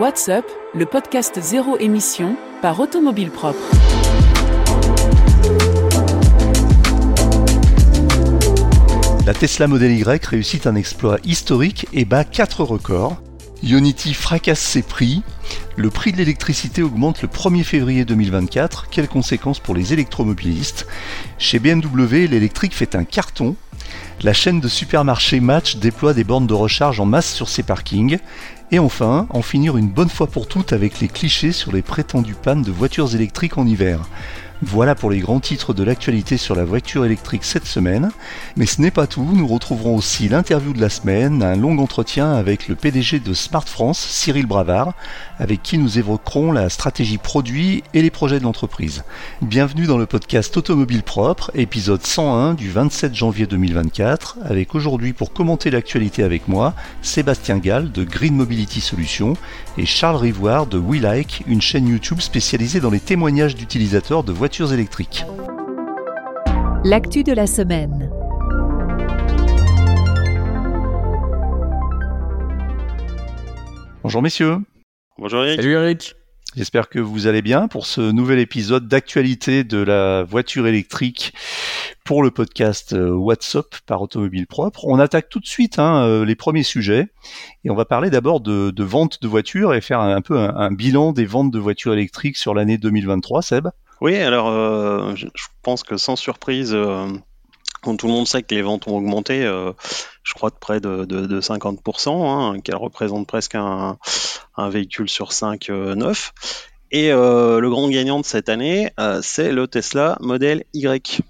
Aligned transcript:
What's 0.00 0.30
Up, 0.30 0.46
le 0.74 0.86
podcast 0.86 1.38
zéro 1.42 1.76
émission 1.76 2.34
par 2.62 2.80
Automobile 2.80 3.30
Propre. 3.30 3.60
La 9.26 9.34
Tesla 9.34 9.66
Model 9.66 9.92
Y 9.92 10.24
réussit 10.24 10.66
un 10.66 10.74
exploit 10.74 11.18
historique 11.24 11.86
et 11.92 12.06
bat 12.06 12.24
4 12.24 12.64
records. 12.64 13.20
Unity 13.62 14.14
fracasse 14.14 14.60
ses 14.60 14.80
prix. 14.80 15.22
Le 15.76 15.90
prix 15.90 16.12
de 16.12 16.16
l'électricité 16.16 16.82
augmente 16.82 17.20
le 17.20 17.28
1er 17.28 17.62
février 17.62 18.06
2024. 18.06 18.88
Quelles 18.88 19.06
conséquences 19.06 19.60
pour 19.60 19.74
les 19.74 19.92
électromobilistes? 19.92 20.86
Chez 21.36 21.58
BMW, 21.58 22.26
l'électrique 22.26 22.74
fait 22.74 22.94
un 22.94 23.04
carton. 23.04 23.54
La 24.22 24.34
chaîne 24.34 24.60
de 24.60 24.68
supermarchés 24.68 25.40
Match 25.40 25.76
déploie 25.76 26.12
des 26.12 26.24
bornes 26.24 26.46
de 26.46 26.52
recharge 26.52 27.00
en 27.00 27.06
masse 27.06 27.32
sur 27.32 27.48
ses 27.48 27.62
parkings. 27.62 28.18
Et 28.70 28.78
enfin, 28.78 29.26
en 29.30 29.40
finir 29.40 29.78
une 29.78 29.88
bonne 29.88 30.10
fois 30.10 30.26
pour 30.26 30.46
toutes 30.46 30.74
avec 30.74 31.00
les 31.00 31.08
clichés 31.08 31.52
sur 31.52 31.72
les 31.72 31.80
prétendues 31.80 32.34
pannes 32.34 32.60
de 32.60 32.70
voitures 32.70 33.14
électriques 33.14 33.56
en 33.56 33.66
hiver. 33.66 34.00
Voilà 34.62 34.94
pour 34.94 35.10
les 35.10 35.20
grands 35.20 35.40
titres 35.40 35.72
de 35.72 35.82
l'actualité 35.82 36.36
sur 36.36 36.54
la 36.54 36.66
voiture 36.66 37.06
électrique 37.06 37.44
cette 37.44 37.64
semaine. 37.64 38.10
Mais 38.56 38.66
ce 38.66 38.82
n'est 38.82 38.90
pas 38.90 39.06
tout, 39.06 39.26
nous 39.32 39.46
retrouverons 39.46 39.96
aussi 39.96 40.28
l'interview 40.28 40.74
de 40.74 40.80
la 40.82 40.90
semaine, 40.90 41.42
un 41.42 41.56
long 41.56 41.78
entretien 41.78 42.34
avec 42.34 42.68
le 42.68 42.74
PDG 42.74 43.20
de 43.20 43.32
Smart 43.32 43.66
France, 43.66 43.98
Cyril 43.98 44.44
Bravard, 44.44 44.92
avec 45.38 45.62
qui 45.62 45.78
nous 45.78 45.98
évoquerons 45.98 46.52
la 46.52 46.68
stratégie 46.68 47.16
produit 47.16 47.82
et 47.94 48.02
les 48.02 48.10
projets 48.10 48.38
de 48.38 48.44
l'entreprise. 48.44 49.02
Bienvenue 49.40 49.86
dans 49.86 49.96
le 49.96 50.04
podcast 50.04 50.54
Automobile 50.54 51.04
Propre, 51.04 51.50
épisode 51.54 52.04
101 52.04 52.52
du 52.52 52.70
27 52.70 53.14
janvier 53.14 53.46
2024, 53.46 54.40
avec 54.44 54.74
aujourd'hui 54.74 55.14
pour 55.14 55.32
commenter 55.32 55.70
l'actualité 55.70 56.22
avec 56.22 56.48
moi, 56.48 56.74
Sébastien 57.00 57.56
Gall 57.56 57.90
de 57.92 58.04
Green 58.04 58.36
Mobility 58.36 58.82
Solutions 58.82 59.38
et 59.78 59.86
Charles 59.86 60.16
Rivoire 60.16 60.66
de 60.66 60.76
WeLike, 60.76 61.44
une 61.46 61.62
chaîne 61.62 61.88
YouTube 61.88 62.20
spécialisée 62.20 62.80
dans 62.80 62.90
les 62.90 63.00
témoignages 63.00 63.54
d'utilisateurs 63.54 64.22
de 64.22 64.32
voitures 64.32 64.49
électriques. 64.58 65.24
L'actu 66.84 67.22
de 67.22 67.32
la 67.32 67.46
semaine. 67.46 68.10
Bonjour 74.02 74.22
messieurs. 74.22 74.58
Bonjour 75.18 75.44
Eric. 75.44 75.60
Salut 75.60 75.74
Eric. 75.74 76.14
J'espère 76.56 76.88
que 76.88 76.98
vous 76.98 77.28
allez 77.28 77.42
bien 77.42 77.68
pour 77.68 77.86
ce 77.86 78.00
nouvel 78.00 78.40
épisode 78.40 78.88
d'actualité 78.88 79.62
de 79.62 79.78
la 79.78 80.24
voiture 80.24 80.66
électrique 80.66 81.32
pour 82.04 82.24
le 82.24 82.32
podcast 82.32 82.92
euh, 82.92 83.12
WhatsApp 83.12 83.66
par 83.86 84.02
Automobile 84.02 84.48
Propre. 84.48 84.84
On 84.84 84.98
attaque 84.98 85.28
tout 85.28 85.38
de 85.38 85.46
suite 85.46 85.78
hein, 85.78 86.04
euh, 86.04 86.24
les 86.24 86.34
premiers 86.34 86.64
sujets 86.64 87.06
et 87.64 87.70
on 87.70 87.76
va 87.76 87.84
parler 87.84 88.10
d'abord 88.10 88.40
de, 88.40 88.70
de 88.70 88.84
vente 88.84 89.22
de 89.22 89.28
voitures 89.28 89.74
et 89.74 89.80
faire 89.80 90.00
un, 90.00 90.20
peu 90.22 90.36
un, 90.38 90.56
un, 90.56 90.72
bilan 90.72 91.12
des 91.12 91.24
ventes 91.24 91.52
de 91.52 91.58
voitures 91.60 91.92
électriques 91.92 92.36
sur 92.36 92.52
l'année 92.52 92.78
2023, 92.78 93.42
Seb. 93.42 93.68
Oui, 94.00 94.16
alors 94.16 94.48
euh, 94.48 95.14
je 95.14 95.26
pense 95.62 95.82
que 95.82 95.96
sans 95.96 96.16
surprise, 96.16 96.72
euh, 96.74 97.06
quand 97.82 97.96
tout 97.96 98.06
le 98.06 98.12
monde 98.12 98.26
sait 98.26 98.42
que 98.42 98.54
les 98.54 98.62
ventes 98.62 98.86
ont 98.86 98.96
augmenté, 98.96 99.44
euh, 99.44 99.72
je 100.22 100.34
crois 100.34 100.50
de 100.50 100.56
près 100.56 100.80
de, 100.80 101.04
de, 101.04 101.26
de 101.26 101.40
50%, 101.40 102.08
hein, 102.08 102.60
qu'elles 102.60 102.76
représentent 102.76 103.26
presque 103.26 103.54
un, 103.54 103.98
un, 104.56 104.68
véhicule 104.70 105.08
sur 105.08 105.32
5 105.32 105.68
neuf. 105.68 106.32
Et 106.92 107.10
le 107.10 107.68
grand 107.68 107.88
gagnant 107.88 108.18
de 108.18 108.24
cette 108.24 108.48
année, 108.48 108.92
c'est 109.22 109.52
le 109.52 109.68
Tesla 109.68 110.16
Model 110.20 110.64
Y. 110.74 111.20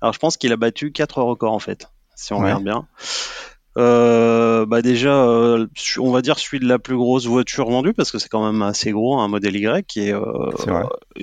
Alors 0.00 0.12
je 0.14 0.18
pense 0.20 0.36
qu'il 0.36 0.52
a 0.52 0.56
battu 0.56 0.92
4 0.92 1.22
records 1.22 1.52
en 1.52 1.58
fait, 1.58 1.90
si 2.14 2.32
on 2.32 2.36
ouais. 2.36 2.44
regarde 2.44 2.62
bien. 2.62 2.86
Euh, 3.80 4.66
bah 4.66 4.82
déjà, 4.82 5.24
euh, 5.24 5.66
on 5.98 6.10
va 6.10 6.20
dire 6.20 6.38
celui 6.38 6.60
de 6.60 6.66
la 6.66 6.78
plus 6.78 6.96
grosse 6.96 7.26
voiture 7.26 7.70
vendue 7.70 7.94
parce 7.94 8.10
que 8.10 8.18
c'est 8.18 8.28
quand 8.28 8.44
même 8.44 8.60
assez 8.60 8.90
gros, 8.90 9.18
un 9.18 9.28
modèle 9.28 9.56
Y 9.56 10.12
euh, 10.12 10.50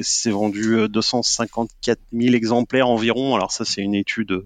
c'est 0.01 0.31
vendu 0.31 0.89
254 0.89 1.99
000 2.11 2.35
exemplaires 2.35 2.87
environ. 2.87 3.35
Alors 3.35 3.51
ça, 3.51 3.63
c'est 3.63 3.81
une 3.81 3.93
étude, 3.93 4.43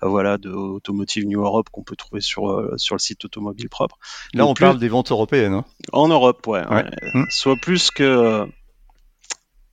voilà, 0.00 0.38
de 0.38 0.50
Automotive 0.50 1.26
New 1.26 1.42
Europe 1.42 1.68
qu'on 1.70 1.82
peut 1.82 1.96
trouver 1.96 2.22
sur 2.22 2.70
sur 2.76 2.94
le 2.94 3.00
site 3.00 3.24
Automobile 3.26 3.68
Propre. 3.68 3.98
Là, 4.32 4.42
Donc, 4.42 4.50
on 4.50 4.54
plus... 4.54 4.64
parle 4.64 4.78
des 4.78 4.88
ventes 4.88 5.10
européennes. 5.10 5.52
Hein 5.52 5.64
en 5.92 6.08
Europe, 6.08 6.46
ouais. 6.46 6.66
ouais. 6.66 6.74
ouais. 6.74 6.90
Mmh. 7.14 7.24
Soit 7.28 7.56
plus 7.56 7.90
que 7.90 8.46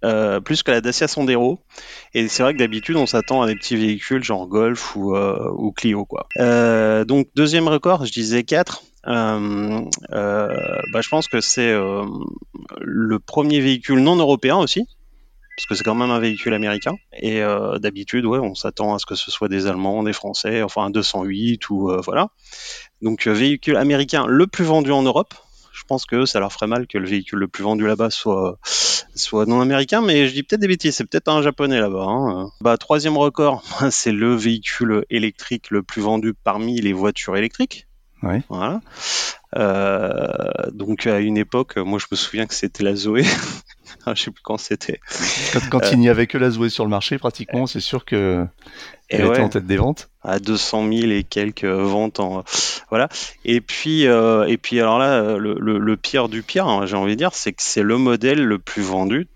euh, 0.05 0.39
plus 0.39 0.63
que 0.63 0.71
la 0.71 0.81
Dacia 0.81 1.07
Sandero. 1.07 1.59
Et 2.13 2.27
c'est 2.27 2.43
vrai 2.43 2.53
que 2.53 2.59
d'habitude, 2.59 2.97
on 2.97 3.05
s'attend 3.05 3.41
à 3.41 3.47
des 3.47 3.55
petits 3.55 3.75
véhicules 3.75 4.23
genre 4.23 4.47
Golf 4.47 4.95
ou, 4.95 5.15
euh, 5.15 5.71
Clio. 5.75 6.05
Quoi. 6.05 6.27
Euh, 6.39 7.05
donc, 7.05 7.27
deuxième 7.35 7.67
record, 7.67 8.05
je 8.05 8.11
disais 8.11 8.43
4. 8.43 8.83
Euh, 9.07 9.81
bah, 10.11 11.01
je 11.01 11.09
pense 11.09 11.27
que 11.27 11.41
c'est 11.41 11.73
le 11.73 13.19
premier 13.19 13.59
véhicule 13.59 13.99
non 13.99 14.15
européen 14.15 14.57
aussi. 14.57 14.85
Parce 15.55 15.65
que 15.65 15.73
c'est 15.73 15.83
quand 15.83 15.95
même 15.95 16.11
un 16.11 16.19
véhicule 16.19 16.53
américain. 16.53 16.93
Et 17.19 17.41
d'habitude, 17.79 18.27
ouais, 18.27 18.37
on 18.37 18.53
s'attend 18.53 18.93
à 18.93 18.99
ce 18.99 19.07
que 19.07 19.15
ce 19.15 19.31
soit 19.31 19.47
des 19.47 19.65
Allemands, 19.65 20.03
des 20.03 20.13
Français, 20.13 20.61
enfin 20.61 20.83
un 20.83 20.89
208 20.91 21.71
ou 21.71 21.91
voilà. 22.03 22.29
Donc, 23.01 23.25
véhicule 23.25 23.77
américain 23.77 24.27
le 24.27 24.45
plus 24.45 24.65
vendu 24.65 24.91
en 24.91 25.01
Europe 25.01 25.33
je 25.77 25.83
pense 25.87 26.05
que 26.05 26.25
ça 26.25 26.39
leur 26.39 26.51
ferait 26.51 26.67
mal 26.67 26.87
que 26.87 26.97
le 26.97 27.07
véhicule 27.07 27.39
le 27.39 27.47
plus 27.47 27.63
vendu 27.63 27.85
là-bas 27.85 28.09
soit 28.09 28.57
soit 29.15 29.45
non 29.45 29.61
américain, 29.61 30.01
mais 30.01 30.27
je 30.27 30.33
dis 30.33 30.43
peut-être 30.43 30.61
des 30.61 30.67
bêtises, 30.67 30.95
c'est 30.95 31.05
peut-être 31.05 31.27
un 31.27 31.41
japonais 31.41 31.79
là-bas. 31.79 32.05
Hein. 32.07 32.49
Bah 32.61 32.77
troisième 32.77 33.17
record, 33.17 33.63
c'est 33.91 34.11
le 34.11 34.35
véhicule 34.35 35.05
électrique 35.09 35.69
le 35.69 35.83
plus 35.83 36.01
vendu 36.01 36.33
parmi 36.33 36.81
les 36.81 36.93
voitures 36.93 37.37
électriques. 37.37 37.87
Ouais. 38.23 38.41
Voilà. 38.49 38.81
Euh, 39.57 40.27
donc 40.71 41.07
à 41.07 41.19
une 41.19 41.37
époque, 41.37 41.77
moi 41.77 41.99
je 41.99 42.05
me 42.11 42.15
souviens 42.15 42.45
que 42.45 42.53
c'était 42.53 42.83
la 42.83 42.95
Zoé. 42.95 43.23
je 44.07 44.21
sais 44.21 44.31
plus 44.31 44.41
quand 44.43 44.57
c'était. 44.57 44.99
Quand, 45.53 45.59
quand 45.69 45.83
euh... 45.83 45.89
il 45.93 45.99
n'y 45.99 46.09
avait 46.09 46.27
que 46.27 46.37
la 46.37 46.49
Zoé 46.49 46.69
sur 46.69 46.83
le 46.83 46.89
marché, 46.89 47.17
pratiquement, 47.17 47.65
c'est 47.65 47.79
sûr 47.79 48.05
que 48.05 48.45
elle 49.09 49.25
était 49.25 49.41
en 49.41 49.49
tête 49.49 49.65
des 49.65 49.77
ventes. 49.77 50.09
À 50.21 50.39
200 50.39 50.91
000 50.91 51.11
et 51.11 51.23
quelques 51.23 51.65
ventes 51.65 52.19
en 52.19 52.43
voilà. 52.89 53.09
Et 53.45 53.61
puis 53.61 54.05
euh, 54.05 54.45
et 54.45 54.57
puis 54.57 54.79
alors 54.79 54.99
là, 54.99 55.37
le, 55.37 55.55
le, 55.59 55.79
le 55.79 55.97
pire 55.97 56.29
du 56.29 56.43
pire, 56.43 56.67
hein, 56.67 56.85
j'ai 56.85 56.95
envie 56.95 57.13
de 57.13 57.17
dire, 57.17 57.33
c'est 57.33 57.53
que 57.53 57.63
c'est 57.63 57.83
le 57.83 57.97
modèle 57.97 58.43
le 58.43 58.59
plus 58.59 58.83
vendu, 58.83 59.27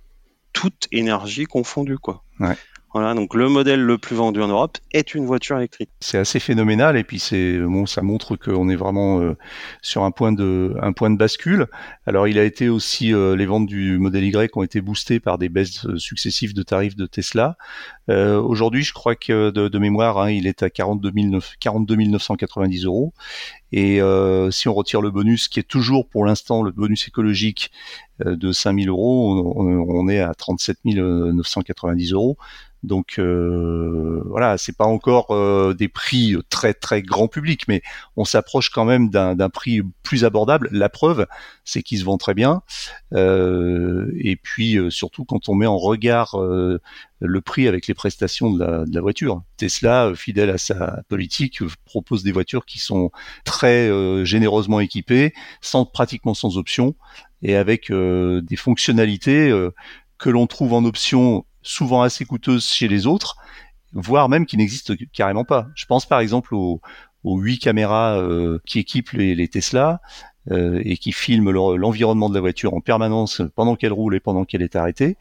toute 0.54 0.88
énergie 0.92 1.46
confondue 1.46 1.98
quoi. 1.98 2.24
Ouais. 2.40 2.56
Voilà, 2.94 3.14
donc 3.14 3.36
le 3.36 3.48
modèle 3.48 3.82
le 3.82 3.98
plus 3.98 4.18
vendu 4.18 4.42
en 4.42 4.50
Europe 4.50 4.78
est 4.92 5.16
une 5.16 5.26
voiture 5.26 5.58
électrique. 5.58 5.90
C'est 6.02 6.18
assez 6.18 6.40
phénoménal 6.40 6.98
et 6.98 7.06
puis 7.06 7.20
c'est 7.20 7.58
bon, 7.58 7.86
ça 7.86 8.02
montre 8.02 8.36
qu'on 8.36 8.68
est 8.68 8.76
vraiment 8.76 9.22
euh, 9.22 9.38
sur 9.82 10.04
un 10.04 10.12
point 10.12 10.34
de 10.34 10.76
un 10.82 10.92
point 10.92 11.10
de 11.10 11.18
bascule. 11.18 11.68
Alors 12.06 12.28
il 12.28 12.38
a 12.38 12.44
été 12.44 12.68
aussi 12.68 13.14
euh, 13.14 13.38
les 13.38 13.46
ventes 13.46 13.66
du 13.66 13.98
modèle 13.98 14.26
Y 14.26 14.58
ont 14.58 14.64
été 14.64 14.82
boostées 14.82 15.22
par 15.22 15.38
des 15.38 15.48
baisses 15.48 15.88
successives 15.98 16.54
de 16.54 16.64
tarifs 16.64 16.98
de 16.98 17.06
Tesla. 17.06 17.56
Euh, 18.10 18.42
Aujourd'hui, 18.42 18.84
je 18.84 18.94
crois 18.94 19.16
que 19.16 19.52
de, 19.52 19.80
mémoire, 19.80 20.18
hein, 20.18 20.32
il 20.32 20.48
est 20.48 20.64
à 20.64 20.70
42, 20.70 21.12
9, 21.12 21.54
42 21.60 21.96
990 21.96 22.86
euros. 22.86 23.14
Et 23.72 24.02
euh, 24.02 24.52
si 24.52 24.68
on 24.68 24.74
retire 24.74 25.02
le 25.02 25.12
bonus, 25.12 25.48
qui 25.48 25.60
est 25.60 25.68
toujours 25.68 26.08
pour 26.08 26.26
l'instant 26.26 26.62
le 26.62 26.72
bonus 26.72 27.08
écologique 27.08 27.72
euh, 28.11 28.11
de 28.26 28.52
5000 28.52 28.90
euros, 28.90 29.54
on, 29.56 30.08
est 30.10 30.20
à 30.20 30.34
37 30.34 30.80
990 30.86 32.14
euros. 32.14 32.38
Donc 32.84 33.20
euh, 33.20 34.24
voilà, 34.26 34.58
c'est 34.58 34.76
pas 34.76 34.86
encore 34.86 35.32
euh, 35.32 35.76
des 35.76 35.88
prix 35.88 36.36
très 36.50 36.74
très 36.74 37.04
grand 37.04 37.28
public, 37.28 37.68
mais 37.68 37.84
on 38.18 38.26
s'approche 38.26 38.70
quand 38.70 38.86
même 38.86 39.10
d'un 39.10 39.50
prix 39.50 39.82
plus 40.02 40.26
abordable. 40.26 40.68
La 40.72 40.90
preuve, 40.90 41.28
c'est 41.64 41.84
qu'ils 41.84 42.00
se 42.00 42.06
vend 42.06 42.18
très 42.18 42.34
bien. 42.34 42.64
Euh, 43.14 44.12
et 44.18 44.36
puis 44.36 44.78
euh, 44.78 44.90
surtout 44.90 45.26
quand 45.26 45.48
on 45.48 45.54
met 45.54 45.68
en 45.68 45.78
regard 45.78 46.40
euh, 46.40 46.82
le 47.20 47.42
prix 47.42 47.68
avec 47.68 47.86
les 47.86 47.94
prestations 47.94 48.52
de 48.52 48.60
la, 48.64 48.86
de 48.86 48.96
la 48.96 49.02
voiture. 49.02 49.44
Tesla, 49.58 50.14
fidèle 50.16 50.50
à 50.50 50.58
sa 50.58 51.04
politique, 51.08 51.60
propose 51.86 52.24
des 52.24 52.32
voitures 52.32 52.66
qui 52.66 52.80
sont 52.80 53.12
très 53.46 53.92
généreusement 54.26 54.80
équipées, 54.80 55.34
sans 55.62 55.86
pratiquement 55.86 56.34
sans 56.34 56.58
option, 56.58 56.96
et 57.42 57.56
avec 57.56 57.92
des 57.92 58.56
fonctionnalités 58.56 59.52
que 60.18 60.30
l'on 60.30 60.48
trouve 60.48 60.74
en 60.74 60.86
option 60.86 61.46
souvent 61.62 62.02
assez 62.02 62.26
coûteuses 62.26 62.68
chez 62.68 62.88
les 62.88 63.08
autres, 63.08 63.38
voire 63.94 64.30
même 64.30 64.46
qui 64.46 64.58
n'existent 64.58 64.94
carrément 65.14 65.46
pas. 65.46 65.68
Je 65.76 65.86
pense 65.86 66.06
par 66.06 66.20
exemple 66.20 66.56
aux, 66.56 66.82
aux 67.24 67.40
8 67.40 67.60
caméras 67.60 68.18
euh, 68.18 68.60
qui 68.66 68.80
équipent 68.80 69.12
les, 69.12 69.36
les 69.36 69.48
Tesla 69.48 70.02
euh, 70.50 70.82
et 70.84 70.98
qui 70.98 71.12
filment 71.12 71.52
l'environnement 71.52 72.30
de 72.30 72.34
la 72.34 72.42
voiture 72.42 72.74
en 72.74 72.82
permanence 72.82 73.42
pendant 73.56 73.76
qu'elle 73.76 73.94
roule 73.94 74.16
et 74.16 74.20
pendant 74.20 74.46
qu'elle 74.46 74.62
est 74.62 74.76
arrêtée. 74.76 75.18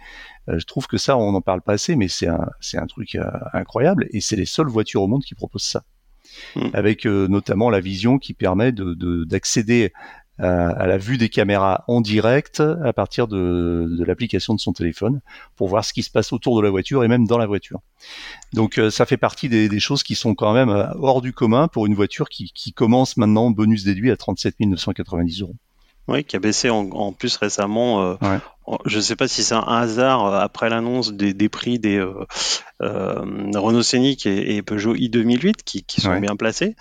Euh, 0.48 0.58
je 0.58 0.66
trouve 0.66 0.86
que 0.86 0.98
ça, 0.98 1.16
on 1.16 1.32
n'en 1.32 1.42
parle 1.42 1.62
pas 1.62 1.74
assez, 1.74 1.96
mais 1.96 2.08
c'est 2.08 2.28
un, 2.28 2.48
un 2.74 2.86
truc 2.86 3.14
euh, 3.14 3.24
incroyable 3.52 4.06
et 4.12 4.20
c'est 4.20 4.36
les 4.36 4.46
seules 4.46 4.68
voitures 4.68 5.02
au 5.02 5.08
monde 5.08 5.24
qui 5.24 5.34
proposent 5.34 5.62
ça. 5.62 5.84
Mmh. 6.54 6.68
Avec 6.74 7.06
euh, 7.06 7.26
notamment 7.28 7.70
la 7.70 7.80
vision 7.80 8.18
qui 8.18 8.34
permet 8.34 8.72
de, 8.72 8.94
de, 8.94 9.24
d'accéder 9.24 9.92
à 10.40 10.86
la 10.86 10.98
vue 10.98 11.18
des 11.18 11.28
caméras 11.28 11.84
en 11.86 12.00
direct 12.00 12.60
à 12.60 12.92
partir 12.92 13.28
de, 13.28 13.86
de 13.98 14.04
l'application 14.04 14.54
de 14.54 14.60
son 14.60 14.72
téléphone 14.72 15.20
pour 15.56 15.68
voir 15.68 15.84
ce 15.84 15.92
qui 15.92 16.02
se 16.02 16.10
passe 16.10 16.32
autour 16.32 16.56
de 16.56 16.62
la 16.62 16.70
voiture 16.70 17.04
et 17.04 17.08
même 17.08 17.26
dans 17.26 17.38
la 17.38 17.46
voiture. 17.46 17.80
Donc 18.52 18.78
euh, 18.78 18.90
ça 18.90 19.06
fait 19.06 19.16
partie 19.16 19.48
des, 19.48 19.68
des, 19.68 19.80
choses 19.80 20.02
qui 20.02 20.14
sont 20.14 20.34
quand 20.34 20.52
même 20.52 20.70
hors 21.00 21.20
du 21.20 21.32
commun 21.32 21.68
pour 21.68 21.86
une 21.86 21.94
voiture 21.94 22.28
qui, 22.28 22.50
qui 22.54 22.72
commence 22.72 23.16
maintenant 23.16 23.50
bonus 23.50 23.84
déduit 23.84 24.10
à 24.10 24.16
37 24.16 24.60
990 24.60 25.42
euros. 25.42 25.56
Oui, 26.08 26.24
qui 26.24 26.34
a 26.34 26.40
baissé 26.40 26.70
en, 26.70 27.12
plus 27.12 27.36
récemment. 27.36 28.18
Je 28.84 28.96
ne 28.96 29.02
sais 29.02 29.14
pas 29.14 29.28
si 29.28 29.44
c'est 29.44 29.54
un 29.54 29.60
hasard 29.60 30.34
après 30.34 30.68
l'annonce 30.68 31.12
des, 31.12 31.48
prix 31.48 31.78
des 31.78 32.04
Renault 32.80 33.82
Scénic 33.82 34.26
et, 34.26 34.60
Peugeot 34.62 34.96
i2008 34.96 35.62
qui, 35.64 36.00
sont 36.00 36.18
bien 36.18 36.34
placés. 36.34 36.74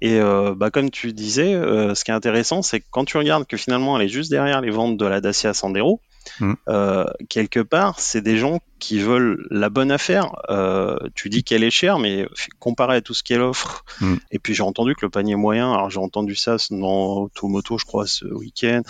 Et 0.00 0.20
bah, 0.56 0.70
comme 0.70 0.90
tu 0.90 1.12
disais, 1.12 1.52
ce 1.52 2.04
qui 2.04 2.10
est 2.10 2.14
intéressant, 2.14 2.62
c'est 2.62 2.80
que 2.80 2.86
quand 2.90 3.04
tu 3.04 3.16
regardes 3.16 3.46
que 3.46 3.56
finalement 3.56 3.96
elle 3.98 4.06
est 4.06 4.08
juste 4.08 4.30
derrière 4.30 4.60
les 4.60 4.70
ventes 4.70 4.96
de 4.96 5.06
la 5.06 5.20
Dacia 5.20 5.54
Sandero, 5.54 6.00
Mm. 6.40 6.54
Euh, 6.68 7.04
quelque 7.28 7.60
part, 7.60 8.00
c'est 8.00 8.20
des 8.20 8.36
gens 8.38 8.60
qui 8.78 8.98
veulent 8.98 9.46
la 9.50 9.70
bonne 9.70 9.90
affaire. 9.90 10.30
Euh, 10.50 10.96
tu 11.14 11.28
dis 11.28 11.44
qu'elle 11.44 11.64
est 11.64 11.70
chère, 11.70 11.98
mais 11.98 12.28
comparé 12.58 12.96
à 12.96 13.00
tout 13.00 13.14
ce 13.14 13.22
qu'elle 13.22 13.40
offre, 13.40 13.84
mm. 14.00 14.14
et 14.30 14.38
puis 14.38 14.54
j'ai 14.54 14.62
entendu 14.62 14.94
que 14.94 15.04
le 15.04 15.10
panier 15.10 15.36
moyen, 15.36 15.72
alors 15.72 15.90
j'ai 15.90 16.00
entendu 16.00 16.34
ça 16.34 16.56
dans 16.70 17.22
Automoto, 17.22 17.78
je 17.78 17.84
crois, 17.84 18.06
ce 18.06 18.26
week-end, 18.26 18.82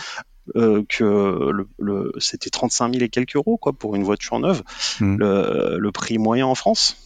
euh, 0.57 0.83
que 0.89 1.67
le, 1.79 2.13
c'était 2.19 2.51
35 2.51 2.95
000 2.95 3.05
et 3.05 3.09
quelques 3.11 3.37
euros 3.37 3.59
quoi 3.59 3.75
pour 3.75 3.97
une 3.97 4.03
voiture 4.03 4.39
neuve, 4.39 4.63
mm. 5.01 5.17
le, 5.19 5.91
prix 5.93 6.19
moyen 6.19 6.47
en 6.47 6.55
France. 6.55 6.97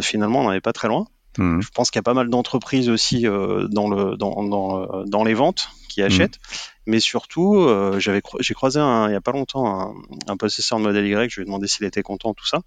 finalement, 0.00 0.40
on 0.40 0.44
n'en 0.44 0.52
est 0.52 0.60
pas 0.60 0.72
très 0.72 0.88
loin. 0.88 1.06
Je 1.38 1.68
pense 1.70 1.90
qu'il 1.90 1.98
y 1.98 2.00
a 2.00 2.04
pas 2.04 2.14
mal 2.14 2.28
d'entreprises 2.28 2.88
aussi 2.88 3.22
dans, 3.22 3.88
le, 3.88 4.16
dans, 4.16 4.42
dans, 4.44 5.04
dans 5.04 5.24
les 5.24 5.34
ventes 5.34 5.68
qui 5.88 6.02
achètent. 6.02 6.38
Mais 6.86 7.00
surtout, 7.00 7.56
euh, 7.56 7.98
j'avais 7.98 8.20
j'ai 8.40 8.54
croisé 8.54 8.78
un, 8.80 9.08
il 9.08 9.12
y 9.12 9.16
a 9.16 9.20
pas 9.20 9.32
longtemps 9.32 9.80
un, 9.80 9.94
un 10.28 10.36
possesseur 10.36 10.78
de 10.78 10.84
modèle 10.84 11.06
Y. 11.06 11.30
Je 11.30 11.36
lui 11.36 11.42
ai 11.42 11.46
demandé 11.46 11.66
s'il 11.66 11.86
était 11.86 12.02
content, 12.02 12.34
tout 12.34 12.46
ça. 12.46 12.60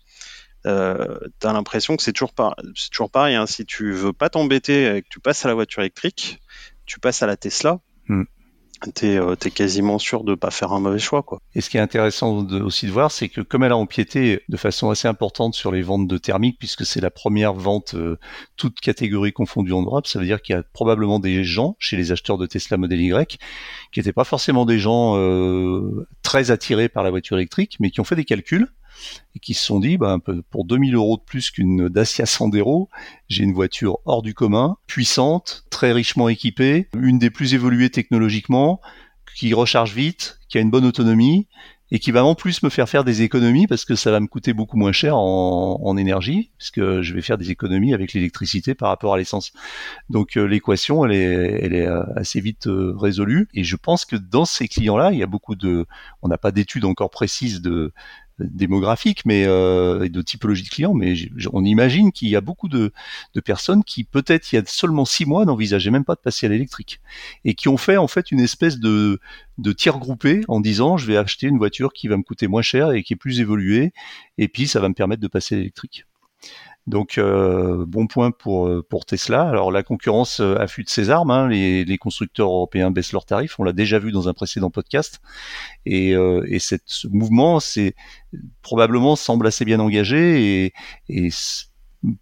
Euh, 0.65 1.19
T'as 1.39 1.53
l'impression 1.53 1.95
que 1.95 2.03
c'est 2.03 2.13
toujours, 2.13 2.33
pas, 2.33 2.55
c'est 2.75 2.89
toujours 2.89 3.11
pareil. 3.11 3.35
Hein, 3.35 3.45
si 3.45 3.65
tu 3.65 3.91
veux 3.93 4.13
pas 4.13 4.29
t'embêter 4.29 4.97
et 4.97 5.01
que 5.01 5.07
tu 5.09 5.19
passes 5.19 5.45
à 5.45 5.47
la 5.47 5.53
voiture 5.53 5.81
électrique, 5.81 6.39
tu 6.85 6.99
passes 6.99 7.21
à 7.21 7.27
la 7.27 7.37
Tesla. 7.37 7.79
Hmm 8.07 8.23
t'es 8.94 9.18
euh, 9.18 9.35
quasiment 9.35 10.00
sûr 10.00 10.24
de 10.24 10.35
pas 10.35 10.51
faire 10.51 10.74
un 10.74 10.79
mauvais 10.79 11.00
choix 11.00 11.24
quoi. 11.24 11.41
Et 11.56 11.62
ce 11.62 11.69
qui 11.69 11.77
est 11.77 11.81
intéressant 11.81 12.45
aussi 12.45 12.85
de 12.85 12.91
voir, 12.91 13.12
c'est 13.12 13.29
que 13.29 13.41
comme 13.41 13.63
elle 13.63 13.71
a 13.71 13.77
empiété 13.77 14.41
de 14.47 14.57
façon 14.57 14.89
assez 14.89 15.07
importante 15.07 15.56
sur 15.56 15.71
les 15.71 15.81
ventes 15.81 16.07
de 16.07 16.18
thermiques, 16.18 16.57
puisque 16.59 16.85
c'est 16.85 17.01
la 17.01 17.12
première 17.12 17.53
vente 17.53 17.95
euh, 17.95 18.18
toute 18.56 18.79
catégorie 18.79 19.33
confondue 19.33 19.74
en 19.74 19.83
Europe, 19.83 20.07
ça 20.07 20.19
veut 20.19 20.25
dire 20.25 20.41
qu'il 20.41 20.56
y 20.56 20.59
a 20.59 20.63
probablement 20.63 21.19
des 21.19 21.44
gens 21.44 21.75
chez 21.79 21.97
les 21.97 22.12
acheteurs 22.12 22.38
de 22.38 22.45
Tesla 22.45 22.77
Model 22.77 23.01
Y 23.01 23.39
qui 23.91 24.00
n'étaient 24.00 24.13
pas 24.13 24.24
forcément 24.24 24.65
des 24.65 24.80
gens 24.80 25.18
euh, 25.18 26.07
très 26.23 26.51
attirés 26.51 26.89
par 26.89 27.03
la 27.03 27.09
voiture 27.09 27.38
électrique, 27.38 27.77
mais 27.80 27.89
qui 27.89 28.00
ont 28.00 28.03
fait 28.06 28.15
des 28.15 28.25
calculs 28.25 28.68
et 29.35 29.39
qui 29.39 29.53
se 29.53 29.63
sont 29.63 29.79
dit, 29.79 29.97
bah, 29.97 30.17
pour 30.49 30.65
2000 30.65 30.95
euros 30.95 31.17
de 31.17 31.23
plus 31.23 31.51
qu'une 31.51 31.89
Dacia 31.89 32.25
Sandero, 32.25 32.89
j'ai 33.29 33.44
une 33.44 33.53
voiture 33.53 33.99
hors 34.05 34.21
du 34.21 34.33
commun, 34.33 34.77
puissante, 34.88 35.65
très 35.69 35.91
richement 35.91 36.29
équipée, 36.29 36.88
une 36.97 37.19
des 37.19 37.29
plus 37.29 37.53
évoluées 37.53 37.89
technologiquement, 37.89 38.81
qui 39.35 39.53
recharge 39.53 39.94
vite, 39.94 40.39
qui 40.49 40.57
a 40.57 40.61
une 40.61 40.71
bonne 40.71 40.85
autonomie 40.85 41.47
et 41.91 41.99
qui 41.99 42.11
va 42.11 42.23
en 42.23 42.35
plus 42.35 42.63
me 42.63 42.69
faire 42.69 42.89
faire 42.89 43.03
des 43.03 43.21
économies 43.21 43.67
parce 43.67 43.85
que 43.85 43.95
ça 43.95 44.11
va 44.11 44.19
me 44.19 44.27
coûter 44.27 44.53
beaucoup 44.53 44.77
moins 44.77 44.91
cher 44.91 45.15
en, 45.17 45.95
énergie 45.97 46.51
puisque 46.57 47.01
je 47.01 47.13
vais 47.13 47.21
faire 47.21 47.38
des 47.38 47.49
économies 47.49 47.94
avec 47.94 48.13
l'électricité 48.13 48.75
par 48.75 48.89
rapport 48.89 49.13
à 49.13 49.17
l'essence. 49.17 49.51
Donc 50.09 50.38
euh, 50.38 50.45
l'équation 50.45 51.05
elle 51.05 51.13
est, 51.13 51.59
elle 51.63 51.73
est 51.73 51.88
euh, 51.88 52.03
assez 52.15 52.41
vite 52.41 52.67
euh, 52.67 52.94
résolue 52.97 53.47
et 53.53 53.63
je 53.63 53.75
pense 53.77 54.05
que 54.05 54.15
dans 54.15 54.45
ces 54.45 54.67
clients-là 54.67 55.11
il 55.11 55.17
y 55.17 55.23
a 55.23 55.27
beaucoup 55.27 55.55
de, 55.55 55.85
on 56.21 56.27
n'a 56.27 56.38
pas 56.38 56.51
d'études 56.51 56.85
encore 56.85 57.09
précises 57.09 57.61
de 57.61 57.94
démographique 58.39 59.25
mais 59.25 59.45
euh, 59.45 60.07
de 60.09 60.21
typologie 60.21 60.63
de 60.63 60.69
clients, 60.69 60.93
mais 60.93 61.13
on 61.53 61.63
imagine 61.63 62.11
qu'il 62.11 62.29
y 62.29 62.35
a 62.35 62.41
beaucoup 62.41 62.67
de, 62.67 62.91
de 63.33 63.39
personnes 63.39 63.83
qui 63.83 64.03
peut-être 64.03 64.51
il 64.51 64.55
y 64.55 64.59
a 64.59 64.63
seulement 64.65 65.05
six 65.05 65.25
mois 65.25 65.45
n'envisageaient 65.45 65.91
même 65.91 66.05
pas 66.05 66.15
de 66.15 66.19
passer 66.19 66.45
à 66.45 66.49
l'électrique 66.49 66.99
et 67.45 67.53
qui 67.53 67.69
ont 67.69 67.77
fait 67.77 67.97
en 67.97 68.07
fait 68.07 68.31
une 68.31 68.39
espèce 68.39 68.79
de, 68.79 69.19
de 69.57 69.71
tir 69.71 69.99
groupé 69.99 70.41
en 70.47 70.59
disant 70.59 70.97
je 70.97 71.07
vais 71.07 71.17
acheter 71.17 71.47
une 71.47 71.57
voiture 71.57 71.93
qui 71.93 72.07
va 72.07 72.17
me 72.17 72.23
coûter 72.23 72.47
moins 72.47 72.61
cher 72.61 72.91
et 72.91 73.03
qui 73.03 73.13
est 73.13 73.17
plus 73.17 73.39
évoluée 73.39 73.91
et 74.37 74.47
puis 74.47 74.67
ça 74.67 74.79
va 74.79 74.89
me 74.89 74.93
permettre 74.93 75.21
de 75.21 75.27
passer 75.27 75.55
à 75.55 75.57
l'électrique. 75.59 76.06
Donc 76.87 77.17
euh, 77.17 77.85
bon 77.85 78.07
point 78.07 78.31
pour 78.31 78.67
euh, 78.67 78.85
pour 78.89 79.05
Tesla. 79.05 79.43
Alors 79.43 79.71
la 79.71 79.83
concurrence 79.83 80.39
euh, 80.39 80.55
affûte 80.57 80.89
ses 80.89 81.09
armes. 81.09 81.31
Hein. 81.31 81.49
Les, 81.49 81.83
les, 81.83 81.97
constructeurs 81.97 82.47
européens 82.47 82.91
baissent 82.91 83.11
leurs 83.11 83.25
tarifs. 83.25 83.59
On 83.59 83.63
l'a 83.63 83.73
déjà 83.73 83.99
vu 83.99 84.13
dans 84.13 84.29
un 84.29 84.33
précédent 84.33 84.69
podcast. 84.69 85.19
Et, 85.85 86.11
et 86.11 86.59
cette, 86.59 86.83
ce 86.85 87.07
mouvement, 87.07 87.59
c'est 87.59 87.95
probablement 88.61 89.15
semble 89.15 89.47
assez 89.47 89.65
bien 89.65 89.79
engagé 89.79 90.65
et, 90.65 90.73
et 91.09 91.29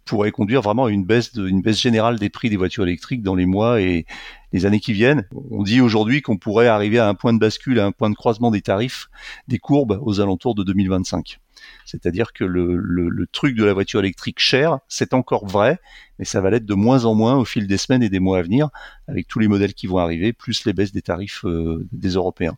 pourrait 0.04 0.32
conduire 0.32 0.62
vraiment 0.62 0.86
à 0.86 0.90
une 0.90 1.04
baisse, 1.04 1.32
de, 1.32 1.46
une 1.46 1.62
baisse 1.62 1.80
générale 1.80 2.18
des 2.18 2.30
prix 2.30 2.50
des 2.50 2.56
voitures 2.56 2.84
électriques 2.84 3.22
dans 3.22 3.34
les 3.34 3.46
mois 3.46 3.80
et 3.80 4.06
les 4.52 4.66
années 4.66 4.80
qui 4.80 4.92
viennent. 4.92 5.26
On 5.50 5.62
dit 5.62 5.80
aujourd'hui 5.80 6.22
qu'on 6.22 6.38
pourrait 6.38 6.68
arriver 6.68 6.98
à 6.98 7.08
un 7.08 7.14
point 7.14 7.32
de 7.32 7.38
bascule, 7.38 7.78
à 7.78 7.86
un 7.86 7.92
point 7.92 8.10
de 8.10 8.14
croisement 8.14 8.50
des 8.50 8.62
tarifs, 8.62 9.08
des 9.48 9.58
courbes 9.58 10.00
aux 10.02 10.20
alentours 10.20 10.54
de 10.54 10.62
2025. 10.62 11.38
C'est-à-dire 11.86 12.32
que 12.32 12.44
le, 12.44 12.76
le, 12.76 13.26
truc 13.28 13.56
de 13.56 13.64
la 13.64 13.72
voiture 13.72 14.00
électrique 14.00 14.40
chère, 14.40 14.80
c'est 14.88 15.14
encore 15.14 15.46
vrai, 15.46 15.78
mais 16.18 16.24
ça 16.24 16.40
va 16.40 16.50
l'être 16.50 16.66
de 16.66 16.74
moins 16.74 17.04
en 17.04 17.14
moins 17.14 17.36
au 17.36 17.44
fil 17.44 17.66
des 17.68 17.76
semaines 17.76 18.02
et 18.02 18.08
des 18.08 18.18
mois 18.18 18.38
à 18.38 18.42
venir, 18.42 18.68
avec 19.06 19.28
tous 19.28 19.38
les 19.38 19.46
modèles 19.46 19.72
qui 19.72 19.86
vont 19.86 19.98
arriver, 19.98 20.32
plus 20.32 20.64
les 20.64 20.72
baisses 20.72 20.92
des 20.92 21.02
tarifs 21.02 21.44
euh, 21.44 21.86
des 21.92 22.10
Européens. 22.10 22.56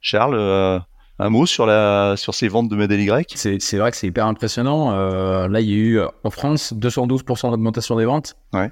Charles, 0.00 0.36
euh, 0.36 0.78
un 1.18 1.30
mot 1.30 1.46
sur 1.46 1.66
la 1.66 2.14
sur 2.16 2.32
ces 2.32 2.48
ventes 2.48 2.68
de 2.68 2.76
modèles 2.76 3.00
Y? 3.00 3.36
C'est 3.36 3.76
vrai 3.76 3.90
que 3.90 3.96
c'est 3.96 4.06
hyper 4.06 4.26
impressionnant. 4.26 4.92
Euh, 4.92 5.48
là, 5.48 5.60
il 5.60 5.68
y 5.68 5.72
a 5.72 5.76
eu 5.76 6.00
en 6.22 6.30
France 6.30 6.72
212% 6.72 7.50
d'augmentation 7.50 7.96
des 7.96 8.04
ventes. 8.04 8.36
Ouais. 8.52 8.70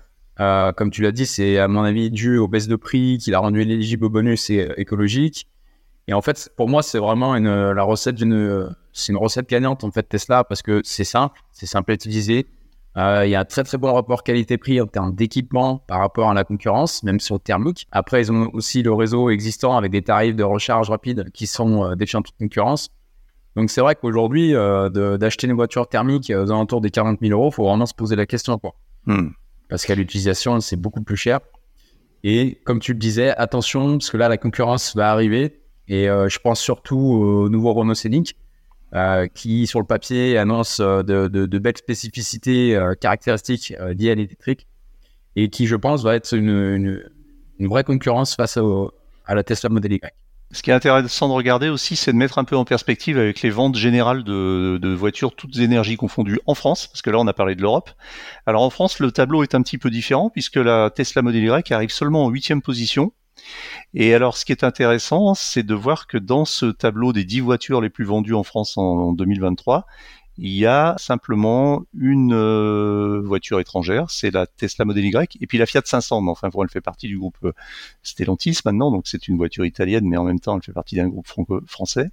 comme 0.77 0.91
tu 0.91 1.03
l'as 1.03 1.13
dit, 1.13 1.27
c'est 1.27 1.59
à 1.59 1.67
mon 1.67 1.83
avis 1.83 2.11
dû 2.11 2.39
aux 2.39 2.49
baisses 2.49 2.69
de 2.69 2.77
prix 2.77 3.19
qui 3.19 3.33
l'a 3.33 3.41
rendu 3.41 3.61
éligible 3.61 4.05
au 4.05 4.11
bonus 4.11 4.49
et 4.49 4.69
écologique. 4.77 5.49
Et 6.07 6.15
en 6.15 6.23
fait, 6.23 6.51
pour 6.57 6.69
moi, 6.69 6.83
c'est 6.83 6.99
vraiment 6.99 7.35
une, 7.35 7.73
la 7.73 7.83
recette 7.83 8.15
d'une, 8.15 8.71
c'est 8.99 9.13
une 9.13 9.19
recette 9.19 9.49
gagnante 9.49 9.85
en 9.85 9.91
fait 9.91 10.03
Tesla 10.03 10.45
parce 10.45 10.63
que 10.63 10.81
c'est 10.85 11.05
simple, 11.05 11.41
c'est 11.53 11.67
simple 11.67 11.93
à 11.93 11.95
utiliser. 11.95 12.47
Euh, 12.97 13.25
il 13.25 13.31
y 13.31 13.35
a 13.35 13.41
un 13.41 13.45
très 13.45 13.63
très 13.63 13.79
bon 13.79 13.93
rapport 13.93 14.25
qualité-prix 14.25 14.81
en 14.81 14.87
termes 14.87 15.15
d'équipement 15.15 15.79
par 15.87 16.01
rapport 16.01 16.31
à 16.31 16.35
la 16.35 16.43
concurrence, 16.43 17.03
même 17.05 17.21
sur 17.21 17.37
le 17.37 17.41
thermique. 17.41 17.87
Après, 17.93 18.23
ils 18.23 18.33
ont 18.33 18.51
aussi 18.55 18.83
le 18.83 18.93
réseau 18.93 19.31
existant 19.31 19.77
avec 19.77 19.93
des 19.93 20.03
tarifs 20.03 20.35
de 20.35 20.43
recharge 20.43 20.91
rapide 20.91 21.31
qui 21.33 21.47
sont 21.47 21.85
euh, 21.85 21.95
défiant 21.95 22.23
toute 22.23 22.37
concurrence. 22.39 22.89
Donc 23.55 23.71
c'est 23.71 23.81
vrai 23.81 23.95
qu'aujourd'hui, 23.95 24.55
euh, 24.55 24.89
d'acheter 25.17 25.47
une 25.47 25.55
voiture 25.55 25.89
thermique 25.89 26.31
aux 26.31 26.51
alentours 26.51 26.81
des 26.81 26.91
40 26.91 27.21
000 27.21 27.33
euros, 27.33 27.51
il 27.51 27.55
faut 27.55 27.65
vraiment 27.65 27.87
se 27.87 27.95
poser 27.95 28.17
la 28.17 28.27
question. 28.27 28.59
Quoi. 28.59 28.75
Hmm. 29.07 29.31
Parce 29.69 29.85
qu'à 29.85 29.95
l'utilisation, 29.95 30.61
c'est 30.61 30.77
beaucoup 30.77 31.03
plus 31.03 31.17
cher. 31.17 31.41
Et 32.25 32.61
comme 32.65 32.81
tu 32.81 32.93
le 32.93 32.99
disais, 32.99 33.31
attention, 33.37 33.93
parce 33.93 34.11
que 34.11 34.17
là, 34.17 34.29
la 34.29 34.39
concurrence 34.39 34.97
va 34.97 35.11
arriver. 35.11 35.61
Et 35.89 36.09
euh, 36.09 36.29
je 36.29 36.39
pense 36.39 36.61
surtout 36.61 36.99
au 36.99 37.49
nouveau 37.49 37.73
Renault 37.73 37.95
Scénic, 37.95 38.37
euh, 38.95 39.27
qui, 39.27 39.67
sur 39.67 39.81
le 39.81 39.87
papier, 39.87 40.39
annonce 40.39 40.81
euh, 40.81 41.03
de, 41.03 41.59
belles 41.59 41.77
spécificités 41.77 42.79
caractéristiques 43.01 43.75
liées 43.97 44.11
à 44.11 44.15
l'électrique 44.15 44.67
et 45.37 45.51
qui, 45.51 45.67
je 45.67 45.77
pense, 45.77 46.03
va 46.03 46.15
être 46.15 46.33
une 46.33 47.03
vraie 47.61 47.85
concurrence 47.85 48.35
face 48.35 48.59
à 49.27 49.35
la 49.35 49.45
Tesla 49.45 49.69
Model 49.69 49.93
Y. 49.93 50.13
Ce 50.51 50.63
qui 50.63 50.71
est 50.71 50.75
intéressant 50.75 51.29
de 51.29 51.35
regarder 51.35 51.69
aussi, 51.69 51.95
c'est 51.95 52.11
de 52.11 52.17
mettre 52.17 52.39
un 52.39 52.45
peu 52.45 52.57
en 52.57 52.65
perspective 52.65 53.19
avec 53.19 53.43
les 53.43 53.51
ventes 53.51 53.77
générales 53.77 54.25
de, 54.25 54.79
de, 54.81 54.89
voitures 54.95 55.37
toutes 55.37 55.59
énergies 55.59 55.99
confondues 55.99 56.41
en 56.47 56.55
France, 56.55 56.87
parce 56.87 57.03
que 57.03 57.11
là 57.11 57.19
on 57.19 57.27
a 57.27 57.35
parlé 57.35 57.55
de 57.55 57.61
l'Europe. 57.61 57.91
Alors 58.47 58.63
en 58.63 58.71
France, 58.71 58.99
le 58.99 59.13
tableau 59.13 59.43
est 59.43 59.55
un 59.55 59.61
petit 59.61 59.77
peu 59.77 59.91
différent 59.91 60.31
puisque 60.31 60.57
la 60.57 60.89
Tesla 60.89 61.21
Model 61.21 61.45
Y 61.45 61.71
arrive 61.71 61.91
seulement 61.91 62.25
en 62.25 62.31
huitième 62.31 62.63
position 62.63 63.13
et 63.95 64.15
alors, 64.15 64.37
ce 64.37 64.45
qui 64.45 64.53
est 64.53 64.65
intéressant, 64.65 65.35
c'est 65.35 65.63
de 65.63 65.75
voir 65.75 66.07
que 66.07 66.19
dans 66.19 66.45
ce 66.45 66.67
tableau 66.67 67.13
des 67.13 67.25
10 67.25 67.41
voitures 67.41 67.81
les 67.81 67.91
plus 67.91 68.05
vendues 68.05 68.35
en 68.35 68.43
France 68.43 68.77
en, 68.77 69.13
2023, 69.13 69.87
il 70.41 70.53
y 70.53 70.67
a 70.67 70.95
simplement 70.99 71.83
une 71.99 72.33
euh, 72.33 73.21
voiture 73.25 73.59
étrangère, 73.59 74.09
c'est 74.09 74.31
la 74.31 74.47
Tesla 74.47 74.85
Model 74.85 75.05
Y, 75.05 75.37
et 75.41 75.47
puis 75.49 75.59
la 75.59 75.67
Fiat 75.67 75.83
500. 75.85 76.21
Mais 76.21 76.31
enfin, 76.31 76.49
elle 76.63 76.69
fait 76.69 76.81
partie 76.81 77.09
du 77.09 77.19
groupe 77.19 77.39
euh, 77.43 77.53
Stellantis 78.05 78.61
maintenant, 78.65 78.93
donc 78.93 79.09
c'est 79.09 79.27
une 79.27 79.37
voiture 79.37 79.65
italienne, 79.65 80.07
mais 80.07 80.17
en 80.17 80.23
même 80.23 80.39
temps, 80.39 80.57
elle 80.57 80.63
fait 80.63 80.73
partie 80.73 80.95
d'un 80.95 81.09
groupe 81.09 81.27
franco-français. 81.27 82.11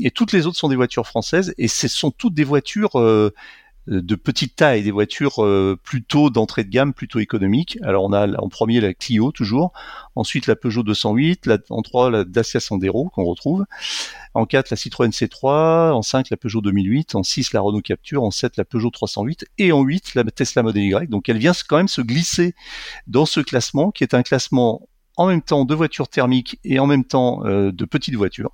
Et 0.00 0.10
toutes 0.10 0.32
les 0.32 0.48
autres 0.48 0.58
sont 0.58 0.68
des 0.68 0.74
voitures 0.74 1.06
françaises, 1.06 1.54
et 1.56 1.68
ce 1.68 1.86
sont 1.86 2.10
toutes 2.10 2.34
des 2.34 2.44
voitures 2.44 2.98
euh, 2.98 3.32
de 3.86 4.14
petite 4.14 4.56
taille, 4.56 4.82
des 4.82 4.90
voitures 4.90 5.44
euh, 5.44 5.78
plutôt 5.82 6.30
d'entrée 6.30 6.64
de 6.64 6.70
gamme, 6.70 6.94
plutôt 6.94 7.18
économiques. 7.18 7.78
Alors 7.82 8.04
on 8.04 8.12
a 8.12 8.26
en 8.40 8.48
premier 8.48 8.80
la 8.80 8.94
Clio 8.94 9.32
toujours, 9.32 9.72
ensuite 10.14 10.46
la 10.46 10.56
Peugeot 10.56 10.82
208, 10.82 11.46
la, 11.46 11.58
en 11.70 11.82
3 11.82 12.10
la 12.10 12.24
Dacia 12.24 12.60
Sandero 12.60 13.10
qu'on 13.10 13.24
retrouve, 13.24 13.66
en 14.32 14.46
4 14.46 14.70
la 14.70 14.76
Citroën 14.76 15.10
C3, 15.10 15.92
en 15.92 16.02
5 16.02 16.30
la 16.30 16.36
Peugeot 16.36 16.62
2008, 16.62 17.14
en 17.14 17.22
6 17.22 17.52
la 17.52 17.60
Renault 17.60 17.82
Capture, 17.82 18.22
en 18.22 18.30
7 18.30 18.56
la 18.56 18.64
Peugeot 18.64 18.90
308 18.90 19.46
et 19.58 19.72
en 19.72 19.82
8 19.82 20.14
la 20.14 20.24
Tesla 20.24 20.62
Model 20.62 20.82
Y. 20.82 21.10
Donc 21.10 21.28
elle 21.28 21.38
vient 21.38 21.52
quand 21.68 21.76
même 21.76 21.88
se 21.88 22.00
glisser 22.00 22.54
dans 23.06 23.26
ce 23.26 23.40
classement 23.40 23.90
qui 23.90 24.04
est 24.04 24.14
un 24.14 24.22
classement 24.22 24.88
en 25.16 25.26
même 25.26 25.42
temps 25.42 25.64
de 25.64 25.74
voitures 25.74 26.08
thermiques 26.08 26.58
et 26.64 26.78
en 26.78 26.86
même 26.86 27.04
temps 27.04 27.44
euh, 27.44 27.70
de 27.72 27.84
petites 27.84 28.16
voitures. 28.16 28.50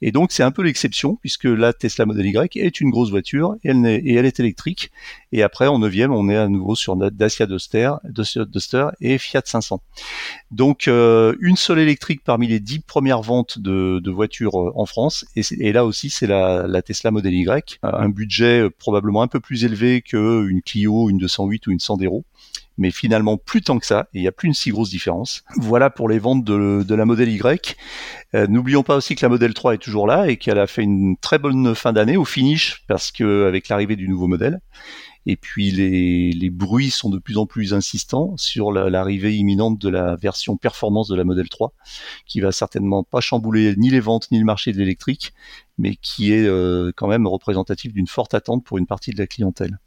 Et 0.00 0.12
donc 0.12 0.30
c'est 0.30 0.44
un 0.44 0.52
peu 0.52 0.62
l'exception 0.62 1.16
puisque 1.16 1.44
la 1.44 1.72
Tesla 1.72 2.06
Model 2.06 2.26
Y 2.26 2.56
est 2.56 2.80
une 2.80 2.90
grosse 2.90 3.10
voiture 3.10 3.56
et 3.64 3.70
elle, 3.70 4.26
est, 4.26 4.38
électrique. 4.38 4.92
Et 5.32 5.42
après 5.42 5.66
en 5.66 5.80
neuvième, 5.80 6.12
on 6.12 6.28
est 6.28 6.36
à 6.36 6.48
nouveau 6.48 6.76
sur 6.76 6.96
Dacia 6.96 7.46
Duster, 7.46 7.92
Duster 8.04 8.86
et 9.00 9.18
Fiat 9.18 9.42
500. 9.44 9.82
Donc 10.52 10.86
euh, 10.86 11.34
une 11.40 11.56
seule 11.56 11.80
électrique 11.80 12.22
parmi 12.22 12.46
les 12.46 12.60
dix 12.60 12.78
premières 12.78 13.22
ventes 13.22 13.58
de, 13.58 14.10
voitures 14.10 14.60
euh, 14.60 14.72
en 14.76 14.86
France. 14.86 15.24
Et, 15.34 15.72
là 15.72 15.84
aussi 15.84 16.10
c'est 16.10 16.28
la, 16.28 16.66
la, 16.68 16.82
Tesla 16.82 17.10
Model 17.10 17.34
Y, 17.34 17.78
un 17.82 18.08
budget 18.08 18.70
probablement 18.70 19.22
un 19.22 19.28
peu 19.28 19.40
plus 19.40 19.64
élevé 19.64 20.02
qu'une 20.02 20.62
Clio, 20.62 21.10
une 21.10 21.18
208 21.18 21.66
ou 21.66 21.72
une 21.72 21.80
Sandero 21.80 22.24
mais 22.78 22.90
finalement 22.90 23.36
plus 23.36 23.62
tant 23.62 23.78
que 23.78 23.86
ça, 23.86 24.08
et 24.12 24.18
il 24.18 24.22
n'y 24.22 24.28
a 24.28 24.32
plus 24.32 24.48
une 24.48 24.54
si 24.54 24.70
grosse 24.70 24.90
différence. 24.90 25.42
Voilà 25.56 25.90
pour 25.90 26.08
les 26.08 26.18
ventes 26.18 26.44
de, 26.44 26.94
la 26.94 27.04
modèle 27.04 27.28
Y. 27.28 27.76
Euh, 28.34 28.46
N'oublions 28.46 28.82
pas 28.82 28.96
aussi 28.96 29.14
que 29.14 29.24
la 29.24 29.28
modèle 29.28 29.54
3 29.54 29.74
est 29.74 29.78
toujours 29.78 30.06
là 30.06 30.28
et 30.28 30.36
qu'elle 30.36 30.58
a 30.58 30.66
fait 30.66 30.82
une 30.82 31.16
très 31.16 31.38
bonne 31.38 31.74
fin 31.74 31.92
d'année 31.92 32.16
au 32.16 32.24
finish, 32.24 32.84
parce 32.88 33.10
que 33.10 33.46
avec 33.46 33.68
l'arrivée 33.68 33.96
du 33.96 34.08
nouveau 34.08 34.26
modèle. 34.26 34.60
Et 35.26 35.36
puis 35.36 35.72
les, 35.72 36.50
bruits 36.50 36.90
sont 36.90 37.10
de 37.10 37.18
plus 37.18 37.36
en 37.36 37.46
plus 37.46 37.74
insistants 37.74 38.36
sur 38.36 38.70
l'arrivée 38.70 39.34
imminente 39.36 39.78
de 39.78 39.88
la 39.88 40.14
version 40.14 40.56
performance 40.56 41.08
de 41.08 41.16
la 41.16 41.24
modèle 41.24 41.48
3, 41.48 41.72
qui 42.26 42.40
va 42.40 42.52
certainement 42.52 43.02
pas 43.02 43.20
chambouler 43.20 43.74
ni 43.76 43.90
les 43.90 44.00
ventes 44.00 44.30
ni 44.30 44.38
le 44.38 44.44
marché 44.44 44.72
de 44.72 44.78
l'électrique, 44.78 45.34
mais 45.78 45.96
qui 45.96 46.32
est 46.32 46.46
euh, 46.46 46.92
quand 46.94 47.08
même 47.08 47.26
représentatif 47.26 47.92
d'une 47.92 48.06
forte 48.06 48.34
attente 48.34 48.64
pour 48.64 48.78
une 48.78 48.86
partie 48.86 49.10
de 49.10 49.18
la 49.18 49.26
clientèle. 49.26 49.80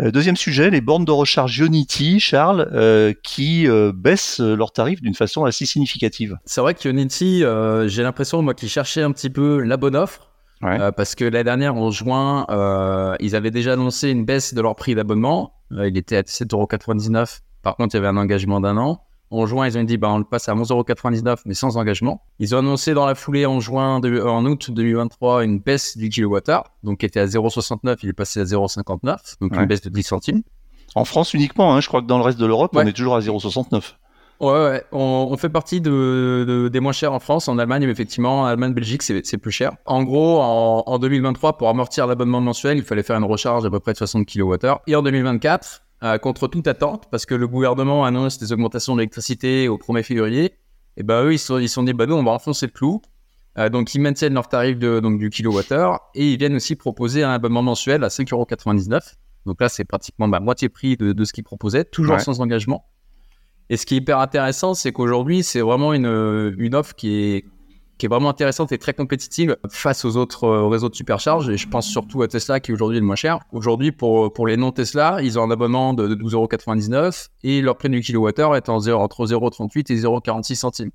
Euh, 0.00 0.10
deuxième 0.10 0.36
sujet, 0.36 0.70
les 0.70 0.80
bornes 0.80 1.04
de 1.04 1.12
recharge 1.12 1.58
Unity, 1.58 2.18
Charles, 2.18 2.68
euh, 2.72 3.12
qui 3.22 3.68
euh, 3.68 3.92
baissent 3.94 4.40
leurs 4.40 4.72
tarifs 4.72 5.02
d'une 5.02 5.14
façon 5.14 5.44
assez 5.44 5.66
significative. 5.66 6.38
C'est 6.44 6.60
vrai 6.60 6.74
que 6.74 6.88
Unity, 6.88 7.44
j'ai 7.86 8.02
l'impression, 8.02 8.42
moi, 8.42 8.54
qu'ils 8.54 8.68
cherchaient 8.68 9.02
un 9.02 9.12
petit 9.12 9.30
peu 9.30 9.60
la 9.60 9.76
bonne 9.76 9.96
offre. 9.96 10.30
parce 10.60 11.14
que 11.14 11.24
l'année 11.24 11.44
dernière, 11.44 11.74
en 11.74 11.90
juin, 11.90 12.46
ils 13.20 13.36
avaient 13.36 13.50
déjà 13.50 13.74
annoncé 13.74 14.10
une 14.10 14.24
baisse 14.24 14.54
de 14.54 14.60
leur 14.60 14.76
prix 14.76 14.94
d'abonnement. 14.94 15.54
il 15.70 15.96
était 15.96 16.16
à 16.16 16.22
7,99€. 16.22 17.40
Par 17.62 17.76
contre, 17.76 17.94
il 17.94 17.98
y 17.98 18.00
avait 18.00 18.08
un 18.08 18.16
engagement 18.16 18.60
d'un 18.60 18.76
an. 18.76 19.04
En 19.32 19.46
juin, 19.46 19.66
ils 19.66 19.78
ont 19.78 19.82
dit 19.82 19.96
bah, 19.96 20.10
on 20.10 20.18
le 20.18 20.24
passe 20.24 20.48
à 20.48 20.54
11,99€, 20.54 21.38
mais 21.46 21.54
sans 21.54 21.78
engagement. 21.78 22.22
Ils 22.38 22.54
ont 22.54 22.58
annoncé 22.58 22.92
dans 22.92 23.06
la 23.06 23.14
foulée 23.14 23.46
en 23.46 23.60
juin, 23.60 23.96
en 23.96 24.44
août 24.44 24.70
2023, 24.70 25.44
une 25.44 25.58
baisse 25.58 25.96
du 25.96 26.10
kilowattheure, 26.10 26.64
donc 26.82 26.98
qui 26.98 27.06
était 27.06 27.20
à 27.20 27.26
0,69, 27.26 27.96
il 28.02 28.10
est 28.10 28.12
passé 28.12 28.40
à 28.40 28.44
0,59, 28.44 29.40
donc 29.40 29.56
une 29.56 29.64
baisse 29.64 29.80
de 29.80 29.88
10 29.88 30.02
centimes. 30.02 30.42
En 30.94 31.06
France 31.06 31.32
uniquement, 31.32 31.74
hein, 31.74 31.80
je 31.80 31.88
crois 31.88 32.02
que 32.02 32.06
dans 32.06 32.18
le 32.18 32.24
reste 32.24 32.38
de 32.38 32.44
l'Europe, 32.44 32.72
on 32.74 32.86
est 32.86 32.92
toujours 32.92 33.16
à 33.16 33.20
0,69. 33.20 33.94
Ouais, 34.40 34.50
ouais. 34.50 34.84
On, 34.90 35.36
fait 35.36 35.48
partie 35.48 35.80
de, 35.80 36.68
des 36.70 36.80
moins 36.80 36.92
chers 36.92 37.12
en 37.12 37.20
France. 37.20 37.46
En 37.46 37.58
Allemagne, 37.58 37.84
effectivement, 37.84 38.40
en 38.40 38.44
Allemagne, 38.46 38.74
Belgique, 38.74 39.02
c'est 39.02 39.38
plus 39.38 39.52
cher. 39.52 39.72
En 39.86 40.02
gros, 40.02 40.40
en, 40.40 40.82
en 40.84 40.98
2023, 40.98 41.56
pour 41.56 41.68
amortir 41.68 42.08
l'abonnement 42.08 42.40
mensuel, 42.40 42.76
il 42.76 42.82
fallait 42.82 43.04
faire 43.04 43.16
une 43.16 43.24
recharge 43.24 43.64
à 43.64 43.70
peu 43.70 43.78
près 43.78 43.92
de 43.92 43.98
60 43.98 44.26
kWh. 44.26 44.56
Et 44.88 44.96
en 44.96 45.02
2024, 45.02 45.82
euh, 46.02 46.18
contre 46.18 46.48
toute 46.48 46.66
attente, 46.66 47.08
parce 47.10 47.26
que 47.26 47.34
le 47.34 47.46
gouvernement 47.46 48.04
annonce 48.04 48.38
des 48.38 48.52
augmentations 48.52 48.96
d'électricité 48.96 49.68
au 49.68 49.78
1er 49.78 50.02
février, 50.02 50.54
et 50.96 51.02
ben 51.02 51.24
eux, 51.24 51.32
ils 51.32 51.38
se 51.38 51.66
sont, 51.68 51.82
dit, 51.82 51.92
bah 51.92 52.06
nous, 52.06 52.14
on 52.14 52.22
va 52.22 52.32
enfoncer 52.32 52.66
le 52.66 52.72
clou. 52.72 53.00
Euh, 53.58 53.68
donc, 53.68 53.94
ils 53.94 54.00
maintiennent 54.00 54.34
leur 54.34 54.48
tarif 54.48 54.78
de, 54.78 55.00
donc, 55.00 55.18
du 55.18 55.30
kilowattheure 55.30 56.00
et 56.14 56.32
ils 56.32 56.38
viennent 56.38 56.56
aussi 56.56 56.74
proposer 56.74 57.22
un 57.22 57.30
abonnement 57.30 57.62
mensuel 57.62 58.02
à 58.04 58.08
5,99€. 58.08 59.14
Donc 59.46 59.60
là, 59.60 59.68
c'est 59.68 59.84
pratiquement 59.84 60.28
bah, 60.28 60.40
moitié 60.40 60.68
prix 60.68 60.96
de, 60.96 61.12
de 61.12 61.24
ce 61.24 61.32
qu'ils 61.32 61.44
proposaient, 61.44 61.84
toujours 61.84 62.20
sans 62.20 62.40
engagement. 62.40 62.84
Et 63.70 63.76
ce 63.76 63.86
qui 63.86 63.94
est 63.94 63.98
hyper 63.98 64.18
intéressant, 64.18 64.74
c'est 64.74 64.92
qu'aujourd'hui, 64.92 65.42
c'est 65.42 65.60
vraiment 65.60 65.94
une, 65.94 66.54
une 66.58 66.74
offre 66.74 66.94
qui 66.94 67.14
est 67.14 67.44
qui 68.02 68.06
est 68.06 68.08
vraiment 68.08 68.30
intéressante 68.30 68.72
et 68.72 68.78
très 68.78 68.94
compétitive 68.94 69.56
face 69.70 70.04
aux 70.04 70.16
autres 70.16 70.42
euh, 70.42 70.66
réseaux 70.66 70.88
de 70.88 70.94
supercharge. 70.96 71.48
Et 71.48 71.56
je 71.56 71.68
pense 71.68 71.86
surtout 71.86 72.22
à 72.22 72.26
Tesla 72.26 72.58
qui 72.58 72.72
aujourd'hui 72.72 72.96
est 72.96 73.00
le 73.00 73.06
moins 73.06 73.14
cher. 73.14 73.38
Aujourd'hui, 73.52 73.92
pour, 73.92 74.32
pour 74.32 74.48
les 74.48 74.56
non-Tesla, 74.56 75.18
ils 75.22 75.38
ont 75.38 75.44
un 75.44 75.52
abonnement 75.52 75.94
de 75.94 76.12
12,99€ 76.16 77.28
et 77.44 77.60
leur 77.60 77.76
prix 77.76 77.90
du 77.90 78.00
kilowattheure 78.00 78.56
est 78.56 78.68
en 78.68 78.78
entre 78.78 79.26
0,38 79.26 79.92
et 79.92 79.96
0,46 80.00 80.56
centimes. 80.56 80.90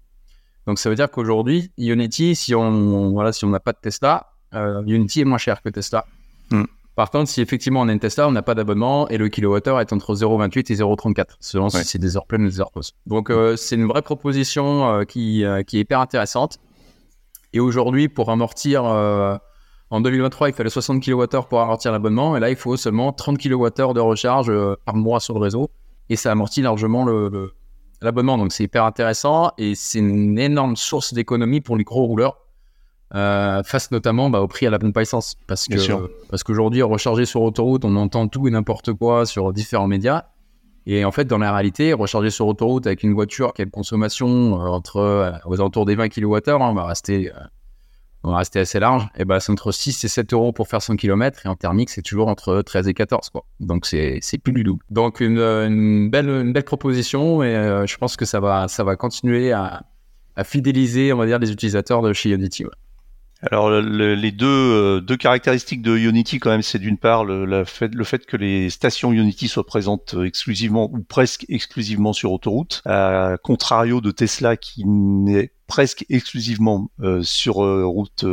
Donc 0.65 0.79
ça 0.79 0.89
veut 0.89 0.97
dire 0.97 1.09
qu'aujourd'hui, 1.09 1.71
Unity, 1.77 2.35
si 2.35 2.53
on 2.53 3.11
voilà, 3.13 3.31
si 3.31 3.45
on 3.45 3.49
n'a 3.51 3.61
pas 3.61 3.71
de 3.71 3.79
Tesla, 3.81 4.33
euh, 4.53 4.83
Unity 4.85 5.21
est 5.21 5.25
moins 5.25 5.37
cher 5.37 5.61
que 5.61 5.69
Tesla. 5.69 6.05
Hmm. 6.51 6.65
Par 6.95 7.09
contre, 7.09 7.29
si 7.29 7.39
effectivement 7.39 7.79
on 7.79 7.87
a 7.87 7.93
une 7.93 8.01
Tesla, 8.01 8.27
on 8.27 8.33
n'a 8.33 8.41
pas 8.41 8.53
d'abonnement 8.53 9.07
et 9.07 9.17
le 9.17 9.29
kilowattheure 9.29 9.79
est 9.79 9.93
entre 9.93 10.13
0,28 10.13 10.73
et 10.73 10.75
0,34 10.75 11.23
selon 11.39 11.69
si 11.69 11.85
c'est 11.85 11.99
des 11.99 12.17
heures 12.17 12.25
pleines 12.25 12.43
ou 12.43 12.49
des 12.49 12.59
heures 12.59 12.71
pauses. 12.71 12.91
Donc 13.05 13.29
euh, 13.29 13.55
c'est 13.55 13.75
une 13.75 13.85
vraie 13.85 14.01
proposition 14.01 15.05
qui, 15.05 15.45
qui 15.67 15.77
est 15.77 15.81
hyper 15.81 16.01
intéressante. 16.01 16.59
Et 17.57 17.59
aujourd'hui, 17.59 18.07
pour 18.07 18.29
amortir, 18.29 18.85
euh, 18.85 19.35
en 19.89 19.99
2023, 19.99 20.49
il 20.49 20.53
fallait 20.53 20.69
60 20.69 21.03
kWh 21.03 21.47
pour 21.49 21.59
amortir 21.59 21.91
l'abonnement. 21.91 22.37
Et 22.37 22.39
là, 22.39 22.51
il 22.51 22.55
faut 22.55 22.77
seulement 22.77 23.11
30 23.11 23.39
kWh 23.39 23.95
de 23.95 23.99
recharge 23.99 24.51
euh, 24.51 24.75
par 24.85 24.95
mois 24.95 25.19
sur 25.19 25.33
le 25.33 25.39
réseau. 25.39 25.71
Et 26.09 26.17
ça 26.17 26.31
amortit 26.31 26.61
largement 26.61 27.03
l'abonnement. 27.99 28.37
Donc, 28.37 28.51
c'est 28.51 28.65
hyper 28.65 28.85
intéressant. 28.85 29.53
Et 29.57 29.73
c'est 29.73 29.97
une 29.97 30.37
énorme 30.37 30.75
source 30.75 31.15
d'économie 31.15 31.59
pour 31.59 31.77
les 31.77 31.83
gros 31.83 32.05
rouleurs. 32.05 32.37
Euh, 33.15 33.63
face 33.63 33.89
notamment 33.89 34.29
bah, 34.29 34.41
au 34.41 34.47
prix 34.47 34.67
à 34.67 34.69
la 34.69 34.77
bonne 34.77 34.93
essence. 34.95 35.35
Parce 35.47 35.65
que 35.65 36.27
parce 36.29 36.43
qu'aujourd'hui, 36.43 36.83
recharger 36.83 37.25
sur 37.25 37.41
autoroute, 37.41 37.85
on 37.85 37.95
entend 37.95 38.27
tout 38.27 38.47
et 38.47 38.51
n'importe 38.51 38.93
quoi 38.93 39.25
sur 39.25 39.51
différents 39.51 39.87
médias. 39.87 40.25
Et 40.89 41.03
en 41.03 41.11
fait, 41.11 41.25
dans 41.25 41.37
la 41.37 41.51
réalité, 41.51 41.91
recharger 41.91 42.29
sur 42.29 42.47
autoroute 42.47 42.87
avec 42.87 43.03
une 43.03 43.13
voiture 43.13 43.53
qui 43.53 43.61
a 43.61 43.65
une 43.65 43.71
consommation 43.71 44.27
euh, 44.53 44.67
entre 44.67 44.95
euh, 44.95 45.31
aux 45.45 45.55
alentours 45.55 45.85
des 45.85 45.95
20 45.95 46.07
kWh, 46.07 46.37
hein, 46.47 46.57
on 46.61 46.73
va 46.73 46.85
rester 46.85 47.29
euh, 47.29 47.39
on 48.23 48.31
va 48.31 48.37
rester 48.37 48.61
assez 48.61 48.79
large, 48.79 49.07
et 49.17 49.25
ben 49.25 49.39
c'est 49.41 49.51
entre 49.51 49.71
6 49.73 50.03
et 50.05 50.07
7 50.07 50.33
euros 50.33 50.53
pour 50.53 50.69
faire 50.69 50.81
100 50.81 50.95
km, 50.95 51.45
et 51.45 51.49
en 51.49 51.55
thermique, 51.55 51.89
c'est 51.89 52.01
toujours 52.01 52.29
entre 52.29 52.61
13 52.61 52.87
et 52.87 52.93
14, 52.93 53.29
quoi. 53.29 53.45
Donc 53.59 53.85
c'est 53.85 54.21
plus 54.41 54.53
du 54.53 54.63
double. 54.63 54.83
Donc 54.89 55.19
une, 55.19 56.09
belle, 56.09 56.29
une 56.29 56.51
belle 56.51 56.63
proposition, 56.63 57.43
et 57.43 57.85
je 57.85 57.97
pense 57.97 58.17
que 58.17 58.25
ça 58.25 58.39
va, 58.39 58.67
ça 58.67 58.83
va 58.83 58.95
continuer 58.95 59.51
à, 59.53 59.83
à, 60.35 60.43
fidéliser, 60.43 61.13
on 61.13 61.17
va 61.17 61.25
dire, 61.25 61.39
les 61.39 61.51
utilisateurs 61.51 62.01
de 62.01 62.11
chez 62.11 62.31
Unity. 62.31 62.65
Alors 63.43 63.69
les 63.69 64.31
deux, 64.31 64.47
euh, 64.47 64.99
deux 64.99 65.17
caractéristiques 65.17 65.83
de 65.83 65.95
Unity 65.95 66.39
quand 66.39 66.49
même, 66.49 66.63
c'est 66.63 66.79
d'une 66.79 66.97
part 66.97 67.23
le, 67.23 67.63
fait, 67.65 68.25
que 68.25 68.35
les 68.35 68.71
stations 68.71 69.11
Unity 69.11 69.47
soient 69.47 69.65
présentes 69.65 70.15
euh, 70.15 70.23
exclusivement 70.23 70.89
ou 70.91 71.03
presque 71.03 71.45
exclusivement 71.47 72.13
sur 72.13 72.31
autoroute, 72.31 72.81
à 72.85 73.37
contrario 73.43 74.01
de 74.01 74.09
Tesla 74.09 74.57
qui 74.57 74.85
n'est 74.85 75.51
presque 75.67 76.05
exclusivement 76.09 76.89
euh, 77.01 77.21
sur 77.23 77.55
route 77.55 78.25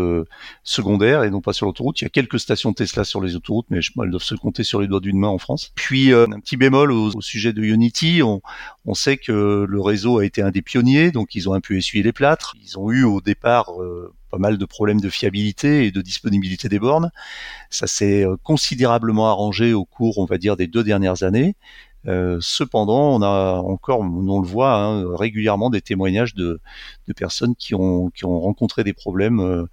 secondaire 0.62 1.24
et 1.24 1.30
non 1.30 1.40
pas 1.40 1.52
sur 1.52 1.66
l'autoroute. 1.66 2.00
Il 2.00 2.04
y 2.04 2.06
a 2.06 2.10
quelques 2.10 2.38
stations 2.38 2.72
Tesla 2.72 3.04
sur 3.04 3.20
les 3.20 3.36
autoroutes, 3.36 3.66
mais 3.70 3.80
elles 3.80 4.10
doivent 4.10 4.22
se 4.22 4.36
compter 4.36 4.62
sur 4.62 4.80
les 4.80 4.86
doigts 4.86 5.00
d'une 5.00 5.18
main 5.18 5.28
en 5.28 5.38
France. 5.38 5.72
Puis 5.74 6.14
un 6.14 6.38
petit 6.40 6.56
bémol 6.56 6.92
au, 6.92 7.20
sujet 7.20 7.52
de 7.52 7.60
Unity, 7.60 8.22
on 8.22 8.94
sait 8.94 9.16
que 9.16 9.66
le 9.68 9.80
réseau 9.80 10.18
a 10.18 10.24
été 10.24 10.42
un 10.42 10.52
des 10.52 10.62
pionniers, 10.62 11.10
donc 11.10 11.34
ils 11.34 11.48
ont 11.48 11.54
un 11.54 11.60
peu 11.60 11.76
essuyé 11.76 12.04
les 12.04 12.12
plâtres. 12.12 12.54
Ils 12.62 12.78
ont 12.78 12.92
eu 12.92 13.02
au 13.02 13.20
départ 13.20 13.72
mal 14.38 14.58
de 14.58 14.64
problèmes 14.64 15.00
de 15.00 15.08
fiabilité 15.08 15.86
et 15.86 15.90
de 15.90 16.00
disponibilité 16.00 16.68
des 16.68 16.78
bornes. 16.78 17.10
Ça 17.70 17.86
s'est 17.86 18.24
euh, 18.24 18.36
considérablement 18.42 19.28
arrangé 19.30 19.72
au 19.72 19.84
cours, 19.84 20.18
on 20.18 20.24
va 20.24 20.38
dire, 20.38 20.56
des 20.56 20.66
deux 20.66 20.84
dernières 20.84 21.22
années. 21.22 21.54
Euh, 22.06 22.38
cependant, 22.40 23.14
on 23.14 23.22
a 23.22 23.62
encore, 23.62 24.00
on 24.00 24.40
le 24.40 24.46
voit 24.46 24.74
hein, 24.74 25.16
régulièrement, 25.16 25.70
des 25.70 25.80
témoignages 25.80 26.34
de, 26.34 26.60
personnes 27.16 27.54
qui 27.56 27.74
ont, 27.74 28.10
rencontré 28.22 28.84
des 28.84 28.92
problèmes 28.92 29.40
euh, 29.40 29.66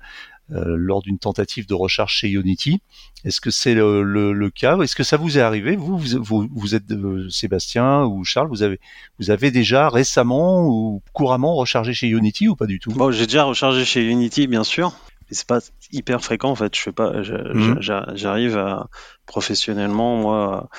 lors 0.51 1.01
d'une 1.01 1.17
tentative 1.17 1.67
de 1.67 1.73
recharge 1.73 2.13
chez 2.13 2.29
Unity. 2.29 2.81
Est-ce 3.23 3.39
que 3.39 3.51
c'est 3.51 3.73
le, 3.73 4.03
le, 4.03 4.49
cas? 4.49 4.77
Est-ce 4.79 4.95
que 4.95 5.03
ça 5.03 5.17
vous 5.17 5.37
est 5.37 5.41
arrivé? 5.41 5.75
Vous, 5.75 5.97
vous, 5.97 6.47
vous, 6.51 6.75
êtes 6.75 6.89
euh, 6.91 7.29
Sébastien 7.29 8.03
ou 8.03 8.23
Charles 8.23 8.47
Vous 8.47 8.63
avez, 8.63 8.79
vous 9.19 9.29
avez 9.29 9.51
déjà 9.51 9.89
récemment 9.89 10.65
ou 10.67 11.03
couramment 11.13 11.55
rechargé 11.55 11.93
chez 11.93 12.07
Unity 12.07 12.47
ou 12.47 12.55
pas 12.55 12.65
du 12.65 12.79
tout? 12.79 12.91
Bon, 12.91 13.11
j'ai 13.11 13.27
déjà 13.27 13.43
rechargé 13.43 13.85
chez 13.85 14.03
Unity, 14.03 14.47
bien 14.47 14.63
sûr. 14.63 14.93
Mais 15.29 15.35
c'est 15.35 15.47
pas 15.47 15.59
hyper 15.91 16.23
fréquent 16.23 16.49
en 16.49 16.55
fait. 16.55 16.75
Je 16.75 16.81
fais 16.81 16.91
pas, 16.91 17.11
mhm. 17.13 17.79
j'arrive 17.79 18.85
professionnellement 19.27 20.17
moi 20.17 20.69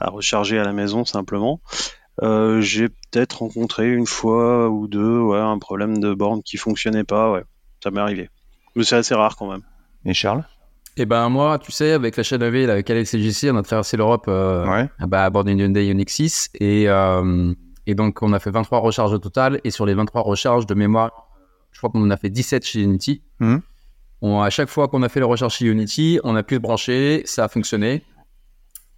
à 0.00 0.10
recharger 0.10 0.58
à 0.58 0.64
la 0.64 0.72
maison 0.72 1.04
simplement. 1.04 1.60
Euh, 2.22 2.60
j'ai 2.60 2.88
peut-être 2.88 3.38
rencontré 3.38 3.90
une 3.90 4.06
fois 4.06 4.68
ou 4.68 4.86
deux 4.86 5.18
ouais, 5.18 5.38
un 5.38 5.58
problème 5.58 5.98
de 5.98 6.12
borne 6.12 6.42
qui 6.42 6.56
fonctionnait 6.56 7.04
pas. 7.04 7.30
Ouais, 7.30 7.44
ça 7.82 7.90
m'est 7.90 8.00
arrivé. 8.00 8.28
Mais 8.74 8.84
c'est 8.84 8.96
assez 8.96 9.14
rare 9.14 9.36
quand 9.36 9.50
même. 9.50 9.62
Et 10.04 10.14
Charles? 10.14 10.44
Eh 10.96 11.06
ben 11.06 11.28
moi, 11.30 11.58
tu 11.58 11.72
sais, 11.72 11.92
avec 11.92 12.16
la 12.16 12.22
chaîne 12.22 12.42
AV, 12.42 12.68
avec 12.68 12.88
Alex 12.90 13.10
CGC, 13.10 13.50
on 13.50 13.56
a 13.56 13.62
traversé 13.62 13.96
l'Europe 13.96 14.26
euh, 14.28 14.86
bah, 15.00 15.24
à 15.24 15.30
bord 15.30 15.44
d'une 15.44 15.58
Hyundai 15.58 15.86
Ioniq 15.86 16.10
6 16.10 16.50
et, 16.60 16.84
euh, 16.88 17.54
et 17.86 17.94
donc 17.94 18.22
on 18.22 18.32
a 18.34 18.38
fait 18.38 18.50
23 18.50 18.80
recharges 18.80 19.12
au 19.12 19.18
total 19.18 19.60
et 19.64 19.70
sur 19.70 19.86
les 19.86 19.94
23 19.94 20.20
recharges 20.20 20.66
de 20.66 20.74
mémoire, 20.74 21.28
je 21.70 21.78
crois 21.78 21.88
qu'on 21.88 22.02
en 22.02 22.10
a 22.10 22.16
fait 22.18 22.28
17 22.28 22.66
chez 22.66 22.82
Unity. 22.82 23.22
Mmh. 23.40 23.56
à 24.22 24.50
chaque 24.50 24.68
fois 24.68 24.88
qu'on 24.88 25.02
a 25.02 25.08
fait 25.08 25.20
les 25.20 25.26
recharges 25.26 25.54
chez 25.54 25.66
Unity, 25.66 26.20
on 26.24 26.36
a 26.36 26.42
pu 26.42 26.56
se 26.56 26.60
brancher, 26.60 27.22
ça 27.24 27.44
a 27.44 27.48
fonctionné. 27.48 28.02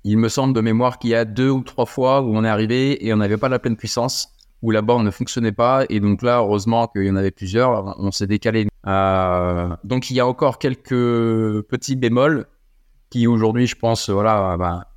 Il 0.02 0.18
me 0.18 0.28
semble 0.28 0.52
de 0.52 0.60
mémoire 0.60 0.98
qu'il 0.98 1.10
y 1.10 1.14
a 1.14 1.24
deux 1.24 1.48
ou 1.48 1.62
trois 1.62 1.86
fois 1.86 2.22
où 2.22 2.36
on 2.36 2.44
est 2.44 2.48
arrivé 2.48 3.06
et 3.06 3.14
on 3.14 3.18
n'avait 3.18 3.38
pas 3.38 3.48
la 3.48 3.60
pleine 3.60 3.76
puissance, 3.76 4.30
où 4.62 4.72
la 4.72 4.82
borne 4.82 5.04
ne 5.06 5.10
fonctionnait 5.10 5.52
pas. 5.52 5.84
Et 5.88 6.00
donc 6.00 6.22
là, 6.22 6.38
heureusement 6.38 6.88
qu'il 6.88 7.04
y 7.04 7.10
en 7.10 7.16
avait 7.16 7.30
plusieurs, 7.30 7.98
on 7.98 8.10
s'est 8.10 8.26
décalé 8.26 8.66
donc 8.84 10.10
il 10.10 10.14
y 10.14 10.20
a 10.20 10.26
encore 10.26 10.58
quelques 10.58 10.90
petits 11.62 11.96
bémols 11.96 12.46
qui 13.10 13.26
aujourd'hui, 13.26 13.66
je 13.66 13.76
pense, 13.76 14.10
voilà, 14.10 14.56
bah, 14.56 14.88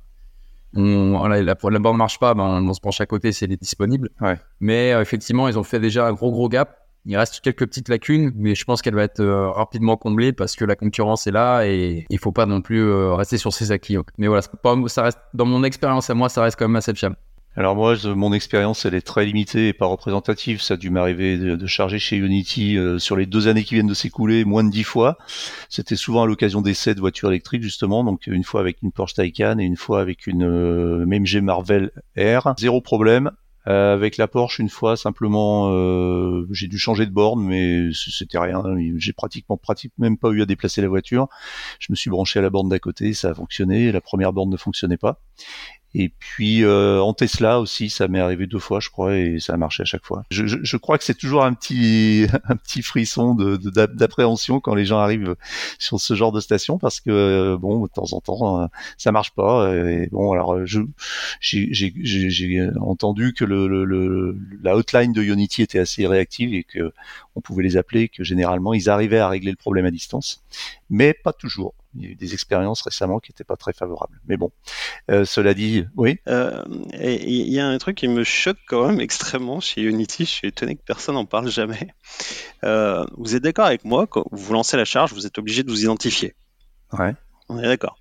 on, 0.74 1.26
la, 1.28 1.42
la, 1.42 1.56
la, 1.62 1.78
borne 1.78 1.96
marche 1.96 2.18
pas, 2.18 2.34
ben, 2.34 2.62
on 2.62 2.74
se 2.74 2.80
penche 2.80 3.00
à 3.00 3.06
côté, 3.06 3.32
c'est 3.32 3.46
disponible. 3.46 4.10
Ouais. 4.20 4.38
Mais 4.60 4.90
effectivement, 4.90 5.48
ils 5.48 5.58
ont 5.58 5.62
fait 5.62 5.80
déjà 5.80 6.06
un 6.06 6.12
gros 6.12 6.30
gros 6.30 6.48
gap. 6.48 6.76
Il 7.06 7.16
reste 7.16 7.40
quelques 7.40 7.66
petites 7.66 7.88
lacunes, 7.88 8.32
mais 8.34 8.54
je 8.54 8.64
pense 8.64 8.82
qu'elle 8.82 8.94
va 8.94 9.04
être 9.04 9.20
euh, 9.20 9.48
rapidement 9.50 9.96
comblée 9.96 10.32
parce 10.32 10.56
que 10.56 10.64
la 10.66 10.76
concurrence 10.76 11.26
est 11.26 11.30
là 11.30 11.62
et 11.64 12.04
il 12.10 12.18
faut 12.18 12.32
pas 12.32 12.44
non 12.44 12.60
plus 12.60 12.82
euh, 12.82 13.14
rester 13.14 13.38
sur 13.38 13.52
ses 13.52 13.72
acquis. 13.72 13.96
Mais 14.18 14.26
voilà, 14.26 14.42
pas, 14.62 14.76
ça 14.88 15.04
reste, 15.04 15.18
dans 15.32 15.46
mon 15.46 15.64
expérience 15.64 16.10
à 16.10 16.14
moi, 16.14 16.28
ça 16.28 16.42
reste 16.42 16.58
quand 16.58 16.68
même 16.68 16.76
assez 16.76 16.92
fiable. 16.94 17.16
Alors 17.58 17.74
moi, 17.74 17.96
mon 18.14 18.32
expérience, 18.32 18.84
elle 18.84 18.94
est 18.94 19.04
très 19.04 19.26
limitée 19.26 19.66
et 19.66 19.72
pas 19.72 19.86
représentative. 19.86 20.62
Ça 20.62 20.74
a 20.74 20.76
dû 20.76 20.90
m'arriver 20.90 21.36
de, 21.36 21.66
charger 21.66 21.98
chez 21.98 22.14
Unity 22.14 22.78
euh, 22.78 23.00
sur 23.00 23.16
les 23.16 23.26
deux 23.26 23.48
années 23.48 23.64
qui 23.64 23.74
viennent 23.74 23.88
de 23.88 23.94
s'écouler 23.94 24.44
moins 24.44 24.62
de 24.62 24.70
dix 24.70 24.84
fois. 24.84 25.18
C'était 25.68 25.96
souvent 25.96 26.22
à 26.22 26.26
l'occasion 26.28 26.60
d'essais 26.60 26.94
de 26.94 27.00
voitures 27.00 27.30
électriques 27.30 27.64
justement, 27.64 28.04
donc 28.04 28.28
une 28.28 28.44
fois 28.44 28.60
avec 28.60 28.80
une 28.82 28.92
Porsche 28.92 29.14
Taycan 29.14 29.58
et 29.58 29.64
une 29.64 29.76
fois 29.76 30.00
avec 30.00 30.28
une 30.28 30.44
euh, 30.44 31.04
MG 31.04 31.42
Marvel 31.42 31.90
R. 32.16 32.54
Zéro 32.56 32.80
problème. 32.80 33.32
Euh, 33.68 33.92
avec 33.92 34.16
la 34.16 34.28
Porsche, 34.28 34.60
une 34.60 34.70
fois 34.70 34.96
simplement, 34.96 35.70
euh, 35.72 36.46
j'ai 36.50 36.68
dû 36.68 36.78
changer 36.78 37.04
de 37.04 37.10
borne, 37.10 37.44
mais 37.44 37.90
c'était 37.92 38.38
rien. 38.38 38.62
J'ai 38.96 39.12
pratiquement, 39.12 39.58
pratiquement 39.58 40.04
même 40.04 40.16
pas 40.16 40.30
eu 40.30 40.40
à 40.40 40.46
déplacer 40.46 40.80
la 40.80 40.88
voiture. 40.88 41.28
Je 41.78 41.88
me 41.90 41.96
suis 41.96 42.08
branché 42.08 42.38
à 42.38 42.42
la 42.42 42.48
borne 42.48 42.70
d'à 42.70 42.78
côté, 42.78 43.12
ça 43.12 43.30
a 43.30 43.34
fonctionné. 43.34 43.92
La 43.92 44.00
première 44.00 44.32
borne 44.32 44.48
ne 44.48 44.56
fonctionnait 44.56 44.96
pas. 44.96 45.20
Et 46.00 46.10
puis 46.10 46.62
euh, 46.62 47.00
en 47.00 47.12
Tesla 47.12 47.58
aussi, 47.58 47.90
ça 47.90 48.06
m'est 48.06 48.20
arrivé 48.20 48.46
deux 48.46 48.60
fois, 48.60 48.78
je 48.78 48.88
crois, 48.88 49.16
et 49.16 49.40
ça 49.40 49.54
a 49.54 49.56
marché 49.56 49.82
à 49.82 49.84
chaque 49.84 50.04
fois. 50.04 50.22
Je, 50.30 50.46
je, 50.46 50.58
je 50.62 50.76
crois 50.76 50.96
que 50.96 51.02
c'est 51.02 51.18
toujours 51.18 51.44
un 51.44 51.54
petit 51.54 52.28
un 52.48 52.54
petit 52.54 52.82
frisson 52.82 53.34
de, 53.34 53.56
d'appréhension 53.56 54.60
quand 54.60 54.76
les 54.76 54.84
gens 54.84 54.98
arrivent 54.98 55.34
sur 55.80 56.00
ce 56.00 56.14
genre 56.14 56.30
de 56.30 56.38
station 56.38 56.78
parce 56.78 57.00
que 57.00 57.10
euh, 57.10 57.58
bon, 57.58 57.82
de 57.82 57.88
temps 57.88 58.12
en 58.12 58.20
temps, 58.20 58.62
euh, 58.62 58.66
ça 58.96 59.10
marche 59.10 59.32
pas. 59.32 59.74
Et 59.74 60.08
bon, 60.12 60.30
alors 60.30 60.64
je 60.66 60.82
j'ai, 61.40 62.70
entendu 62.80 63.32
que 63.32 63.44
le, 63.44 63.66
le, 63.66 64.38
la 64.62 64.76
hotline 64.76 65.12
de 65.12 65.22
Unity 65.22 65.62
était 65.62 65.80
assez 65.80 66.06
réactive 66.06 66.54
et 66.54 66.62
que 66.62 66.92
on 67.38 67.40
pouvait 67.40 67.62
les 67.62 67.76
appeler, 67.76 68.08
que 68.08 68.24
généralement 68.24 68.74
ils 68.74 68.90
arrivaient 68.90 69.20
à 69.20 69.28
régler 69.28 69.52
le 69.52 69.56
problème 69.56 69.86
à 69.86 69.90
distance, 69.90 70.44
mais 70.90 71.14
pas 71.14 71.32
toujours. 71.32 71.74
Il 71.94 72.02
y 72.02 72.06
a 72.06 72.10
eu 72.10 72.14
des 72.16 72.34
expériences 72.34 72.82
récemment 72.82 73.18
qui 73.20 73.30
n'étaient 73.30 73.44
pas 73.44 73.56
très 73.56 73.72
favorables. 73.72 74.20
Mais 74.26 74.36
bon, 74.36 74.50
euh, 75.10 75.24
cela 75.24 75.54
dit, 75.54 75.84
oui. 75.96 76.18
Euh, 76.28 76.64
il 76.92 77.48
y 77.48 77.60
a 77.60 77.66
un 77.66 77.78
truc 77.78 77.96
qui 77.96 78.08
me 78.08 78.24
choque 78.24 78.58
quand 78.66 78.86
même 78.88 79.00
extrêmement 79.00 79.60
chez 79.60 79.82
Unity. 79.82 80.24
Je 80.24 80.30
suis 80.30 80.48
étonné 80.48 80.76
que 80.76 80.82
personne 80.84 81.14
n'en 81.14 81.26
parle 81.26 81.48
jamais. 81.48 81.94
Euh, 82.64 83.04
vous 83.16 83.36
êtes 83.36 83.42
d'accord 83.42 83.66
avec 83.66 83.84
moi 83.84 84.06
quand 84.06 84.26
vous 84.32 84.52
lancez 84.52 84.76
la 84.76 84.84
charge, 84.84 85.12
vous 85.12 85.26
êtes 85.26 85.38
obligé 85.38 85.62
de 85.62 85.70
vous 85.70 85.82
identifier. 85.82 86.34
Ouais. 86.92 87.14
On 87.48 87.58
est 87.58 87.62
d'accord. 87.62 87.98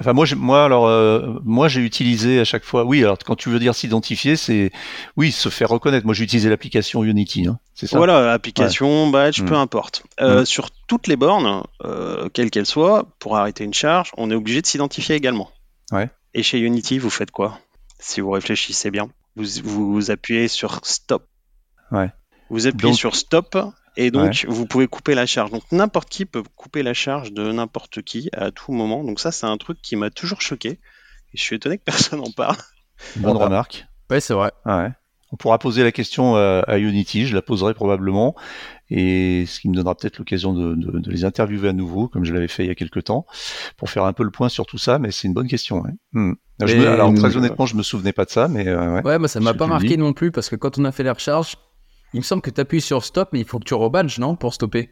Enfin 0.00 0.12
moi, 0.12 0.26
moi 0.36 0.64
alors 0.64 0.86
euh, 0.86 1.38
moi 1.44 1.68
j'ai 1.68 1.80
utilisé 1.80 2.40
à 2.40 2.44
chaque 2.44 2.64
fois. 2.64 2.84
Oui, 2.84 3.02
alors 3.02 3.18
quand 3.18 3.36
tu 3.36 3.48
veux 3.48 3.58
dire 3.58 3.74
s'identifier, 3.74 4.36
c'est 4.36 4.70
oui 5.16 5.32
se 5.32 5.48
faire 5.48 5.68
reconnaître. 5.68 6.06
Moi 6.06 6.14
j'ai 6.14 6.24
utilisé 6.24 6.48
l'application 6.48 7.04
Unity, 7.04 7.46
hein, 7.46 7.58
c'est 7.74 7.86
ça. 7.86 7.96
Voilà, 7.96 8.32
application, 8.32 9.08
badge, 9.08 9.42
peu 9.42 9.54
mm. 9.54 9.58
importe. 9.58 10.02
Euh, 10.20 10.42
mm. 10.42 10.46
Sur 10.46 10.70
toutes 10.86 11.06
les 11.06 11.16
bornes, 11.16 11.62
euh, 11.84 12.28
quelles 12.32 12.50
qu'elles 12.50 12.66
soient, 12.66 13.06
pour 13.18 13.36
arrêter 13.36 13.64
une 13.64 13.74
charge, 13.74 14.12
on 14.16 14.30
est 14.30 14.34
obligé 14.34 14.62
de 14.62 14.66
s'identifier 14.66 15.14
également. 15.14 15.50
Ouais. 15.92 16.10
Et 16.34 16.42
chez 16.42 16.58
Unity, 16.58 16.98
vous 16.98 17.10
faites 17.10 17.30
quoi? 17.30 17.58
Si 17.98 18.20
vous 18.20 18.30
réfléchissez 18.30 18.90
bien, 18.90 19.08
vous, 19.36 19.46
vous 19.64 20.10
appuyez 20.10 20.48
sur 20.48 20.80
Stop. 20.84 21.26
Ouais. 21.90 22.10
Vous 22.50 22.66
appuyez 22.66 22.94
sur 22.94 23.16
Stop 23.16 23.56
et 24.00 24.12
donc, 24.12 24.46
vous 24.48 24.64
pouvez 24.64 24.86
couper 24.86 25.16
la 25.16 25.26
charge. 25.26 25.50
Donc, 25.50 25.64
n'importe 25.72 26.08
qui 26.08 26.24
peut 26.24 26.44
couper 26.54 26.84
la 26.84 26.94
charge 26.94 27.32
de 27.32 27.50
n'importe 27.50 28.02
qui 28.02 28.30
à 28.32 28.52
tout 28.52 28.70
moment. 28.70 29.02
Donc, 29.02 29.18
ça, 29.18 29.32
c'est 29.32 29.46
un 29.46 29.56
truc 29.56 29.82
qui 29.82 29.96
m'a 29.96 30.08
toujours 30.08 30.40
choqué. 30.40 30.68
Et 30.68 31.36
je 31.36 31.42
suis 31.42 31.56
étonné 31.56 31.78
que 31.78 31.82
personne 31.84 32.20
n'en 32.20 32.30
parle. 32.30 32.56
Bonne 33.16 33.36
remarque. 33.36 33.86
Ouais, 34.08 34.20
c'est 34.20 34.34
vrai. 34.34 34.52
Ouais. 34.64 34.90
On 35.32 35.36
pourra 35.36 35.58
poser 35.58 35.82
la 35.82 35.90
question 35.90 36.36
à, 36.36 36.78
Unity, 36.78 37.26
je 37.26 37.34
la 37.34 37.42
poserai 37.42 37.74
probablement, 37.74 38.34
et 38.88 39.44
ce 39.46 39.60
qui 39.60 39.68
me 39.68 39.74
donnera 39.74 39.94
peut-être 39.94 40.18
l'occasion 40.18 40.54
de, 40.54 40.74
de, 40.74 41.10
les 41.10 41.26
interviewer 41.26 41.68
à 41.68 41.74
nouveau, 41.74 42.08
comme 42.08 42.24
je 42.24 42.32
l'avais 42.32 42.48
fait 42.48 42.64
il 42.64 42.68
y 42.68 42.70
a 42.70 42.74
quelques 42.74 43.04
temps, 43.04 43.26
pour 43.76 43.90
faire 43.90 44.04
un 44.04 44.14
peu 44.14 44.22
le 44.22 44.30
point 44.30 44.48
sur 44.48 44.64
tout 44.64 44.78
ça, 44.78 44.98
mais 44.98 45.10
c'est 45.10 45.28
une 45.28 45.34
bonne 45.34 45.46
question. 45.46 45.82
Ouais. 45.82 45.90
Hmm. 46.12 46.32
alors 46.62 47.12
très 47.12 47.36
honnêtement, 47.36 47.66
je 47.66 47.76
me 47.76 47.82
souvenais 47.82 48.14
pas 48.14 48.24
de 48.24 48.30
ça, 48.30 48.48
mais 48.48 48.68
euh, 48.68 48.94
ouais. 48.94 49.02
Ouais, 49.02 49.18
bah, 49.18 49.28
ça 49.28 49.40
m'a 49.40 49.52
pas 49.52 49.66
marqué 49.66 49.98
non 49.98 50.14
plus, 50.14 50.30
parce 50.30 50.48
que 50.48 50.56
quand 50.56 50.78
on 50.78 50.86
a 50.86 50.92
fait 50.92 51.02
les 51.02 51.10
recharges, 51.10 51.56
il 52.14 52.18
me 52.18 52.24
semble 52.24 52.42
que 52.42 52.50
tu 52.50 52.60
appuies 52.60 52.80
sur 52.80 53.04
stop, 53.04 53.30
mais 53.32 53.40
il 53.40 53.44
faut 53.44 53.58
que 53.58 53.64
tu 53.64 53.74
rebadges, 53.74 54.18
non 54.18 54.36
Pour 54.36 54.54
stopper. 54.54 54.90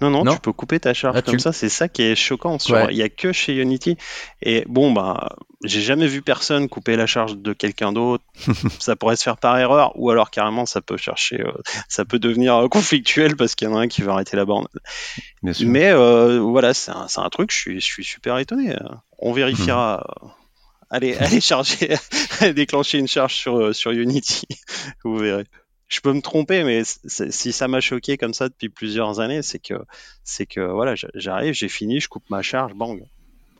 Non, 0.00 0.10
non, 0.10 0.32
tu 0.32 0.40
peux 0.40 0.52
couper 0.52 0.80
ta 0.80 0.94
charge 0.94 1.16
ah, 1.18 1.22
comme 1.22 1.38
ça. 1.38 1.52
C'est 1.52 1.68
ça 1.68 1.86
qui 1.86 2.02
est 2.02 2.14
choquant. 2.14 2.56
Il 2.88 2.96
n'y 2.96 3.02
a 3.02 3.10
que 3.10 3.32
chez 3.32 3.54
Unity. 3.54 3.98
Et 4.40 4.64
bon, 4.66 4.92
bah, 4.92 5.36
j'ai 5.62 5.82
jamais 5.82 6.06
vu 6.06 6.22
personne 6.22 6.70
couper 6.70 6.96
la 6.96 7.06
charge 7.06 7.36
de 7.36 7.52
quelqu'un 7.52 7.92
d'autre. 7.92 8.24
ça 8.78 8.96
pourrait 8.96 9.16
se 9.16 9.24
faire 9.24 9.36
par 9.36 9.58
erreur, 9.58 9.92
ou 9.96 10.10
alors 10.10 10.30
carrément, 10.30 10.64
ça 10.64 10.80
peut 10.80 10.96
chercher, 10.96 11.42
euh, 11.42 11.52
ça 11.88 12.06
peut 12.06 12.18
devenir 12.18 12.56
euh, 12.56 12.68
conflictuel 12.68 13.36
parce 13.36 13.54
qu'il 13.54 13.68
y 13.68 13.70
en 13.70 13.76
a 13.76 13.80
un 13.80 13.88
qui 13.88 14.00
veut 14.00 14.08
arrêter 14.08 14.38
la 14.38 14.46
borne. 14.46 14.68
Mais 15.42 15.90
euh, 15.90 16.40
voilà, 16.40 16.72
c'est 16.72 16.92
un, 16.92 17.06
un, 17.14 17.28
truc. 17.28 17.52
Je 17.52 17.56
suis, 17.56 17.80
je 17.80 17.84
suis 17.84 18.04
super 18.04 18.38
étonné. 18.38 18.74
On 19.18 19.32
vérifiera. 19.32 20.06
Allez, 20.90 21.14
allez 21.18 21.40
charger, 21.40 21.96
déclencher 22.54 22.98
une 22.98 23.08
charge 23.08 23.34
sur, 23.36 23.74
sur 23.74 23.92
Unity. 23.92 24.46
Vous 25.04 25.16
verrez 25.16 25.46
je 25.90 26.00
peux 26.00 26.12
me 26.12 26.22
tromper, 26.22 26.62
mais 26.62 26.82
si 26.84 27.52
ça 27.52 27.66
m'a 27.66 27.80
choqué 27.80 28.16
comme 28.16 28.32
ça 28.32 28.48
depuis 28.48 28.68
plusieurs 28.68 29.18
années, 29.18 29.42
c'est 29.42 29.58
que, 29.58 29.74
c'est 30.22 30.46
que 30.46 30.60
voilà, 30.60 30.94
j'arrive, 31.14 31.52
j'ai 31.52 31.68
fini, 31.68 31.98
je 31.98 32.08
coupe 32.08 32.30
ma 32.30 32.42
charge, 32.42 32.74
bang. 32.74 33.04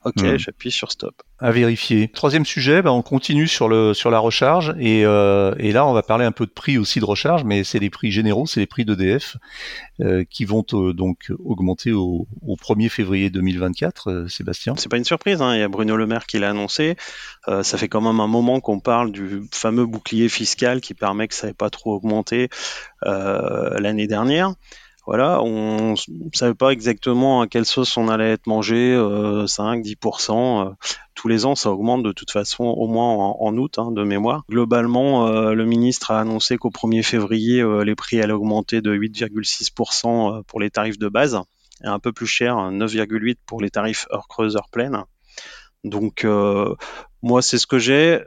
Ok, 0.03 0.23
hmm. 0.23 0.39
j'appuie 0.39 0.71
sur 0.71 0.91
stop. 0.91 1.15
À 1.39 1.51
vérifier. 1.51 2.09
Troisième 2.09 2.47
sujet, 2.47 2.81
bah, 2.81 2.91
on 2.91 3.03
continue 3.03 3.47
sur 3.47 3.69
le 3.69 3.93
sur 3.93 4.11
la 4.11 4.19
recharge 4.19 4.75
et, 4.79 5.05
euh, 5.05 5.55
et 5.59 5.73
là 5.73 5.87
on 5.87 5.93
va 5.93 6.03
parler 6.03 6.25
un 6.25 6.33
peu 6.33 6.47
de 6.47 6.51
prix 6.51 6.79
aussi 6.79 7.01
de 7.01 7.05
recharge, 7.05 7.45
mais 7.45 7.65
c'est 7.65 7.79
les 7.79 7.91
prix 7.91 8.11
généraux, 8.11 8.47
c'est 8.47 8.61
les 8.61 8.67
prix 8.67 8.87
d'EDF 8.87 9.37
euh, 10.01 10.25
qui 10.29 10.47
vont 10.47 10.65
euh, 10.73 10.95
donc 10.95 11.31
augmenter 11.45 11.93
au, 11.93 12.27
au, 12.41 12.57
1er 12.57 12.89
février 12.89 13.29
2024. 13.29 14.11
Euh, 14.11 14.29
Sébastien. 14.29 14.75
C'est 14.79 14.89
pas 14.89 14.97
une 14.97 15.05
surprise, 15.05 15.43
hein. 15.43 15.55
il 15.55 15.61
y 15.61 15.63
a 15.63 15.69
Bruno 15.69 15.97
Le 15.97 16.07
Maire 16.07 16.27
qui 16.27 16.39
l'a 16.39 16.49
annoncé. 16.49 16.97
Euh, 17.49 17.63
ça 17.63 17.77
fait 17.77 17.89
quand 17.89 18.01
même 18.01 18.21
un 18.21 18.27
moment 18.27 18.61
qu'on 18.61 18.81
parle 18.81 19.13
du 19.13 19.43
fameux 19.53 19.85
bouclier 19.85 20.31
fiscal 20.31 20.81
qui 20.81 20.95
permet 20.95 21.29
que 21.29 21.35
ça 21.35 21.47
n'ait 21.47 21.53
pas 21.53 21.69
trop 21.69 21.95
augmenté 21.95 22.49
l'année 23.03 24.07
dernière 24.07 24.55
voilà, 25.11 25.43
on 25.43 25.95
ne 25.95 26.31
savait 26.33 26.55
pas 26.55 26.71
exactement 26.71 27.41
à 27.41 27.49
quelle 27.49 27.65
sauce 27.65 27.97
on 27.97 28.07
allait 28.07 28.31
être 28.31 28.47
mangé, 28.47 28.95
5, 29.45 29.83
10%. 29.83 30.69
Euh, 30.69 30.71
tous 31.17 31.27
les 31.27 31.47
ans, 31.47 31.57
ça 31.57 31.73
augmente 31.73 32.05
de 32.05 32.13
toute 32.13 32.31
façon, 32.31 32.63
au 32.63 32.87
moins 32.87 33.17
en, 33.17 33.57
août, 33.57 33.81
hein, 33.81 33.91
de 33.91 34.05
mémoire. 34.05 34.45
Globalement, 34.49 35.27
euh, 35.27 35.53
le 35.55 35.65
ministre 35.65 36.13
a 36.13 36.21
annoncé 36.21 36.59
qu'au 36.59 36.71
1er 36.71 37.03
février, 37.03 37.61
euh, 37.61 37.83
les 37.83 37.97
prix 37.97 38.23
allaient 38.23 38.33
augmenter 38.33 38.83
de 38.83 38.93
8,6% 38.93 40.45
pour 40.45 40.61
les 40.61 40.71
tarifs 40.71 41.01
de 41.01 41.09
base, 41.09 41.41
et 41.83 41.89
un 41.89 41.99
peu 41.99 42.13
plus 42.13 42.29
cher, 42.29 42.71
9,8% 42.71 43.35
pour 43.47 43.61
les 43.61 43.71
tarifs 43.71 44.07
heure 44.13 44.29
creuse, 44.29 44.55
heure 44.55 44.69
pleine. 44.71 45.03
Donc 45.83 46.25
moi 47.23 47.43
c'est 47.43 47.59
ce 47.59 47.67
que 47.67 47.79
j'ai. 47.79 48.21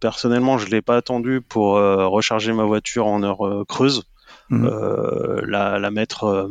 personnellement 0.00 0.58
je 0.58 0.66
l'ai 0.66 0.82
pas 0.82 0.96
attendu 0.96 1.40
pour 1.40 1.76
recharger 1.76 2.52
ma 2.52 2.64
voiture 2.64 3.06
en 3.06 3.22
heure 3.22 3.64
creuse. 3.66 4.02
Mhm. 4.50 4.64
Euh, 4.64 5.42
la, 5.46 5.78
la, 5.78 5.90
mettre 5.90 6.24
euh, 6.24 6.48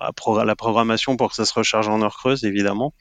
à, 0.00 0.44
la 0.44 0.56
programmation 0.56 1.16
pour 1.16 1.28
que 1.28 1.36
ça 1.36 1.44
se 1.44 1.54
recharge 1.54 1.88
en 1.88 2.02
heure 2.02 2.16
creuse, 2.16 2.44
évidemment. 2.44 2.92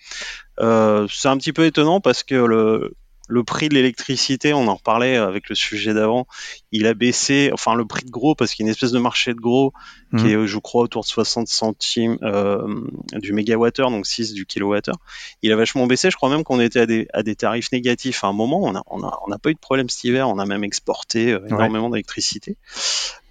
Euh, 0.59 1.07
c'est 1.09 1.29
un 1.29 1.37
petit 1.37 1.53
peu 1.53 1.65
étonnant 1.65 1.99
parce 1.99 2.23
que 2.23 2.35
le, 2.35 2.93
le 3.27 3.43
prix 3.43 3.69
de 3.69 3.73
l'électricité, 3.75 4.53
on 4.53 4.67
en 4.67 4.75
reparlait 4.75 5.17
avec 5.17 5.49
le 5.49 5.55
sujet 5.55 5.93
d'avant, 5.93 6.27
il 6.71 6.87
a 6.87 6.93
baissé, 6.93 7.49
enfin 7.53 7.75
le 7.75 7.85
prix 7.85 8.05
de 8.05 8.09
gros, 8.09 8.35
parce 8.35 8.53
qu'il 8.53 8.65
y 8.65 8.67
a 8.67 8.67
une 8.67 8.71
espèce 8.71 8.91
de 8.91 8.99
marché 8.99 9.33
de 9.33 9.39
gros 9.39 9.73
qui 10.17 10.23
mhm. 10.23 10.43
est, 10.43 10.47
je 10.47 10.57
crois, 10.57 10.83
autour 10.83 11.01
de 11.01 11.07
60 11.07 11.47
centimes 11.47 12.17
euh, 12.23 12.65
du 13.13 13.33
mégawattheure, 13.33 13.91
donc 13.91 14.07
6 14.07 14.33
du 14.33 14.45
kilowattheure. 14.45 14.97
Il 15.41 15.51
a 15.51 15.55
vachement 15.55 15.85
baissé, 15.85 16.09
je 16.09 16.15
crois 16.15 16.29
même 16.29 16.43
qu'on 16.43 16.61
était 16.61 16.79
à 16.79 16.85
des, 16.85 17.07
à 17.13 17.23
des, 17.23 17.35
tarifs 17.35 17.71
négatifs 17.71 18.23
à 18.23 18.27
un 18.27 18.33
moment, 18.33 18.63
on 18.63 18.71
n'a 18.71 18.83
on 18.87 19.03
a, 19.03 19.19
on 19.27 19.31
a 19.31 19.37
pas 19.37 19.49
eu 19.49 19.53
de 19.53 19.59
problème 19.59 19.89
cet 19.89 20.05
hiver, 20.05 20.29
on 20.29 20.39
a 20.39 20.45
même 20.45 20.63
exporté 20.63 21.33
euh, 21.33 21.45
énormément 21.47 21.89
d'électricité. 21.89 22.55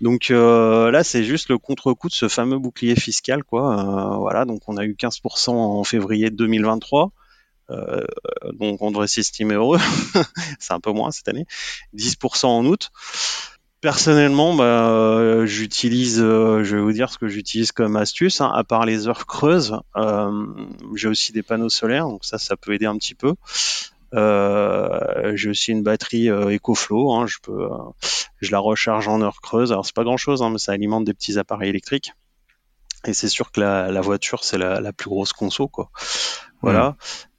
Donc 0.00 0.30
euh, 0.30 0.90
là, 0.90 1.02
c'est 1.04 1.24
juste 1.24 1.48
le 1.48 1.58
contre-coup 1.58 2.08
de 2.08 2.14
ce 2.14 2.28
fameux 2.28 2.58
bouclier 2.58 2.96
fiscal, 2.96 3.44
quoi. 3.44 4.12
Euh, 4.12 4.16
voilà, 4.16 4.44
donc 4.44 4.60
on 4.66 4.76
a 4.76 4.84
eu 4.84 4.92
15% 4.92 5.50
en 5.50 5.84
février 5.84 6.30
2023. 6.30 7.12
Euh, 7.70 8.04
donc 8.52 8.82
on 8.82 8.90
devrait 8.90 9.08
s'estimer 9.08 9.54
heureux. 9.54 9.78
c'est 10.58 10.72
un 10.72 10.80
peu 10.80 10.92
moins 10.92 11.10
cette 11.10 11.28
année. 11.28 11.46
10% 11.94 12.46
en 12.46 12.64
août. 12.66 12.90
Personnellement, 13.80 14.54
bah, 14.54 14.88
euh, 14.88 15.46
j'utilise, 15.46 16.20
euh, 16.20 16.64
je 16.64 16.76
vais 16.76 16.82
vous 16.82 16.92
dire 16.92 17.10
ce 17.10 17.18
que 17.18 17.28
j'utilise 17.28 17.72
comme 17.72 17.96
astuce. 17.96 18.40
Hein. 18.40 18.50
à 18.54 18.64
part 18.64 18.86
les 18.86 19.06
heures 19.06 19.26
creuses, 19.26 19.78
j'ai 20.94 21.08
aussi 21.08 21.32
des 21.32 21.42
panneaux 21.42 21.68
solaires, 21.68 22.06
donc 22.06 22.24
ça, 22.24 22.38
ça 22.38 22.56
peut 22.56 22.72
aider 22.72 22.86
un 22.86 22.96
petit 22.96 23.14
peu. 23.14 23.34
j'ai 24.12 25.50
aussi 25.50 25.72
une 25.72 25.82
batterie 25.82 26.28
EcoFlow. 26.28 27.12
Hein. 27.12 27.26
je 28.40 28.50
la 28.50 28.58
recharge 28.58 29.08
en 29.08 29.20
heure 29.20 29.40
creuse. 29.40 29.72
Alors 29.72 29.84
c'est 29.84 29.94
pas 29.94 30.04
grand 30.04 30.16
chose, 30.16 30.42
hein, 30.42 30.50
mais 30.50 30.58
ça 30.58 30.72
alimente 30.72 31.04
des 31.04 31.14
petits 31.14 31.38
appareils 31.38 31.70
électriques. 31.70 32.12
Et 33.06 33.12
c'est 33.12 33.28
sûr 33.28 33.52
que 33.52 33.60
la, 33.60 34.00
voiture, 34.00 34.42
c'est 34.42 34.58
la, 34.58 34.92
plus 34.92 35.08
grosse 35.08 35.32
conso, 35.32 35.68
quoi. 35.68 35.90
Voilà. 36.62 36.86
Euh, 36.86 36.96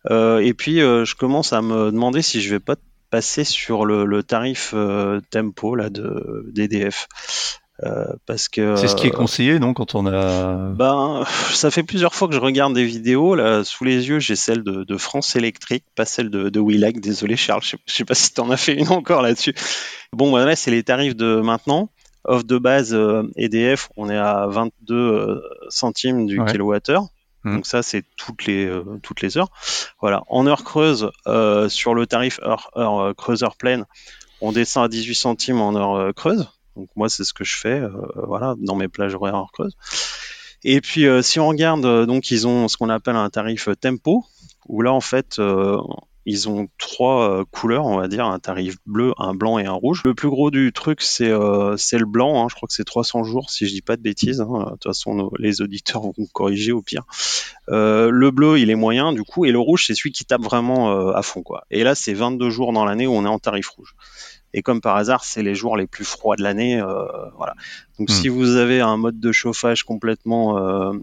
et 0.10 0.54
puis, 0.54 0.82
euh, 0.82 1.06
je 1.06 1.16
commence 1.16 1.54
à 1.54 1.62
me 1.62 1.92
demander 1.92 2.22
si 2.22 2.42
je 2.42 2.50
vais 2.50 2.60
pas 2.60 2.76
passer 3.10 3.44
sur 3.44 3.86
le, 3.86 4.22
tarif 4.24 4.72
euh, 4.74 5.22
tempo 5.30 5.76
là 5.76 5.90
de 5.90 6.46
d'EDF. 6.52 7.08
parce 8.26 8.50
que 8.50 8.76
c'est 8.76 8.88
ce 8.88 8.96
qui 8.96 9.08
est 9.08 9.12
conseillé 9.12 9.60
non 9.60 9.74
quand 9.74 9.96
on 9.96 10.08
a 10.08 10.72
ben 10.74 11.24
ça 11.54 11.72
fait 11.72 11.84
plusieurs 11.84 12.16
fois 12.16 12.28
que 12.28 12.34
je 12.34 12.40
regarde 12.40 12.74
des 12.74 12.84
vidéos. 12.84 13.36
Là 13.36 13.64
sous 13.64 13.86
les 13.86 14.10
yeux 14.10 14.20
j'ai 14.20 14.36
celle 14.36 14.64
de, 14.64 14.98
France 14.98 15.36
Électrique 15.38 15.86
pas 15.96 16.06
celle 16.06 16.30
de, 16.30 16.50
de 16.50 16.60
Willac 16.60 17.00
désolé 17.00 17.38
Charles 17.38 17.62
je 17.64 17.70
sais, 17.70 17.78
sais 17.86 18.06
pas 18.06 18.16
si 18.16 18.34
tu 18.34 18.42
en 18.42 18.50
as 18.50 18.58
fait 18.58 18.74
une 18.74 18.90
encore 18.90 19.22
là-dessus. 19.22 19.54
Bon 20.12 20.30
voilà 20.30 20.58
c'est 20.58 20.72
les 20.72 20.84
tarifs 20.84 21.16
de 21.16 21.40
maintenant. 21.40 21.90
Off 22.26 22.46
de 22.46 22.58
base 22.58 22.98
EDF, 23.38 23.90
on 23.96 24.10
est 24.10 24.18
à 24.18 24.48
22 24.48 25.42
centimes 25.70 26.26
du 26.26 26.44
kilowattheure. 26.44 27.08
Mmh. 27.48 27.56
Donc 27.56 27.66
ça, 27.66 27.82
c'est 27.82 28.04
toutes 28.18 28.46
les 28.46 28.70
toutes 29.02 29.22
les 29.22 29.38
heures. 29.38 29.50
Voilà. 30.02 30.24
En 30.28 30.46
heure 30.48 30.64
creuse, 30.64 31.12
sur 31.70 31.94
le 31.94 32.06
tarif 32.06 32.40
heure, 32.44 32.70
heure 32.76 33.16
creuse 33.16 33.44
heure 33.44 33.56
pleine, 33.56 33.86
on 34.42 34.52
descend 34.52 34.86
à 34.86 34.88
18 34.88 35.16
centimes 35.16 35.62
en 35.62 35.76
heure 35.76 36.14
creuse. 36.14 36.50
Donc 36.76 36.90
moi, 36.96 37.10
c'est 37.10 37.24
ce 37.24 37.34
que 37.34 37.44
je 37.44 37.58
fais, 37.58 37.82
voilà, 38.16 38.56
dans 38.60 38.76
mes 38.76 38.88
plages 38.88 39.16
horaires 39.16 39.36
heure 39.36 39.52
creuse. 39.52 39.76
Et 40.64 40.82
puis, 40.82 41.06
si 41.22 41.40
on 41.40 41.48
regarde, 41.48 42.06
donc 42.06 42.30
ils 42.32 42.48
ont 42.48 42.68
ce 42.68 42.78
qu'on 42.78 42.90
appelle 42.90 43.16
un 43.16 43.30
tarif 43.30 43.70
tempo, 43.80 44.26
où 44.68 44.82
là, 44.82 44.92
en 44.92 45.02
fait, 45.02 45.40
ils 46.28 46.50
ont 46.50 46.68
trois 46.78 47.30
euh, 47.30 47.46
couleurs, 47.50 47.86
on 47.86 47.98
va 47.98 48.10
dire, 48.10 48.26
un 48.26 48.38
tarif 48.38 48.76
bleu, 48.86 49.14
un 49.18 49.34
blanc 49.34 49.60
et 49.60 49.66
un 49.66 49.72
rouge. 49.72 50.02
Le 50.04 50.14
plus 50.14 50.30
gros 50.30 50.52
du 50.52 50.74
truc, 50.74 51.02
c'est 51.02 51.30
euh, 51.30 51.78
le 51.94 52.06
blanc. 52.06 52.44
Hein. 52.44 52.48
je 52.50 52.56
crois 52.56 52.68
que 52.68 52.74
c'est 52.74 52.84
300 52.84 53.24
jours, 53.24 53.50
si 53.50 53.66
je 53.66 53.72
dis 53.72 53.82
pas 53.82 53.96
de 53.96 54.02
bêtises. 54.02 54.42
Hein. 54.42 54.66
De 54.66 54.70
toute 54.72 54.84
façon, 54.84 55.32
les 55.40 55.62
auditeurs 55.62 56.02
vont 56.02 56.28
corriger 56.34 56.74
au 56.74 56.82
pire. 56.82 57.06
Euh, 57.70 58.10
le 58.12 58.30
bleu, 58.32 58.60
il 58.60 58.70
est 58.70 58.76
moyen, 58.76 59.14
du 59.14 59.24
coup, 59.24 59.46
et 59.46 59.54
le 59.54 59.60
rouge, 59.60 59.86
c'est 59.88 59.96
celui 59.96 60.12
qui 60.12 60.26
tape 60.26 60.42
vraiment 60.42 61.12
à 61.12 61.22
fond, 61.22 61.44
quoi. 61.44 61.64
Et 61.72 61.84
là, 61.84 61.96
c'est 61.96 62.14
22 62.14 62.50
jours 62.50 62.74
dans 62.74 62.84
l'année 62.84 63.08
où 63.08 63.14
on 63.14 63.24
est 63.24 63.30
en 63.30 63.40
tarif 63.40 63.70
rouge. 63.70 63.96
Et 64.54 64.62
comme 64.62 64.82
par 64.82 64.96
hasard, 64.96 65.24
c'est 65.26 65.44
les 65.44 65.56
jours 65.56 65.78
les 65.78 65.88
plus 65.88 66.06
froids 66.06 66.36
de 66.36 66.44
l'année, 66.44 66.80
euh, 66.82 67.06
voilà. 67.36 67.54
Donc, 68.00 68.10
si 68.10 68.30
hmm. 68.30 68.34
vous 68.34 68.56
avez 68.56 68.82
un 68.82 68.98
mode 68.98 69.20
de 69.20 69.32
chauffage 69.32 69.84
complètement 69.84 70.58
euh, 70.58 70.94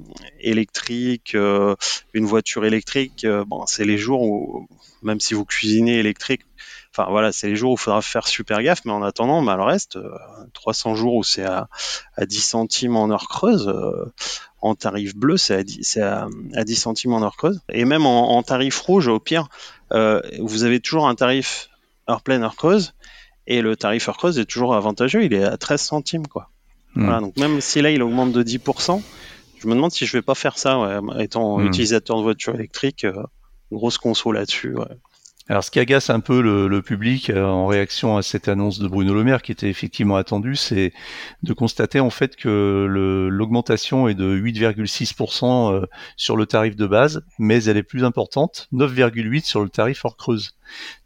électrique, 0.41 1.35
une 1.35 2.25
voiture 2.25 2.65
électrique, 2.65 3.27
bon, 3.47 3.67
c'est 3.67 3.85
les 3.85 3.99
jours 3.99 4.23
où 4.23 4.69
même 5.05 5.21
si 5.21 5.35
vous 5.35 5.45
cuisinez 5.45 5.99
électrique, 5.99 6.43
enfin 6.91 7.09
voilà, 7.11 7.31
c'est 7.31 7.49
les 7.49 7.57
jours 7.57 7.73
où 7.73 7.75
il 7.75 7.81
faudra 7.81 8.03
faire 8.03 8.27
super 8.27 8.63
gaffe, 8.63 8.85
mais 8.85 8.93
en 8.93 9.03
attendant, 9.03 9.43
bah, 9.43 9.57
le 9.57 9.63
reste, 9.63 9.99
300 10.55 10.93
euh, 10.93 10.95
jours 10.95 11.15
où 11.15 11.23
c'est 11.23 11.45
à, 11.45 11.69
10 12.19 12.41
centimes 12.41 12.97
en 12.97 13.11
heure 13.11 13.29
creuse, 13.29 13.69
euh, 13.69 14.13
en 14.61 14.75
tarif 14.75 15.15
bleu, 15.15 15.37
c'est 15.37 15.55
à, 15.55 15.63
10, 15.63 15.99
à, 15.99 16.29
10 16.65 16.75
centimes 16.75 17.13
en 17.13 17.23
heure 17.23 17.37
creuse, 17.37 17.61
et 17.69 17.85
même 17.85 18.07
en, 18.07 18.43
tarif 18.43 18.81
rouge, 18.81 19.09
au 19.09 19.21
pire, 19.21 19.49
euh, 19.93 20.21
vous 20.41 20.65
avez 20.65 20.81
toujours 20.81 21.07
un 21.07 21.15
tarif 21.15 21.69
heure 22.09 22.23
pleine, 22.23 22.43
heure 22.43 22.57
creuse, 22.57 22.95
et 23.47 23.63
le 23.63 23.77
tarif 23.77 24.09
creuse 24.11 24.39
est 24.39 24.45
toujours 24.45 24.75
avantageux, 24.75 25.25
il 25.25 25.35
est 25.35 25.45
à 25.45 25.57
13 25.57 25.81
centimes, 25.81 26.27
quoi. 26.27 26.51
Hmm. 26.95 27.05
Voilà, 27.05 27.21
donc 27.21 27.37
même 27.37 27.61
si 27.61 27.83
là 27.83 27.91
il 27.91 28.03
augmente 28.03 28.33
de 28.33 28.43
10%, 28.43 29.03
je 29.59 29.67
me 29.67 29.75
demande 29.75 29.93
si 29.93 30.07
je 30.07 30.13
vais 30.13 30.23
pas 30.23 30.35
faire 30.35 30.59
ça, 30.59 31.01
étant 31.19 31.59
hmm. 31.59 31.67
utilisateur 31.67 32.17
de 32.19 32.23
voiture 32.23 32.55
électrique 32.55 33.07
grosse 33.73 33.99
conso 33.99 34.33
là-dessus. 34.33 34.77
Alors, 35.51 35.63
ce 35.63 35.71
qui 35.71 35.79
agace 35.79 36.09
un 36.09 36.21
peu 36.21 36.41
le, 36.41 36.81
public 36.81 37.29
euh, 37.29 37.45
en 37.45 37.67
réaction 37.67 38.17
à 38.17 38.23
cette 38.23 38.49
annonce 38.49 38.79
de 38.79 38.89
Bruno 38.89 39.13
Le 39.13 39.25
Maire, 39.25 39.43
qui 39.43 39.53
était 39.53 39.69
effectivement 39.69 40.17
attendue, 40.17 40.57
c'est 40.57 40.95
de 41.43 41.53
constater 41.53 42.01
en 42.01 42.09
fait 42.09 42.35
que 42.35 42.87
l'augmentation 43.31 44.09
est 44.09 44.15
de 44.15 44.39
8,6% 44.39 45.73
euh, 45.75 45.87
sur 46.17 46.39
le 46.39 46.47
tarif 46.47 46.77
de 46.77 46.87
base, 46.87 47.23
mais 47.39 47.63
elle 47.65 47.77
est 47.77 47.83
plus 47.83 48.05
importante, 48.05 48.69
9,8 48.73 49.45
sur 49.45 49.63
le 49.63 49.69
tarif 49.69 50.07
hors 50.07 50.17
creuse. 50.17 50.57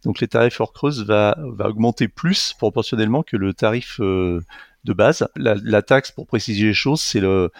Donc, 0.04 0.20
les 0.20 0.28
tarifs 0.28 0.60
hors 0.60 0.72
creuse 0.72 1.04
va, 1.04 1.36
va 1.38 1.68
augmenter 1.68 2.06
plus 2.06 2.54
proportionnellement 2.56 3.24
que 3.24 3.36
le 3.36 3.54
tarif 3.54 3.98
euh, 3.98 4.40
de 4.84 4.92
base. 4.92 5.26
La, 5.34 5.82
taxe, 5.82 6.12
pour 6.12 6.28
préciser 6.28 6.64
les 6.64 6.74
choses, 6.74 7.00
c'est 7.00 7.18
une 7.18 7.50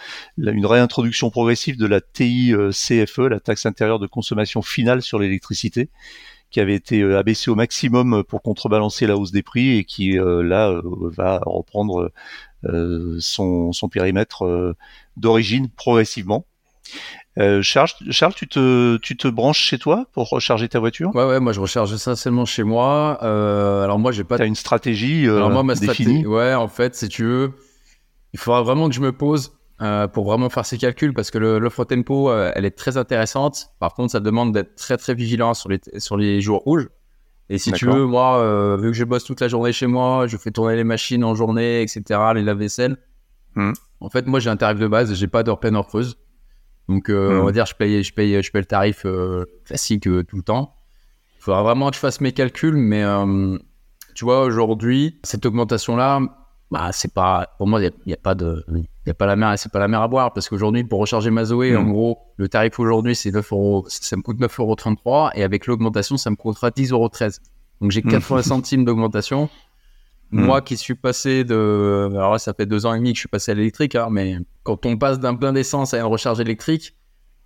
réintroduction 0.66 1.30
progressive 1.30 1.76
de 1.76 1.86
la 1.86 2.00
TICFE, 2.00 3.18
la 3.18 3.40
taxe 3.40 3.66
intérieure 3.66 3.98
de 3.98 4.06
consommation 4.06 4.62
finale 4.62 5.02
sur 5.02 5.18
l'électricité, 5.18 5.90
qui 6.50 6.60
avait 6.60 6.74
été 6.74 7.02
euh, 7.02 7.18
abaissée 7.18 7.50
au 7.50 7.54
maximum 7.54 8.24
pour 8.24 8.42
contrebalancer 8.42 9.06
la 9.06 9.16
hausse 9.16 9.32
des 9.32 9.42
prix 9.42 9.76
et 9.76 9.84
qui 9.84 10.18
euh, 10.18 10.42
là 10.42 10.70
euh, 10.70 10.82
va 11.16 11.40
reprendre 11.44 12.10
son, 13.20 13.72
son 13.72 13.88
périmètre 13.88 14.74
d'origine 15.16 15.68
progressivement. 15.68 16.44
Euh, 17.38 17.62
Charles, 17.62 17.90
Charles, 18.10 18.34
tu 18.34 18.48
te, 18.48 18.96
tu 18.96 19.16
te 19.16 19.28
branches 19.28 19.60
chez 19.60 19.78
toi 19.78 20.06
pour 20.12 20.28
recharger 20.28 20.68
ta 20.68 20.80
voiture? 20.80 21.14
Ouais, 21.14 21.24
ouais, 21.24 21.38
moi 21.38 21.52
je 21.52 21.60
recharge 21.60 21.92
essentiellement 21.92 22.44
chez 22.44 22.64
moi. 22.64 23.18
Euh, 23.22 23.84
alors 23.84 23.98
moi 24.00 24.10
j'ai 24.10 24.24
pas. 24.24 24.38
T'as 24.38 24.46
une 24.46 24.56
stratégie 24.56 25.26
euh, 25.26 25.36
alors 25.36 25.50
moi, 25.50 25.62
ma 25.62 25.76
stratégie, 25.76 26.26
ouais, 26.26 26.54
en 26.54 26.66
fait, 26.66 26.96
si 26.96 27.08
tu 27.08 27.24
veux, 27.24 27.52
il 28.32 28.40
faudra 28.40 28.62
vraiment 28.62 28.88
que 28.88 28.94
je 28.94 29.00
me 29.00 29.12
pose 29.12 29.57
euh, 29.80 30.08
pour 30.08 30.24
vraiment 30.24 30.50
faire 30.50 30.66
ces 30.66 30.76
calculs 30.76 31.14
parce 31.14 31.30
que 31.30 31.38
l'offre 31.38 31.84
tempo, 31.84 32.30
euh, 32.30 32.50
elle 32.56 32.64
est 32.64 32.76
très 32.76 32.96
intéressante. 32.96 33.68
Par 33.78 33.94
contre, 33.94 34.10
ça 34.10 34.18
demande 34.18 34.52
d'être 34.52 34.74
très 34.74 34.96
très 34.96 35.14
vigilant 35.14 35.54
sur 35.54 35.68
les 35.68 35.80
sur 35.98 36.16
les 36.16 36.40
jours 36.40 36.62
rouges. 36.62 36.88
Et 37.48 37.58
si 37.58 37.70
tu 37.72 37.86
veux, 37.86 38.04
moi, 38.04 38.38
euh, 38.40 38.76
vu 38.76 38.88
que 38.88 38.96
je 38.96 39.04
bosse 39.04 39.24
toute 39.24 39.40
la 39.40 39.48
journée 39.48 39.72
chez 39.72 39.86
moi, 39.86 40.26
je 40.26 40.36
fais 40.36 40.50
tourner 40.50 40.76
les 40.76 40.84
machines 40.84 41.24
en 41.24 41.34
journée, 41.34 41.80
etc., 41.80 42.02
les 42.34 42.42
lave-vaisselle. 42.42 42.98
Hmm. 43.54 43.72
En 44.00 44.10
fait, 44.10 44.26
moi, 44.26 44.38
j'ai 44.38 44.50
un 44.50 44.56
tarif 44.56 44.78
de 44.78 44.86
base, 44.86 45.14
j'ai 45.14 45.28
pas 45.28 45.42
d'heure 45.44 45.58
pleine, 45.58 45.76
heure 45.76 45.86
creuse. 45.86 46.18
Donc, 46.88 47.06
on 47.08 47.44
va 47.44 47.50
hmm. 47.50 47.52
dire, 47.52 47.64
je 47.64 47.74
paye, 47.74 48.02
je 48.02 48.12
paye, 48.12 48.42
je 48.42 48.50
paye 48.52 48.60
le 48.60 48.66
tarif 48.66 49.06
classique 49.64 50.02
tout 50.02 50.36
le 50.36 50.42
temps. 50.42 50.74
Il 51.38 51.42
faudra 51.42 51.62
vraiment 51.62 51.88
que 51.88 51.94
je 51.94 52.00
fasse 52.00 52.20
mes 52.20 52.32
calculs, 52.32 52.76
mais 52.76 53.04
tu 54.14 54.24
vois, 54.24 54.42
aujourd'hui, 54.42 55.18
cette 55.22 55.46
augmentation-là, 55.46 56.20
bah, 56.70 56.90
c'est 56.92 57.12
pas, 57.12 57.54
pour 57.56 57.66
moi, 57.66 57.82
il 57.82 57.90
n'y 58.06 58.12
a, 58.12 58.16
pas 58.16 58.34
de, 58.34 58.64
il 59.06 59.10
a 59.10 59.14
pas 59.14 59.26
la 59.26 59.36
mer, 59.36 59.58
c'est 59.58 59.72
pas 59.72 59.78
la 59.78 59.88
mer 59.88 60.02
à 60.02 60.08
boire, 60.08 60.34
parce 60.34 60.48
qu'aujourd'hui, 60.48 60.84
pour 60.84 61.00
recharger 61.00 61.30
ma 61.30 61.44
Zoé, 61.44 61.74
en 61.74 61.82
hmm. 61.82 61.92
gros, 61.92 62.18
le 62.36 62.48
tarif 62.48 62.78
aujourd'hui, 62.78 63.14
c'est 63.14 63.30
9 63.30 63.52
euros, 63.52 63.86
ça 63.88 64.16
me 64.16 64.22
coûte 64.22 64.38
9,33 64.38 64.98
euros, 65.06 65.28
et 65.34 65.42
avec 65.42 65.66
l'augmentation, 65.66 66.18
ça 66.18 66.30
me 66.30 66.36
coûtera 66.36 66.68
10,13 66.68 66.92
euros. 66.92 67.10
Donc, 67.80 67.90
j'ai 67.90 68.02
80 68.02 68.40
hmm. 68.40 68.42
centimes 68.42 68.84
d'augmentation. 68.84 69.48
Hmm. 70.30 70.40
Moi 70.44 70.60
qui 70.60 70.76
suis 70.76 70.94
passé 70.94 71.44
de. 71.44 72.10
Alors 72.10 72.32
là, 72.32 72.38
ça 72.38 72.52
fait 72.52 72.66
deux 72.66 72.84
ans 72.84 72.92
et 72.92 72.98
demi 72.98 73.12
que 73.12 73.16
je 73.16 73.20
suis 73.20 73.28
passé 73.30 73.52
à 73.52 73.54
l'électrique, 73.54 73.94
hein, 73.94 74.08
mais 74.10 74.36
quand 74.62 74.84
on 74.84 74.98
passe 74.98 75.18
d'un 75.18 75.34
plein 75.34 75.54
d'essence 75.54 75.94
à 75.94 75.98
une 75.98 76.04
recharge 76.04 76.38
électrique, 76.38 76.94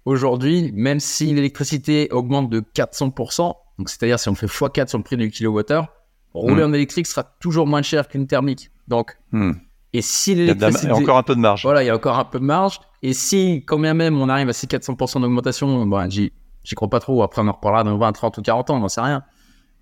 aujourd'hui, 0.04 0.72
même 0.74 0.98
si 0.98 1.32
l'électricité 1.32 2.08
augmente 2.10 2.50
de 2.50 2.60
400%, 2.60 3.54
donc 3.78 3.88
c'est-à-dire 3.88 4.18
si 4.18 4.28
on 4.28 4.34
fait 4.34 4.46
x4 4.46 4.88
sur 4.88 4.98
le 4.98 5.04
prix 5.04 5.16
du 5.16 5.30
kilowattheure, 5.30 5.86
rouler 6.34 6.62
hmm. 6.62 6.70
en 6.70 6.72
électrique 6.72 7.06
sera 7.06 7.24
toujours 7.40 7.66
moins 7.66 7.82
cher 7.82 8.08
qu'une 8.08 8.26
thermique. 8.26 8.70
Donc, 8.88 9.16
hmm. 9.32 9.52
et 9.92 10.02
si 10.02 10.34
l'électricité. 10.34 10.86
Il 10.86 10.90
y 10.90 10.92
a 10.92 10.96
encore 10.96 11.16
un 11.16 11.22
peu 11.22 11.34
de 11.34 11.40
marge. 11.40 11.62
Voilà, 11.62 11.82
il 11.82 11.86
y 11.86 11.90
a 11.90 11.94
encore 11.94 12.18
un 12.18 12.24
peu 12.24 12.38
de 12.38 12.44
marge. 12.44 12.80
Et 13.02 13.12
si, 13.12 13.64
quand 13.66 13.78
même, 13.78 14.00
on 14.00 14.28
arrive 14.28 14.48
à 14.48 14.52
ces 14.52 14.66
400% 14.66 15.20
d'augmentation, 15.20 15.86
bon, 15.86 16.10
j'y, 16.10 16.32
crois 16.74 16.88
pas 16.88 17.00
trop. 17.00 17.22
Après, 17.22 17.42
on 17.42 17.48
en 17.48 17.52
reparlera 17.52 17.84
dans 17.84 17.98
20, 17.98 18.12
30 18.12 18.38
ou 18.38 18.42
40 18.42 18.70
ans, 18.70 18.76
on 18.76 18.80
n'en 18.80 18.88
sait 18.88 19.00
rien. 19.00 19.24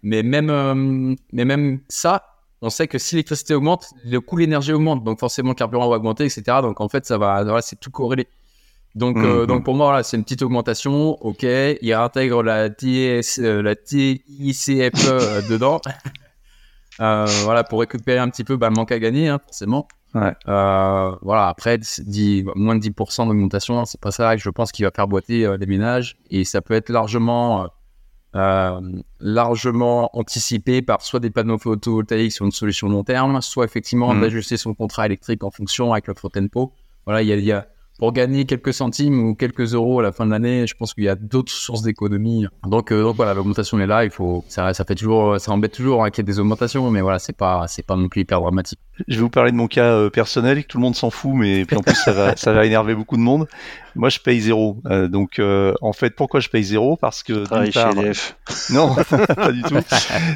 Mais 0.02 0.22
même, 0.22 0.48
euh, 0.50 1.14
mais 1.32 1.44
même 1.44 1.80
ça, 1.88 2.24
on 2.62 2.70
sait 2.70 2.88
que 2.88 2.98
si 2.98 3.14
l'électricité 3.14 3.54
augmente, 3.54 3.86
le 4.04 4.20
coût 4.20 4.36
de 4.36 4.40
l'énergie 4.40 4.72
augmente, 4.72 5.04
donc 5.04 5.20
forcément 5.20 5.50
le 5.50 5.54
carburant 5.54 5.88
va 5.88 5.96
augmenter, 5.96 6.24
etc. 6.24 6.42
Donc 6.62 6.80
en 6.80 6.88
fait, 6.88 7.04
ça 7.04 7.18
va, 7.18 7.44
voilà, 7.44 7.62
c'est 7.62 7.78
tout 7.78 7.90
corrélé. 7.90 8.26
Donc, 8.94 9.16
mmh, 9.16 9.24
euh, 9.24 9.46
donc 9.46 9.64
pour 9.64 9.74
moi, 9.74 9.86
voilà, 9.86 10.02
c'est 10.02 10.16
une 10.16 10.24
petite 10.24 10.42
augmentation, 10.42 11.10
ok. 11.22 11.44
Il 11.80 11.92
intègre 11.92 12.42
la, 12.42 12.70
TS, 12.70 13.38
euh, 13.38 13.62
la 13.62 13.76
TICFE 13.76 15.48
dedans, 15.48 15.80
voilà, 17.00 17.64
pour 17.64 17.80
récupérer 17.80 18.18
un 18.18 18.28
petit 18.28 18.44
peu 18.44 18.56
bah, 18.56 18.68
le 18.68 18.74
manque 18.74 18.92
à 18.92 18.98
gagner, 18.98 19.28
hein, 19.28 19.40
forcément. 19.44 19.88
Ouais. 20.14 20.34
voilà, 20.44 21.48
après, 21.48 21.78
dit, 21.78 22.44
moins 22.54 22.76
de 22.76 22.80
10% 22.80 23.26
d'augmentation, 23.26 23.84
c'est 23.84 24.00
pas 24.00 24.10
ça 24.10 24.36
que 24.36 24.42
je 24.42 24.50
pense 24.50 24.72
qu'il 24.72 24.84
va 24.84 24.90
faire 24.90 25.08
boiter 25.08 25.56
les 25.58 25.66
ménages, 25.66 26.18
et 26.30 26.44
ça 26.44 26.60
peut 26.60 26.74
être 26.74 26.88
largement 26.88 27.68
euh, 28.36 28.80
largement 29.18 30.16
anticipé 30.16 30.82
par 30.82 31.02
soit 31.02 31.18
des 31.18 31.30
panneaux 31.30 31.58
photovoltaïques 31.58 32.30
sur 32.30 32.44
une 32.44 32.52
solution 32.52 32.88
long 32.88 33.02
terme, 33.02 33.40
soit 33.40 33.64
effectivement 33.64 34.14
mmh. 34.14 34.20
d'ajuster 34.20 34.56
son 34.56 34.72
contrat 34.72 35.06
électrique 35.06 35.42
en 35.42 35.50
fonction 35.50 35.92
avec 35.92 36.06
l'offre 36.06 36.28
tempo. 36.28 36.72
Voilà, 37.06 37.22
il 37.22 37.28
y 37.28 37.32
a, 37.32 37.36
y 37.36 37.50
a 37.50 37.66
pour 38.00 38.14
gagner 38.14 38.46
quelques 38.46 38.72
centimes 38.72 39.22
ou 39.22 39.34
quelques 39.34 39.74
euros 39.74 40.00
à 40.00 40.02
la 40.02 40.10
fin 40.10 40.24
de 40.24 40.30
l'année, 40.30 40.66
je 40.66 40.74
pense 40.74 40.94
qu'il 40.94 41.04
y 41.04 41.08
a 41.10 41.16
d'autres 41.16 41.52
sources 41.52 41.82
d'économie. 41.82 42.46
Donc, 42.66 42.92
euh, 42.92 43.02
donc 43.02 43.16
voilà, 43.16 43.34
l'augmentation 43.34 43.78
est 43.78 43.86
là. 43.86 44.06
Il 44.06 44.10
faut, 44.10 44.42
ça, 44.48 44.72
fait 44.72 44.94
toujours, 44.94 45.38
ça 45.38 45.52
embête 45.52 45.72
toujours 45.72 46.02
hein, 46.02 46.10
qu'il 46.10 46.22
y 46.22 46.24
ait 46.24 46.32
des 46.32 46.40
augmentations, 46.40 46.90
mais 46.90 47.02
voilà, 47.02 47.18
c'est 47.18 47.36
pas, 47.36 47.66
c'est 47.68 47.84
pas 47.84 47.96
non 47.96 48.08
plus 48.08 48.22
hyper 48.22 48.40
dramatique. 48.40 48.78
Je 49.06 49.16
vais 49.16 49.20
vous 49.20 49.28
parler 49.28 49.50
de 49.50 49.56
mon 49.56 49.66
cas 49.66 49.92
euh, 49.92 50.08
personnel, 50.08 50.62
que 50.62 50.68
tout 50.68 50.78
le 50.78 50.82
monde 50.82 50.96
s'en 50.96 51.10
fout, 51.10 51.32
mais 51.34 51.66
puis 51.66 51.76
en 51.76 51.82
plus 51.82 51.94
ça 51.94 52.52
va 52.52 52.64
énerver 52.64 52.94
beaucoup 52.94 53.18
de 53.18 53.22
monde. 53.22 53.46
Moi, 53.94 54.08
je 54.08 54.18
paye 54.18 54.40
zéro. 54.40 54.78
Euh, 54.86 55.08
donc, 55.08 55.38
euh, 55.38 55.74
en 55.82 55.92
fait, 55.92 56.14
pourquoi 56.16 56.40
je 56.40 56.48
paye 56.48 56.64
zéro? 56.64 56.96
Parce 56.96 57.22
que 57.22 57.32
d'une 57.62 57.72
part, 57.72 57.94
non, 58.70 58.94
pas 59.36 59.52
du 59.52 59.62
tout. 59.62 59.76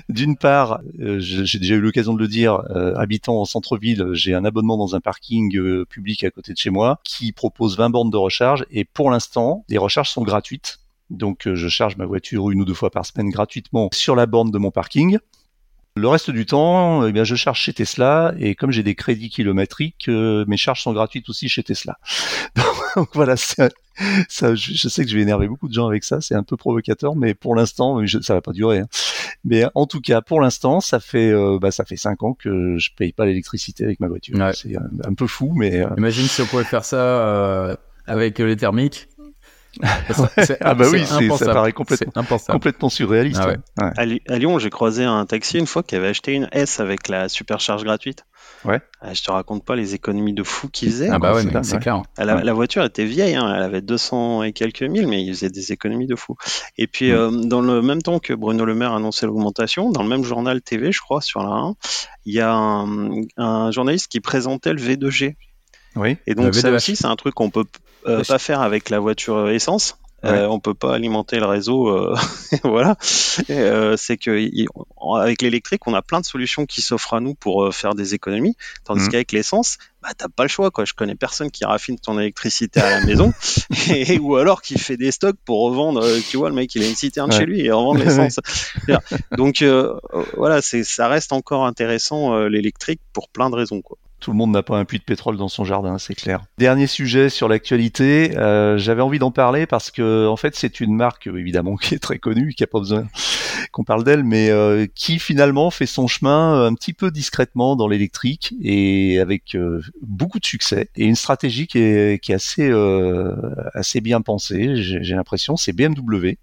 D'une 0.08 0.36
part, 0.36 0.80
j'ai 0.98 1.58
déjà 1.58 1.74
eu 1.74 1.80
l'occasion 1.80 2.12
de 2.14 2.18
le 2.18 2.28
dire, 2.28 2.60
habitant 2.96 3.40
en 3.40 3.44
centre-ville, 3.44 4.08
j'ai 4.12 4.34
un 4.34 4.44
abonnement 4.44 4.76
dans 4.76 4.94
un 4.94 5.00
parking 5.00 5.84
public 5.86 6.24
à 6.24 6.30
côté 6.30 6.52
de 6.52 6.58
chez 6.58 6.70
moi 6.70 6.98
qui 7.04 7.32
propose 7.32 7.54
propose 7.54 7.76
20 7.76 7.90
bornes 7.90 8.10
de 8.10 8.16
recharge 8.16 8.66
et 8.72 8.84
pour 8.84 9.12
l'instant, 9.12 9.64
les 9.68 9.78
recharges 9.78 10.10
sont 10.10 10.22
gratuites. 10.22 10.80
Donc 11.10 11.48
je 11.52 11.68
charge 11.68 11.96
ma 11.96 12.04
voiture 12.04 12.50
une 12.50 12.62
ou 12.62 12.64
deux 12.64 12.74
fois 12.74 12.90
par 12.90 13.06
semaine 13.06 13.30
gratuitement 13.30 13.90
sur 13.92 14.16
la 14.16 14.26
borne 14.26 14.50
de 14.50 14.58
mon 14.58 14.72
parking. 14.72 15.18
Le 15.96 16.08
reste 16.08 16.32
du 16.32 16.44
temps, 16.44 17.06
eh 17.06 17.12
bien, 17.12 17.22
je 17.22 17.36
charge 17.36 17.60
chez 17.60 17.72
Tesla 17.72 18.34
et 18.40 18.56
comme 18.56 18.72
j'ai 18.72 18.82
des 18.82 18.96
crédits 18.96 19.30
kilométriques, 19.30 20.08
euh, 20.08 20.44
mes 20.48 20.56
charges 20.56 20.82
sont 20.82 20.92
gratuites 20.92 21.28
aussi 21.28 21.48
chez 21.48 21.62
Tesla. 21.62 21.98
Donc 22.96 23.10
voilà, 23.12 23.36
ça, 23.36 23.68
je, 24.56 24.88
sais 24.88 25.04
que 25.04 25.10
je 25.10 25.14
vais 25.14 25.22
énerver 25.22 25.46
beaucoup 25.46 25.68
de 25.68 25.72
gens 25.72 25.86
avec 25.86 26.02
ça, 26.02 26.20
c'est 26.20 26.34
un 26.34 26.42
peu 26.42 26.56
provocateur, 26.56 27.14
mais 27.14 27.34
pour 27.34 27.54
l'instant, 27.54 28.04
ça 28.22 28.34
va 28.34 28.40
pas 28.40 28.50
durer. 28.50 28.80
Hein. 28.80 28.88
Mais 29.44 29.66
en 29.76 29.86
tout 29.86 30.00
cas, 30.00 30.20
pour 30.20 30.40
l'instant, 30.40 30.80
ça 30.80 30.98
fait 30.98 31.30
euh, 31.30 31.60
bah, 31.60 31.70
ça 31.70 31.84
fait 31.84 31.96
cinq 31.96 32.24
ans 32.24 32.34
que 32.34 32.76
je 32.76 32.90
paye 32.96 33.12
pas 33.12 33.24
l'électricité 33.24 33.84
avec 33.84 34.00
ma 34.00 34.08
voiture. 34.08 34.36
C'est 34.52 34.74
un, 34.76 35.14
peu 35.14 35.28
fou, 35.28 35.52
mais 35.54 35.80
euh, 35.80 35.90
imagine 35.96 36.26
si 36.26 36.42
on 36.42 36.46
pouvait 36.46 36.64
faire 36.64 36.84
ça 36.84 37.78
avec 38.08 38.40
les 38.40 38.56
thermiques 38.56 39.06
ah 40.60 40.74
bah 40.74 40.86
oui, 40.90 41.04
ça 41.06 41.46
paraît 41.52 41.72
complètement, 41.72 42.24
complètement 42.48 42.88
surréaliste. 42.88 43.40
Ah 43.80 43.92
à, 43.96 44.04
Lyon, 44.04 44.58
j'ai 44.58 44.70
croisé 44.70 45.04
un 45.04 45.26
taxi 45.26 45.58
une 45.58 45.66
fois 45.66 45.82
qui 45.82 45.96
avait 45.96 46.08
acheté 46.08 46.32
une 46.32 46.48
S 46.52 46.80
avec 46.80 47.08
la 47.08 47.28
supercharge 47.28 47.84
gratuite. 47.84 48.24
Ouais. 48.64 48.80
Ah, 49.00 49.12
je 49.12 49.22
te 49.22 49.30
raconte 49.30 49.64
pas 49.64 49.76
les 49.76 49.94
économies 49.94 50.32
de 50.32 50.42
fou 50.42 50.68
qu'il 50.68 50.90
faisait. 50.90 51.08
Ah 51.10 51.18
bah 51.18 51.34
ouais, 51.34 51.42
c'est 51.62 51.78
clair. 51.78 52.02
La, 52.18 52.52
voiture 52.52 52.84
était 52.84 53.04
vieille, 53.04 53.34
hein, 53.34 53.52
elle 53.54 53.62
avait 53.62 53.82
200 53.82 54.44
et 54.44 54.52
quelques 54.52 54.82
mille, 54.82 55.06
mais 55.06 55.22
il 55.22 55.34
faisait 55.34 55.50
des 55.50 55.72
économies 55.72 56.06
de 56.06 56.16
fou. 56.16 56.36
Et 56.78 56.86
puis, 56.86 57.10
mm. 57.10 57.14
euh, 57.14 57.30
dans 57.44 57.60
le 57.60 57.82
même 57.82 58.00
temps 58.00 58.18
que 58.18 58.32
Bruno 58.32 58.64
Le 58.64 58.74
Maire 58.74 58.92
annonçait 58.92 59.26
l'augmentation, 59.26 59.90
dans 59.90 60.02
le 60.02 60.08
même 60.08 60.24
journal 60.24 60.62
TV, 60.62 60.92
je 60.92 61.00
crois, 61.00 61.20
sur 61.20 61.42
la 61.42 61.50
1, 61.50 61.74
il 62.24 62.34
y 62.34 62.40
a 62.40 62.54
un 62.54 63.70
journaliste 63.70 64.08
qui 64.08 64.20
présentait 64.20 64.72
le 64.72 64.80
V2G. 64.80 65.36
Oui. 65.96 66.16
Et 66.26 66.34
donc 66.34 66.54
ça 66.54 66.70
aussi, 66.70 66.96
c'est 66.96 67.06
un 67.06 67.16
truc 67.16 67.34
qu'on 67.34 67.50
peut 67.50 67.64
euh, 68.06 68.22
pas 68.24 68.38
faire 68.38 68.60
avec 68.60 68.90
la 68.90 69.00
voiture 69.00 69.48
essence. 69.48 69.98
Euh, 70.24 70.46
on 70.46 70.58
peut 70.58 70.74
pas 70.74 70.94
alimenter 70.94 71.38
le 71.38 71.46
réseau, 71.46 71.88
euh, 71.88 72.16
voilà. 72.64 72.96
Euh, 73.50 73.96
c'est 73.98 74.16
que 74.16 74.30
avec 75.20 75.42
l'électrique, 75.42 75.86
on 75.86 75.92
a 75.92 76.00
plein 76.00 76.20
de 76.20 76.24
solutions 76.24 76.64
qui 76.64 76.80
s'offrent 76.80 77.14
à 77.14 77.20
nous 77.20 77.34
pour 77.34 77.64
euh, 77.64 77.70
faire 77.70 77.94
des 77.94 78.14
économies, 78.14 78.56
tandis 78.84 79.04
mmh. 79.04 79.08
qu'avec 79.10 79.32
l'essence, 79.32 79.76
bah 80.02 80.10
t'as 80.16 80.28
pas 80.28 80.44
le 80.44 80.48
choix 80.48 80.70
quoi. 80.70 80.86
Je 80.86 80.94
connais 80.94 81.14
personne 81.14 81.50
qui 81.50 81.64
raffine 81.66 81.98
ton 81.98 82.18
électricité 82.18 82.80
à 82.80 83.00
la 83.00 83.06
maison, 83.06 83.34
et, 83.90 84.18
ou 84.18 84.36
alors 84.36 84.62
qui 84.62 84.78
fait 84.78 84.96
des 84.96 85.10
stocks 85.10 85.36
pour 85.44 85.60
revendre. 85.60 86.06
tu 86.30 86.38
vois, 86.38 86.48
le 86.48 86.54
mec 86.54 86.74
il 86.74 86.82
a 86.82 86.88
une 86.88 86.96
citerne 86.96 87.30
chez 87.30 87.44
lui 87.44 87.60
et 87.60 87.70
revend 87.70 87.94
l'essence. 87.98 88.40
Donc 89.36 89.62
voilà, 90.36 90.62
c'est 90.62 90.84
ça 90.84 91.08
reste 91.08 91.32
encore 91.32 91.66
intéressant 91.66 92.38
l'électrique 92.46 93.00
pour 93.12 93.28
plein 93.28 93.50
de 93.50 93.56
raisons 93.56 93.82
quoi 93.82 93.98
tout 94.24 94.30
le 94.30 94.38
monde 94.38 94.52
n'a 94.52 94.62
pas 94.62 94.78
un 94.78 94.86
puits 94.86 94.98
de 94.98 95.04
pétrole 95.04 95.36
dans 95.36 95.48
son 95.48 95.64
jardin, 95.64 95.98
c'est 95.98 96.14
clair. 96.14 96.40
Dernier 96.56 96.86
sujet 96.86 97.28
sur 97.28 97.46
l'actualité, 97.46 98.34
euh, 98.38 98.78
j'avais 98.78 99.02
envie 99.02 99.18
d'en 99.18 99.30
parler 99.30 99.66
parce 99.66 99.90
que 99.90 100.26
en 100.26 100.36
fait 100.36 100.56
c'est 100.56 100.80
une 100.80 100.94
marque 100.94 101.26
évidemment 101.26 101.76
qui 101.82 101.94
est 101.94 101.98
très 101.98 102.18
connue, 102.18 102.54
qui 102.54 102.64
a 102.64 102.66
pas 102.66 102.78
besoin 102.78 103.06
qu'on 103.70 103.84
parle 103.84 104.02
d'elle, 104.02 104.24
mais 104.24 104.48
euh, 104.48 104.86
qui 104.94 105.18
finalement 105.18 105.70
fait 105.70 105.84
son 105.84 106.06
chemin 106.06 106.56
euh, 106.56 106.70
un 106.70 106.74
petit 106.74 106.94
peu 106.94 107.10
discrètement 107.10 107.76
dans 107.76 107.86
l'électrique 107.86 108.54
et 108.62 109.18
avec 109.18 109.58
beaucoup 110.00 110.38
de 110.38 110.46
succès 110.46 110.88
et 110.96 111.04
une 111.04 111.16
stratégie 111.16 111.66
qui 111.66 111.78
est, 111.80 112.30
assez 112.30 112.72
assez 113.74 114.00
bien 114.00 114.22
pensée. 114.22 114.76
J'ai 114.76 115.14
l'impression, 115.14 115.58
c'est 115.58 115.74
BMW. 115.74 116.38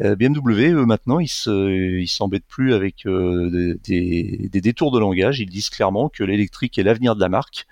BMW 0.00 0.72
eux, 0.72 0.84
maintenant 0.84 1.20
ils 1.20 1.28
se 1.28 2.04
s'embêtent 2.08 2.46
plus 2.48 2.74
avec 2.74 3.06
des 3.06 4.48
détours 4.52 4.90
de 4.90 4.98
langage. 4.98 5.38
Ils 5.38 5.48
disent 5.48 5.70
clairement 5.70 6.08
que 6.08 6.24
l'électrique 6.24 6.76
est 6.76 6.82
l'avenir 6.82 7.03
de 7.14 7.20
la 7.20 7.28
marque 7.28 7.66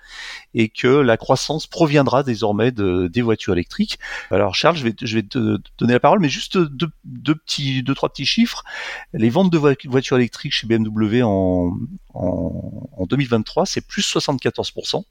et 0.53 0.69
que 0.69 0.87
la 0.87 1.17
croissance 1.17 1.65
proviendra 1.65 2.21
désormais 2.21 2.71
de, 2.71 3.07
des 3.07 3.21
voitures 3.21 3.53
électriques. 3.53 3.97
Alors 4.29 4.53
Charles, 4.53 4.75
je 4.75 4.83
vais, 4.83 4.95
je 5.01 5.15
vais 5.15 5.23
te, 5.23 5.57
donner 5.79 5.93
la 5.93 5.99
parole, 5.99 6.19
mais 6.19 6.29
juste 6.29 6.57
deux, 6.57 6.91
petits, 7.35 7.81
deux 7.81 7.95
trois 7.95 8.09
petits 8.09 8.25
chiffres. 8.25 8.63
Les 9.13 9.29
ventes 9.29 9.51
de 9.51 9.57
voitures 9.57 10.17
électriques 10.17 10.53
chez 10.53 10.67
BMW 10.67 11.23
en, 11.23 11.75
en, 12.13 13.05
2023, 13.05 13.65
c'est 13.65 13.85
plus 13.85 14.03
74%. 14.03 15.03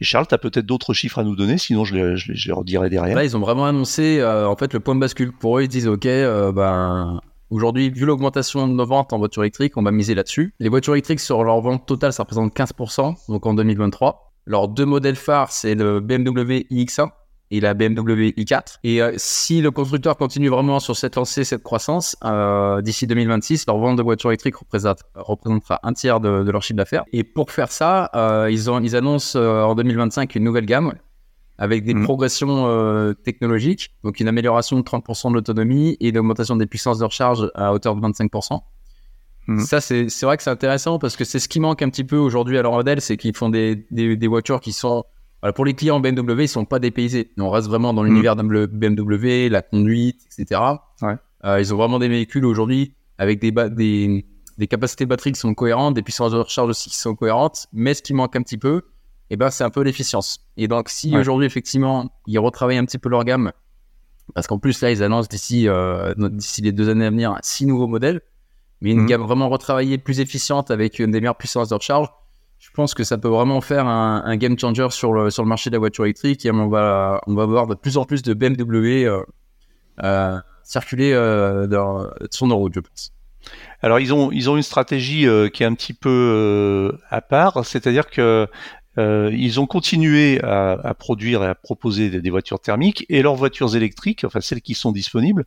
Et 0.00 0.04
Charles, 0.04 0.28
tu 0.28 0.34
as 0.34 0.38
peut-être 0.38 0.64
d'autres 0.64 0.94
chiffres 0.94 1.18
à 1.18 1.24
nous 1.24 1.34
donner, 1.34 1.58
sinon 1.58 1.84
je 1.84 1.94
les, 1.96 2.16
je 2.16 2.52
redirai 2.52 2.88
derrière. 2.88 3.16
Là, 3.16 3.24
ils 3.24 3.36
ont 3.36 3.40
vraiment 3.40 3.66
annoncé 3.66 4.20
euh, 4.20 4.48
en 4.48 4.56
fait 4.56 4.72
le 4.72 4.78
point 4.78 4.94
de 4.94 5.00
bascule. 5.00 5.32
Pour 5.32 5.58
eux, 5.58 5.64
ils 5.64 5.68
disent 5.68 5.88
OK, 5.88 6.06
euh, 6.06 6.52
ben 6.52 7.20
Aujourd'hui, 7.50 7.90
vu 7.90 8.06
l'augmentation 8.06 8.66
de 8.66 8.72
nos 8.72 8.86
ventes 8.86 9.12
en 9.12 9.18
voitures 9.18 9.44
électriques, 9.44 9.76
on 9.76 9.82
va 9.82 9.92
miser 9.92 10.14
là-dessus. 10.14 10.52
Les 10.58 10.68
voitures 10.68 10.94
électriques, 10.94 11.20
sur 11.20 11.44
leur 11.44 11.60
vente 11.60 11.86
totale, 11.86 12.12
ça 12.12 12.24
représente 12.24 12.56
15%, 12.56 13.14
donc 13.28 13.46
en 13.46 13.54
2023. 13.54 14.32
Leurs 14.46 14.68
deux 14.68 14.84
modèles 14.84 15.16
phares, 15.16 15.52
c'est 15.52 15.76
le 15.76 16.00
BMW 16.00 16.66
iX1 16.70 17.08
et 17.52 17.60
la 17.60 17.74
BMW 17.74 18.32
i4. 18.36 18.78
Et 18.82 19.00
euh, 19.00 19.12
si 19.16 19.60
le 19.60 19.70
constructeur 19.70 20.16
continue 20.16 20.48
vraiment 20.48 20.80
sur 20.80 20.96
cette 20.96 21.14
lancée, 21.14 21.44
cette 21.44 21.62
croissance, 21.62 22.16
euh, 22.24 22.82
d'ici 22.82 23.06
2026, 23.06 23.66
leur 23.68 23.78
vente 23.78 23.96
de 23.96 24.02
voitures 24.02 24.30
électriques 24.30 24.56
représentera 25.14 25.78
un 25.84 25.92
tiers 25.92 26.18
de, 26.18 26.28
leur 26.50 26.62
chiffre 26.62 26.78
d'affaires. 26.78 27.04
Et 27.12 27.22
pour 27.22 27.52
faire 27.52 27.70
ça, 27.70 28.10
euh, 28.16 28.50
ils, 28.50 28.68
ils 28.82 28.96
annoncent 28.96 29.38
en 29.38 29.74
2025 29.76 30.34
une 30.34 30.44
nouvelle 30.44 30.66
gamme 30.66 30.94
avec 31.58 31.84
des 31.84 31.94
mmh. 31.94 32.04
progressions 32.04 32.66
euh, 32.66 33.14
technologiques, 33.14 33.94
donc 34.04 34.20
une 34.20 34.28
amélioration 34.28 34.78
de 34.78 34.82
30% 34.82 35.30
de 35.30 35.34
l'autonomie 35.34 35.96
et 36.00 36.12
l'augmentation 36.12 36.56
des 36.56 36.66
puissances 36.66 36.98
de 36.98 37.04
recharge 37.04 37.50
à 37.54 37.72
hauteur 37.72 37.96
de 37.96 38.00
25%. 38.00 38.60
Mmh. 39.48 39.60
Ça, 39.60 39.80
c'est 39.80 40.22
vrai 40.22 40.36
que 40.36 40.42
c'est 40.42 40.50
intéressant 40.50 40.98
parce 40.98 41.16
que 41.16 41.24
c'est 41.24 41.38
ce 41.38 41.48
qui 41.48 41.60
manque 41.60 41.80
un 41.82 41.88
petit 41.88 42.04
peu 42.04 42.16
aujourd'hui 42.16 42.58
à 42.58 42.62
leur 42.62 42.72
modèle, 42.72 43.00
c'est 43.00 43.16
qu'ils 43.16 43.36
font 43.36 43.48
des, 43.48 43.86
des, 43.90 44.16
des, 44.16 44.26
voitures 44.26 44.60
qui 44.60 44.72
sont... 44.72 45.04
Pour 45.54 45.64
les 45.64 45.74
clients 45.74 46.00
BMW, 46.00 46.42
ils 46.42 46.48
sont 46.48 46.64
pas 46.64 46.80
dépaysés. 46.80 47.30
On 47.38 47.50
reste 47.50 47.68
vraiment 47.68 47.94
dans 47.94 48.02
mmh. 48.02 48.06
l'univers 48.06 48.36
de 48.36 48.66
BMW, 48.66 49.48
la 49.48 49.62
conduite, 49.62 50.22
etc. 50.26 50.60
Ouais. 51.02 51.14
Euh, 51.44 51.60
ils 51.60 51.72
ont 51.72 51.76
vraiment 51.76 51.98
des 51.98 52.08
véhicules 52.08 52.44
aujourd'hui 52.44 52.94
avec 53.18 53.38
des, 53.38 53.52
des, 53.52 54.26
des 54.58 54.66
capacités 54.66 55.04
de 55.04 55.08
batterie 55.08 55.32
qui 55.32 55.40
sont 55.40 55.54
cohérentes, 55.54 55.94
des 55.94 56.02
puissances 56.02 56.32
de 56.32 56.38
recharge 56.38 56.70
aussi 56.70 56.90
qui 56.90 56.96
sont 56.96 57.14
cohérentes, 57.14 57.66
mais 57.72 57.94
ce 57.94 58.02
qui 58.02 58.14
manque 58.14 58.34
un 58.36 58.42
petit 58.42 58.58
peu, 58.58 58.82
eh 59.30 59.36
ben, 59.36 59.50
c'est 59.50 59.64
un 59.64 59.70
peu 59.70 59.82
l'efficience. 59.82 60.40
Et 60.56 60.68
donc, 60.68 60.88
si 60.88 61.16
aujourd'hui, 61.16 61.46
effectivement, 61.46 62.12
ils 62.26 62.38
retravaillent 62.38 62.78
un 62.78 62.84
petit 62.84 62.98
peu 62.98 63.08
leur 63.08 63.24
gamme, 63.24 63.52
parce 64.34 64.46
qu'en 64.46 64.58
plus, 64.58 64.80
là, 64.80 64.90
ils 64.90 65.02
annoncent 65.02 65.28
d'ici 65.28 65.68
euh, 65.68 66.14
d'ici 66.16 66.62
les 66.62 66.72
deux 66.72 66.88
années 66.88 67.06
à 67.06 67.10
venir 67.10 67.38
six 67.42 67.66
nouveaux 67.66 67.86
modèles, 67.86 68.20
mais 68.80 68.90
une 68.90 69.00
mhm. 69.00 69.06
gamme 69.06 69.22
vraiment 69.22 69.48
retravaillée, 69.48 69.98
plus 69.98 70.20
efficiente, 70.20 70.70
avec 70.70 70.98
une 70.98 71.10
des 71.10 71.20
meilleures 71.20 71.36
puissances 71.36 71.68
de 71.68 71.74
recharge, 71.74 72.08
je 72.58 72.70
pense 72.70 72.94
que 72.94 73.04
ça 73.04 73.18
peut 73.18 73.28
vraiment 73.28 73.60
faire 73.60 73.86
un, 73.86 74.36
game 74.36 74.58
changer 74.58 74.88
sur 74.90 75.12
le, 75.12 75.30
sur 75.30 75.42
le 75.42 75.48
marché 75.48 75.68
de 75.68 75.74
la 75.74 75.78
voiture 75.78 76.04
électrique 76.04 76.46
et 76.46 76.50
on 76.50 76.68
va, 76.68 77.20
on 77.26 77.34
va 77.34 77.44
voir 77.44 77.66
de 77.66 77.74
plus 77.74 77.98
en 77.98 78.06
plus 78.06 78.22
de 78.22 78.32
BMW 78.32 79.04
euh, 79.04 79.22
euh, 80.02 80.38
circuler 80.62 81.12
dans, 81.68 82.08
sur 82.30 82.46
nos 82.46 82.56
routes, 82.56 82.74
je 82.74 82.80
pense. 82.80 83.12
Alors 83.82 84.00
ils 84.00 84.12
ont 84.12 84.32
ils 84.32 84.50
ont 84.50 84.56
une 84.56 84.62
stratégie 84.62 85.28
qui 85.52 85.62
est 85.62 85.66
un 85.66 85.74
petit 85.74 85.92
peu 85.92 86.98
à 87.10 87.20
part, 87.20 87.64
c'est-à-dire 87.64 88.08
que 88.10 88.48
euh, 88.98 89.30
ils 89.34 89.60
ont 89.60 89.66
continué 89.66 90.40
à, 90.42 90.72
à, 90.72 90.94
produire 90.94 91.42
et 91.42 91.46
à 91.46 91.54
proposer 91.54 92.08
des, 92.08 92.30
voitures 92.30 92.60
thermiques 92.60 93.04
et 93.08 93.22
leurs 93.22 93.34
voitures 93.34 93.76
électriques, 93.76 94.24
enfin 94.24 94.40
celles 94.40 94.62
qui 94.62 94.74
sont 94.74 94.92
disponibles. 94.92 95.46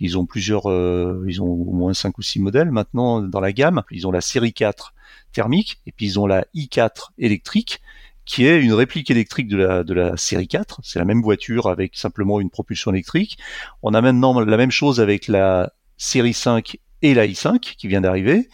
Ils 0.00 0.18
ont 0.18 0.26
plusieurs, 0.26 0.70
euh, 0.70 1.24
ils 1.26 1.40
ont 1.42 1.46
au 1.46 1.72
moins 1.72 1.94
cinq 1.94 2.18
ou 2.18 2.22
six 2.22 2.40
modèles 2.40 2.70
maintenant 2.70 3.20
dans 3.20 3.40
la 3.40 3.52
gamme. 3.52 3.82
Ils 3.90 4.06
ont 4.06 4.12
la 4.12 4.20
série 4.20 4.52
4 4.52 4.94
thermique 5.32 5.80
et 5.86 5.92
puis 5.92 6.06
ils 6.06 6.20
ont 6.20 6.26
la 6.26 6.44
i4 6.54 7.10
électrique 7.18 7.80
qui 8.26 8.46
est 8.46 8.60
une 8.60 8.74
réplique 8.74 9.10
électrique 9.10 9.48
de 9.48 9.56
la, 9.56 9.82
de 9.82 9.94
la 9.94 10.16
série 10.16 10.46
4. 10.46 10.80
C'est 10.84 10.98
la 10.98 11.04
même 11.04 11.22
voiture 11.22 11.66
avec 11.66 11.96
simplement 11.96 12.40
une 12.40 12.50
propulsion 12.50 12.92
électrique. 12.92 13.38
On 13.82 13.92
a 13.94 14.00
maintenant 14.00 14.38
la 14.38 14.56
même 14.56 14.70
chose 14.70 15.00
avec 15.00 15.26
la 15.26 15.72
série 15.96 16.34
5 16.34 16.76
et 17.02 17.14
la 17.14 17.26
i5 17.26 17.58
qui 17.58 17.88
vient 17.88 18.00
d'arriver. 18.00 18.48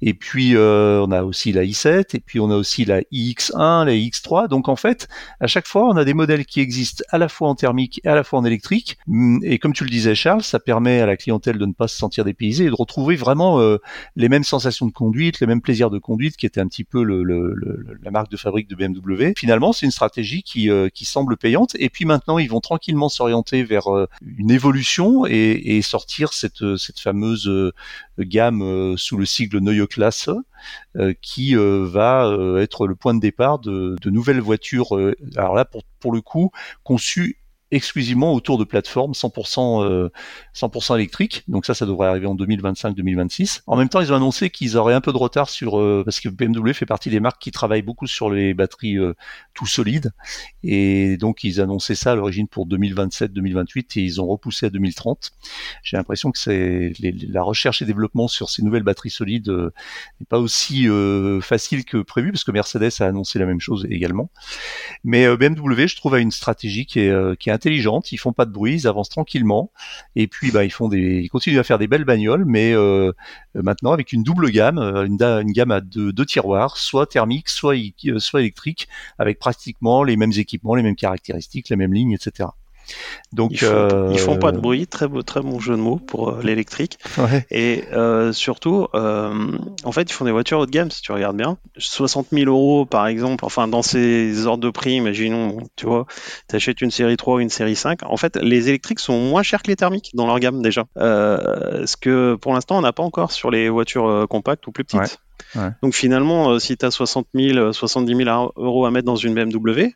Et 0.00 0.14
puis 0.14 0.54
euh, 0.54 1.04
on 1.06 1.10
a 1.10 1.22
aussi 1.22 1.52
la 1.52 1.64
i7 1.64 2.16
et 2.16 2.20
puis 2.20 2.40
on 2.40 2.50
a 2.50 2.54
aussi 2.54 2.84
la 2.84 3.00
iX1, 3.12 3.84
la 3.84 3.92
iX3. 3.92 4.48
Donc 4.48 4.68
en 4.68 4.76
fait, 4.76 5.08
à 5.40 5.46
chaque 5.46 5.66
fois, 5.66 5.88
on 5.88 5.96
a 5.96 6.04
des 6.04 6.14
modèles 6.14 6.46
qui 6.46 6.60
existent 6.60 7.04
à 7.10 7.18
la 7.18 7.28
fois 7.28 7.48
en 7.48 7.54
thermique 7.54 8.00
et 8.04 8.08
à 8.08 8.14
la 8.14 8.24
fois 8.24 8.38
en 8.38 8.44
électrique. 8.44 8.98
Mm, 9.06 9.40
et 9.42 9.58
comme 9.58 9.72
tu 9.72 9.84
le 9.84 9.90
disais, 9.90 10.14
Charles, 10.14 10.42
ça 10.42 10.60
permet 10.60 11.00
à 11.00 11.06
la 11.06 11.16
clientèle 11.16 11.58
de 11.58 11.66
ne 11.66 11.72
pas 11.72 11.88
se 11.88 11.96
sentir 11.96 12.24
dépaysée 12.24 12.64
et 12.64 12.68
de 12.68 12.74
retrouver 12.74 13.16
vraiment 13.16 13.60
euh, 13.60 13.78
les 14.16 14.28
mêmes 14.28 14.44
sensations 14.44 14.86
de 14.86 14.92
conduite, 14.92 15.40
les 15.40 15.46
mêmes 15.46 15.60
plaisirs 15.60 15.90
de 15.90 15.98
conduite 15.98 16.36
qui 16.36 16.46
étaient 16.46 16.60
un 16.60 16.68
petit 16.68 16.84
peu 16.84 17.02
le, 17.02 17.22
le, 17.22 17.54
la 18.02 18.10
marque 18.10 18.30
de 18.30 18.36
fabrique 18.36 18.68
de 18.68 18.76
BMW. 18.76 19.32
Finalement, 19.36 19.72
c'est 19.72 19.86
une 19.86 19.92
stratégie 19.92 20.42
qui, 20.42 20.70
euh, 20.70 20.88
qui 20.88 21.04
semble 21.04 21.36
payante. 21.36 21.74
Et 21.78 21.88
puis 21.88 22.04
maintenant, 22.04 22.38
ils 22.38 22.48
vont 22.48 22.60
tranquillement 22.60 23.08
s'orienter 23.08 23.64
vers 23.64 23.88
une 24.36 24.50
évolution 24.50 25.26
et, 25.26 25.76
et, 25.76 25.82
sortir 25.82 26.32
cette, 26.32 26.76
cette 26.76 27.00
fameuse 27.00 27.50
gamme 28.24 28.96
sous 28.96 29.16
le 29.16 29.26
sigle 29.26 29.58
Neue 29.58 29.86
classe 29.86 30.28
euh, 30.96 31.14
qui 31.20 31.56
euh, 31.56 31.86
va 31.86 32.26
euh, 32.26 32.60
être 32.60 32.86
le 32.86 32.94
point 32.94 33.14
de 33.14 33.20
départ 33.20 33.58
de, 33.58 33.96
nouvelles 34.06 34.40
voitures. 34.40 34.98
alors 35.36 35.54
là, 35.54 35.64
pour, 35.64 35.82
pour 36.00 36.12
le 36.12 36.20
coup, 36.20 36.50
conçues 36.82 37.38
exclusivement 37.70 38.32
autour 38.34 38.58
de 38.58 38.64
plateformes 38.64 39.12
100%, 39.12 40.10
100% 40.54 40.94
électriques. 40.94 41.44
Donc 41.48 41.66
ça, 41.66 41.74
ça 41.74 41.86
devrait 41.86 42.08
arriver 42.08 42.26
en 42.26 42.34
2025-2026. 42.34 43.62
En 43.66 43.76
même 43.76 43.88
temps, 43.88 44.00
ils 44.00 44.12
ont 44.12 44.16
annoncé 44.16 44.50
qu'ils 44.50 44.76
auraient 44.76 44.94
un 44.94 45.00
peu 45.00 45.12
de 45.12 45.18
retard 45.18 45.50
sur, 45.50 45.72
parce 46.04 46.20
que 46.20 46.28
BMW 46.28 46.72
fait 46.72 46.86
partie 46.86 47.10
des 47.10 47.20
marques 47.20 47.40
qui 47.42 47.50
travaillent 47.50 47.82
beaucoup 47.82 48.06
sur 48.06 48.30
les 48.30 48.54
batteries 48.54 48.96
tout 49.54 49.66
solides. 49.66 50.12
Et 50.62 51.16
donc, 51.18 51.44
ils 51.44 51.60
annonçaient 51.60 51.94
ça 51.94 52.12
à 52.12 52.14
l'origine 52.14 52.48
pour 52.48 52.66
2027-2028 52.68 53.98
et 53.98 54.02
ils 54.02 54.20
ont 54.20 54.26
repoussé 54.26 54.66
à 54.66 54.70
2030. 54.70 55.32
J'ai 55.82 55.96
l'impression 55.96 56.30
que 56.30 56.38
c'est 56.38 56.92
la 57.00 57.42
recherche 57.42 57.82
et 57.82 57.84
développement 57.84 58.28
sur 58.28 58.50
ces 58.50 58.62
nouvelles 58.62 58.82
batteries 58.82 59.10
solides 59.10 59.48
n'est 59.48 60.26
pas 60.28 60.38
aussi 60.38 60.86
facile 61.42 61.84
que 61.84 61.98
prévu 61.98 62.32
parce 62.32 62.44
que 62.44 62.52
Mercedes 62.52 62.90
a 63.00 63.04
annoncé 63.04 63.38
la 63.38 63.46
même 63.46 63.60
chose 63.60 63.86
également. 63.90 64.30
Mais 65.04 65.28
BMW, 65.36 65.86
je 65.86 65.96
trouve, 65.96 66.14
a 66.14 66.18
une 66.18 66.30
stratégie 66.30 66.86
qui 66.86 67.00
est, 67.00 67.38
qui 67.38 67.50
est 67.50 67.52
intelligente. 67.58 68.12
Ils 68.12 68.18
font 68.18 68.32
pas 68.32 68.44
de 68.44 68.52
bruit, 68.52 68.74
ils 68.74 68.86
avancent 68.86 69.08
tranquillement. 69.08 69.70
Et 70.16 70.26
puis, 70.26 70.50
bah, 70.50 70.64
ils 70.64 70.70
font 70.70 70.88
des, 70.88 71.28
continuent 71.28 71.58
à 71.58 71.64
faire 71.64 71.78
des 71.78 71.88
belles 71.88 72.04
bagnoles, 72.04 72.44
mais 72.44 72.72
euh, 72.72 73.12
maintenant 73.54 73.92
avec 73.92 74.12
une 74.12 74.22
double 74.22 74.50
gamme, 74.50 74.78
euh, 74.78 75.06
une, 75.06 75.52
gamme 75.52 75.70
à 75.70 75.80
deux, 75.80 76.12
tiroirs, 76.24 76.76
soit 76.76 77.06
thermique, 77.06 77.48
soit, 77.48 77.74
soit 78.18 78.40
électrique, 78.40 78.88
avec 79.18 79.38
pratiquement 79.38 80.04
les 80.04 80.16
mêmes 80.16 80.32
équipements, 80.36 80.74
les 80.74 80.82
mêmes 80.82 80.96
caractéristiques, 80.96 81.68
la 81.68 81.76
même 81.76 81.92
ligne, 81.92 82.12
etc. 82.12 82.48
Donc 83.32 83.52
ils 83.52 83.58
font, 83.58 83.74
euh... 83.74 84.14
font 84.14 84.38
pas 84.38 84.52
de 84.52 84.58
bruit, 84.58 84.86
très 84.86 85.06
beau, 85.06 85.22
très 85.22 85.40
bon 85.40 85.60
jeu 85.60 85.76
de 85.76 85.80
mots 85.80 85.96
pour 85.98 86.30
euh, 86.30 86.40
l'électrique. 86.42 86.98
Ouais. 87.18 87.46
Et 87.50 87.84
euh, 87.92 88.32
surtout, 88.32 88.88
euh, 88.94 89.58
en 89.84 89.92
fait, 89.92 90.10
ils 90.10 90.12
font 90.12 90.24
des 90.24 90.30
voitures 90.30 90.60
haut 90.60 90.66
de 90.66 90.70
gamme 90.70 90.90
si 90.90 91.02
tu 91.02 91.12
regardes 91.12 91.36
bien. 91.36 91.58
60 91.76 92.28
000 92.32 92.50
euros 92.50 92.86
par 92.86 93.06
exemple, 93.06 93.44
enfin 93.44 93.68
dans 93.68 93.82
ces 93.82 94.46
ordres 94.46 94.64
de 94.64 94.70
prix, 94.70 94.92
imaginons, 94.94 95.58
tu 95.76 95.86
vois, 95.86 96.06
t'achètes 96.46 96.80
une 96.80 96.90
série 96.90 97.16
3 97.16 97.36
ou 97.36 97.40
une 97.40 97.50
série 97.50 97.76
5. 97.76 98.00
En 98.04 98.16
fait, 98.16 98.36
les 98.36 98.68
électriques 98.68 99.00
sont 99.00 99.18
moins 99.18 99.42
chers 99.42 99.62
que 99.62 99.68
les 99.68 99.76
thermiques 99.76 100.10
dans 100.14 100.26
leur 100.26 100.38
gamme 100.40 100.62
déjà. 100.62 100.84
Euh, 100.96 101.86
ce 101.86 101.96
que 101.96 102.34
pour 102.36 102.54
l'instant 102.54 102.78
on 102.78 102.82
n'a 102.82 102.92
pas 102.92 103.02
encore 103.02 103.32
sur 103.32 103.50
les 103.50 103.68
voitures 103.68 104.08
euh, 104.08 104.26
compactes 104.26 104.66
ou 104.66 104.72
plus 104.72 104.84
petites. 104.84 105.00
Ouais. 105.00 105.62
Ouais. 105.62 105.70
Donc 105.82 105.94
finalement, 105.94 106.58
si 106.58 106.76
tu 106.76 106.84
as 106.84 106.90
60 106.90 107.26
000, 107.34 107.72
70 107.72 108.16
000 108.16 108.52
euros 108.56 108.86
à 108.86 108.90
mettre 108.90 109.06
dans 109.06 109.16
une 109.16 109.34
BMW, 109.34 109.92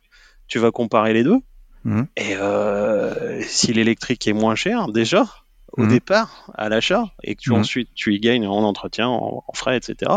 tu 0.46 0.58
vas 0.58 0.70
comparer 0.70 1.12
les 1.12 1.24
deux 1.24 1.40
Mmh. 1.84 2.02
Et 2.16 2.36
euh, 2.36 3.42
si 3.42 3.72
l'électrique 3.72 4.26
est 4.26 4.32
moins 4.32 4.54
cher, 4.54 4.88
déjà, 4.88 5.26
au 5.72 5.82
mmh. 5.82 5.88
départ, 5.88 6.50
à 6.54 6.68
l'achat, 6.68 7.12
et 7.22 7.34
que 7.34 7.40
tu, 7.40 7.50
mmh. 7.50 7.54
ensuite 7.54 7.88
tu 7.94 8.14
y 8.14 8.20
gagnes 8.20 8.46
en 8.46 8.62
entretien, 8.62 9.08
en, 9.08 9.44
en 9.46 9.52
frais, 9.52 9.76
etc. 9.76 10.12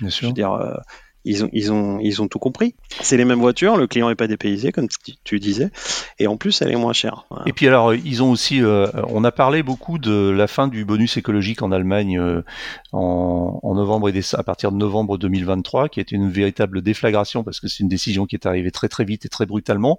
Bien 0.00 0.10
sûr. 0.10 0.22
Je 0.22 0.26
veux 0.28 0.32
dire, 0.32 0.52
euh, 0.52 0.74
ils 1.24 1.44
ont, 1.44 1.50
ils 1.52 1.72
ont, 1.72 1.98
ils 2.00 2.22
ont 2.22 2.28
tout 2.28 2.38
compris. 2.38 2.74
C'est 3.00 3.16
les 3.16 3.24
mêmes 3.24 3.40
voitures, 3.40 3.76
le 3.76 3.86
client 3.86 4.08
n'est 4.08 4.14
pas 4.14 4.26
dépaysé, 4.26 4.72
comme 4.72 4.88
tu, 5.24 5.38
disais, 5.38 5.70
et 6.18 6.26
en 6.26 6.36
plus, 6.36 6.62
elle 6.62 6.70
est 6.70 6.76
moins 6.76 6.92
chère. 6.92 7.26
Et 7.46 7.52
puis 7.52 7.66
alors, 7.68 7.94
ils 7.94 8.22
ont 8.22 8.30
aussi, 8.30 8.62
euh, 8.62 8.86
on 9.08 9.24
a 9.24 9.32
parlé 9.32 9.62
beaucoup 9.62 9.98
de 9.98 10.30
la 10.30 10.46
fin 10.46 10.68
du 10.68 10.84
bonus 10.84 11.16
écologique 11.16 11.62
en 11.62 11.72
Allemagne 11.72 12.18
euh, 12.18 12.42
en, 12.92 13.74
novembre 13.74 14.08
et 14.08 14.20
à 14.34 14.42
partir 14.42 14.72
de 14.72 14.76
novembre 14.76 15.18
2023, 15.18 15.88
qui 15.88 16.00
est 16.00 16.12
une 16.12 16.30
véritable 16.30 16.82
déflagration 16.82 17.44
parce 17.44 17.60
que 17.60 17.68
c'est 17.68 17.80
une 17.80 17.88
décision 17.88 18.26
qui 18.26 18.34
est 18.34 18.46
arrivée 18.46 18.70
très 18.70 18.88
très 18.88 19.04
vite 19.04 19.24
et 19.24 19.28
très 19.28 19.46
brutalement. 19.46 19.98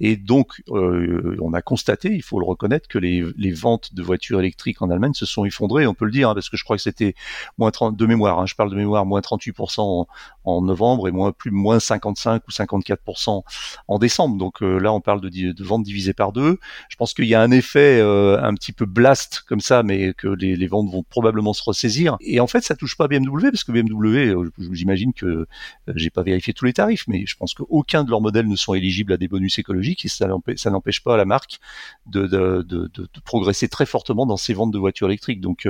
Et 0.00 0.16
donc, 0.16 0.62
euh, 0.70 1.36
on 1.40 1.52
a 1.52 1.62
constaté, 1.62 2.12
il 2.14 2.22
faut 2.22 2.40
le 2.40 2.46
reconnaître, 2.46 2.88
que 2.88 2.98
les, 2.98 3.24
les, 3.36 3.52
ventes 3.52 3.94
de 3.94 4.02
voitures 4.02 4.40
électriques 4.40 4.82
en 4.82 4.90
Allemagne 4.90 5.14
se 5.14 5.26
sont 5.26 5.44
effondrées. 5.44 5.86
On 5.86 5.94
peut 5.94 6.04
le 6.04 6.10
dire 6.12 6.30
hein, 6.30 6.34
parce 6.34 6.48
que 6.48 6.56
je 6.56 6.64
crois 6.64 6.76
que 6.76 6.82
c'était 6.82 7.14
moins 7.58 7.70
30 7.70 7.96
de 7.96 8.06
mémoire. 8.06 8.38
Hein, 8.38 8.46
je 8.46 8.54
parle 8.54 8.70
de 8.70 8.76
mémoire, 8.76 9.04
moins 9.04 9.20
38% 9.20 9.80
en, 9.80 10.06
en 10.44 10.62
novembre 10.62 11.08
et 11.08 11.10
moins 11.10 11.32
plus 11.32 11.50
moins 11.50 11.80
55 11.80 12.42
ou 12.48 12.50
54% 12.50 13.42
en 13.88 13.98
décembre. 13.98 14.36
Donc 14.36 14.62
euh, 14.62 14.78
là, 14.78 14.92
on 14.92 15.00
parle 15.00 15.20
de, 15.20 15.28
de 15.28 15.64
ventes 15.64 15.82
divisées 15.82 16.12
par 16.12 16.32
deux. 16.32 16.58
Je 16.88 16.96
pense 16.96 17.14
qu'il 17.14 17.26
y 17.26 17.34
a 17.34 17.42
un 17.42 17.50
effet 17.50 18.00
euh, 18.00 18.40
un 18.42 18.54
petit 18.54 18.72
peu 18.72 18.86
blast 18.86 19.42
comme 19.46 19.60
ça, 19.60 19.82
mais 19.82 20.14
que 20.14 20.28
les, 20.28 20.56
les, 20.56 20.66
ventes 20.66 20.90
vont 20.90 21.02
probablement 21.02 21.52
se 21.52 21.62
ressaisir. 21.62 22.16
Et 22.20 22.40
en 22.40 22.46
fait, 22.46 22.62
ça 22.62 22.76
touche 22.76 22.96
pas 22.96 23.08
BMW 23.08 23.50
parce 23.50 23.64
que 23.64 23.72
BMW, 23.72 24.34
euh, 24.34 24.50
j'imagine 24.72 25.12
que 25.12 25.46
j'ai 25.94 26.10
pas 26.10 26.22
vérifié 26.22 26.52
tous 26.54 26.64
les 26.64 26.72
tarifs, 26.72 27.04
mais 27.08 27.24
je 27.26 27.36
pense 27.36 27.54
qu'aucun 27.54 28.04
de 28.04 28.10
leurs 28.10 28.20
modèles 28.20 28.48
ne 28.48 28.56
sont 28.56 28.74
éligibles 28.74 29.12
à 29.12 29.16
des 29.16 29.28
bonus 29.28 29.58
écologiques 29.58 30.04
et 30.04 30.08
ça 30.08 30.26
n'empêche 30.26 31.02
pas 31.02 31.16
la 31.16 31.24
marque 31.24 31.58
de, 32.06 32.26
de, 32.26 32.62
de, 32.62 33.08
progresser 33.24 33.68
très 33.68 33.86
fortement 33.86 34.26
dans 34.26 34.36
ses 34.36 34.54
ventes 34.54 34.72
de 34.72 34.78
voitures 34.78 35.08
électriques. 35.08 35.40
Donc 35.40 35.68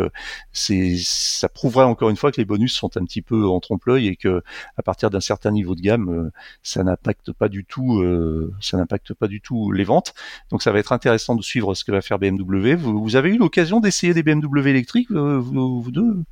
c'est 0.53 0.97
ça 0.99 1.49
prouverait 1.49 1.85
encore 1.85 2.11
une 2.11 2.17
fois 2.17 2.33
que 2.33 2.37
les 2.37 2.45
bonus 2.45 2.75
sont 2.75 2.97
un 2.97 3.05
petit 3.05 3.23
peu 3.23 3.47
en 3.47 3.61
trompe-l'œil 3.61 4.09
et 4.09 4.17
que 4.17 4.43
à 4.77 4.83
partir 4.83 5.11
d'un 5.11 5.21
certain 5.21 5.51
niveau 5.51 5.75
de 5.75 5.81
gamme, 5.81 6.09
euh, 6.09 6.31
ça 6.63 6.83
n'impacte 6.83 7.33
pas 7.33 7.49
du 7.49 7.65
tout, 7.65 8.01
euh, 8.01 8.53
ça 8.61 8.77
n'impacte 8.77 9.15
pas 9.15 9.29
du 9.29 9.41
tout 9.41 9.73
les 9.73 9.85
ventes. 9.85 10.15
Donc 10.51 10.63
ça 10.63 10.73
va 10.73 10.79
être 10.79 10.93
intéressant 10.93 11.35
de 11.35 11.43
suivre 11.43 11.75
ce 11.75 11.85
que 11.85 11.93
va 11.93 12.01
faire 12.01 12.19
BMW. 12.19 12.75
Vous, 12.75 13.03
vous 13.03 13.17
avez 13.17 13.31
eu 13.31 13.39
l'occasion 13.39 13.81
d'essayer 13.81 14.15
des 14.15 14.23
BMW 14.23 14.69
électriques, 14.69 15.11
euh, 15.11 15.39
vous, 15.39 15.81
vous, 15.81 15.91
deux, 15.91 16.23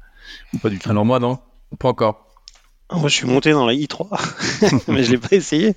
ou 0.52 0.58
pas 0.58 0.70
du 0.70 0.78
tout? 0.78 0.90
Alors 0.90 1.04
moi 1.04 1.18
non, 1.18 1.38
pas 1.78 1.88
encore. 1.88 2.24
Moi, 2.90 3.08
je 3.08 3.14
suis 3.16 3.26
monté 3.26 3.52
dans 3.52 3.66
la 3.66 3.74
i3, 3.74 4.88
mais 4.88 5.02
je 5.02 5.10
l'ai 5.10 5.18
pas 5.18 5.36
essayé. 5.36 5.74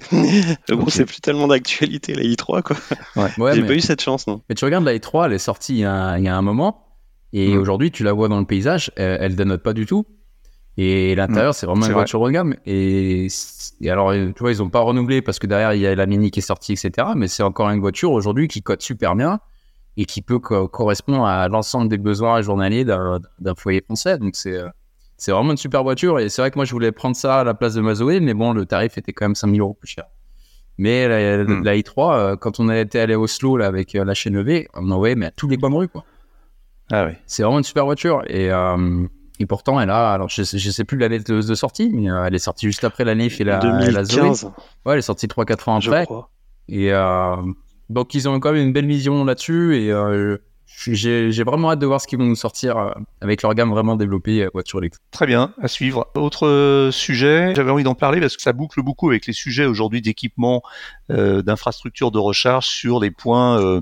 Bon, 0.70 0.84
okay. 0.84 0.92
c'est 0.92 1.06
plus 1.06 1.20
tellement 1.20 1.50
d'actualité 1.50 2.14
la 2.16 2.24
i3, 2.24 2.62
quoi. 2.62 2.78
Ouais. 3.18 3.30
ouais 3.38 3.54
J'ai 3.54 3.62
mais... 3.64 3.68
pas 3.68 3.74
eu 3.74 3.82
cette 3.82 4.02
chance, 4.02 4.28
non. 4.28 4.42
Mais 4.48 4.56
tu 4.56 4.64
regardes 4.64 4.86
la 4.86 4.96
i3, 4.96 5.26
elle 5.26 5.34
est 5.34 5.38
sortie 5.38 5.74
il 5.74 5.80
y 5.80 5.86
a, 5.86 6.18
il 6.18 6.24
y 6.24 6.30
a 6.30 6.38
un 6.38 6.42
moment, 6.42 6.88
et 7.34 7.54
mmh. 7.54 7.60
aujourd'hui, 7.60 7.92
tu 7.92 8.04
la 8.04 8.14
vois 8.14 8.30
dans 8.30 8.40
le 8.40 8.46
paysage, 8.46 8.94
elle, 8.96 9.18
elle 9.20 9.36
dénote 9.36 9.62
pas 9.62 9.74
du 9.74 9.86
tout. 9.86 10.06
Et 10.78 11.16
l'intérieur, 11.16 11.52
mmh, 11.52 11.54
c'est 11.54 11.66
vraiment 11.66 11.86
une 11.86 11.92
voiture 11.92 12.22
haut 12.22 12.28
de 12.28 12.34
gamme. 12.34 12.56
Et, 12.66 13.28
et, 13.82 13.90
alors, 13.90 14.14
tu 14.14 14.34
vois, 14.40 14.52
ils 14.52 14.64
ont 14.64 14.70
pas 14.70 14.80
renouvelé 14.80 15.22
parce 15.22 15.38
que 15.38 15.48
derrière, 15.48 15.74
il 15.74 15.82
y 15.82 15.88
a 15.88 15.94
la 15.96 16.06
Mini 16.06 16.32
qui 16.32 16.40
est 16.40 16.44
sortie, 16.44 16.74
etc. 16.74 17.10
Mais 17.16 17.28
c'est 17.28 17.44
encore 17.44 17.70
une 17.70 17.82
voiture 17.82 18.12
aujourd'hui 18.12 18.48
qui 18.48 18.62
cote 18.62 18.82
super 18.82 19.16
bien 19.16 19.40
et 19.98 20.06
qui 20.06 20.22
peut 20.22 20.40
co 20.40 20.68
correspondre 20.70 21.26
à 21.26 21.50
l'ensemble 21.50 21.90
des 21.90 21.98
besoins 21.98 22.42
journaliers 22.42 22.86
d'un 22.86 23.56
foyer 23.58 23.82
français. 23.82 24.18
Donc, 24.18 24.36
c'est 24.36 24.60
c'est 25.18 25.32
vraiment 25.32 25.52
une 25.52 25.58
super 25.58 25.84
voiture. 25.84 26.20
Et 26.20 26.30
c'est 26.30 26.42
vrai 26.42 26.50
que 26.50 26.58
moi, 26.58 26.66
je 26.66 26.72
voulais 26.72 26.92
prendre 26.92 27.16
ça 27.16 27.42
à 27.42 27.44
la 27.44 27.54
place 27.54 27.76
de 27.76 27.82
ma 27.82 27.94
Zoé, 27.94 28.20
mais 28.22 28.34
bon, 28.34 28.54
le 28.54 28.66
tarif 28.66 28.98
était 28.98 29.14
quand 29.14 29.26
même 29.26 29.36
5000 29.36 29.62
euros 29.62 29.76
plus 29.76 29.90
cher. 29.90 30.06
Mais 30.78 31.08
la, 31.08 31.44
mmh. 31.44 31.64
la 31.64 31.76
i3, 31.76 32.38
quand 32.38 32.60
on 32.60 32.72
était 32.72 33.00
allé 33.00 33.14
à 33.14 33.20
Oslo 33.20 33.58
là, 33.58 33.68
avec 33.68 33.94
la 33.94 34.14
chaîne 34.16 34.38
EV, 34.38 34.68
on 34.74 34.90
envoyait 34.90 35.16
mais 35.16 35.28
à 35.28 35.32
tous 35.32 35.48
les 35.48 35.58
coins 35.58 35.70
de 35.70 35.76
rue, 35.76 35.88
quoi. 35.90 36.06
Ah 36.90 37.06
oui. 37.06 37.12
C'est 37.28 37.44
vraiment 37.44 37.60
une 37.60 37.66
super 37.66 37.86
voiture. 37.86 38.24
Et. 38.28 38.50
Euh, 38.52 39.06
et 39.42 39.48
pourtant, 39.48 39.82
elle 39.82 39.90
a, 39.90 40.14
alors 40.14 40.30
je 40.30 40.44
sais, 40.44 40.60
je 40.60 40.70
sais 40.70 40.84
plus 40.84 41.00
l'année 41.00 41.18
de, 41.18 41.42
de, 41.42 41.56
sortie, 41.56 41.90
mais 41.92 42.12
euh, 42.12 42.26
elle 42.26 42.36
est 42.36 42.40
sortie 42.40 42.68
juste 42.68 42.84
après 42.84 43.04
la 43.04 43.16
Leaf 43.16 43.42
et 43.42 43.44
la, 43.44 43.58
2015. 43.58 43.94
la 43.96 44.04
Zoé. 44.04 44.52
Ouais, 44.86 44.94
elle 44.94 45.00
est 45.00 45.02
sortie 45.02 45.26
3-4 45.26 45.70
ans 45.72 45.80
après. 45.80 46.08
Et 46.70 46.94
euh, 46.94 47.36
donc, 47.90 48.14
ils 48.14 48.30
ont 48.30 48.40
quand 48.40 48.52
même 48.52 48.68
une 48.68 48.74
belle 48.74 48.86
vision 48.86 49.26
là-dessus. 49.26 49.78
Et 49.78 49.92
euh, 49.92 50.38
j'ai 50.66 51.44
vraiment 51.44 51.72
hâte 51.72 51.80
de 51.80 51.86
voir 51.86 52.00
ce 52.02 52.08
qu'ils 52.08 52.20
vont 52.20 52.26
nous 52.26 52.36
sortir 52.36 52.78
euh, 52.78 52.92
avec 53.20 53.42
leur 53.42 53.54
gamme 53.54 53.70
vraiment 53.72 53.96
développée 53.96 54.44
euh, 54.44 54.50
voiture 54.54 54.80
électrique. 54.80 55.04
Très 55.12 55.26
bien, 55.26 55.54
à 55.62 55.68
suivre. 55.68 56.08
Autre 56.16 56.90
sujet, 56.94 57.54
j'avais 57.56 57.72
envie 57.72 57.84
d'en 57.84 57.96
parler 57.96 58.20
parce 58.20 58.36
que 58.36 58.42
ça 58.42 58.54
boucle 58.54 58.82
beaucoup 58.82 59.10
avec 59.10 59.26
les 59.26 59.34
sujets 59.34 59.66
aujourd'hui 59.66 60.02
d'équipement, 60.02 60.62
d'infrastructures 61.12 62.12
de 62.12 62.20
recharge 62.20 62.68
sur 62.68 63.00
les 63.00 63.12
points 63.12 63.60
euh, 63.62 63.82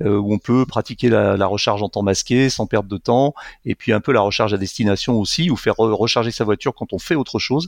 où 0.00 0.32
on 0.32 0.38
peut 0.38 0.64
pratiquer 0.66 1.08
la, 1.08 1.46
recharge 1.46 1.82
en 1.82 1.88
temps 1.88 2.02
masqué 2.02 2.48
sans 2.48 2.66
perdre 2.66 2.88
de 2.88 2.96
temps, 2.96 3.34
et 3.64 3.74
puis 3.74 3.92
un 3.92 4.00
peu 4.00 4.12
la 4.12 4.20
recharge 4.20 4.54
à 4.54 4.56
destination 4.56 5.18
aussi, 5.18 5.50
ou 5.50 5.56
faire 5.56 5.74
recharger 5.76 6.30
sa 6.30 6.44
voiture 6.44 6.74
quand 6.74 6.92
on 6.92 6.98
fait 6.98 7.14
autre 7.14 7.38
chose. 7.38 7.66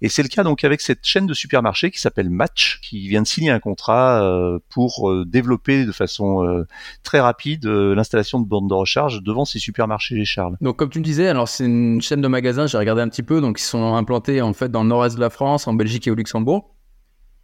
Et 0.00 0.08
c'est 0.08 0.22
le 0.22 0.28
cas 0.28 0.42
donc 0.42 0.64
avec 0.64 0.80
cette 0.80 1.04
chaîne 1.04 1.26
de 1.26 1.34
supermarchés 1.34 1.90
qui 1.90 2.00
s'appelle 2.00 2.30
Match, 2.30 2.80
qui 2.82 3.08
vient 3.08 3.22
de 3.22 3.26
signer 3.26 3.50
un 3.50 3.60
contrat 3.60 4.22
pour 4.68 5.24
développer 5.26 5.84
de 5.84 5.92
façon 5.92 6.64
très 7.02 7.20
rapide 7.20 7.66
l'installation 7.66 8.40
de 8.40 8.46
bornes 8.46 8.68
de 8.68 8.74
recharge 8.74 9.22
devant 9.22 9.44
ces 9.44 9.58
supermarchés 9.58 10.24
Charles. 10.24 10.56
Donc 10.60 10.76
comme 10.76 10.90
tu 10.90 10.98
le 10.98 11.04
disais, 11.04 11.28
alors 11.28 11.48
c'est 11.48 11.64
une 11.64 12.00
chaîne 12.00 12.20
de 12.20 12.28
magasins, 12.28 12.66
j'ai 12.66 12.78
regardé 12.78 13.02
un 13.02 13.08
petit 13.08 13.22
peu, 13.22 13.40
donc 13.40 13.60
ils 13.60 13.64
sont 13.64 13.94
implantés 13.94 14.42
en 14.42 14.52
fait 14.52 14.70
dans 14.70 14.82
le 14.82 14.88
nord-est 14.88 15.16
de 15.16 15.20
la 15.20 15.30
France, 15.30 15.66
en 15.66 15.74
Belgique 15.74 16.06
et 16.06 16.10
au 16.10 16.14
Luxembourg. 16.14 16.74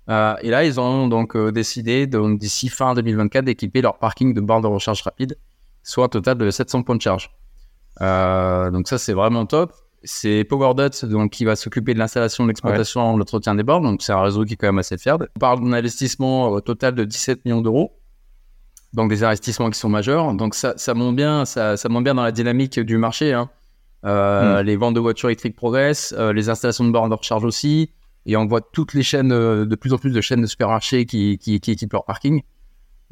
Euh, 0.08 0.36
et 0.40 0.50
là, 0.50 0.64
ils 0.64 0.78
ont 0.78 1.08
donc 1.08 1.34
euh, 1.34 1.50
décidé 1.50 2.06
d'ici 2.06 2.68
fin 2.68 2.94
2024 2.94 3.44
d'équiper 3.44 3.82
leur 3.82 3.98
parking 3.98 4.34
de 4.34 4.40
bornes 4.40 4.62
de 4.62 4.68
recharge 4.68 5.02
rapide, 5.02 5.36
soit 5.82 6.04
un 6.04 6.08
total 6.08 6.38
de 6.38 6.50
700 6.50 6.82
points 6.82 6.96
de 6.96 7.02
charge. 7.02 7.30
Euh, 8.00 8.70
donc 8.70 8.88
ça, 8.88 8.98
c'est 8.98 9.14
vraiment 9.14 9.46
top. 9.46 9.72
C'est 10.04 10.44
PowerDot 10.44 11.08
donc 11.08 11.32
qui 11.32 11.44
va 11.44 11.56
s'occuper 11.56 11.92
de 11.92 11.98
l'installation, 11.98 12.44
de 12.44 12.48
l'exploitation, 12.48 13.12
ouais. 13.12 13.18
l'entretien 13.18 13.56
des 13.56 13.64
bornes. 13.64 13.82
Donc 13.82 14.02
c'est 14.02 14.12
un 14.12 14.20
réseau 14.20 14.44
qui 14.44 14.52
est 14.52 14.56
quand 14.56 14.68
même 14.68 14.78
assez 14.78 14.98
fiable. 14.98 15.28
On 15.36 15.40
parle 15.40 15.60
d'un 15.60 15.72
investissement 15.72 16.50
au 16.50 16.60
total 16.60 16.94
de 16.94 17.04
17 17.04 17.44
millions 17.44 17.60
d'euros 17.60 17.92
donc 18.92 19.10
des 19.10 19.24
investissements 19.24 19.68
qui 19.68 19.78
sont 19.78 19.90
majeurs. 19.90 20.32
Donc 20.32 20.54
ça, 20.54 20.72
ça 20.76 20.94
monte 20.94 21.16
bien, 21.16 21.44
ça, 21.44 21.76
ça 21.76 21.88
monte 21.90 22.04
bien 22.04 22.14
dans 22.14 22.22
la 22.22 22.32
dynamique 22.32 22.80
du 22.80 22.96
marché. 22.96 23.34
Hein. 23.34 23.50
Euh, 24.06 24.62
mmh. 24.62 24.64
Les 24.64 24.76
ventes 24.76 24.94
de 24.94 25.00
voitures 25.00 25.28
électriques 25.28 25.56
progressent, 25.56 26.14
les 26.16 26.48
installations 26.48 26.84
de 26.84 26.90
bornes 26.92 27.10
de 27.10 27.14
recharge 27.14 27.44
aussi, 27.44 27.90
et 28.26 28.36
on 28.36 28.46
voit 28.46 28.60
toutes 28.60 28.92
les 28.92 29.04
chaînes, 29.04 29.32
euh, 29.32 29.64
de 29.64 29.76
plus 29.76 29.92
en 29.92 29.98
plus 29.98 30.10
de 30.10 30.20
chaînes 30.20 30.42
de 30.42 30.46
supermarchés 30.46 31.06
qui, 31.06 31.38
qui, 31.38 31.60
qui 31.60 31.70
équipent 31.70 31.92
leur 31.92 32.04
parking. 32.04 32.42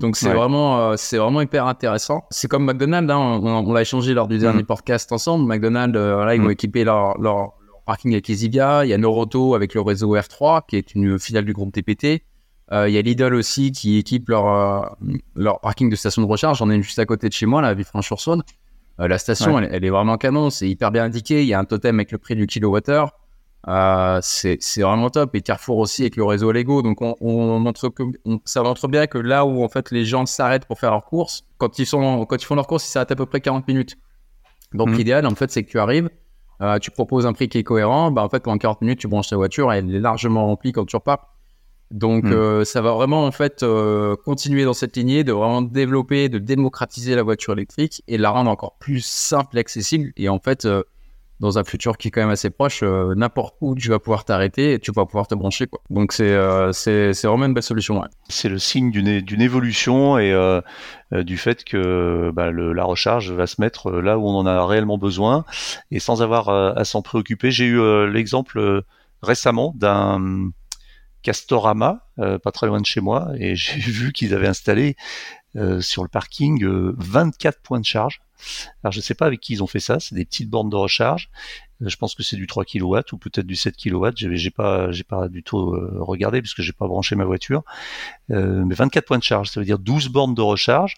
Donc 0.01 0.17
c'est 0.17 0.29
ouais. 0.29 0.35
vraiment, 0.35 0.81
euh, 0.81 0.95
c'est 0.97 1.19
vraiment 1.19 1.41
hyper 1.41 1.67
intéressant. 1.69 2.25
C'est 2.31 2.49
comme 2.49 2.65
McDonald's, 2.65 3.13
hein, 3.13 3.17
on, 3.17 3.47
on 3.47 3.73
l'a 3.73 3.83
échangé 3.83 4.13
lors 4.13 4.27
du 4.27 4.39
dernier 4.39 4.65
mmh. 4.65 4.67
podcast 4.67 5.13
ensemble. 5.13 5.47
McDonald's, 5.47 5.97
euh, 5.97 6.25
là, 6.25 6.35
ils 6.35 6.41
mmh. 6.41 6.45
vont 6.45 6.51
équiper 6.51 6.83
leur, 6.83 7.17
leur, 7.21 7.37
leur, 7.37 7.81
parking 7.87 8.13
avec 8.13 8.27
les. 8.27 8.45
Il 8.45 8.55
y 8.55 8.61
a 8.61 8.99
Noroto 8.99 9.55
avec 9.55 9.75
le 9.75 9.83
réseau 9.83 10.17
R3, 10.17 10.63
qui 10.67 10.77
est 10.77 10.97
une 10.97 11.17
filiale 11.21 11.45
du 11.45 11.53
groupe 11.53 11.73
TPT. 11.73 12.25
Il 12.73 12.91
y 12.91 12.99
a 12.99 13.03
Lidl 13.03 13.35
aussi 13.35 13.71
qui 13.71 13.99
équipe 13.99 14.31
leur, 14.31 14.97
leur 15.37 15.61
parking 15.61 15.91
de 15.91 15.95
station 15.95 16.23
de 16.23 16.27
recharge. 16.27 16.59
J'en 16.59 16.71
ai 16.71 16.75
une 16.75 16.83
juste 16.83 16.99
à 16.99 17.07
côté 17.07 17.29
de 17.29 17.33
chez 17.33 17.47
moi, 17.47 17.63
la 17.63 17.73
Villefranche-sur-Saône. 17.73 18.43
la 18.99 19.19
station, 19.19 19.61
elle, 19.61 19.69
elle, 19.71 19.85
est 19.85 19.91
vraiment 19.91 20.17
canon. 20.17 20.51
C'est 20.51 20.69
hyper 20.69 20.91
bien 20.91 21.05
indiqué. 21.05 21.43
Il 21.43 21.47
y 21.47 21.55
a 21.55 21.61
un 21.61 21.67
totem 21.67 21.97
avec 21.97 22.11
le 22.11 22.19
prix 22.19 22.35
du 22.35 22.49
kilowattheure. 22.49 23.13
Euh, 23.69 24.19
c'est 24.23 24.81
vraiment 24.81 25.11
top. 25.11 25.35
Et 25.35 25.41
Carrefour 25.41 25.79
aussi 25.79 26.03
avec 26.03 26.17
le 26.17 26.25
réseau 26.25 26.53
Lego. 26.53 26.83
Donc, 26.83 27.01
on, 27.01 27.17
on 27.21 27.59
montre 27.59 27.89
que, 27.89 28.03
ça 28.45 28.63
montre 28.63 28.89
bien 28.89 29.07
que 29.07 29.19
là 29.19 29.45
où 29.47 29.65
en 29.65 29.69
fait 29.69 29.91
les 29.91 30.05
gens 30.05 30.27
s'arrêtent 30.27 30.67
pour 30.67 30.79
faire 30.79 30.91
leurs 30.91 31.05
courses, 31.05 31.45
quand 31.59 31.79
ils, 31.79 31.87
sont, 31.87 32.27
quand 32.27 32.37
ils 32.37 32.45
font 32.45 32.57
leurs 32.57 32.67
courses, 32.67 32.87
ils 32.87 32.91
s'arrêtent 32.91 33.13
à 33.13 33.17
peu 33.17 33.27
près 33.27 33.41
40 33.41 33.67
minutes. 33.69 33.97
Donc, 34.75 34.91
mmh. 34.91 34.95
l'idéal, 34.95 35.27
en 35.27 35.35
fait, 35.35 35.51
c'est 35.51 35.63
que 35.63 35.71
tu 35.71 35.79
arrives, 35.79 36.11
euh, 36.61 36.79
tu 36.79 36.91
proposes 36.91 37.27
un 37.27 37.33
prix 37.33 37.49
qui 37.49 37.59
est 37.59 37.63
cohérent. 37.63 38.11
Bah, 38.11 38.23
en 38.23 38.29
fait, 38.29 38.43
pendant 38.43 38.59
40 38.59 38.83
minutes, 38.83 38.99
tu 38.99 39.09
branches 39.09 39.29
ta 39.29 39.37
voiture 39.37 39.73
et 39.73 39.79
elle 39.79 39.95
est 39.95 40.01
largement 40.01 40.47
remplie 40.47 40.73
quand 40.73 40.85
tu 40.85 40.97
repars. 40.97 41.31
Donc, 41.91 42.25
mmh. 42.25 42.33
euh, 42.33 42.65
ça 42.65 42.81
va 42.83 42.93
vraiment 42.93 43.25
en 43.25 43.31
fait 43.31 43.63
euh, 43.63 44.17
continuer 44.17 44.65
dans 44.65 44.73
cette 44.73 44.97
lignée 44.97 45.23
de 45.23 45.33
vraiment 45.33 45.63
développer, 45.63 46.29
de 46.29 46.39
démocratiser 46.39 47.15
la 47.15 47.23
voiture 47.23 47.53
électrique 47.53 48.03
et 48.09 48.19
la 48.19 48.31
rendre 48.31 48.51
encore 48.51 48.79
plus 48.79 49.05
simple 49.05 49.57
et 49.57 49.61
accessible. 49.61 50.13
Et 50.17 50.29
en 50.29 50.41
fait, 50.41 50.67
dans 51.41 51.59
un 51.59 51.65
futur 51.65 51.99
qui 51.99 52.09
est 52.09 52.11
quand 52.11 52.21
même 52.21 52.31
assez 52.31 52.51
proche, 52.51 52.81
euh, 52.83 53.15
n'importe 53.15 53.57
où 53.61 53.75
tu 53.75 53.89
vas 53.89 53.99
pouvoir 53.99 54.25
t'arrêter 54.25 54.75
et 54.75 54.79
tu 54.79 54.93
vas 54.93 55.05
pouvoir 55.05 55.27
te 55.27 55.35
brancher. 55.35 55.67
Quoi. 55.67 55.81
Donc 55.91 56.13
c'est 56.13 56.31
euh, 56.31 56.73
vraiment 57.25 57.47
une 57.47 57.55
belle 57.55 57.63
solution. 57.63 58.01
Ouais. 58.01 58.09
C'est 58.29 58.49
le 58.49 58.59
signe 58.59 58.91
d'une 58.91 59.41
évolution 59.41 60.19
et 60.19 60.33
euh, 60.33 60.61
du 61.13 61.37
fait 61.37 61.65
que 61.65 62.31
bah, 62.33 62.51
le, 62.51 62.73
la 62.73 62.85
recharge 62.85 63.33
va 63.33 63.47
se 63.47 63.61
mettre 63.61 63.91
là 63.91 64.19
où 64.19 64.27
on 64.27 64.37
en 64.37 64.47
a 64.47 64.65
réellement 64.67 64.99
besoin 64.99 65.45
et 65.91 65.99
sans 65.99 66.23
avoir 66.23 66.49
à 66.49 66.85
s'en 66.85 67.03
préoccuper. 67.03 67.51
J'ai 67.51 67.67
eu 67.67 68.11
l'exemple 68.11 68.83
récemment 69.23 69.73
d'un 69.77 70.51
Castorama, 71.23 72.07
pas 72.17 72.53
très 72.53 72.67
loin 72.67 72.81
de 72.81 72.87
chez 72.87 73.01
moi, 73.01 73.29
et 73.39 73.55
j'ai 73.57 73.79
vu 73.79 74.13
qu'ils 74.13 74.35
avaient 74.35 74.49
installé 74.49 74.97
sur 75.81 76.03
le 76.03 76.09
parking 76.09 76.65
24 76.65 77.61
points 77.61 77.81
de 77.81 77.85
charge 77.85 78.21
alors 78.83 78.93
je 78.93 78.99
ne 78.99 79.03
sais 79.03 79.15
pas 79.15 79.27
avec 79.27 79.41
qui 79.41 79.55
ils 79.55 79.63
ont 79.63 79.67
fait 79.67 79.81
ça, 79.81 80.01
c'est 80.01 80.15
des 80.15 80.25
petites 80.25 80.51
bornes 80.51 80.71
de 80.71 80.77
recharge. 80.77 81.31
Euh, 81.83 81.89
je 81.89 81.97
pense 81.97 82.15
que 82.15 82.23
c'est 82.23 82.37
du 82.37 82.47
3 82.47 82.65
kW 82.65 82.99
ou 83.13 83.19
peut-être 83.19 83.47
du 83.47 83.57
7 83.57 83.77
kW. 83.77 84.09
J'ai 84.15 84.51
pas, 84.51 84.89
pas 85.09 85.29
du 85.29 85.43
tout 85.43 85.73
euh, 85.73 85.99
regardé 86.01 86.41
puisque 86.41 86.63
j'ai 86.63 86.73
pas 86.73 86.87
branché 86.87 87.17
ma 87.17 87.25
voiture. 87.25 87.63
Euh, 88.31 88.65
mais 88.65 88.75
24 88.75 89.07
points 89.07 89.19
de 89.19 89.23
charge, 89.23 89.51
ça 89.51 89.61
veut 89.61 89.67
dire 89.67 89.79
12 89.79 90.09
bornes 90.09 90.35
de 90.35 90.43
recharge. 90.43 90.97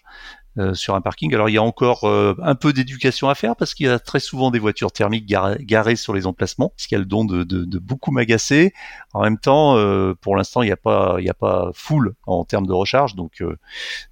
Euh, 0.59 0.73
sur 0.73 0.95
un 0.95 1.01
parking. 1.01 1.35
Alors 1.35 1.49
il 1.49 1.53
y 1.53 1.57
a 1.57 1.61
encore 1.61 2.05
euh, 2.05 2.33
un 2.41 2.55
peu 2.55 2.73
d'éducation 2.73 3.29
à 3.29 3.35
faire 3.35 3.55
parce 3.55 3.75
qu'il 3.75 3.85
y 3.85 3.89
a 3.89 3.99
très 3.99 4.19
souvent 4.19 4.49
des 4.49 4.57
voitures 4.57 4.91
thermiques 4.91 5.27
garées, 5.27 5.95
sur 5.95 6.15
les 6.15 6.25
emplacements, 6.25 6.73
ce 6.77 6.87
qui 6.87 6.95
a 6.95 6.97
le 6.97 7.05
don 7.05 7.25
de, 7.25 7.43
beaucoup 7.77 8.11
m'agacer. 8.11 8.73
En 9.13 9.21
même 9.21 9.37
temps, 9.37 9.77
euh, 9.77 10.15
pour 10.19 10.35
l'instant, 10.35 10.63
il 10.63 10.65
n'y 10.65 10.71
a 10.71 10.77
pas, 10.77 11.17
il 11.19 11.29
a 11.29 11.35
pas 11.35 11.69
full 11.75 12.15
en 12.25 12.43
termes 12.43 12.65
de 12.65 12.73
recharge, 12.73 13.13
donc 13.13 13.43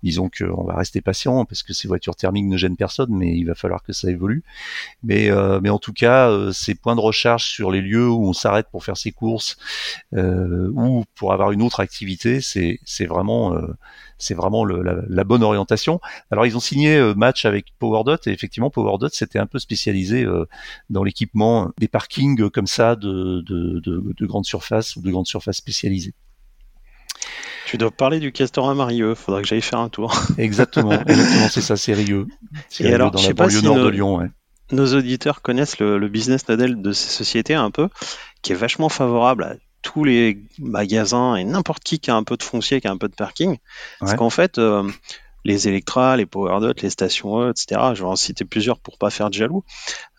disons 0.03 0.29
qu'on 0.29 0.63
va 0.65 0.75
rester 0.75 1.01
patient 1.01 1.45
parce 1.45 1.63
que 1.63 1.73
ces 1.73 1.87
voitures 1.87 2.15
thermiques 2.15 2.45
ne 2.45 2.57
gênent 2.57 2.77
personne, 2.77 3.09
mais 3.09 3.35
il 3.35 3.45
va 3.45 3.55
falloir 3.55 3.81
que 3.81 3.93
ça 3.93 4.11
évolue. 4.11 4.43
Mais, 5.03 5.31
mais 5.61 5.69
en 5.69 5.79
tout 5.79 5.93
cas, 5.93 6.31
ces 6.51 6.75
points 6.75 6.95
de 6.95 7.01
recharge 7.01 7.45
sur 7.45 7.71
les 7.71 7.81
lieux 7.81 8.09
où 8.09 8.27
on 8.27 8.33
s'arrête 8.33 8.67
pour 8.71 8.83
faire 8.83 8.97
ses 8.97 9.11
courses 9.11 9.57
ou 10.13 11.03
pour 11.15 11.33
avoir 11.33 11.51
une 11.51 11.63
autre 11.63 11.79
activité, 11.79 12.39
c'est 12.41 13.05
vraiment 13.05 13.55
c'est 14.17 14.33
vraiment 14.33 14.63
le, 14.63 14.81
la, 14.81 14.95
la, 15.07 15.23
bonne 15.23 15.43
orientation. 15.43 15.99
Alors 16.31 16.45
ils 16.45 16.55
ont 16.55 16.61
signé 16.61 16.95
euh, 16.95 17.13
match 17.13 17.45
avec 17.45 17.67
PowerDot 17.79 18.17
et 18.25 18.31
effectivement 18.31 18.69
PowerDot 18.69 19.09
c'était 19.11 19.39
un 19.39 19.45
peu 19.45 19.59
spécialisé 19.59 20.23
euh, 20.23 20.47
dans 20.89 21.03
l'équipement 21.03 21.71
des 21.77 21.87
parkings 21.87 22.41
euh, 22.41 22.49
comme 22.49 22.67
ça 22.67 22.95
de, 22.95 23.41
de, 23.41 23.79
de, 23.79 24.13
de 24.17 24.25
grandes 24.25 24.45
surfaces 24.45 24.95
ou 24.95 25.01
de 25.01 25.11
grandes 25.11 25.27
surfaces 25.27 25.57
spécialisées. 25.57 26.13
Tu 27.65 27.77
dois 27.77 27.91
parler 27.91 28.19
du 28.19 28.31
Castorama 28.31 28.85
Rieux, 28.85 29.15
faudra 29.15 29.41
que 29.41 29.47
j'aille 29.47 29.61
faire 29.61 29.79
un 29.79 29.89
tour. 29.89 30.13
exactement, 30.37 30.91
exactement 30.91 31.47
c'est 31.49 31.61
ça, 31.61 31.75
c'est 31.75 31.93
Rieux. 31.93 32.27
Et 32.79 32.93
alors, 32.93 33.11
dans 33.11 33.17
je 33.17 33.25
sais 33.25 33.33
pas 33.33 33.49
si 33.49 33.63
nord 33.63 33.77
nos, 33.77 33.85
de 33.85 33.89
Lyon. 33.89 34.17
Ouais. 34.17 34.27
Nos 34.71 34.93
auditeurs 34.95 35.41
connaissent 35.41 35.79
le, 35.79 35.97
le, 35.97 36.07
business 36.07 36.47
model 36.47 36.81
de 36.81 36.91
ces 36.91 37.09
sociétés 37.09 37.55
un 37.55 37.71
peu, 37.71 37.89
qui 38.43 38.51
est 38.51 38.55
vachement 38.55 38.89
favorable 38.89 39.43
à 39.43 39.55
tous 39.85 40.03
les 40.03 40.39
magasins 40.57 41.35
et 41.35 41.43
n'importe 41.43 41.83
qui 41.83 41.99
qui 41.99 42.09
a 42.09 42.15
un 42.15 42.23
peu 42.23 42.37
de 42.37 42.43
foncier, 42.43 42.81
qui 42.81 42.87
a 42.87 42.91
un 42.91 42.97
peu 42.97 43.07
de 43.07 43.13
parking. 43.13 43.57
Parce 43.99 44.15
qu'en 44.15 44.31
fait, 44.31 44.57
euh, 44.57 44.89
les 45.43 45.67
Electra, 45.67 46.17
les 46.17 46.25
PowerDot, 46.25 46.73
les 46.81 46.89
stations 46.89 47.39
E, 47.39 47.51
etc. 47.51 47.79
Je 47.93 48.01
vais 48.01 48.09
en 48.09 48.15
citer 48.15 48.45
plusieurs 48.45 48.79
pour 48.79 48.97
pas 48.97 49.11
faire 49.11 49.29
de 49.29 49.35
jaloux. 49.35 49.63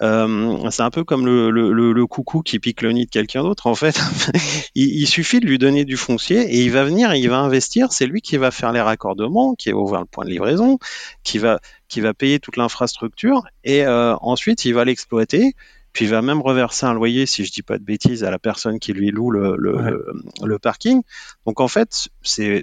Euh, 0.02 0.70
c'est 0.70 0.84
un 0.84 0.90
peu 0.90 1.02
comme 1.02 1.26
le, 1.26 1.50
le, 1.50 1.92
le, 1.92 2.06
coucou 2.06 2.42
qui 2.42 2.60
pique 2.60 2.80
le 2.80 2.92
nid 2.92 3.06
de 3.06 3.10
quelqu'un 3.10 3.42
d'autre. 3.42 3.66
En 3.66 3.74
fait, 3.74 4.00
il, 4.76 4.88
il, 5.02 5.08
suffit 5.08 5.40
de 5.40 5.46
lui 5.46 5.58
donner 5.58 5.84
du 5.84 5.96
foncier 5.96 6.42
et 6.42 6.62
il 6.62 6.70
va 6.70 6.84
venir, 6.84 7.12
il 7.14 7.28
va 7.28 7.38
investir. 7.38 7.92
C'est 7.92 8.06
lui 8.06 8.20
qui 8.20 8.36
va 8.36 8.52
faire 8.52 8.70
les 8.70 8.80
raccordements, 8.80 9.56
qui 9.56 9.72
va 9.72 9.78
ouvrir 9.78 9.98
le 9.98 10.06
point 10.06 10.24
de 10.24 10.30
livraison, 10.30 10.78
qui 11.24 11.38
va 11.38 11.58
qui 11.88 12.00
va 12.00 12.14
payer 12.14 12.40
toute 12.40 12.56
l'infrastructure 12.56 13.42
et 13.62 13.84
euh, 13.84 14.16
ensuite 14.20 14.64
il 14.64 14.74
va 14.74 14.84
l'exploiter 14.84 15.54
puis 15.97 16.05
il 16.05 16.11
va 16.11 16.20
même 16.20 16.42
reverser 16.42 16.84
un 16.84 16.92
loyer, 16.92 17.24
si 17.24 17.47
je 17.47 17.51
dis 17.51 17.62
pas 17.62 17.78
de 17.78 17.82
bêtises, 17.82 18.22
à 18.22 18.30
la 18.30 18.38
personne 18.38 18.78
qui 18.78 18.92
lui 18.92 19.11
loue 19.11 19.30
le, 19.30 19.57
le, 19.57 20.07
le, 20.44 20.59
parking. 20.59 21.01
Donc 21.47 21.59
en 21.59 21.68
fait, 21.68 22.09
c'est 22.22 22.62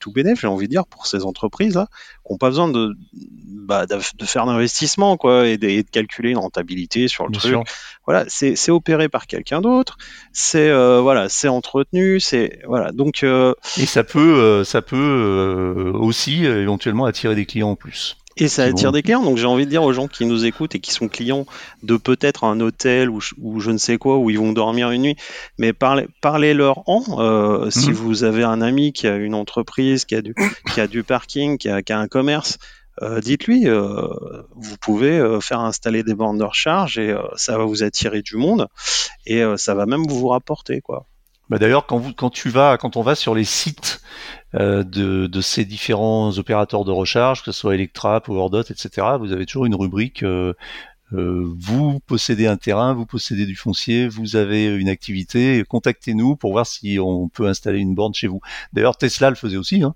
tout 0.00 0.10
bénéf, 0.10 0.40
j'ai 0.40 0.46
envie 0.46 0.68
de 0.68 0.70
dire, 0.70 0.86
pour 0.86 1.06
ces 1.06 1.26
entreprises-là, 1.26 1.88
qui 2.26 2.32
n'ont 2.32 2.38
pas 2.38 2.48
besoin 2.48 2.68
de, 2.68 2.94
bah, 3.12 3.84
de, 3.84 3.98
de 4.16 4.24
faire 4.24 4.46
d'investissement, 4.46 5.18
quoi, 5.18 5.48
et 5.48 5.58
de, 5.58 5.68
et 5.68 5.82
de, 5.82 5.90
calculer 5.90 6.30
une 6.30 6.38
rentabilité 6.38 7.08
sur 7.08 7.24
le 7.24 7.32
Bien 7.32 7.40
truc. 7.40 7.52
Sûr. 7.52 7.64
Voilà, 8.06 8.24
c'est 8.28 8.70
opéré 8.70 9.10
par 9.10 9.26
quelqu'un 9.26 9.60
d'autre, 9.60 9.98
c'est 10.32 10.70
euh, 10.70 11.02
voilà, 11.02 11.28
c'est 11.28 11.48
entretenu, 11.48 12.20
c'est 12.20 12.60
voilà. 12.66 12.90
Donc 12.90 13.22
euh, 13.22 13.52
et 13.76 13.84
ça 13.84 14.02
peut, 14.02 14.38
euh, 14.38 14.64
ça 14.64 14.80
peut 14.80 15.92
aussi 15.94 16.46
éventuellement 16.46 17.04
attirer 17.04 17.34
des 17.34 17.44
clients 17.44 17.72
en 17.72 17.76
plus. 17.76 18.16
Et 18.36 18.48
ça 18.48 18.64
attire 18.64 18.92
des 18.92 19.02
clients. 19.02 19.22
Donc 19.22 19.36
j'ai 19.36 19.46
envie 19.46 19.64
de 19.64 19.70
dire 19.70 19.82
aux 19.82 19.92
gens 19.92 20.08
qui 20.08 20.24
nous 20.24 20.44
écoutent 20.44 20.74
et 20.74 20.80
qui 20.80 20.92
sont 20.92 21.08
clients 21.08 21.46
de 21.82 21.96
peut-être 21.96 22.44
un 22.44 22.60
hôtel 22.60 23.10
ou, 23.10 23.20
ou, 23.40 23.60
je 23.60 23.70
ne 23.70 23.78
sais 23.78 23.98
quoi 23.98 24.18
où 24.18 24.30
ils 24.30 24.38
vont 24.38 24.52
dormir 24.52 24.90
une 24.90 25.02
nuit, 25.02 25.16
mais 25.58 25.72
parlez, 25.72 26.06
parlez-leur 26.20 26.88
en. 26.88 27.20
Euh, 27.20 27.70
Si 27.70 27.88
mhm. 27.88 27.94
vous 27.94 28.24
avez 28.24 28.42
un 28.44 28.60
ami 28.60 28.92
qui 28.92 29.06
a 29.06 29.16
une 29.16 29.34
entreprise, 29.34 30.04
qui 30.04 30.14
a 30.14 30.22
du, 30.22 30.34
qui 30.72 30.80
a 30.80 30.86
du 30.86 31.02
parking, 31.02 31.58
qui 31.58 31.68
a, 31.68 31.82
qui 31.82 31.92
a 31.92 31.98
un 31.98 32.08
commerce, 32.08 32.58
euh, 33.00 33.20
dites-lui, 33.20 33.68
euh, 33.68 34.06
vous 34.54 34.76
pouvez 34.76 35.18
euh, 35.18 35.40
faire 35.40 35.60
installer 35.60 36.02
des 36.02 36.14
bornes 36.14 36.38
de 36.38 36.44
recharge 36.44 36.98
et 36.98 37.14
ça 37.36 37.56
va 37.56 37.64
vous 37.64 37.82
attirer 37.82 38.22
du 38.22 38.36
monde 38.36 38.68
et 39.26 39.42
ça 39.56 39.74
va 39.74 39.86
même 39.86 40.04
vous 40.06 40.28
rapporter 40.28 40.80
quoi. 40.80 41.06
Bah 41.48 41.58
D'ailleurs, 41.58 41.86
quand, 41.86 41.98
vous, 41.98 42.12
quand 42.12 42.30
tu 42.30 42.48
vas, 42.48 42.78
quand 42.78 42.96
on 42.96 43.02
va 43.02 43.14
sur 43.14 43.34
les 43.34 43.44
sites 43.44 44.00
de, 44.54 45.26
de, 45.26 45.40
ces 45.40 45.64
différents 45.64 46.36
opérateurs 46.38 46.84
de 46.84 46.90
recharge, 46.90 47.42
que 47.42 47.52
ce 47.52 47.60
soit 47.60 47.74
Electra, 47.74 48.20
PowerDot, 48.20 48.62
etc., 48.62 49.06
vous 49.18 49.32
avez 49.32 49.46
toujours 49.46 49.66
une 49.66 49.74
rubrique 49.74 50.22
euh, 50.22 50.54
euh, 51.14 51.44
vous 51.58 52.00
possédez 52.00 52.46
un 52.46 52.56
terrain, 52.56 52.94
vous 52.94 53.04
possédez 53.04 53.44
du 53.44 53.54
foncier, 53.54 54.08
vous 54.08 54.36
avez 54.36 54.66
une 54.66 54.88
activité, 54.88 55.62
contactez-nous 55.68 56.36
pour 56.36 56.52
voir 56.52 56.66
si 56.66 56.98
on 56.98 57.28
peut 57.28 57.46
installer 57.46 57.80
une 57.80 57.94
borne 57.94 58.14
chez 58.14 58.28
vous. 58.28 58.40
D'ailleurs, 58.72 58.96
Tesla 58.96 59.28
le 59.28 59.36
faisait 59.36 59.58
aussi. 59.58 59.82
Hein. 59.82 59.94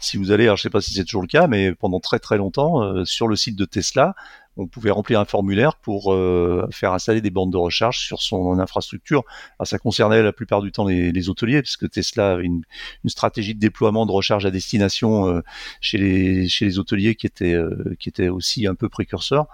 Si 0.00 0.16
vous 0.16 0.32
allez, 0.32 0.44
alors 0.44 0.56
je 0.56 0.62
sais 0.62 0.70
pas 0.70 0.80
si 0.80 0.92
c'est 0.92 1.04
toujours 1.04 1.22
le 1.22 1.28
cas, 1.28 1.46
mais 1.46 1.72
pendant 1.74 2.00
très 2.00 2.18
très 2.18 2.36
longtemps, 2.36 2.82
euh, 2.82 3.04
sur 3.04 3.28
le 3.28 3.36
site 3.36 3.56
de 3.56 3.64
Tesla, 3.64 4.14
on 4.56 4.66
pouvait 4.66 4.90
remplir 4.90 5.20
un 5.20 5.24
formulaire 5.24 5.76
pour 5.76 6.12
euh, 6.12 6.66
faire 6.72 6.92
installer 6.92 7.20
des 7.20 7.30
bandes 7.30 7.52
de 7.52 7.56
recharge 7.56 7.98
sur 7.98 8.22
son 8.22 8.58
infrastructure. 8.58 9.24
Alors, 9.58 9.66
ça 9.66 9.78
concernait 9.78 10.22
la 10.22 10.32
plupart 10.32 10.62
du 10.62 10.72
temps 10.72 10.86
les, 10.86 11.12
les 11.12 11.28
hôteliers, 11.28 11.62
puisque 11.62 11.90
Tesla 11.90 12.32
avait 12.32 12.44
une, 12.44 12.62
une, 13.04 13.10
stratégie 13.10 13.54
de 13.54 13.60
déploiement 13.60 14.06
de 14.06 14.12
recharge 14.12 14.46
à 14.46 14.50
destination 14.50 15.28
euh, 15.28 15.42
chez, 15.80 15.98
les, 15.98 16.48
chez 16.48 16.64
les 16.64 16.78
hôteliers 16.78 17.14
qui 17.14 17.26
était, 17.26 17.54
euh, 17.54 17.94
qui 17.98 18.08
était 18.08 18.28
aussi 18.28 18.66
un 18.66 18.74
peu 18.74 18.88
précurseur, 18.88 19.46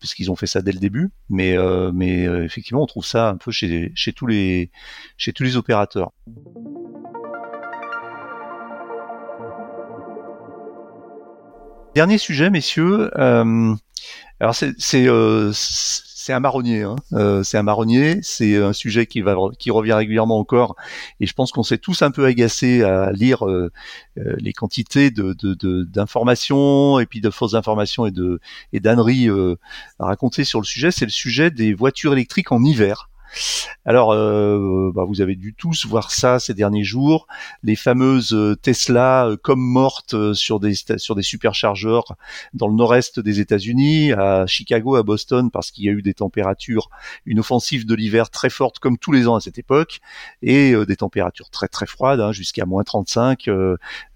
parce 0.00 0.14
qu'ils 0.14 0.30
ont 0.30 0.36
fait 0.36 0.46
ça 0.46 0.62
dès 0.62 0.72
le 0.72 0.78
début. 0.78 1.10
Mais, 1.28 1.56
euh, 1.56 1.90
mais 1.92 2.26
euh, 2.26 2.44
effectivement, 2.44 2.82
on 2.82 2.86
trouve 2.86 3.04
ça 3.04 3.28
un 3.28 3.36
peu 3.36 3.50
chez, 3.50 3.92
chez, 3.94 4.12
tous, 4.12 4.26
les, 4.26 4.70
chez 5.16 5.32
tous 5.32 5.42
les 5.42 5.56
opérateurs. 5.56 6.12
Dernier 11.94 12.18
sujet, 12.18 12.50
messieurs. 12.50 13.10
Euh, 13.18 13.74
alors 14.38 14.54
c'est 14.54 15.06
euh, 15.08 15.50
c'est 15.54 16.32
un 16.32 16.40
marronnier, 16.40 16.82
hein. 16.82 16.96
euh, 17.14 17.42
c'est 17.42 17.56
un 17.56 17.62
marronnier, 17.62 18.18
c'est 18.22 18.56
un 18.56 18.72
sujet 18.74 19.06
qui 19.06 19.22
va 19.22 19.34
qui 19.58 19.70
revient 19.70 19.94
régulièrement 19.94 20.38
encore, 20.38 20.76
et 21.20 21.26
je 21.26 21.32
pense 21.32 21.52
qu'on 21.52 21.62
s'est 21.62 21.78
tous 21.78 22.02
un 22.02 22.10
peu 22.10 22.26
agacés 22.26 22.82
à 22.82 23.12
lire 23.12 23.46
euh, 23.46 23.70
les 24.16 24.52
quantités 24.52 25.10
de 25.10 25.34
d'informations 25.84 26.98
et 26.98 27.06
puis 27.06 27.20
de 27.20 27.30
fausses 27.30 27.54
informations 27.54 28.04
et 28.04 28.10
de 28.10 28.40
et 28.72 28.80
d'âneries 28.80 29.28
racontées 29.98 30.44
sur 30.44 30.60
le 30.60 30.66
sujet. 30.66 30.90
C'est 30.90 31.06
le 31.06 31.10
sujet 31.10 31.50
des 31.50 31.72
voitures 31.72 32.12
électriques 32.12 32.52
en 32.52 32.62
hiver. 32.62 33.08
Alors, 33.84 34.12
euh, 34.12 34.90
bah, 34.92 35.04
vous 35.06 35.20
avez 35.20 35.36
dû 35.36 35.54
tous 35.54 35.86
voir 35.86 36.10
ça 36.10 36.40
ces 36.40 36.54
derniers 36.54 36.82
jours, 36.82 37.28
les 37.62 37.76
fameuses 37.76 38.32
euh, 38.32 38.56
Tesla 38.56 39.26
euh, 39.28 39.36
comme 39.36 39.60
mortes 39.60 40.32
sur 40.34 40.58
des 40.58 40.74
sur 40.96 41.14
des 41.14 41.22
superchargeurs 41.22 42.16
dans 42.52 42.66
le 42.66 42.74
nord-est 42.74 43.20
des 43.20 43.38
États-Unis, 43.38 44.12
à 44.12 44.46
Chicago, 44.46 44.96
à 44.96 45.04
Boston, 45.04 45.52
parce 45.52 45.70
qu'il 45.70 45.84
y 45.84 45.88
a 45.88 45.92
eu 45.92 46.02
des 46.02 46.14
températures, 46.14 46.88
une 47.26 47.38
offensive 47.38 47.86
de 47.86 47.94
l'hiver 47.94 48.30
très 48.30 48.50
forte 48.50 48.80
comme 48.80 48.98
tous 48.98 49.12
les 49.12 49.28
ans 49.28 49.36
à 49.36 49.40
cette 49.40 49.58
époque, 49.58 50.00
et 50.42 50.74
des 50.86 50.96
températures 50.96 51.50
très 51.50 51.68
très 51.68 51.86
froides, 51.86 52.20
hein, 52.20 52.32
jusqu'à 52.32 52.66
moins 52.66 52.82
35 52.82 53.48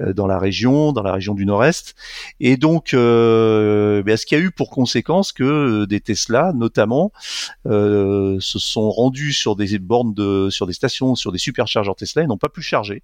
dans 0.00 0.26
la 0.26 0.38
région, 0.38 0.92
dans 0.92 1.02
la 1.02 1.12
région 1.12 1.34
du 1.34 1.46
nord-est. 1.46 1.94
Et 2.40 2.56
donc, 2.56 2.92
euh, 2.94 4.02
ben, 4.02 4.16
ce 4.16 4.26
qui 4.26 4.34
a 4.34 4.38
eu 4.38 4.50
pour 4.50 4.70
conséquence 4.70 5.32
que 5.32 5.84
des 5.84 6.00
Tesla, 6.00 6.52
notamment, 6.54 7.12
se 7.64 8.38
sont 8.40 8.90
rendus 8.90 9.09
sur 9.16 9.56
des 9.56 9.78
bornes 9.78 10.14
de, 10.14 10.48
sur 10.50 10.66
des 10.66 10.72
stations, 10.72 11.14
sur 11.14 11.32
des 11.32 11.38
superchargeurs 11.38 11.96
Tesla, 11.96 12.22
et 12.22 12.26
n'ont 12.26 12.38
pas 12.38 12.48
pu 12.48 12.62
charger. 12.62 13.02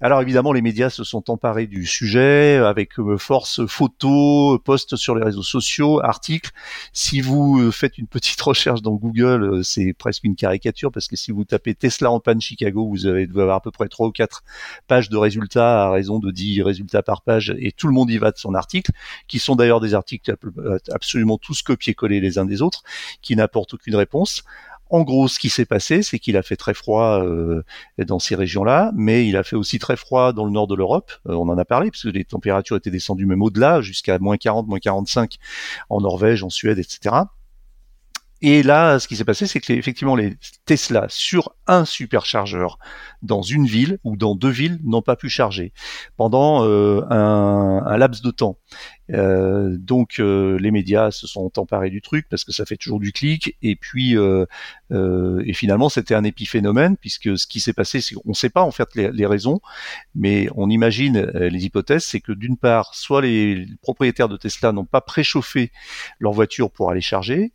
Alors 0.00 0.22
évidemment, 0.22 0.52
les 0.52 0.62
médias 0.62 0.90
se 0.90 1.02
sont 1.02 1.28
emparés 1.28 1.66
du 1.66 1.84
sujet 1.84 2.56
avec 2.56 3.00
euh, 3.00 3.18
force 3.18 3.66
photos, 3.66 4.60
posts 4.64 4.94
sur 4.94 5.16
les 5.16 5.24
réseaux 5.24 5.42
sociaux, 5.42 6.00
articles. 6.00 6.52
Si 6.92 7.20
vous 7.20 7.58
euh, 7.58 7.72
faites 7.72 7.98
une 7.98 8.06
petite 8.06 8.40
recherche 8.40 8.80
dans 8.80 8.94
Google, 8.94 9.42
euh, 9.42 9.62
c'est 9.64 9.92
presque 9.94 10.22
une 10.22 10.36
caricature 10.36 10.92
parce 10.92 11.08
que 11.08 11.16
si 11.16 11.32
vous 11.32 11.44
tapez 11.44 11.74
Tesla 11.74 12.12
en 12.12 12.20
panne 12.20 12.40
Chicago, 12.40 12.86
vous 12.88 13.06
avez 13.06 13.24
avoir 13.24 13.56
à 13.56 13.60
peu 13.60 13.72
près 13.72 13.88
trois 13.88 14.06
ou 14.06 14.12
quatre 14.12 14.44
pages 14.86 15.08
de 15.08 15.16
résultats 15.16 15.86
à 15.86 15.90
raison 15.90 16.20
de 16.20 16.30
10 16.30 16.62
résultats 16.62 17.02
par 17.02 17.22
page 17.22 17.52
et 17.58 17.72
tout 17.72 17.88
le 17.88 17.92
monde 17.92 18.10
y 18.10 18.18
va 18.18 18.30
de 18.30 18.38
son 18.38 18.54
article, 18.54 18.92
qui 19.26 19.40
sont 19.40 19.56
d'ailleurs 19.56 19.80
des 19.80 19.94
articles 19.94 20.36
absolument 20.92 21.38
tous 21.38 21.62
copiés-collés 21.62 22.20
les 22.20 22.38
uns 22.38 22.44
des 22.44 22.62
autres, 22.62 22.84
qui 23.20 23.34
n'apportent 23.34 23.74
aucune 23.74 23.96
réponse. 23.96 24.44
En 24.90 25.02
gros, 25.02 25.28
ce 25.28 25.38
qui 25.38 25.50
s'est 25.50 25.66
passé, 25.66 26.02
c'est 26.02 26.18
qu'il 26.18 26.36
a 26.36 26.42
fait 26.42 26.56
très 26.56 26.74
froid 26.74 27.22
euh, 27.22 27.62
dans 27.98 28.18
ces 28.18 28.34
régions-là, 28.34 28.90
mais 28.94 29.26
il 29.26 29.36
a 29.36 29.42
fait 29.42 29.56
aussi 29.56 29.78
très 29.78 29.96
froid 29.96 30.32
dans 30.32 30.44
le 30.44 30.50
nord 30.50 30.66
de 30.66 30.74
l'Europe. 30.74 31.12
Euh, 31.28 31.34
on 31.34 31.48
en 31.48 31.58
a 31.58 31.64
parlé, 31.64 31.90
puisque 31.90 32.06
les 32.06 32.24
températures 32.24 32.76
étaient 32.76 32.90
descendues 32.90 33.26
même 33.26 33.42
au-delà, 33.42 33.82
jusqu'à 33.82 34.18
moins 34.18 34.38
40, 34.38 34.66
moins 34.66 34.78
45 34.78 35.36
en 35.90 36.00
Norvège, 36.00 36.42
en 36.42 36.50
Suède, 36.50 36.78
etc. 36.78 37.24
Et 38.40 38.62
là, 38.62 39.00
ce 39.00 39.08
qui 39.08 39.16
s'est 39.16 39.24
passé, 39.24 39.46
c'est 39.46 39.60
que 39.60 39.72
effectivement, 39.72 40.14
les 40.14 40.36
Tesla 40.64 41.06
sur 41.08 41.54
un 41.66 41.84
superchargeur 41.84 42.78
dans 43.20 43.42
une 43.42 43.66
ville 43.66 43.98
ou 44.04 44.16
dans 44.16 44.36
deux 44.36 44.50
villes 44.50 44.78
n'ont 44.84 45.02
pas 45.02 45.16
pu 45.16 45.28
charger 45.28 45.72
pendant 46.16 46.64
euh, 46.64 47.02
un, 47.10 47.96
laps 47.96 48.22
de 48.22 48.30
temps. 48.30 48.58
Euh, 49.14 49.76
donc 49.78 50.18
euh, 50.18 50.58
les 50.58 50.70
médias 50.70 51.10
se 51.10 51.26
sont 51.26 51.50
emparés 51.58 51.90
du 51.90 52.02
truc 52.02 52.26
parce 52.28 52.44
que 52.44 52.52
ça 52.52 52.64
fait 52.66 52.76
toujours 52.76 53.00
du 53.00 53.12
clic. 53.12 53.56
Et 53.62 53.76
puis 53.76 54.16
euh, 54.16 54.46
et 54.90 55.52
finalement 55.52 55.88
c'était 55.88 56.14
un 56.14 56.24
épiphénomène 56.24 56.96
puisque 56.96 57.38
ce 57.38 57.46
qui 57.46 57.60
s'est 57.60 57.72
passé 57.72 58.00
c'est 58.00 58.14
qu'on 58.14 58.30
ne 58.30 58.34
sait 58.34 58.50
pas 58.50 58.62
en 58.62 58.70
fait 58.70 58.88
les, 58.94 59.26
raisons. 59.26 59.60
Mais 60.14 60.48
on 60.56 60.70
imagine 60.70 61.20
les 61.34 61.64
hypothèses 61.64 62.04
c'est 62.04 62.20
que 62.20 62.32
d'une 62.32 62.56
part 62.56 62.94
soit 62.94 63.22
les 63.22 63.66
propriétaires 63.82 64.28
de 64.28 64.36
Tesla 64.36 64.72
n'ont 64.72 64.84
pas 64.84 65.00
préchauffé 65.00 65.70
leur 66.18 66.32
voiture 66.32 66.70
pour 66.70 66.90
aller 66.90 67.00
charger 67.00 67.52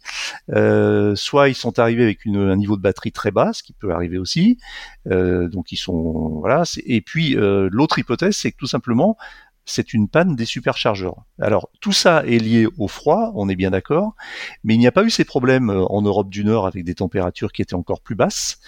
soit 1.15 1.49
ils 1.49 1.55
sont 1.55 1.79
arrivés 1.79 2.03
avec 2.03 2.25
une, 2.25 2.37
un 2.37 2.55
niveau 2.55 2.77
de 2.77 2.81
batterie 2.81 3.11
très 3.11 3.31
bas 3.31 3.53
ce 3.53 3.63
qui 3.63 3.73
peut 3.73 3.91
arriver 3.91 4.17
aussi. 4.17 4.57
Donc 5.05 5.71
ils 5.71 5.77
sont 5.77 6.39
voilà 6.39 6.63
et 6.85 7.01
puis 7.01 7.35
l'autre 7.37 7.99
hypothèse 7.99 8.35
c'est 8.35 8.51
que 8.51 8.57
tout 8.57 8.67
simplement 8.67 9.17
c'est 9.65 9.93
une 9.93 10.07
panne 10.07 10.35
des 10.35 10.45
superchargeurs. 10.45 11.23
Alors 11.39 11.69
tout 11.79 11.91
ça 11.91 12.23
est 12.25 12.39
lié 12.39 12.67
au 12.77 12.87
froid, 12.87 13.31
on 13.35 13.49
est 13.49 13.55
bien 13.55 13.71
d'accord, 13.71 14.15
mais 14.63 14.75
il 14.75 14.79
n'y 14.79 14.87
a 14.87 14.91
pas 14.91 15.03
eu 15.03 15.09
ces 15.09 15.25
problèmes 15.25 15.69
euh, 15.69 15.85
en 15.85 16.01
Europe 16.01 16.29
du 16.29 16.43
Nord 16.43 16.67
avec 16.67 16.83
des 16.83 16.95
températures 16.95 17.51
qui 17.51 17.61
étaient 17.61 17.73
encore 17.73 18.01
plus 18.01 18.15
basses. 18.15 18.59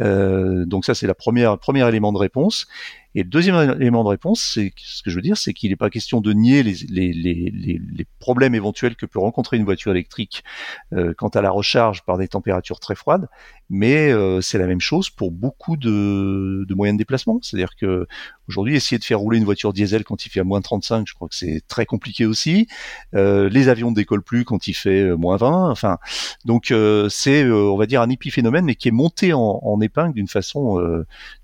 Euh, 0.00 0.64
donc 0.64 0.84
ça 0.84 0.94
c'est 0.94 1.06
la 1.06 1.14
première 1.14 1.58
premier 1.58 1.86
élément 1.86 2.12
de 2.12 2.18
réponse. 2.18 2.66
Et 3.14 3.22
le 3.22 3.28
deuxième 3.28 3.56
élément 3.80 4.04
de 4.04 4.08
réponse, 4.08 4.40
c'est 4.42 4.72
ce 4.76 5.02
que 5.02 5.10
je 5.10 5.16
veux 5.16 5.22
dire, 5.22 5.36
c'est 5.36 5.52
qu'il 5.52 5.70
n'est 5.70 5.76
pas 5.76 5.90
question 5.90 6.20
de 6.20 6.32
nier 6.32 6.62
les, 6.62 6.74
les, 6.88 7.12
les, 7.12 7.52
les, 7.52 8.06
problèmes 8.18 8.54
éventuels 8.54 8.96
que 8.96 9.06
peut 9.06 9.18
rencontrer 9.18 9.56
une 9.56 9.64
voiture 9.64 9.92
électrique 9.92 10.44
euh, 10.92 11.14
quant 11.16 11.28
à 11.28 11.40
la 11.40 11.50
recharge 11.50 12.02
par 12.02 12.18
des 12.18 12.28
températures 12.28 12.80
très 12.80 12.94
froides, 12.94 13.28
mais 13.70 14.10
euh, 14.10 14.40
c'est 14.40 14.58
la 14.58 14.66
même 14.66 14.80
chose 14.80 15.10
pour 15.10 15.30
beaucoup 15.30 15.76
de, 15.76 16.64
de 16.68 16.74
moyens 16.74 16.96
de 16.96 16.98
déplacement. 16.98 17.38
C'est-à-dire 17.42 17.76
que 17.76 18.06
aujourd'hui, 18.48 18.74
essayer 18.74 18.98
de 18.98 19.04
faire 19.04 19.18
rouler 19.18 19.38
une 19.38 19.44
voiture 19.44 19.72
diesel 19.72 20.04
quand 20.04 20.26
il 20.26 20.30
fait 20.30 20.40
à 20.40 20.44
moins 20.44 20.60
35, 20.60 21.06
je 21.06 21.14
crois 21.14 21.28
que 21.28 21.34
c'est 21.34 21.62
très 21.68 21.86
compliqué 21.86 22.26
aussi. 22.26 22.66
Euh, 23.14 23.48
les 23.48 23.68
avions 23.68 23.90
ne 23.90 23.94
décollent 23.94 24.22
plus 24.22 24.44
quand 24.44 24.66
il 24.66 24.74
fait 24.74 25.02
euh, 25.02 25.16
moins 25.16 25.36
20. 25.36 25.70
Enfin, 25.70 25.98
donc 26.44 26.70
euh, 26.70 27.08
c'est, 27.08 27.48
on 27.50 27.76
va 27.76 27.86
dire, 27.86 28.00
un 28.00 28.10
épiphénomène, 28.10 28.64
mais 28.64 28.74
qui 28.74 28.88
est 28.88 28.92
monté 28.92 29.32
en, 29.32 29.60
en 29.62 29.80
épingle 29.80 30.14
d'une 30.14 30.28
façon, 30.28 30.78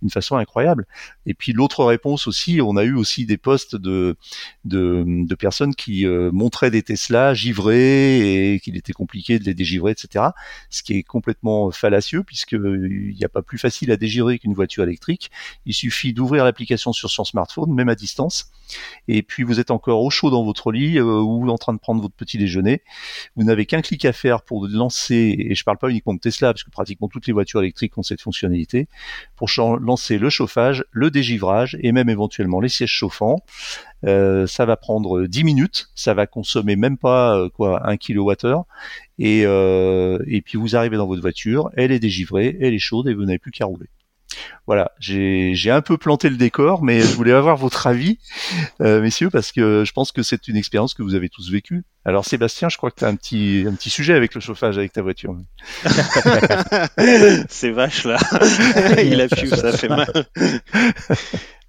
d'une 0.00 0.10
façon 0.10 0.36
incroyable. 0.36 0.86
Et 1.26 1.34
puis 1.34 1.52
l'autre 1.52 1.84
réponse 1.84 2.26
aussi, 2.26 2.60
on 2.60 2.76
a 2.76 2.84
eu 2.84 2.94
aussi 2.94 3.26
des 3.26 3.36
postes 3.36 3.76
de, 3.76 4.16
de, 4.64 5.04
de 5.06 5.34
personnes 5.34 5.74
qui 5.74 6.06
montraient 6.06 6.70
des 6.70 6.82
Tesla 6.82 7.34
givrés 7.34 8.54
et 8.54 8.60
qu'il 8.60 8.76
était 8.76 8.92
compliqué 8.92 9.38
de 9.38 9.44
les 9.44 9.54
dégivrer, 9.54 9.92
etc. 9.92 10.26
Ce 10.70 10.82
qui 10.82 10.94
est 10.94 11.02
complètement 11.02 11.70
fallacieux 11.70 12.22
puisqu'il 12.22 13.14
n'y 13.16 13.24
a 13.24 13.28
pas 13.28 13.42
plus 13.42 13.58
facile 13.58 13.90
à 13.90 13.96
dégivrer 13.96 14.38
qu'une 14.38 14.54
voiture 14.54 14.84
électrique. 14.84 15.30
Il 15.66 15.74
suffit 15.74 16.12
d'ouvrir 16.12 16.44
l'application 16.44 16.92
sur 16.92 17.10
son 17.10 17.24
smartphone, 17.24 17.72
même 17.72 17.88
à 17.88 17.94
distance, 17.94 18.50
et 19.08 19.22
puis 19.22 19.42
vous 19.42 19.60
êtes 19.60 19.70
encore 19.70 20.02
au 20.02 20.10
chaud 20.10 20.30
dans 20.30 20.44
votre 20.44 20.72
lit 20.72 20.98
euh, 20.98 21.04
ou 21.04 21.48
en 21.48 21.58
train 21.58 21.72
de 21.72 21.78
prendre 21.78 22.02
votre 22.02 22.14
petit 22.14 22.38
déjeuner. 22.38 22.82
Vous 23.36 23.44
n'avez 23.44 23.66
qu'un 23.66 23.82
clic 23.82 24.04
à 24.04 24.12
faire 24.12 24.42
pour 24.42 24.66
lancer, 24.66 25.36
et 25.38 25.54
je 25.54 25.64
parle 25.64 25.78
pas 25.78 25.90
uniquement 25.90 26.14
de 26.14 26.20
Tesla, 26.20 26.52
parce 26.52 26.64
que 26.64 26.70
pratiquement 26.70 27.08
toutes 27.08 27.26
les 27.26 27.32
voitures 27.32 27.60
électriques 27.60 27.96
ont 27.98 28.02
cette 28.02 28.20
fonctionnalité, 28.20 28.88
pour 29.36 29.48
lancer 29.80 30.18
le 30.18 30.30
chauffage, 30.30 30.84
le 30.90 31.10
dégivrage 31.14 31.78
et 31.80 31.92
même 31.92 32.10
éventuellement 32.10 32.60
les 32.60 32.68
sièges 32.68 32.90
chauffants. 32.90 33.38
Euh, 34.04 34.46
ça 34.46 34.66
va 34.66 34.76
prendre 34.76 35.26
10 35.26 35.44
minutes, 35.44 35.88
ça 35.94 36.12
va 36.12 36.26
consommer 36.26 36.76
même 36.76 36.98
pas 36.98 37.38
euh, 37.38 37.48
quoi 37.48 37.88
1 37.88 37.96
kWh 37.96 38.64
et, 39.18 39.46
euh, 39.46 40.18
et 40.26 40.42
puis 40.42 40.58
vous 40.58 40.76
arrivez 40.76 40.98
dans 40.98 41.06
votre 41.06 41.22
voiture, 41.22 41.70
elle 41.74 41.92
est 41.92 42.00
dégivrée, 42.00 42.58
elle 42.60 42.74
est 42.74 42.78
chaude 42.78 43.08
et 43.08 43.14
vous 43.14 43.24
n'avez 43.24 43.38
plus 43.38 43.52
qu'à 43.52 43.64
rouler. 43.64 43.86
Voilà, 44.66 44.92
j'ai 44.98 45.70
un 45.70 45.82
peu 45.82 45.98
planté 45.98 46.30
le 46.30 46.36
décor, 46.36 46.82
mais 46.82 47.00
je 47.00 47.14
voulais 47.14 47.32
avoir 47.32 47.56
votre 47.56 47.86
avis, 47.86 48.18
euh, 48.80 49.02
messieurs, 49.02 49.28
parce 49.30 49.52
que 49.52 49.84
je 49.84 49.92
pense 49.92 50.10
que 50.10 50.22
c'est 50.22 50.48
une 50.48 50.56
expérience 50.56 50.94
que 50.94 51.02
vous 51.02 51.14
avez 51.14 51.28
tous 51.28 51.50
vécue. 51.50 51.84
Alors 52.06 52.24
Sébastien, 52.24 52.68
je 52.68 52.76
crois 52.76 52.90
que 52.90 52.96
tu 52.96 53.04
as 53.04 53.08
un 53.08 53.16
petit, 53.16 53.64
un 53.66 53.74
petit 53.74 53.90
sujet 53.90 54.14
avec 54.14 54.34
le 54.34 54.40
chauffage 54.40 54.78
avec 54.78 54.92
ta 54.92 55.02
voiture. 55.02 55.36
c'est 57.48 57.70
vache 57.70 58.04
là, 58.04 58.18
il 59.02 59.20
a 59.20 59.28
pu, 59.28 59.48
ça 59.48 59.72
fait 59.72 59.88
mal. 59.88 60.10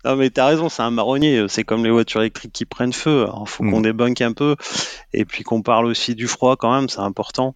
Non 0.05 0.15
mais 0.15 0.29
t'as 0.29 0.45
raison, 0.45 0.69
c'est 0.69 0.83
un 0.83 0.91
marronnier. 0.91 1.45
C'est 1.49 1.63
comme 1.63 1.83
les 1.83 1.89
voitures 1.89 2.21
électriques 2.21 2.53
qui 2.53 2.65
prennent 2.65 2.93
feu. 2.93 3.23
Alors 3.23 3.49
faut 3.49 3.63
qu'on 3.63 3.79
mm. 3.79 3.83
débunk 3.83 4.21
un 4.21 4.33
peu 4.33 4.55
et 5.13 5.25
puis 5.25 5.43
qu'on 5.43 5.63
parle 5.63 5.87
aussi 5.87 6.13
du 6.13 6.27
froid 6.27 6.55
quand 6.57 6.73
même, 6.73 6.89
c'est 6.89 6.99
important. 6.99 7.55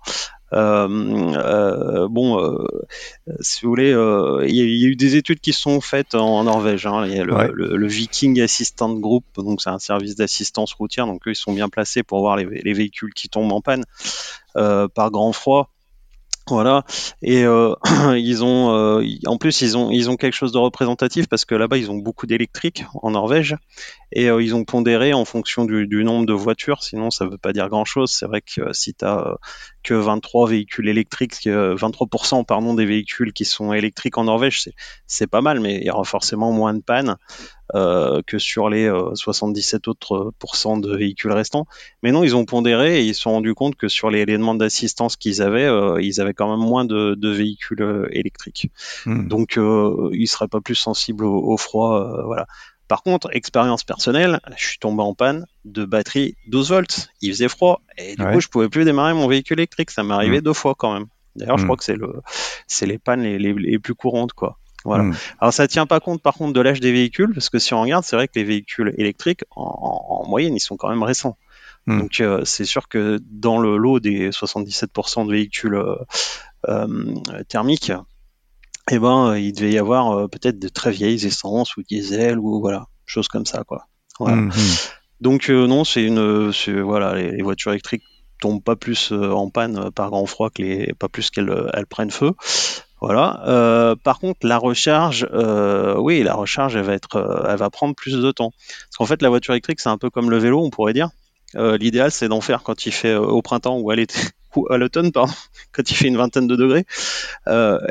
Euh, 0.54 0.88
euh, 1.36 2.08
bon, 2.08 2.40
euh, 2.40 2.66
si 3.40 3.62
vous 3.62 3.70
voulez, 3.70 3.90
il 3.90 4.56
y, 4.56 4.86
a 4.86 4.88
eu 4.88 4.96
des 4.96 5.16
études 5.16 5.40
qui 5.40 5.54
sont 5.54 5.82
faites 5.82 6.16
en, 6.16 6.44
Norvège. 6.44 6.86
Hein. 6.86 7.06
Il 7.06 7.16
y 7.16 7.20
a 7.20 7.24
le, 7.24 7.88
Viking 7.88 8.40
Assistant 8.42 8.94
Group, 8.94 9.26
donc 9.38 9.62
c'est 9.62 9.70
un 9.70 9.80
service 9.80 10.16
d'assistance 10.16 10.74
routière. 10.74 11.06
Donc 11.06 11.28
eux, 11.28 11.32
ils 11.32 11.36
sont 11.36 11.54
bien 11.54 11.70
placés 11.70 12.04
pour 12.04 12.20
voir 12.20 12.36
les, 12.36 12.46
les 12.46 12.74
véhicules 12.74 13.14
qui 13.14 13.30
tombent 13.30 13.52
en 13.52 13.62
panne 13.62 13.84
par 14.54 15.12
grand 15.12 15.34
froid. 15.34 15.70
Voilà. 16.50 16.84
Et 17.22 17.44
euh, 17.44 17.76
ils 18.18 18.44
ont, 18.44 18.74
euh, 18.74 19.06
en 19.26 19.38
plus, 19.38 19.62
ils 19.62 19.78
ont, 19.78 19.92
ils 19.92 20.10
ont 20.10 20.18
quelque 20.18 20.34
chose 20.34 20.52
de 20.52 20.58
représentatif 20.58 21.28
parce 21.28 21.46
que 21.46 21.56
là-bas, 21.56 21.78
ils 21.78 21.92
ont 21.92 21.98
beaucoup 21.98 22.28
d'électriques 22.28 22.86
en 23.02 23.12
Norvège 23.12 23.56
et 24.12 24.30
euh, 24.30 24.42
ils 24.42 24.56
ont 24.56 24.64
pondéré 24.64 25.14
en 25.14 25.26
fonction 25.26 25.66
du, 25.66 26.04
nombre 26.04 26.26
de 26.26 26.34
voitures. 26.34 26.84
Sinon, 26.84 27.12
ça 27.12 27.26
veut 27.26 27.38
pas 27.38 27.54
dire 27.54 27.70
grand-chose. 27.70 28.12
C'est 28.12 28.26
vrai 28.26 28.42
que 28.42 28.74
si 28.74 28.94
tu 28.94 29.06
as 29.06 29.38
que 29.84 29.94
23 29.94 30.50
véhicules 30.50 30.90
électriques, 30.90 31.46
23% 31.46 32.46
pardon 32.46 32.74
des 32.74 32.86
véhicules 32.86 33.34
qui 33.34 33.46
sont 33.46 33.74
électriques 33.74 34.18
en 34.18 34.26
Norvège, 34.26 34.70
c'est 35.08 35.28
pas 35.28 35.42
mal, 35.42 35.60
mais 35.60 35.78
il 35.78 35.86
y 35.86 35.92
aura 35.92 36.04
forcément 36.04 36.52
moins 36.52 36.74
de 36.74 36.82
pannes. 36.82 37.18
Euh, 37.76 38.24
que 38.26 38.40
sur 38.40 38.68
les 38.68 38.92
77 39.14 39.88
euh, 39.88 39.92
autres 39.92 40.34
pourcents 40.40 40.78
de 40.78 40.96
véhicules 40.96 41.32
restants. 41.32 41.68
Mais 42.02 42.12
non, 42.12 42.24
ils 42.24 42.36
ont 42.36 42.46
pondéré 42.46 43.00
et 43.00 43.04
ils 43.04 43.14
se 43.14 43.22
sont 43.22 43.32
rendus 43.32 43.54
compte 43.54 43.76
que 43.76 43.88
sur 43.88 44.10
les, 44.10 44.26
demandes 44.26 44.58
d'assistance 44.58 45.18
qu'ils 45.18 45.44
avaient, 45.44 45.68
euh, 45.68 46.02
ils 46.02 46.20
avaient 46.20 46.34
quand 46.34 46.50
même 46.50 46.68
moins 46.68 46.84
de, 46.84 47.14
de 47.14 47.30
véhicules 47.30 48.08
électriques. 48.12 48.72
Hmm. 49.06 49.28
Donc, 49.28 49.60
ils 50.14 50.28
seraient 50.28 50.48
pas 50.48 50.62
plus 50.62 50.76
sensibles 50.76 51.26
au, 51.26 51.58
froid. 51.58 52.24
voilà. 52.26 52.48
Par 52.88 53.04
contre, 53.04 53.30
expérience 53.34 53.84
personnelle, 53.84 54.40
je 54.58 54.66
suis 54.66 54.80
tombé 54.80 55.04
en 55.04 55.14
panne 55.14 55.46
de 55.64 55.86
batterie 55.86 56.36
12 56.48 56.70
volts. 56.70 57.10
Il 57.22 57.32
faisait 57.34 57.50
froid 57.50 57.82
et 58.00 58.16
du 58.16 58.26
coup, 58.26 58.42
je 58.42 58.48
pouvais 58.48 58.70
plus 58.70 58.84
démarrer 58.84 59.14
mon 59.14 59.28
véhicule 59.28 59.60
électrique. 59.60 59.92
Ça 59.92 60.02
m'est 60.02 60.16
arrivé 60.16 60.40
hmm. 60.40 60.44
deux 60.44 60.54
fois 60.54 60.74
quand 60.76 60.94
même. 60.94 61.06
D'ailleurs, 61.36 61.60
je 61.60 61.64
hmm. 61.64 61.68
crois 61.68 61.78
que 61.78 61.84
c'est 61.84 61.96
le, 61.96 62.16
c'est 62.66 62.88
les 62.88 62.98
pannes 62.98 63.22
les, 63.22 63.38
les, 63.38 63.54
les, 63.54 63.78
plus 63.78 63.94
courantes, 63.94 64.34
quoi. 64.34 64.58
Voilà. 64.86 65.04
Hmm. 65.06 65.16
Alors 65.40 65.54
ça 65.54 65.68
tient 65.68 65.86
pas 65.86 66.00
compte 66.00 66.22
par 66.22 66.36
contre 66.36 66.54
de 66.54 66.62
l'âge 66.62 66.80
des 66.80 66.92
véhicules, 66.92 67.34
parce 67.34 67.50
que 67.50 67.60
si 67.60 67.74
on 67.74 67.82
regarde, 67.82 68.04
c'est 68.04 68.16
vrai 68.16 68.28
que 68.28 68.34
les 68.36 68.44
véhicules 68.44 68.94
électriques, 68.98 69.44
en, 69.56 70.26
moyenne, 70.28 70.56
ils 70.56 70.62
sont 70.62 70.78
quand 70.78 70.90
même 70.90 71.04
récents. 71.04 71.38
Hmm. 71.86 72.00
Donc 72.00 72.20
euh, 72.22 72.44
c'est 72.46 72.66
sûr 72.66 72.88
que 72.88 73.20
dans 73.30 73.60
le 73.60 73.78
lot 73.78 74.00
des 74.00 74.30
77% 74.30 75.26
de 75.26 75.32
véhicules 75.32 75.82
euh, 76.68 77.16
thermique, 77.48 77.92
eh 78.92 79.00
ben, 79.00 79.36
il 79.36 79.54
devait 79.54 79.72
y 79.72 79.78
avoir 79.78 80.30
peut-être 80.30 80.60
de 80.60 80.70
très 80.70 80.92
vieilles 80.92 81.26
essences 81.26 81.78
ou 81.78 81.84
diesel 81.84 82.40
ou 82.40 82.60
voilà, 82.60 82.88
choses 83.06 83.28
comme 83.28 83.46
ça, 83.46 83.64
quoi. 83.64 83.86
Mmh. 84.20 84.50
Donc 85.22 85.50
non, 85.50 85.84
c'est 85.86 86.04
une, 86.04 86.52
voilà, 86.82 87.16
les, 87.16 87.42
voitures 87.42 87.72
électriques 87.72 88.04
tombent 88.42 88.64
pas 88.64 88.76
plus 88.76 89.12
en 89.12 89.50
panne 89.50 89.92
par 89.92 90.10
grand 90.10 90.26
froid 90.26 90.50
que 90.50 90.62
les, 90.62 90.94
pas 90.94 91.08
plus 91.08 91.30
qu'elles 91.30 91.70
elles 91.74 91.86
prennent 91.86 92.12
feu. 92.12 92.32
Voilà. 93.02 93.42
Euh, 93.48 93.96
par 93.96 94.20
contre, 94.20 94.46
la 94.46 94.58
recharge, 94.58 95.28
euh, 95.34 95.96
oui, 95.98 96.22
la 96.24 96.34
recharge, 96.34 96.76
elle 96.76 96.84
va 96.84 96.94
être, 96.94 97.16
euh, 97.16 97.48
elle 97.50 97.58
va 97.58 97.70
prendre 97.70 97.96
plus 97.96 98.14
de 98.14 98.32
temps. 98.32 98.52
Parce 98.52 98.98
qu'en 98.98 99.06
fait, 99.06 99.22
la 99.22 99.30
voiture 99.30 99.54
électrique, 99.54 99.80
c'est 99.80 99.90
un 99.90 99.98
peu 99.98 100.10
comme 100.10 100.30
le 100.30 100.38
vélo, 100.38 100.62
on 100.62 100.70
pourrait 100.70 100.94
dire. 100.94 101.10
L'idéal, 101.56 102.12
c'est 102.12 102.28
d'en 102.28 102.42
faire 102.42 102.62
quand 102.62 102.86
il 102.86 102.92
fait 102.92 103.16
au 103.16 103.42
printemps 103.42 103.80
ou 103.80 103.90
à 103.90 103.96
l'été 103.96 104.20
ou 104.56 104.72
à 104.72 104.78
l'automne, 104.78 105.12
pardon, 105.12 105.34
quand 105.72 105.90
il 105.90 105.96
fait 105.96 106.08
une 106.08 106.18
vingtaine 106.18 106.46
de 106.46 106.56
degrés. 106.56 106.86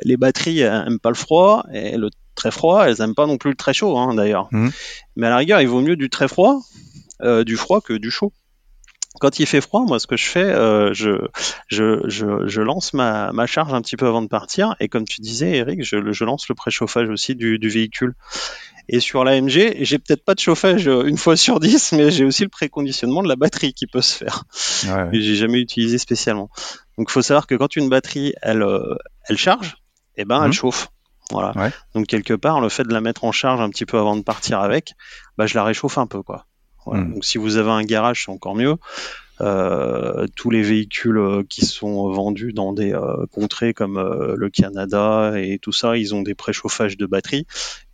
les 0.05 0.17
batteries 0.17 0.61
elles 0.61 0.85
aiment 0.87 1.01
pas 1.01 1.09
le 1.09 1.17
froid 1.17 1.65
et 1.73 1.97
le 1.97 2.11
très 2.37 2.53
froid, 2.53 2.85
elles 2.85 3.01
aiment 3.01 3.17
pas 3.17 3.27
non 3.27 3.37
plus 3.37 3.51
le 3.51 3.57
très 3.57 3.75
chaud, 3.75 3.99
hein, 3.99 4.15
d'ailleurs. 4.15 4.47
Mmh. 4.53 4.69
Mais 5.17 5.27
à 5.27 5.31
la 5.31 5.37
rigueur, 5.39 5.61
il 5.61 5.67
vaut 5.67 5.81
mieux 5.81 5.97
du 5.97 6.09
très 6.09 6.29
froid, 6.29 6.61
du 7.21 7.57
froid 7.57 7.81
que 7.81 7.95
du 7.95 8.13
chaud 8.13 8.33
quand 9.19 9.39
il 9.39 9.47
fait 9.47 9.61
froid, 9.61 9.85
moi, 9.87 9.99
ce 9.99 10.07
que 10.07 10.17
je 10.17 10.27
fais, 10.27 10.45
euh, 10.45 10.93
je, 10.93 11.27
je, 11.69 12.01
je, 12.07 12.47
je, 12.47 12.61
lance 12.61 12.95
ma, 12.95 13.33
ma, 13.33 13.47
charge 13.47 13.73
un 13.73 13.81
petit 13.81 13.97
peu 13.97 14.07
avant 14.07 14.23
de 14.23 14.29
partir. 14.29 14.75
Et 14.81 14.89
comme 14.89 15.05
tu 15.05 15.21
disais, 15.21 15.57
Eric, 15.57 15.85
je, 15.85 16.13
je 16.13 16.25
lance 16.25 16.49
le 16.49 16.55
préchauffage 16.55 17.09
aussi 17.09 17.35
du, 17.35 17.59
du 17.59 17.69
véhicule. 17.69 18.15
Et 18.89 19.01
sur 19.01 19.23
l'AMG, 19.23 19.77
j'ai 19.81 19.99
peut-être 19.99 20.25
pas 20.25 20.35
de 20.35 20.41
chauffage 20.41 20.89
euh, 20.89 21.05
une 21.05 21.19
fois 21.19 21.37
sur 21.37 21.61
dix, 21.61 21.93
mais 21.93 22.11
j'ai 22.11 22.25
aussi 22.25 22.43
le 22.43 22.49
préconditionnement 22.49 23.23
de 23.23 23.29
la 23.29 23.37
batterie 23.37 23.75
qui 23.75 23.87
peut 23.87 24.01
se 24.01 24.17
faire. 24.17 24.45
Ouais. 24.87 25.11
j'ai 25.13 25.35
jamais 25.35 25.61
utilisé 25.61 25.99
spécialement. 25.99 26.49
Donc, 26.97 27.09
il 27.11 27.13
faut 27.13 27.23
savoir 27.23 27.47
que 27.47 27.55
quand 27.55 27.77
une 27.77 27.91
batterie, 27.91 28.33
elle, 28.41 28.63
euh, 28.63 28.97
elle 29.29 29.37
charge, 29.37 29.77
eh 30.17 30.25
ben, 30.25 30.43
elle 30.43 30.51
mmh. 30.51 30.55
chauffe. 30.55 30.89
Voilà. 31.31 31.53
Ouais. 31.57 31.71
Donc, 31.95 32.07
quelque 32.07 32.33
part, 32.33 32.61
le 32.61 32.71
fait 32.71 32.85
de 32.85 32.93
la 32.93 33.03
mettre 33.03 33.25
en 33.25 33.33
charge 33.33 33.61
un 33.61 33.69
petit 33.69 33.85
peu 33.85 33.99
avant 33.99 34.17
de 34.17 34.23
partir 34.23 34.61
avec, 34.61 34.95
bah, 35.37 35.47
je 35.47 35.55
la 35.55 35.65
réchauffe 35.65 35.99
un 35.99 36.07
peu, 36.07 36.23
quoi. 36.23 36.47
Hmm. 36.95 37.15
Donc 37.15 37.25
si 37.25 37.39
vous 37.39 37.57
avez 37.57 37.71
un 37.71 37.83
garage, 37.83 38.25
c'est 38.25 38.33
encore 38.33 38.55
mieux. 38.55 38.77
Euh, 39.41 40.27
tous 40.35 40.51
les 40.51 40.63
véhicules 40.63 41.19
euh, 41.19 41.45
qui 41.49 41.65
sont 41.65 42.11
vendus 42.11 42.53
dans 42.53 42.73
des 42.73 42.93
euh, 42.93 43.25
contrées 43.31 43.73
comme 43.73 43.97
le 43.99 44.51
Canada 44.51 45.35
et 45.37 45.61
tout 45.61 45.71
ça, 45.71 45.97
ils 45.97 46.15
ont 46.15 46.23
des 46.23 46.35
préchauffages 46.35 46.97
de 46.97 47.07
batterie. 47.07 47.47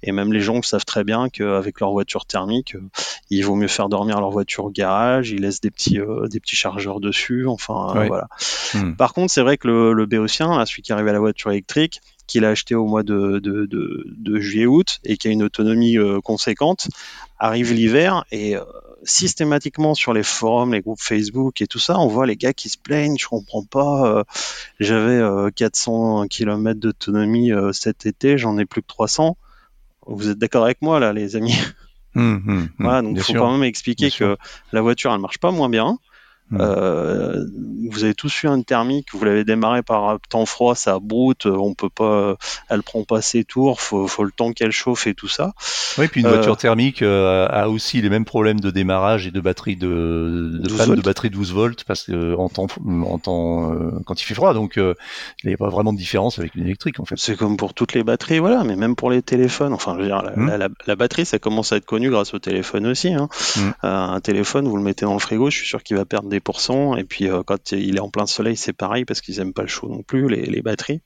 Et 0.03 0.13
même 0.13 0.33
les 0.33 0.41
gens 0.41 0.63
savent 0.63 0.85
très 0.85 1.05
bien 1.05 1.29
qu'avec 1.29 1.81
leur 1.81 1.93
voiture 1.93 2.27
thermique, 2.27 2.77
il 3.31 3.43
vaut 3.45 3.57
mieux 3.57 3.69
faire 3.69 3.89
dormir 3.89 4.21
leur 4.21 4.31
voiture 4.31 4.67
au 4.67 4.71
garage. 4.71 5.31
Ils 5.31 5.41
laissent 5.41 5.61
des 5.61 5.71
petits 5.71 5.99
des 6.31 6.41
petits 6.41 6.57
chargeurs 6.57 7.01
dessus. 7.01 7.47
Enfin 7.47 8.07
voilà. 8.07 8.29
Hmm. 8.75 8.95
Par 8.95 9.13
contre, 9.13 9.33
c'est 9.33 9.43
vrai 9.43 9.57
que 9.57 9.67
le, 9.67 9.93
le 9.93 10.07
Béotien, 10.07 10.65
celui 10.67 10.83
qui 10.83 10.93
arrive 10.93 11.09
à 11.09 11.13
la 11.13 11.21
voiture 11.21 11.51
électrique, 11.51 12.01
qu'il 12.27 12.45
a 12.45 12.51
acheté 12.51 12.75
au 12.75 12.87
mois 12.87 13.03
de, 13.03 13.39
de, 13.39 13.67
de, 13.67 14.41
juillet-août 14.41 15.01
et 15.05 15.17
qui 15.17 15.29
a 15.29 15.31
une 15.31 15.43
autonomie 15.43 15.97
conséquente, 16.23 16.89
arrive 17.39 17.73
l'hiver 17.73 18.25
et 18.33 18.57
systématiquement 19.05 19.95
sur 19.95 20.13
les 20.13 20.23
forums, 20.23 20.73
les 20.73 20.81
groupes 20.81 21.01
Facebook 21.01 21.61
et 21.61 21.67
tout 21.67 21.79
ça, 21.79 21.99
on 21.99 22.09
voit 22.09 22.27
les 22.27 22.37
gars 22.37 22.53
qui 22.53 22.69
se 22.69 22.79
plaignent, 22.79 23.17
je 23.19 23.27
comprends 23.27 23.65
pas, 23.65 24.19
euh, 24.19 24.25
j'avais 24.81 25.23
400 25.53 26.23
euh, 26.23 26.27
km 26.27 26.81
d'autonomie 26.81 27.53
euh, 27.53 27.73
cet 27.73 28.07
été, 28.07 28.39
j'en 28.39 28.59
ai 28.59 28.65
plus 28.65 28.83
que 28.83 28.87
300. 28.89 29.37
Vous 30.07 30.29
êtes 30.31 30.39
d'accord 30.39 30.65
avec 30.65 30.83
moi 30.83 31.01
là, 31.01 31.13
les 31.13 31.37
amis? 31.37 31.57
Hum, 32.17 32.43
hum, 32.47 32.55
hum. 32.57 32.69
Voilà, 32.79 33.03
donc 33.03 33.17
il 33.17 33.23
faut 33.23 33.33
quand 33.35 33.51
même 33.51 33.65
expliquer 33.65 34.11
que 34.11 34.37
la 34.73 34.81
voiture 34.81 35.13
elle 35.13 35.21
marche 35.21 35.39
pas 35.39 35.51
moins 35.51 35.69
bien, 35.69 35.99
Hmm. 36.55 36.61
Euh, 36.61 37.45
vous 37.91 38.05
avez 38.05 38.15
tous 38.15 38.43
eu 38.43 38.47
un 38.47 38.63
thermique, 38.63 39.09
vous 39.13 39.25
l'avez 39.25 39.45
démarré 39.45 39.83
par 39.83 40.19
temps 40.29 40.47
froid, 40.47 40.75
ça 40.75 40.99
broute, 41.01 41.47
on 41.47 41.75
peut 41.75 41.91
pas, 41.91 42.37
elle 42.69 42.83
prend 42.83 43.05
pas 43.05 43.21
ses 43.21 43.45
tours, 43.45 43.81
faut, 43.81 44.07
faut 44.07 44.25
le 44.25 44.31
temps 44.31 44.53
qu'elle 44.53 44.73
chauffe 44.73 45.07
et 45.07 45.15
tout 45.15 45.29
ça. 45.29 45.53
Oui, 45.99 46.09
puis 46.09 46.23
une 46.23 46.29
voiture 46.29 46.53
euh, 46.53 46.57
thermique 46.57 47.03
euh, 47.03 47.47
a 47.49 47.69
aussi 47.69 48.01
les 48.01 48.09
mêmes 48.09 48.25
problèmes 48.25 48.61
de 48.61 48.71
démarrage 48.71 49.27
et 49.27 49.31
de 49.31 49.41
batterie 49.41 49.77
de, 49.77 50.61
de 50.63 50.77
panne 50.77 50.95
de 50.95 51.03
batterie 51.03 51.31
12 51.31 51.53
volts 51.53 51.85
parce 51.85 52.05
que 52.05 52.35
en 52.37 52.49
temps, 52.49 52.67
en 52.87 53.19
temps 53.19 53.73
quand 54.07 54.21
il 54.21 54.25
fait 54.25 54.35
froid, 54.35 54.55
donc 54.55 54.77
il 54.77 55.49
n'y 55.49 55.55
a 55.55 55.57
pas 55.57 55.69
vraiment 55.69 55.93
de 55.93 55.99
différence 55.99 56.39
avec 56.39 56.55
une 56.55 56.65
électrique 56.65 57.01
en 57.01 57.05
fait. 57.05 57.17
C'est 57.19 57.37
comme 57.37 57.57
pour 57.57 57.75
toutes 57.75 57.93
les 57.95 58.05
batteries, 58.05 58.39
voilà, 58.39 58.65
mais 58.65 58.77
même 58.77 58.97
pour 58.97 59.11
les 59.11 59.23
téléphones. 59.23 59.73
Enfin, 59.73 59.95
je 59.97 60.03
veux 60.03 60.07
dire, 60.07 60.23
la, 60.23 60.37
hmm. 60.37 60.69
la, 60.87 60.97
batterie, 60.97 61.27
ça 61.27 61.39
commence 61.39 61.73
à 61.73 61.77
être 61.77 61.85
connu 61.85 62.11
grâce 62.11 62.35
au 62.35 62.39
téléphone 62.39 62.87
aussi. 62.87 63.13
Hein. 63.13 63.29
Hmm. 63.57 63.71
un 63.83 64.21
téléphone, 64.21 64.69
vous 64.69 64.77
le 64.77 64.83
mettez 64.83 65.05
dans 65.05 65.15
le 65.15 65.19
frigo, 65.19 65.51
je 65.51 65.57
suis 65.57 65.67
sûr 65.67 65.83
qu'il 65.83 65.97
va 65.97 66.05
perdre 66.05 66.29
des 66.29 66.41
et 66.97 67.05
puis 67.05 67.29
euh, 67.29 67.43
quand 67.45 67.73
il 67.73 67.97
est 67.97 68.01
en 68.01 68.11
plein 68.11 68.27
soleil, 68.27 68.57
c'est 68.57 68.73
pareil 68.73 69.05
parce 69.05 69.21
qu'ils 69.21 69.41
aiment 69.41 69.53
pas 69.53 69.63
le 69.63 69.69
chaud 69.69 69.89
non 69.89 70.03
plus, 70.03 70.29
les, 70.29 70.63
batteries. 70.63 71.01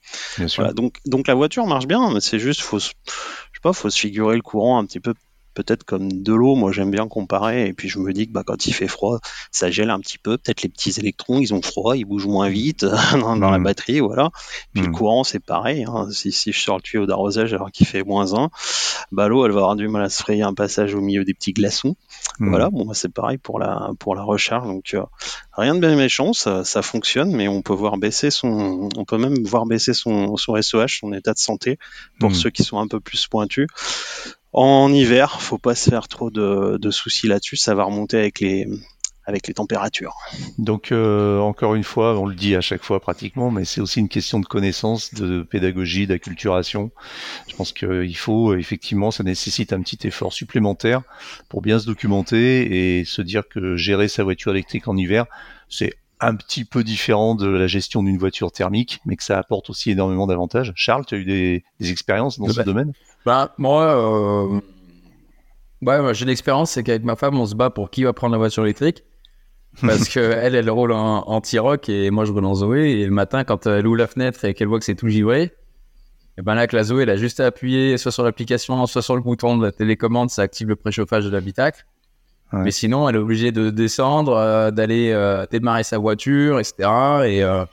donc, 0.74 0.98
donc 1.06 1.26
la 1.28 1.34
voiture 1.34 1.66
marche 1.66 1.86
bien, 1.86 2.10
mais 2.12 2.20
c'est 2.20 2.38
juste, 2.38 2.60
faut, 2.60 2.78
je 2.78 2.86
sais 2.86 3.62
pas, 3.62 3.72
faut 3.72 3.90
se 3.90 3.98
figurer 3.98 4.36
le 4.36 4.42
courant 4.42 4.78
un 4.78 4.84
petit 4.84 5.00
peu 5.00 5.14
peut-être 5.58 5.82
comme 5.82 6.22
de 6.22 6.32
l'eau, 6.32 6.54
moi 6.54 6.70
j'aime 6.70 6.92
bien 6.92 7.08
comparer, 7.08 7.66
et 7.66 7.72
puis 7.72 7.88
je 7.88 7.98
me 7.98 8.12
dis 8.12 8.28
que 8.28 8.32
bah, 8.32 8.44
quand 8.46 8.66
il 8.66 8.72
fait 8.72 8.86
froid, 8.86 9.18
ça 9.50 9.72
gèle 9.72 9.90
un 9.90 9.98
petit 9.98 10.18
peu, 10.18 10.38
peut-être 10.38 10.62
les 10.62 10.68
petits 10.68 10.94
électrons, 11.00 11.40
ils 11.40 11.52
ont 11.52 11.62
froid, 11.62 11.96
ils 11.96 12.04
bougent 12.04 12.28
moins 12.28 12.48
vite 12.48 12.84
dans, 13.12 13.34
la 13.34 13.58
hmm. 13.58 13.64
batterie, 13.64 13.98
voilà. 13.98 14.30
Puis 14.72 14.84
le 14.84 14.90
hmm. 14.90 14.92
courant, 14.92 15.24
c'est 15.24 15.44
pareil, 15.44 15.84
hein. 15.88 16.08
si, 16.12 16.30
si, 16.30 16.52
je 16.52 16.60
sors 16.60 16.76
le 16.76 16.82
tuyau 16.82 17.06
d'arrosage 17.06 17.52
alors 17.54 17.72
qu'il 17.72 17.88
fait 17.88 18.04
moins 18.04 18.34
1, 18.34 18.50
bah, 19.10 19.26
l'eau, 19.26 19.44
elle 19.46 19.52
va 19.52 19.60
avoir 19.60 19.74
du 19.74 19.88
mal 19.88 20.04
à 20.04 20.08
se 20.08 20.22
frayer 20.22 20.42
un 20.42 20.54
passage 20.54 20.94
au 20.94 21.00
milieu 21.00 21.24
des 21.24 21.34
petits 21.34 21.52
glaçons. 21.52 21.96
Hmm. 22.38 22.50
Voilà, 22.50 22.70
bon, 22.70 22.84
bah, 22.84 22.94
c'est 22.94 23.12
pareil 23.12 23.38
pour 23.38 23.58
la, 23.58 23.90
pour 23.98 24.14
la 24.14 24.22
recharge, 24.22 24.66
donc 24.66 24.94
euh, 24.94 25.02
rien 25.52 25.74
de 25.74 25.80
bien 25.80 25.96
méchant, 25.96 26.32
ça, 26.32 26.64
ça, 26.64 26.82
fonctionne, 26.82 27.34
mais 27.34 27.48
on 27.48 27.62
peut 27.62 27.72
voir 27.72 27.96
baisser 27.96 28.30
son, 28.30 28.88
on 28.96 29.04
peut 29.04 29.18
même 29.18 29.42
voir 29.44 29.66
baisser 29.66 29.94
son, 29.94 30.36
son 30.36 30.60
SOH, 30.60 30.98
son 31.00 31.12
état 31.12 31.32
de 31.32 31.38
santé, 31.38 31.78
pour 32.20 32.34
ceux 32.34 32.50
qui 32.50 32.62
sont 32.62 32.78
un 32.78 32.86
peu 32.86 33.00
plus 33.00 33.26
pointus. 33.26 33.66
En 34.52 34.92
hiver, 34.92 35.40
faut 35.40 35.58
pas 35.58 35.74
se 35.74 35.90
faire 35.90 36.08
trop 36.08 36.30
de, 36.30 36.90
soucis 36.90 37.28
là-dessus, 37.28 37.56
ça 37.56 37.74
va 37.74 37.84
remonter 37.84 38.18
avec 38.18 38.40
les 38.40 38.66
avec 39.28 39.46
les 39.46 39.52
températures. 39.52 40.16
Donc 40.56 40.90
euh, 40.90 41.38
encore 41.38 41.74
une 41.74 41.84
fois, 41.84 42.18
on 42.18 42.24
le 42.24 42.34
dit 42.34 42.56
à 42.56 42.62
chaque 42.62 42.82
fois 42.82 42.98
pratiquement, 42.98 43.50
mais 43.50 43.66
c'est 43.66 43.82
aussi 43.82 44.00
une 44.00 44.08
question 44.08 44.40
de 44.40 44.46
connaissance, 44.46 45.12
de 45.12 45.42
pédagogie, 45.42 46.06
d'acculturation. 46.06 46.90
Je 47.46 47.54
pense 47.54 47.72
qu'il 47.72 48.16
faut 48.16 48.54
effectivement, 48.54 49.10
ça 49.10 49.22
nécessite 49.24 49.74
un 49.74 49.82
petit 49.82 50.06
effort 50.06 50.32
supplémentaire 50.32 51.02
pour 51.50 51.60
bien 51.60 51.78
se 51.78 51.84
documenter 51.84 52.98
et 52.98 53.04
se 53.04 53.20
dire 53.20 53.46
que 53.46 53.76
gérer 53.76 54.08
sa 54.08 54.24
voiture 54.24 54.52
électrique 54.52 54.88
en 54.88 54.96
hiver, 54.96 55.26
c'est 55.68 55.92
un 56.20 56.34
petit 56.34 56.64
peu 56.64 56.82
différent 56.82 57.34
de 57.34 57.46
la 57.46 57.66
gestion 57.66 58.02
d'une 58.02 58.16
voiture 58.16 58.50
thermique, 58.50 59.00
mais 59.04 59.14
que 59.16 59.22
ça 59.22 59.38
apporte 59.38 59.68
aussi 59.68 59.90
énormément 59.90 60.26
d'avantages. 60.26 60.72
Charles, 60.74 61.04
tu 61.04 61.14
as 61.14 61.18
eu 61.18 61.24
des, 61.24 61.62
expériences 61.90 62.38
dans 62.38 62.48
ce 62.48 62.62
domaine? 62.62 62.92
bah, 63.26 63.54
moi, 63.58 63.84
euh... 63.94 64.60
ouais, 65.82 66.14
j'ai 66.14 66.24
l'expérience, 66.24 66.70
c'est 66.70 66.82
qu'avec 66.82 67.04
ma 67.04 67.14
femme, 67.14 67.38
on 67.38 67.44
se 67.44 67.54
bat 67.54 67.68
pour 67.68 67.90
qui 67.90 68.04
va 68.04 68.14
prendre 68.14 68.32
la 68.32 68.38
voiture 68.38 68.64
électrique. 68.64 69.04
Parce 69.80 70.08
que 70.08 70.20
elle, 70.42 70.54
elle 70.54 70.70
roule 70.70 70.92
en, 70.92 71.40
T-Rock 71.40 71.88
et 71.88 72.10
moi 72.10 72.24
je 72.24 72.32
roule 72.32 72.44
en 72.44 72.54
Zoé. 72.54 72.90
Et 72.90 73.04
le 73.04 73.10
matin, 73.10 73.44
quand 73.44 73.66
elle 73.66 73.86
ouvre 73.86 73.96
la 73.96 74.06
fenêtre 74.06 74.44
et 74.44 74.54
qu'elle 74.54 74.68
voit 74.68 74.78
que 74.78 74.84
c'est 74.84 74.94
tout 74.94 75.08
givré, 75.08 75.42
et 75.42 76.40
eh 76.40 76.42
ben 76.44 76.54
là, 76.54 76.68
que 76.68 76.76
la 76.76 76.84
Zoé, 76.84 77.02
elle 77.02 77.10
a 77.10 77.16
juste 77.16 77.40
à 77.40 77.46
appuyer 77.46 77.98
soit 77.98 78.12
sur 78.12 78.22
l'application, 78.22 78.86
soit 78.86 79.02
sur 79.02 79.16
le 79.16 79.22
bouton 79.22 79.58
de 79.58 79.66
la 79.66 79.72
télécommande, 79.72 80.30
ça 80.30 80.42
active 80.42 80.68
le 80.68 80.76
préchauffage 80.76 81.24
de 81.24 81.30
l'habitacle. 81.30 81.84
Mais 82.52 82.70
sinon, 82.70 83.08
elle 83.08 83.16
est 83.16 83.18
obligée 83.18 83.52
de 83.52 83.68
descendre, 83.68 84.32
euh, 84.34 84.70
d'aller 84.70 85.10
euh, 85.10 85.44
démarrer 85.50 85.82
sa 85.82 85.98
voiture, 85.98 86.58
etc. 86.58 86.88
Et 87.26 87.42
euh, 87.42 87.66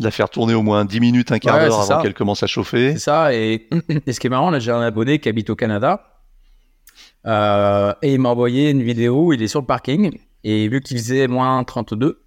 de 0.00 0.04
la 0.04 0.10
faire 0.10 0.28
tourner 0.28 0.54
au 0.54 0.62
moins 0.62 0.84
10 0.84 1.00
minutes, 1.00 1.32
un 1.32 1.38
quart 1.38 1.58
d'heure 1.58 1.80
avant 1.80 2.02
qu'elle 2.02 2.14
commence 2.14 2.42
à 2.42 2.46
chauffer. 2.46 2.92
C'est 2.94 2.98
ça. 2.98 3.32
Et, 3.34 3.68
ce 4.10 4.18
qui 4.18 4.26
est 4.26 4.30
marrant, 4.30 4.50
là, 4.50 4.58
j'ai 4.58 4.72
un 4.72 4.82
abonné 4.82 5.20
qui 5.20 5.28
habite 5.28 5.50
au 5.50 5.56
Canada. 5.56 6.10
Euh, 7.26 7.92
et 8.02 8.14
il 8.14 8.20
m'a 8.20 8.30
envoyé 8.30 8.70
une 8.70 8.82
vidéo 8.82 9.26
où 9.26 9.32
il 9.32 9.42
est 9.42 9.48
sur 9.48 9.60
le 9.60 9.66
parking. 9.66 10.18
Et 10.44 10.68
vu 10.68 10.80
qu'il 10.80 10.96
faisait 10.98 11.28
moins 11.28 11.62
32, 11.64 12.22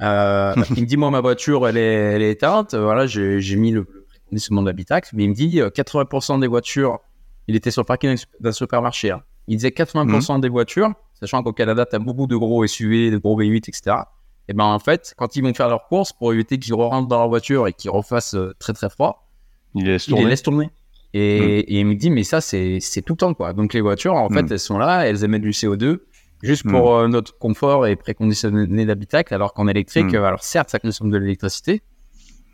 euh, 0.00 0.54
il 0.76 0.82
me 0.82 0.86
dit 0.86 0.96
Moi, 0.96 1.10
ma 1.10 1.20
voiture, 1.20 1.66
elle 1.68 1.76
est, 1.76 1.94
elle 1.94 2.22
est 2.22 2.30
éteinte. 2.30 2.74
Voilà, 2.74 3.06
j'ai 3.06 3.56
mis 3.56 3.72
le, 3.72 3.84
préconditionnement 3.84 4.62
de 4.62 4.68
l'habitacle. 4.68 5.10
Mais 5.14 5.24
il 5.24 5.30
me 5.30 5.34
dit 5.34 5.58
80% 5.58 6.36
euh, 6.36 6.38
des 6.38 6.46
voitures, 6.46 6.98
il 7.46 7.56
était 7.56 7.70
sur 7.70 7.82
le 7.82 7.86
parking 7.86 8.16
d'un 8.40 8.52
supermarché. 8.52 9.10
Hein. 9.10 9.22
Il 9.46 9.56
disait 9.56 9.70
80% 9.70 10.34
mhm. 10.34 10.40
des 10.40 10.48
voitures, 10.48 10.92
sachant 11.18 11.42
qu'au 11.42 11.52
Canada, 11.52 11.86
tu 11.86 11.96
as 11.96 11.98
beaucoup 11.98 12.26
de 12.26 12.36
gros 12.36 12.66
SUV, 12.66 13.10
de 13.10 13.18
gros 13.18 13.40
V8, 13.40 13.68
etc 13.68 14.02
et 14.48 14.54
ben 14.54 14.64
en 14.64 14.78
fait, 14.78 15.14
quand 15.16 15.36
ils 15.36 15.42
vont 15.42 15.52
faire 15.52 15.68
leur 15.68 15.86
course, 15.88 16.12
pour 16.12 16.32
éviter 16.32 16.58
qu'ils 16.58 16.74
rentrent 16.74 17.08
dans 17.08 17.18
leur 17.18 17.28
voiture 17.28 17.68
et 17.68 17.74
qu'ils 17.74 17.90
refassent 17.90 18.34
euh, 18.34 18.54
très 18.58 18.72
très 18.72 18.88
froid, 18.88 19.28
ils 19.74 19.84
les 19.84 20.24
laissent 20.24 20.42
tourner. 20.42 20.66
Hmm. 20.66 20.70
Et, 21.14 21.78
il 21.78 21.86
me 21.86 21.94
dit, 21.94 22.10
mais 22.10 22.22
ça, 22.22 22.40
c'est 22.40 22.80
tout 23.04 23.12
le 23.12 23.16
temps, 23.18 23.34
quoi. 23.34 23.52
Donc, 23.52 23.74
les 23.74 23.80
voitures, 23.80 24.14
en 24.14 24.28
fait, 24.28 24.42
hmm. 24.42 24.52
elles 24.52 24.58
sont 24.58 24.78
là, 24.78 25.06
elles 25.06 25.24
émettent 25.24 25.42
du 25.42 25.50
CO2, 25.50 26.00
juste 26.42 26.68
pour 26.68 26.96
hmm. 26.96 27.04
euh, 27.04 27.08
notre 27.08 27.36
confort 27.38 27.86
et 27.86 27.96
préconditionner 27.96 28.84
l'habitacle, 28.84 29.34
alors 29.34 29.54
qu'en 29.54 29.68
électrique, 29.68 30.14
euh, 30.14 30.24
alors 30.24 30.42
certes, 30.42 30.70
ça 30.70 30.78
consomme 30.78 31.10
de 31.10 31.18
l'électricité, 31.18 31.82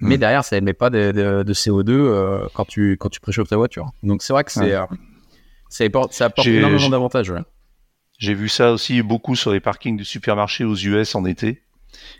mais 0.00 0.18
derrière, 0.18 0.44
ça 0.44 0.56
émet 0.56 0.72
pas 0.72 0.90
de, 0.90 1.12
de, 1.42 1.54
CO2 1.54 2.48
quand, 2.52 2.66
tu, 2.66 2.96
quand 2.98 3.08
tu 3.08 3.20
préchauffes 3.20 3.48
ta 3.48 3.56
voiture. 3.56 3.90
Donc, 4.02 4.22
c'est 4.22 4.32
vrai 4.32 4.44
que 4.44 4.52
c'est, 4.52 4.74
ça 5.70 5.84
apporte, 5.84 6.12
ça 6.12 6.26
apporte 6.26 6.46
énormément 6.46 6.90
d'avantages. 6.90 7.32
J'ai 8.18 8.34
vu 8.34 8.48
ça 8.48 8.72
aussi 8.72 9.02
beaucoup 9.02 9.34
sur 9.34 9.52
les 9.52 9.60
parkings 9.60 9.96
de 9.96 10.04
supermarchés 10.04 10.64
aux 10.64 10.76
US 10.76 11.14
en 11.14 11.24
été. 11.24 11.62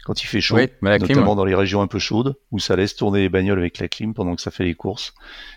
Quand 0.05 0.23
il 0.23 0.27
fait 0.27 0.41
chaud, 0.41 0.59
notamment 0.83 1.35
dans 1.35 1.45
les 1.45 1.55
régions 1.55 1.83
un 1.83 1.87
peu 1.87 1.99
chaudes, 1.99 2.37
où 2.51 2.59
ça 2.59 2.77
laisse 2.77 2.97
tourner 2.97 3.21
les 3.21 3.29
bagnoles 3.29 3.59
avec 3.59 3.79
la 3.79 3.89
clim 3.89 4.15
pendant 4.15 4.35
que 4.37 4.43
ça 4.43 4.51
fait 4.51 4.65
les 4.65 4.75
courses. 4.75 5.15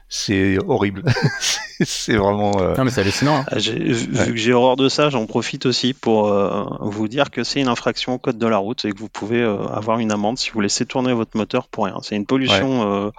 C'est 0.10 0.58
horrible. 0.66 1.04
c'est 1.84 2.16
vraiment. 2.16 2.54
Euh, 2.62 2.76
non, 2.78 2.86
mais 2.86 2.92
c'est 2.92 3.02
hallucinant. 3.02 3.38
Hein. 3.38 3.46
Ah, 3.52 3.60
vu 3.60 4.32
que 4.32 4.38
j'ai 4.38 4.54
horreur 4.54 4.78
de 4.78 4.88
ça, 4.88 5.10
j'en 5.10 5.26
profite 5.26 5.66
aussi 5.66 5.94
pour 5.94 6.28
euh, 6.28 6.64
vous 6.82 7.08
dire 7.08 7.30
que 7.30 7.44
c'est 7.44 7.60
une 7.60 7.68
infraction 7.68 8.14
au 8.14 8.18
code 8.18 8.38
de 8.38 8.48
la 8.48 8.58
route 8.58 8.86
et 8.86 8.92
que 8.92 8.98
vous 8.98 9.10
pouvez 9.10 9.42
euh, 9.42 9.68
avoir 9.68 10.00
une 10.00 10.12
amende 10.12 10.38
si 10.38 10.50
vous 10.52 10.62
laissez 10.62 10.86
tourner 10.86 11.14
votre 11.14 11.36
moteur 11.36 11.68
pour 11.68 11.86
rien. 11.86 11.98
C'est 12.04 12.16
une 12.16 12.26
pollution. 12.26 13.12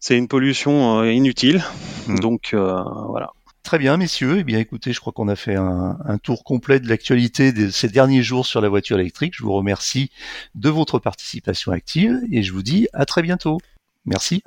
c'est 0.00 0.16
une 0.16 0.28
pollution 0.28 1.04
inutile. 1.04 1.62
Hmm. 2.06 2.18
Donc 2.20 2.54
voilà. 2.54 3.30
Très 3.66 3.78
bien, 3.78 3.96
messieurs. 3.96 4.36
Eh 4.38 4.44
bien, 4.44 4.60
écoutez, 4.60 4.92
je 4.92 5.00
crois 5.00 5.12
qu'on 5.12 5.26
a 5.26 5.34
fait 5.34 5.56
un, 5.56 6.18
tour 6.22 6.44
complet 6.44 6.78
de 6.78 6.88
l'actualité 6.88 7.50
de 7.50 7.68
ces 7.68 7.88
derniers 7.88 8.22
jours 8.22 8.46
sur 8.46 8.60
la 8.60 8.68
voiture 8.68 9.00
électrique. 9.00 9.34
Je 9.36 9.42
vous 9.42 9.52
remercie 9.52 10.12
de 10.54 10.70
votre 10.70 11.00
participation 11.00 11.72
active 11.72 12.16
et 12.30 12.44
je 12.44 12.52
vous 12.52 12.62
dis 12.62 12.86
à 12.92 13.06
très 13.06 13.22
bientôt. 13.22 13.58
Merci. 14.04 14.44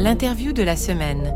L'interview 0.00 0.52
de 0.52 0.64
la 0.64 0.74
semaine. 0.74 1.32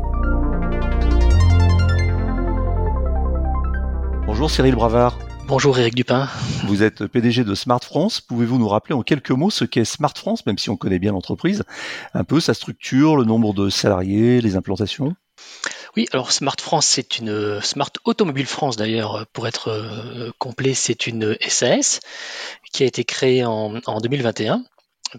Bonjour 4.25 4.51
Cyril 4.51 4.75
Bravard. 4.75 5.17
Bonjour 5.47 5.79
Eric 5.79 5.95
Dupin. 5.95 6.27
Vous 6.67 6.83
êtes 6.83 7.07
PDG 7.07 7.45
de 7.45 7.55
Smart 7.55 7.81
France. 7.81 8.19
Pouvez-vous 8.19 8.57
nous 8.57 8.67
rappeler 8.67 8.93
en 8.93 9.03
quelques 9.03 9.31
mots 9.31 9.49
ce 9.49 9.63
qu'est 9.63 9.85
Smart 9.85 10.13
France, 10.13 10.45
même 10.45 10.57
si 10.57 10.69
on 10.69 10.75
connaît 10.75 10.99
bien 10.99 11.13
l'entreprise, 11.13 11.63
un 12.13 12.25
peu 12.25 12.41
sa 12.41 12.53
structure, 12.53 13.15
le 13.15 13.23
nombre 13.23 13.53
de 13.53 13.69
salariés, 13.69 14.41
les 14.41 14.57
implantations? 14.57 15.15
Oui, 15.95 16.07
alors 16.11 16.31
Smart 16.31 16.55
France, 16.59 16.87
c'est 16.87 17.19
une 17.19 17.61
Smart 17.61 17.91
Automobile 18.05 18.47
France 18.47 18.77
d'ailleurs, 18.77 19.25
pour 19.33 19.47
être 19.47 19.69
euh, 19.69 20.31
complet, 20.39 20.73
c'est 20.73 21.07
une 21.07 21.37
SAS 21.47 21.99
qui 22.71 22.83
a 22.83 22.87
été 22.87 23.03
créée 23.03 23.45
en, 23.45 23.79
en 23.85 23.99
2021 23.99 24.63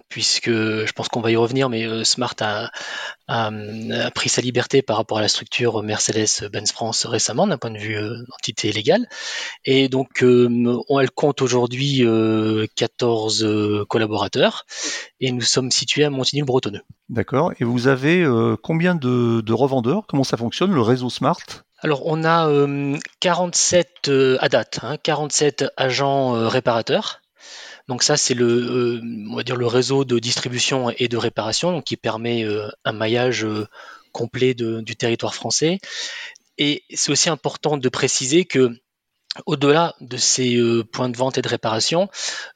puisque 0.09 0.51
je 0.51 0.93
pense 0.93 1.09
qu'on 1.09 1.21
va 1.21 1.31
y 1.31 1.37
revenir, 1.37 1.69
mais 1.69 1.85
euh, 1.87 2.05
Smart 2.05 2.35
a, 2.41 2.71
pris 4.15 4.29
sa 4.29 4.43
liberté 4.43 4.83
par 4.83 4.97
rapport 4.97 5.19
à 5.19 5.21
la 5.23 5.29
structure 5.29 5.83
Mercedes-Benz 5.83 6.73
France 6.73 7.07
récemment 7.07 7.47
d'un 7.47 7.59
point 7.59 7.71
de 7.71 7.79
vue 7.79 7.97
euh, 7.97 8.23
entité 8.35 8.71
légale. 8.71 9.09
Et 9.65 9.89
donc, 9.89 10.23
euh, 10.23 10.49
on, 10.89 11.01
elle 11.01 11.11
compte 11.11 11.43
aujourd'hui 11.43 12.05
14 12.77 13.87
collaborateurs 13.89 14.65
et 15.21 15.33
nous 15.33 15.41
sommes 15.41 15.71
situés 15.71 16.05
à 16.05 16.11
Montigny-le-Bretonneux. 16.11 16.83
D'accord. 17.09 17.53
Et 17.61 17.65
vous 17.65 17.89
avez 17.89 18.27
combien 18.63 18.95
de, 18.95 19.53
revendeurs? 19.53 20.05
Comment 20.07 20.25
ça 20.25 20.37
fonctionne, 20.37 20.73
le 20.73 20.81
réseau 20.81 21.11
Smart? 21.11 21.39
Alors 21.81 22.07
on 22.07 22.25
a 22.25 22.49
47 23.21 24.11
à 24.41 24.49
date, 24.49 24.81
47 25.03 25.63
hein, 25.63 25.69
agents 25.77 26.49
réparateurs 26.49 27.21
donc 27.89 28.03
ça, 28.03 28.17
c'est 28.17 28.35
le, 28.35 28.47
euh, 28.47 29.01
le 29.03 29.67
réseau 29.67 30.05
de 30.05 30.19
distribution 30.19 30.91
et 30.91 31.09
de 31.09 31.17
réparation 31.17 31.83
qui 31.83 31.97
permet 31.97 32.45
euh, 32.45 32.69
un 32.85 32.93
maillage 32.93 33.45
euh, 33.45 33.67
complet 34.13 34.55
du 34.55 34.97
territoire 34.97 35.35
français. 35.35 35.81
Et 36.57 36.85
c'est 36.95 37.11
aussi 37.11 37.29
important 37.29 37.77
de 37.77 37.89
préciser 37.89 38.45
que 38.45 38.71
au-delà 39.47 39.97
de 40.01 40.17
ces 40.17 40.57
points 40.93 41.09
de 41.09 41.17
vente 41.17 41.37
et 41.37 41.43
de 41.43 41.49
réparation, 41.49 42.09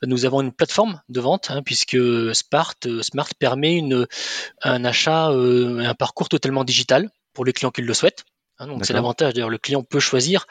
nous 0.06 0.24
avons 0.24 0.40
une 0.40 0.52
plateforme 0.52 1.02
de 1.08 1.20
vente, 1.20 1.50
hein, 1.50 1.62
puisque 1.64 1.98
Smart, 2.32 2.76
Smart 3.02 3.28
permet 3.40 3.82
un 4.62 4.84
achat, 4.84 5.30
un 5.30 5.94
parcours 5.94 6.28
totalement 6.28 6.62
digital 6.62 7.10
pour 7.32 7.44
les 7.44 7.52
clients 7.52 7.72
qui 7.72 7.82
le 7.82 7.92
souhaitent. 7.92 8.24
Hein, 8.60 8.66
donc 8.66 8.84
c'est 8.84 8.92
l'avantage. 8.92 9.34
D'ailleurs, 9.34 9.50
le 9.50 9.58
client 9.58 9.84
peut 9.84 10.00
choisir 10.00 10.46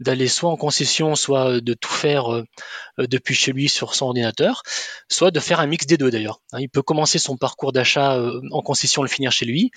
d'aller 0.00 0.26
soit 0.26 0.50
en 0.50 0.56
concession, 0.56 1.14
soit 1.14 1.60
de 1.60 1.74
tout 1.74 1.92
faire 1.92 2.32
euh, 2.32 2.44
euh, 2.98 3.06
depuis 3.06 3.34
chez 3.34 3.52
lui 3.52 3.68
sur 3.68 3.94
son 3.94 4.06
ordinateur, 4.06 4.62
soit 5.08 5.30
de 5.30 5.38
faire 5.38 5.60
un 5.60 5.66
mix 5.66 5.86
des 5.86 5.96
deux 5.96 6.10
d'ailleurs. 6.10 6.40
Hein, 6.52 6.58
il 6.60 6.68
peut 6.68 6.82
commencer 6.82 7.18
son 7.18 7.36
parcours 7.36 7.72
d'achat 7.72 8.16
euh, 8.16 8.40
en 8.50 8.62
concession, 8.62 9.02
le 9.02 9.08
finir 9.08 9.30
chez 9.30 9.46
lui, 9.46 9.70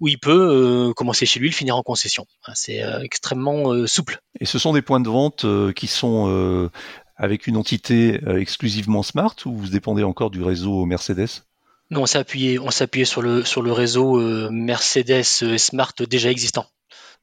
ou 0.00 0.08
il 0.08 0.18
peut 0.18 0.92
commencer 0.96 1.26
chez 1.26 1.38
lui, 1.38 1.48
le 1.48 1.54
finir 1.54 1.76
en 1.76 1.82
concession. 1.82 2.26
Hein, 2.46 2.52
c'est 2.54 2.82
extrêmement 3.02 3.86
souple. 3.86 4.18
Et 4.40 4.46
ce 4.46 4.58
sont 4.58 4.72
des 4.72 4.82
points 4.82 5.00
de 5.00 5.08
vente 5.08 5.44
qui 5.74 5.86
sont 5.86 6.70
avec 7.16 7.46
une 7.46 7.56
entité 7.56 8.20
exclusivement 8.38 9.02
Smart 9.02 9.34
ou 9.44 9.56
vous 9.56 9.68
dépendez 9.68 10.02
encore 10.02 10.30
du 10.30 10.42
réseau 10.42 10.84
Mercedes? 10.84 11.42
Non, 11.90 12.02
on 12.02 12.06
s'est 12.06 12.18
appuyé, 12.18 12.58
on 12.58 12.70
sur 12.70 13.22
le 13.22 13.44
sur 13.44 13.62
le 13.62 13.72
réseau 13.72 14.20
Mercedes 14.50 15.22
Smart 15.58 15.92
déjà 16.08 16.30
existant. 16.30 16.66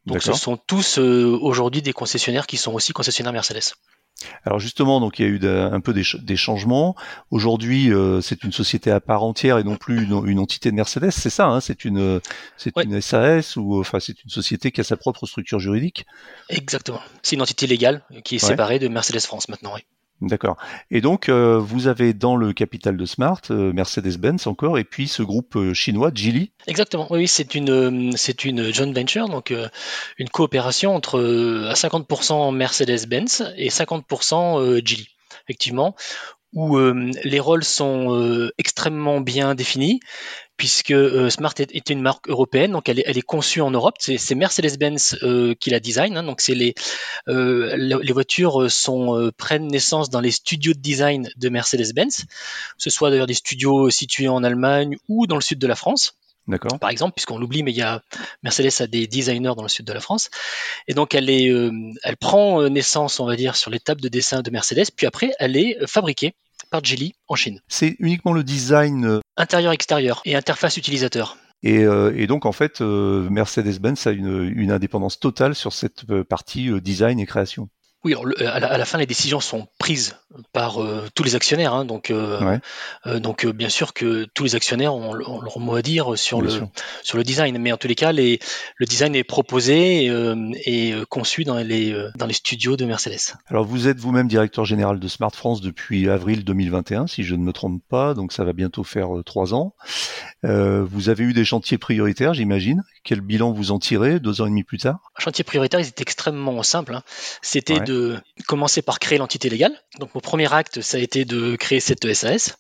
Donc 0.05 0.21
ce 0.21 0.33
sont 0.33 0.57
tous 0.57 0.99
euh, 0.99 1.37
aujourd'hui 1.41 1.81
des 1.81 1.93
concessionnaires 1.93 2.47
qui 2.47 2.57
sont 2.57 2.73
aussi 2.73 2.91
concessionnaires 2.91 3.33
Mercedes. 3.33 3.73
Alors 4.45 4.59
justement, 4.59 4.99
donc 4.99 5.19
il 5.19 5.23
y 5.23 5.25
a 5.25 5.29
eu 5.29 5.39
un 5.45 5.79
peu 5.81 5.93
des, 5.93 6.35
changements. 6.35 6.95
Aujourd'hui, 7.31 7.91
euh, 7.91 8.21
c'est 8.21 8.43
une 8.43 8.51
société 8.51 8.91
à 8.91 8.99
part 8.99 9.23
entière 9.23 9.57
et 9.57 9.63
non 9.63 9.75
plus 9.75 10.03
une, 10.03 10.39
entité 10.39 10.69
de 10.69 10.75
Mercedes. 10.75 11.11
C'est 11.11 11.29
ça, 11.29 11.47
hein 11.47 11.59
c'est 11.61 11.83
une 11.83 12.21
c'est 12.57 12.71
une 12.77 13.01
SAS 13.01 13.55
ou 13.55 13.79
enfin 13.79 13.99
c'est 13.99 14.23
une 14.23 14.29
société 14.29 14.71
qui 14.71 14.81
a 14.81 14.83
sa 14.83 14.97
propre 14.97 15.25
structure 15.25 15.59
juridique. 15.59 16.05
Exactement. 16.49 17.01
C'est 17.21 17.35
une 17.35 17.41
entité 17.41 17.67
légale 17.67 18.03
qui 18.23 18.35
est 18.35 18.39
séparée 18.39 18.79
de 18.79 18.87
Mercedes 18.87 19.21
France 19.21 19.49
maintenant. 19.49 19.73
Oui. 19.75 19.81
D'accord. 20.21 20.57
Et 20.89 21.01
donc, 21.01 21.27
euh, 21.27 21.57
vous 21.57 21.87
avez 21.87 22.13
dans 22.13 22.35
le 22.35 22.53
capital 22.53 22.95
de 22.95 23.05
Smart, 23.05 23.41
euh, 23.49 23.73
Mercedes-Benz 23.73 24.47
encore, 24.47 24.77
et 24.77 24.85
puis 24.85 25.07
ce 25.07 25.21
groupe 25.21 25.55
euh, 25.55 25.73
chinois, 25.73 26.11
Geely. 26.13 26.51
Exactement. 26.67 27.07
Oui, 27.09 27.27
c'est 27.27 27.55
une 27.55 28.15
c'est 28.15 28.45
une 28.45 28.73
joint 28.73 28.93
venture, 28.93 29.27
donc 29.27 29.53
une 30.17 30.29
coopération 30.29 30.95
entre 30.95 31.19
à 31.69 31.73
50% 31.73 32.55
Mercedes-Benz 32.55 33.53
et 33.57 33.69
50% 33.69 34.85
Geely. 34.85 35.09
Effectivement, 35.45 35.95
où 36.53 36.77
les 36.77 37.39
rôles 37.39 37.63
sont 37.63 38.49
extrêmement 38.57 39.21
bien 39.21 39.55
définis 39.55 39.99
puisque 40.57 40.91
euh, 40.91 41.29
Smart 41.29 41.53
est, 41.57 41.89
une 41.89 42.01
marque 42.01 42.29
européenne, 42.29 42.71
donc 42.71 42.87
elle 42.87 42.99
est, 42.99 43.21
conçue 43.21 43.61
en 43.61 43.71
Europe. 43.71 43.95
C'est 43.99 44.35
Mercedes-Benz 44.35 45.17
euh, 45.23 45.55
qui 45.59 45.69
la 45.69 45.79
design, 45.79 46.17
hein. 46.17 46.23
donc 46.23 46.41
c'est 46.41 46.55
les 46.55 46.75
euh, 47.27 47.75
les 47.75 48.13
voitures 48.13 48.69
sont 48.71 49.31
prennent 49.37 49.67
naissance 49.67 50.09
dans 50.09 50.21
les 50.21 50.31
studios 50.31 50.73
de 50.73 50.79
design 50.79 51.29
de 51.35 51.49
Mercedes-Benz, 51.49 52.25
ce 52.77 52.89
soit 52.89 53.09
d'ailleurs 53.09 53.27
des 53.27 53.33
studios 53.33 53.89
situés 53.89 54.27
en 54.27 54.43
Allemagne 54.43 54.97
ou 55.07 55.27
dans 55.27 55.35
le 55.35 55.41
sud 55.41 55.59
de 55.59 55.67
la 55.67 55.75
France. 55.75 56.17
Par 56.79 56.89
exemple, 56.89 57.13
puisqu'on 57.15 57.37
l'oublie, 57.37 57.63
mais 57.63 57.71
il 57.71 57.77
y 57.77 57.81
a 57.81 58.01
Mercedes 58.43 58.81
a 58.81 58.87
des 58.87 59.07
designers 59.07 59.53
dans 59.55 59.63
le 59.63 59.69
sud 59.69 59.85
de 59.85 59.93
la 59.93 59.99
France, 59.99 60.29
et 60.87 60.93
donc 60.93 61.15
elle 61.15 61.29
est, 61.29 61.51
elle 62.03 62.17
prend 62.17 62.67
naissance, 62.69 63.19
on 63.19 63.25
va 63.25 63.35
dire, 63.35 63.55
sur 63.55 63.71
les 63.71 63.79
tables 63.79 64.01
de 64.01 64.09
dessin 64.09 64.41
de 64.41 64.51
Mercedes, 64.51 64.87
puis 64.95 65.07
après 65.07 65.31
elle 65.39 65.55
est 65.55 65.77
fabriquée 65.87 66.35
par 66.73 66.83
Geely 66.83 67.13
en 67.27 67.35
Chine. 67.35 67.61
C'est 67.67 67.95
uniquement 67.99 68.33
le 68.33 68.43
design 68.43 69.05
euh, 69.05 69.19
intérieur-extérieur 69.37 70.21
et 70.25 70.35
interface 70.35 70.75
utilisateur. 70.77 71.37
Et, 71.61 71.83
euh, 71.83 72.25
donc 72.25 72.47
en 72.47 72.51
fait, 72.51 72.81
euh, 72.81 73.29
Mercedes-Benz 73.29 74.07
a 74.07 74.11
une, 74.11 74.71
indépendance 74.71 75.19
totale 75.19 75.53
sur 75.53 75.71
cette 75.71 76.05
partie 76.23 76.69
design 76.81 77.19
et 77.19 77.27
création. 77.27 77.69
Oui, 78.03 78.15
à, 78.45 78.59
la, 78.59 78.85
fin, 78.85 78.97
les 78.97 79.05
décisions 79.05 79.39
sont 79.39 79.67
prises 79.79 80.17
par 80.51 80.83
euh, 80.83 81.07
tous 81.15 81.23
les 81.23 81.35
actionnaires. 81.35 81.73
Hein, 81.73 81.85
donc, 81.85 82.11
euh, 82.11 82.57
euh, 83.05 83.19
donc 83.19 83.45
bien 83.45 83.69
sûr 83.69 83.93
que 83.93 84.25
tous 84.33 84.43
les 84.43 84.55
actionnaires 84.55 84.93
ont, 84.93 85.13
leur 85.13 85.59
mot 85.59 85.75
à 85.75 85.81
dire 85.81 86.17
sur 86.17 86.41
le 86.41 86.49
sur 87.01 87.17
le 87.17 87.23
design. 87.23 87.57
Mais 87.59 87.71
en 87.71 87.77
tous 87.77 87.87
les 87.87 87.95
cas, 87.95 88.11
les, 88.11 88.39
le 88.75 88.85
design 88.85 89.15
est 89.15 89.23
proposé 89.23 90.11
et 90.65 90.93
conçu 91.09 91.45
dans 91.45 91.57
les 91.57 91.95
dans 92.15 92.25
les 92.25 92.33
studios 92.33 92.75
de 92.75 92.85
Mercedes. 92.85 93.35
Alors, 93.47 93.63
vous 93.63 93.87
êtes 93.87 93.99
vous-même 93.99 94.27
directeur 94.27 94.65
général 94.65 94.99
de 94.99 95.07
Smart 95.07 95.31
France 95.33 95.61
depuis 95.61 96.09
avril 96.09 96.43
2021, 96.43 97.07
si 97.07 97.23
je 97.23 97.35
ne 97.35 97.43
me 97.43 97.53
trompe 97.53 97.81
pas. 97.87 98.13
Donc, 98.13 98.33
ça 98.33 98.43
va 98.43 98.51
bientôt 98.51 98.83
faire 98.83 99.09
trois 99.25 99.53
ans. 99.53 99.75
vous 100.43 101.09
avez 101.09 101.23
eu 101.23 101.33
des 101.33 101.45
chantiers 101.45 101.77
prioritaires, 101.77 102.33
j'imagine. 102.33 102.83
Quel 103.03 103.21
bilan 103.21 103.51
vous 103.51 103.71
en 103.71 103.79
tirez 103.79 104.19
deux 104.19 104.41
ans 104.41 104.45
et 104.45 104.49
demi 104.49 104.63
plus 104.63 104.77
tard? 104.77 105.11
Un 105.17 105.21
chantier 105.21 105.43
prioritaire, 105.43 105.79
il 105.79 105.87
est 105.87 106.01
extrêmement 106.01 106.63
simple. 106.63 106.95
Hein. 106.95 107.03
C'était 107.41 107.81
de 107.81 108.17
commencer 108.47 108.81
par 108.81 108.99
créer 108.99 109.17
l'entité 109.17 109.49
légale. 109.49 109.77
Donc 109.99 110.15
mon 110.15 110.21
premier 110.21 110.51
acte, 110.53 110.81
ça 110.81 110.97
a 110.97 111.01
été 111.01 111.25
de 111.25 111.55
créer 111.57 111.79
cette 111.79 112.11
SAS 112.13 112.57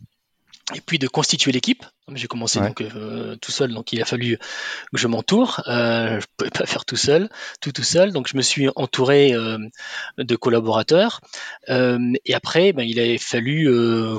et 0.75 0.81
puis 0.81 0.99
de 0.99 1.07
constituer 1.07 1.51
l'équipe. 1.51 1.85
J'ai 2.11 2.27
commencé 2.27 2.59
donc 2.59 2.81
euh, 2.81 3.37
tout 3.37 3.53
seul, 3.53 3.73
donc 3.73 3.93
il 3.93 4.01
a 4.01 4.05
fallu 4.05 4.37
que 4.37 4.97
je 4.99 5.07
m'entoure. 5.07 5.61
Euh, 5.67 6.19
je 6.19 6.25
pouvais 6.35 6.49
pas 6.49 6.65
faire 6.65 6.83
tout 6.83 6.97
seul, 6.97 7.29
tout 7.61 7.71
tout 7.71 7.83
seul, 7.83 8.11
donc 8.11 8.27
je 8.27 8.35
me 8.35 8.41
suis 8.41 8.67
entouré 8.75 9.33
euh, 9.33 9.57
de 10.17 10.35
collaborateurs. 10.35 11.21
Euh, 11.69 12.11
et 12.25 12.33
après, 12.33 12.73
ben, 12.73 12.83
il 12.83 12.99
a 12.99 13.17
fallu 13.17 13.69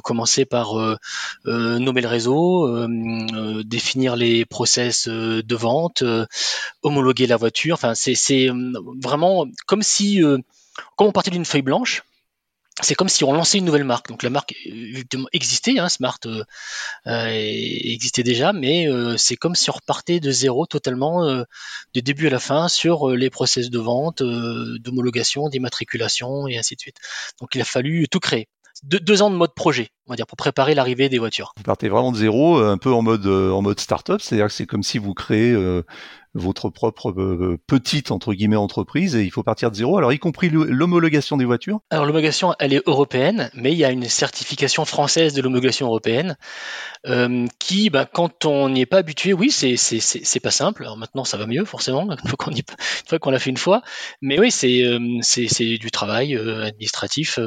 commencer 0.02 0.46
par 0.46 0.74
nommer 1.44 2.00
le 2.00 2.08
réseau, 2.08 2.86
définir 3.64 4.16
les 4.16 4.46
process 4.46 5.06
de 5.06 5.54
vente, 5.54 6.02
homologuer 6.82 7.26
la 7.26 7.36
voiture. 7.36 7.74
Enfin, 7.74 7.94
c'est 7.94 8.48
vraiment 9.02 9.46
comme 9.66 9.82
si 9.82 10.22
comme 10.96 11.08
on 11.08 11.12
partait 11.12 11.30
d'une 11.30 11.44
feuille 11.44 11.62
blanche, 11.62 12.02
c'est 12.82 12.94
comme 12.94 13.08
si 13.08 13.22
on 13.24 13.32
lançait 13.32 13.58
une 13.58 13.64
nouvelle 13.64 13.84
marque. 13.84 14.08
Donc 14.08 14.22
la 14.22 14.30
marque 14.30 14.54
existait, 15.32 15.78
hein, 15.78 15.88
Smart 15.88 16.18
euh, 16.26 16.42
euh, 17.06 17.28
existait 17.28 18.24
déjà, 18.24 18.52
mais 18.52 18.88
euh, 18.88 19.16
c'est 19.16 19.36
comme 19.36 19.54
si 19.54 19.70
on 19.70 19.74
repartait 19.74 20.18
de 20.20 20.30
zéro 20.30 20.66
totalement, 20.66 21.44
du 21.94 22.02
début 22.02 22.26
à 22.26 22.30
la 22.30 22.40
fin, 22.40 22.68
sur 22.68 23.10
les 23.10 23.30
process 23.30 23.70
de 23.70 23.78
vente, 23.78 24.22
d'homologation, 24.22 25.48
d'immatriculation 25.48 26.48
et 26.48 26.58
ainsi 26.58 26.74
de 26.74 26.80
suite. 26.80 26.96
Donc 27.40 27.54
il 27.54 27.60
a 27.60 27.64
fallu 27.64 28.08
tout 28.08 28.20
créer. 28.20 28.48
deux, 28.82 29.22
ans 29.22 29.30
de 29.30 29.36
mode 29.36 29.54
projet, 29.54 29.90
on 30.06 30.12
va 30.12 30.16
dire, 30.16 30.26
pour 30.26 30.36
préparer 30.36 30.74
l'arrivée 30.74 31.08
des 31.08 31.18
voitures. 31.18 31.52
Vous 31.56 31.62
partez 31.62 31.88
vraiment 31.88 32.10
de 32.10 32.16
zéro, 32.16 32.58
un 32.58 32.78
peu 32.78 32.92
en 32.92 33.02
mode 33.02 33.26
en 33.26 33.62
mode 33.62 33.78
startup, 33.78 34.20
c'est-à-dire 34.20 34.46
que 34.46 34.52
c'est 34.52 34.66
comme 34.66 34.82
si 34.82 34.98
vous 34.98 35.14
créez 35.14 35.54
votre 36.34 36.68
propre 36.68 37.10
euh, 37.10 37.58
petite 37.66 38.10
entre 38.10 38.34
guillemets 38.34 38.56
entreprise 38.56 39.14
et 39.16 39.22
il 39.22 39.30
faut 39.30 39.42
partir 39.42 39.70
de 39.70 39.76
zéro. 39.76 39.96
Alors 39.98 40.12
y 40.12 40.18
compris 40.18 40.50
l'homologation 40.50 41.36
des 41.36 41.44
voitures. 41.44 41.80
Alors 41.90 42.04
l'homologation 42.04 42.54
elle 42.58 42.72
est 42.72 42.82
européenne, 42.86 43.50
mais 43.54 43.72
il 43.72 43.78
y 43.78 43.84
a 43.84 43.90
une 43.90 44.08
certification 44.08 44.84
française 44.84 45.34
de 45.34 45.42
l'homologation 45.42 45.86
européenne 45.86 46.36
euh, 47.06 47.46
qui, 47.58 47.90
bah, 47.90 48.08
quand 48.12 48.44
on 48.44 48.68
n'y 48.68 48.80
est 48.80 48.86
pas 48.86 48.98
habitué, 48.98 49.32
oui 49.32 49.50
c'est 49.50 49.76
c'est 49.76 50.40
pas 50.40 50.50
simple. 50.50 50.82
Alors 50.82 50.96
maintenant 50.96 51.24
ça 51.24 51.36
va 51.36 51.46
mieux 51.46 51.64
forcément 51.64 52.02
une 52.10 52.28
fois 52.28 52.36
qu'on 52.36 53.18
qu'on 53.18 53.30
l'a 53.30 53.38
fait 53.38 53.50
une 53.50 53.56
fois, 53.56 53.82
mais 54.20 54.38
oui 54.40 54.50
c'est 54.50 54.82
euh, 54.84 55.18
c'est 55.22 55.78
du 55.78 55.90
travail 55.90 56.36
administratif. 56.36 57.38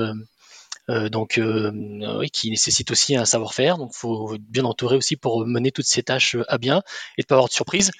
Euh, 0.89 1.09
donc 1.09 1.37
euh, 1.37 1.71
oui, 2.17 2.29
qui 2.29 2.49
nécessite 2.49 2.91
aussi 2.91 3.15
un 3.15 3.25
savoir-faire. 3.25 3.77
Donc, 3.77 3.93
faut 3.93 4.35
être 4.35 4.41
bien 4.41 4.63
entouré 4.63 4.95
aussi 4.95 5.17
pour 5.17 5.45
mener 5.45 5.71
toutes 5.71 5.85
ces 5.85 6.03
tâches 6.03 6.35
euh, 6.35 6.45
à 6.47 6.57
bien 6.57 6.81
et 7.17 7.23
de 7.23 7.27
pas 7.27 7.35
avoir 7.35 7.49
de 7.49 7.53
surprise 7.53 7.91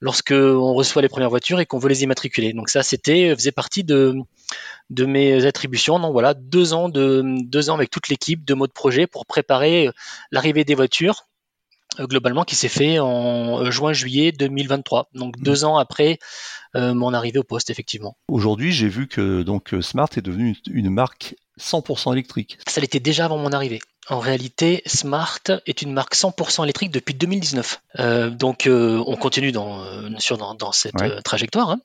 lorsque 0.00 0.32
on 0.32 0.72
reçoit 0.74 1.02
les 1.02 1.08
premières 1.08 1.30
voitures 1.30 1.60
et 1.60 1.66
qu'on 1.66 1.78
veut 1.78 1.88
les 1.88 2.02
immatriculer. 2.02 2.52
Donc 2.52 2.70
ça, 2.70 2.82
c'était 2.82 3.34
faisait 3.34 3.52
partie 3.52 3.84
de 3.84 4.14
de 4.88 5.04
mes 5.04 5.44
attributions. 5.44 5.98
Donc 5.98 6.12
voilà, 6.12 6.34
deux 6.34 6.72
ans 6.72 6.88
de 6.88 7.22
deux 7.44 7.70
ans 7.70 7.74
avec 7.74 7.90
toute 7.90 8.08
l'équipe 8.08 8.44
de 8.44 8.54
mode 8.54 8.72
projet 8.72 9.06
pour 9.06 9.26
préparer 9.26 9.90
l'arrivée 10.30 10.64
des 10.64 10.74
voitures 10.74 11.26
globalement 11.98 12.44
qui 12.44 12.54
s'est 12.54 12.68
fait 12.68 13.00
en 13.00 13.68
juin-juillet 13.68 14.30
2023, 14.30 15.10
donc 15.12 15.36
mmh. 15.36 15.42
deux 15.42 15.64
ans 15.64 15.76
après 15.76 16.18
mon 16.74 17.12
arrivée 17.12 17.40
au 17.40 17.44
poste 17.44 17.68
effectivement. 17.68 18.16
Aujourd'hui, 18.28 18.70
j'ai 18.70 18.88
vu 18.88 19.08
que 19.08 19.42
donc 19.42 19.74
Smart 19.80 20.08
est 20.16 20.22
devenu 20.22 20.56
une 20.70 20.88
marque 20.88 21.34
100% 21.60 22.12
électrique. 22.12 22.58
Ça 22.66 22.80
l'était 22.80 23.00
déjà 23.00 23.26
avant 23.26 23.38
mon 23.38 23.52
arrivée. 23.52 23.80
En 24.08 24.18
réalité, 24.18 24.82
Smart 24.86 25.40
est 25.66 25.82
une 25.82 25.92
marque 25.92 26.16
100% 26.16 26.64
électrique 26.64 26.90
depuis 26.90 27.14
2019. 27.14 27.80
Euh, 28.00 28.28
donc, 28.28 28.66
euh, 28.66 29.00
on 29.06 29.14
continue 29.16 29.52
dans, 29.52 29.84
euh, 29.84 30.08
sur, 30.18 30.36
dans, 30.36 30.72
cette 30.72 31.22
trajectoire. 31.22 31.70
Hein. 31.70 31.80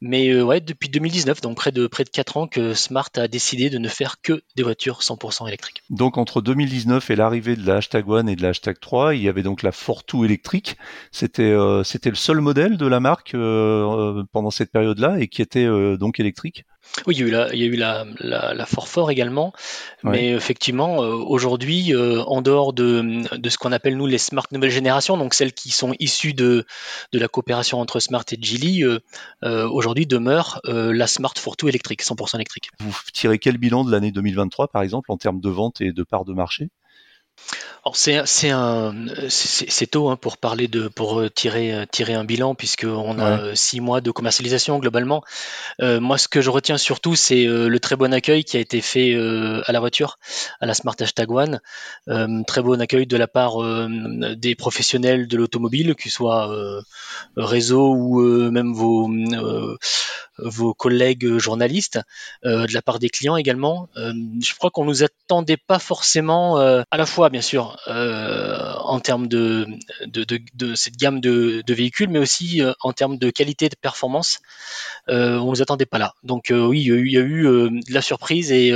Mais 0.00 0.40
ouais, 0.40 0.60
depuis 0.60 0.88
2019, 0.88 1.40
donc 1.40 1.56
près 1.56 1.72
de, 1.72 1.86
près 1.86 2.04
de 2.04 2.10
4 2.10 2.36
ans, 2.36 2.46
que 2.46 2.74
Smart 2.74 3.08
a 3.16 3.28
décidé 3.28 3.70
de 3.70 3.78
ne 3.78 3.88
faire 3.88 4.20
que 4.22 4.42
des 4.56 4.62
voitures 4.62 5.00
100% 5.00 5.46
électriques. 5.48 5.82
Donc, 5.90 6.18
entre 6.18 6.40
2019 6.40 7.10
et 7.10 7.16
l'arrivée 7.16 7.56
de 7.56 7.66
la 7.66 7.76
hashtag 7.76 8.08
One 8.08 8.28
et 8.28 8.36
de 8.36 8.42
la 8.42 8.48
hashtag 8.48 8.78
3, 8.80 9.14
il 9.14 9.22
y 9.22 9.28
avait 9.28 9.42
donc 9.42 9.62
la 9.62 9.72
Fortwo 9.72 10.24
électrique. 10.24 10.76
C'était 11.12 11.54
c'était 11.84 12.10
le 12.10 12.16
seul 12.16 12.40
modèle 12.40 12.76
de 12.76 12.86
la 12.86 13.00
marque 13.00 13.32
pendant 13.32 14.50
cette 14.50 14.72
période-là 14.72 15.18
et 15.20 15.28
qui 15.28 15.42
était 15.42 15.66
donc 15.96 16.20
électrique 16.20 16.64
oui, 17.06 17.14
il 17.14 17.20
y 17.20 17.22
a 17.22 17.26
eu 17.26 17.30
la, 17.30 17.54
il 17.54 17.60
y 17.60 17.62
a 17.62 17.66
eu 17.66 17.76
la, 17.76 18.04
la, 18.20 18.66
Fort 18.66 19.10
également, 19.10 19.52
mais 20.02 20.30
effectivement, 20.30 21.02
euh, 21.02 21.14
aujourd'hui, 21.14 21.94
euh, 21.94 22.22
en 22.22 22.42
dehors 22.42 22.72
de, 22.72 23.22
de 23.36 23.48
ce 23.48 23.58
qu'on 23.58 23.72
appelle 23.72 23.96
nous 23.96 24.06
les 24.06 24.18
smart 24.18 24.46
nouvelle 24.50 24.70
génération, 24.70 25.16
donc 25.16 25.34
celles 25.34 25.52
qui 25.52 25.70
sont 25.70 25.94
issues 25.98 26.34
de, 26.34 26.66
de 27.12 27.18
la 27.18 27.28
coopération 27.28 27.80
entre 27.80 28.00
Smart 28.00 28.24
et 28.32 28.38
Geely, 28.40 28.82
euh, 28.82 28.98
aujourd'hui 29.64 30.06
demeure 30.06 30.60
la 30.64 31.06
Smart 31.06 31.34
Fortwo 31.36 31.68
électrique, 31.68 32.02
100% 32.02 32.36
électrique. 32.36 32.70
Vous 32.80 32.94
tirez 33.12 33.38
quel 33.38 33.58
bilan 33.58 33.84
de 33.84 33.90
l'année 33.90 34.12
2023, 34.12 34.68
par 34.68 34.82
exemple, 34.82 35.10
en 35.12 35.16
termes 35.16 35.40
de 35.40 35.50
vente 35.50 35.80
et 35.80 35.92
de 35.92 36.02
part 36.02 36.24
de 36.24 36.32
marché? 36.32 36.70
C'est 37.94 38.22
c'est 38.26 38.50
un 38.50 38.94
c'est 39.28 39.86
tôt 39.90 40.10
hein, 40.10 40.16
pour 40.16 40.36
parler 40.36 40.68
de 40.68 40.88
pour 40.88 41.20
euh, 41.20 41.30
tirer 41.30 41.72
euh, 41.72 41.84
tirer 41.90 42.14
un 42.14 42.24
bilan 42.24 42.54
puisqu'on 42.54 43.18
a 43.18 43.40
euh, 43.40 43.54
six 43.54 43.80
mois 43.80 44.00
de 44.00 44.10
commercialisation 44.10 44.78
globalement. 44.78 45.22
moi, 45.80 46.18
ce 46.18 46.28
que 46.28 46.40
je 46.40 46.50
retiens 46.50 46.78
surtout, 46.78 47.14
c'est 47.16 47.44
le 47.44 47.78
très 47.80 47.96
bon 47.96 48.12
accueil 48.12 48.44
qui 48.44 48.56
a 48.56 48.60
été 48.60 48.80
fait 48.80 49.14
à 49.14 49.72
la 49.72 49.80
voiture, 49.80 50.18
à 50.60 50.66
la 50.66 50.74
Smart 50.74 50.94
Hashtag 50.98 51.30
One. 51.30 51.60
très 52.46 52.62
bon 52.62 52.80
accueil 52.80 53.06
de 53.06 53.16
la 53.16 53.26
part 53.26 53.56
des 54.36 54.54
professionnels 54.54 55.26
de 55.26 55.36
l'automobile, 55.36 55.94
que 55.94 56.04
ce 56.04 56.10
soit 56.10 56.50
réseau 57.36 57.94
ou 57.94 58.20
même 58.50 58.72
vos 58.72 59.10
vos 60.38 60.74
collègues 60.74 61.38
journalistes, 61.38 62.00
de 62.44 62.72
la 62.72 62.82
part 62.82 62.98
des 62.98 63.08
clients 63.08 63.36
également. 63.36 63.88
je 63.96 64.54
crois 64.54 64.70
qu'on 64.70 64.84
nous 64.84 65.02
attendait 65.02 65.56
pas 65.56 65.78
forcément 65.78 66.56
à 66.58 66.96
la 66.96 67.06
fois 67.06 67.30
bien 67.30 67.42
sûr 67.42 67.69
euh, 67.86 68.72
en 68.78 69.00
termes 69.00 69.26
de, 69.26 69.66
de, 70.06 70.74
cette 70.74 70.96
gamme 70.96 71.20
de, 71.20 71.62
véhicules, 71.72 72.08
mais 72.08 72.18
aussi 72.18 72.62
euh, 72.62 72.72
en 72.80 72.92
termes 72.92 73.18
de 73.18 73.30
qualité 73.30 73.68
de 73.68 73.76
performance. 73.80 74.40
Euh, 75.08 75.38
on 75.38 75.46
ne 75.46 75.50
nous 75.50 75.62
attendait 75.62 75.86
pas 75.86 75.98
là. 75.98 76.14
Donc 76.22 76.52
oui, 76.52 76.82
il 76.82 77.10
y 77.10 77.16
a 77.16 77.20
eu, 77.20 77.42
de 77.42 77.94
la 77.94 78.02
surprise 78.02 78.52
et, 78.52 78.72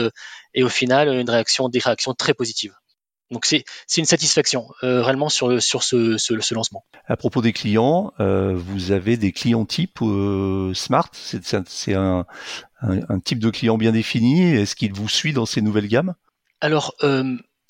au 0.62 0.68
final 0.68 1.08
une 1.08 1.28
réaction, 1.28 1.68
des 1.68 1.78
réactions 1.78 2.14
très 2.14 2.34
positives. 2.34 2.74
Donc 3.30 3.46
c'est 3.46 3.64
une 3.96 4.04
satisfaction 4.04 4.68
réellement 4.82 5.28
sur, 5.28 5.60
sur 5.60 5.82
ce, 5.82 6.18
ce, 6.18 6.54
lancement. 6.54 6.84
À 7.06 7.16
propos 7.16 7.42
des 7.42 7.52
clients, 7.52 8.12
vous 8.18 8.92
avez 8.92 9.16
des 9.16 9.32
clients 9.32 9.64
type 9.64 9.98
Smart? 10.74 11.10
C'est 11.12 11.94
un, 11.94 12.26
un, 12.82 13.20
type 13.20 13.38
de 13.38 13.50
client 13.50 13.78
bien 13.78 13.92
défini. 13.92 14.54
Est-ce 14.54 14.76
qu'il 14.76 14.92
vous 14.92 15.08
suit 15.08 15.32
dans 15.32 15.46
ces 15.46 15.62
nouvelles 15.62 15.88
gammes? 15.88 16.14
Alors 16.60 16.94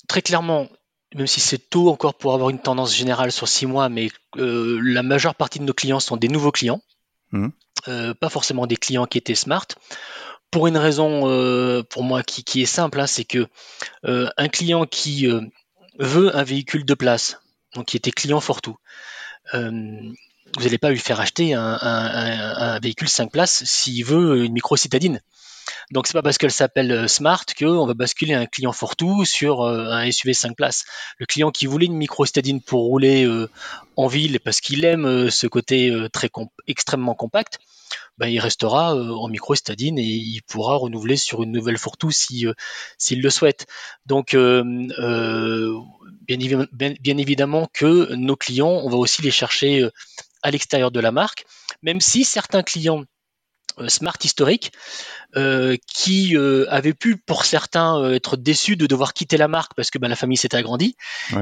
très 0.07 0.21
clairement, 0.21 0.67
même 1.15 1.27
si 1.27 1.39
c'est 1.39 1.69
tôt 1.69 1.89
encore 1.89 2.13
pour 2.13 2.33
avoir 2.33 2.49
une 2.49 2.59
tendance 2.59 2.93
générale 2.93 3.31
sur 3.31 3.47
six 3.47 3.65
mois, 3.65 3.87
mais 3.87 4.09
euh, 4.35 4.79
la 4.83 5.01
majeure 5.01 5.33
partie 5.33 5.59
de 5.59 5.63
nos 5.63 5.73
clients 5.73 6.01
sont 6.01 6.17
des 6.17 6.27
nouveaux 6.27 6.51
clients, 6.51 6.81
mmh. 7.31 7.47
euh, 7.87 8.13
pas 8.13 8.27
forcément 8.27 8.67
des 8.67 8.75
clients 8.75 9.05
qui 9.05 9.17
étaient 9.17 9.33
smart. 9.33 9.65
Pour 10.51 10.67
une 10.67 10.77
raison, 10.77 11.29
euh, 11.29 11.83
pour 11.83 12.03
moi, 12.03 12.21
qui, 12.21 12.61
est 12.61 12.65
simple, 12.65 12.99
hein, 12.99 13.07
c'est 13.07 13.23
que 13.23 13.47
un 14.03 14.47
client 14.49 14.85
qui 14.85 15.27
veut 15.99 16.35
un 16.35 16.43
véhicule 16.43 16.85
de 16.85 16.93
place, 16.93 17.41
donc 17.73 17.85
qui 17.85 17.97
était 17.97 18.11
client 18.11 18.41
Fortou, 18.41 18.75
vous 19.53 20.63
n'allez 20.63 20.77
pas 20.77 20.91
lui 20.91 20.99
faire 20.99 21.19
acheter 21.19 21.53
un, 21.53 21.77
un 21.81 22.79
véhicule 22.79 23.09
5 23.09 23.31
places 23.31 23.63
s'il 23.65 24.03
veut 24.05 24.43
une 24.43 24.53
micro 24.53 24.75
citadine. 24.75 25.21
Donc 25.91 26.07
c'est 26.07 26.13
pas 26.13 26.21
parce 26.21 26.37
qu'elle 26.37 26.51
s'appelle 26.51 26.91
euh, 26.91 27.07
Smart 27.07 27.45
qu'on 27.57 27.85
va 27.85 27.93
basculer 27.93 28.33
un 28.33 28.45
client 28.45 28.71
Fortou 28.71 29.25
sur 29.25 29.61
euh, 29.61 29.91
un 29.91 30.11
SUV 30.11 30.33
5 30.33 30.55
places. 30.55 30.85
Le 31.19 31.25
client 31.25 31.51
qui 31.51 31.65
voulait 31.65 31.85
une 31.85 31.95
micro 31.95 32.25
stadine 32.25 32.61
pour 32.61 32.81
rouler 32.81 33.25
euh, 33.25 33.49
en 33.95 34.07
ville 34.07 34.39
parce 34.39 34.61
qu'il 34.61 34.85
aime 34.85 35.29
ce 35.29 35.47
côté 35.47 35.93
très 36.11 36.29
extrêmement 36.67 37.15
compact, 37.15 37.59
ben, 38.17 38.27
il 38.27 38.39
restera 38.39 38.95
en 38.95 39.27
micro 39.29 39.55
stadine 39.55 39.97
et 39.97 40.03
il 40.03 40.41
pourra 40.43 40.75
renouveler 40.75 41.15
sur 41.15 41.43
une 41.43 41.51
nouvelle 41.51 41.77
Fortou 41.77 42.11
si 42.11 42.45
s'il 42.97 43.21
le 43.21 43.29
souhaite. 43.29 43.67
Donc 44.05 44.35
bien, 44.35 44.77
évidemment 47.17 47.69
que 47.71 48.13
nos 48.15 48.35
clients, 48.35 48.81
on 48.83 48.89
va 48.89 48.97
aussi 48.97 49.21
les 49.21 49.31
chercher 49.31 49.87
à 50.43 50.51
l'extérieur 50.51 50.91
de 50.91 50.99
la 50.99 51.13
marque, 51.13 51.45
même 51.81 52.01
si 52.01 52.25
certains 52.25 52.63
clients 52.63 53.05
Smart 53.87 54.17
historiques 54.23 54.71
euh, 55.35 55.75
qui 55.85 56.35
euh, 56.37 56.65
avaient 56.69 56.93
pu 56.93 57.17
pour 57.17 57.43
certains 57.43 57.99
euh, 57.99 58.13
être 58.13 58.37
déçus 58.37 58.77
de 58.77 58.87
devoir 58.87 59.13
quitter 59.13 59.35
la 59.37 59.47
marque 59.47 59.73
parce 59.75 59.91
que 59.91 59.99
ben, 59.99 60.07
la 60.07 60.15
famille 60.15 60.37
s'était 60.37 60.57
agrandie 60.57 60.95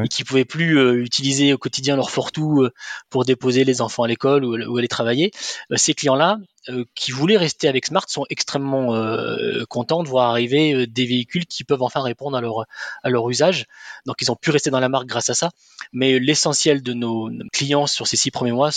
et 0.04 0.08
qui 0.08 0.24
pouvaient 0.24 0.46
plus 0.46 1.02
utiliser 1.02 1.54
au 1.54 1.58
quotidien 1.58 1.96
leur 1.96 2.10
fortou 2.10 2.68
pour 3.10 3.26
déposer 3.26 3.66
les 3.66 3.82
enfants 3.82 4.04
à 4.04 4.08
l'école 4.08 4.46
ou, 4.46 4.58
ou, 4.58 4.78
aller 4.78 4.88
travailler. 4.88 5.32
ces 5.76 5.94
clients-là, 5.94 6.40
euh, 6.70 6.86
qui 6.96 7.12
voulaient 7.12 7.36
rester 7.36 7.68
avec 7.68 7.88
Smart 7.88 8.06
sont 8.08 8.26
extrêmement 8.30 8.96
euh, 8.96 9.66
contents 9.68 10.02
de 10.02 10.08
voir 10.08 10.30
arriver 10.30 10.74
euh, 10.74 10.88
des 10.88 11.06
véhicules 11.06 11.46
qui 11.46 11.66
peuvent 11.66 11.82
enfin 11.82 12.02
répondre 12.02 12.38
à 12.38 12.42
leur, 12.42 12.64
à 13.04 13.10
leur 13.10 13.30
usage. 13.30 13.66
Donc 14.06 14.22
ils 14.22 14.32
ont 14.32 14.38
pu 14.38 14.50
rester 14.50 14.70
dans 14.70 14.80
la 14.80 14.88
marque 14.88 15.06
grâce 15.06 15.30
à 15.30 15.34
ça. 15.34 15.50
Mais 15.92 16.20
l'essentiel 16.20 16.82
de 16.82 16.94
nos 16.94 17.30
clients 17.52 17.86
sur 17.86 18.08
ces 18.08 18.16
six 18.16 18.32
premiers 18.32 18.54
mois 18.54 18.70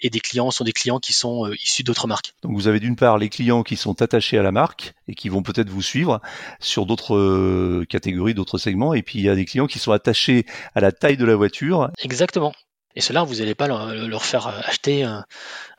et 0.00 0.10
des 0.10 0.18
clients 0.18 0.50
sont 0.50 0.64
des 0.64 0.72
clients 0.72 0.98
qui 0.98 1.12
sont 1.12 1.52
issus 1.52 1.84
d'autres 1.84 2.08
marques. 2.08 2.34
Donc 2.42 2.54
vous 2.54 2.63
avez 2.68 2.80
d'une 2.80 2.96
part 2.96 3.18
les 3.18 3.28
clients 3.28 3.62
qui 3.62 3.76
sont 3.76 4.02
attachés 4.02 4.38
à 4.38 4.42
la 4.42 4.52
marque 4.52 4.94
et 5.08 5.14
qui 5.14 5.28
vont 5.28 5.42
peut-être 5.42 5.70
vous 5.70 5.82
suivre 5.82 6.20
sur 6.60 6.86
d'autres 6.86 7.84
catégories, 7.84 8.34
d'autres 8.34 8.58
segments. 8.58 8.94
Et 8.94 9.02
puis 9.02 9.18
il 9.18 9.24
y 9.24 9.28
a 9.28 9.34
des 9.34 9.44
clients 9.44 9.66
qui 9.66 9.78
sont 9.78 9.92
attachés 9.92 10.46
à 10.74 10.80
la 10.80 10.92
taille 10.92 11.16
de 11.16 11.24
la 11.24 11.36
voiture. 11.36 11.90
Exactement. 12.02 12.52
Et 12.96 13.00
cela, 13.00 13.24
vous 13.24 13.36
n'allez 13.36 13.56
pas 13.56 13.66
leur, 13.66 14.24
faire 14.24 14.46
acheter 14.46 15.02
un, 15.02 15.24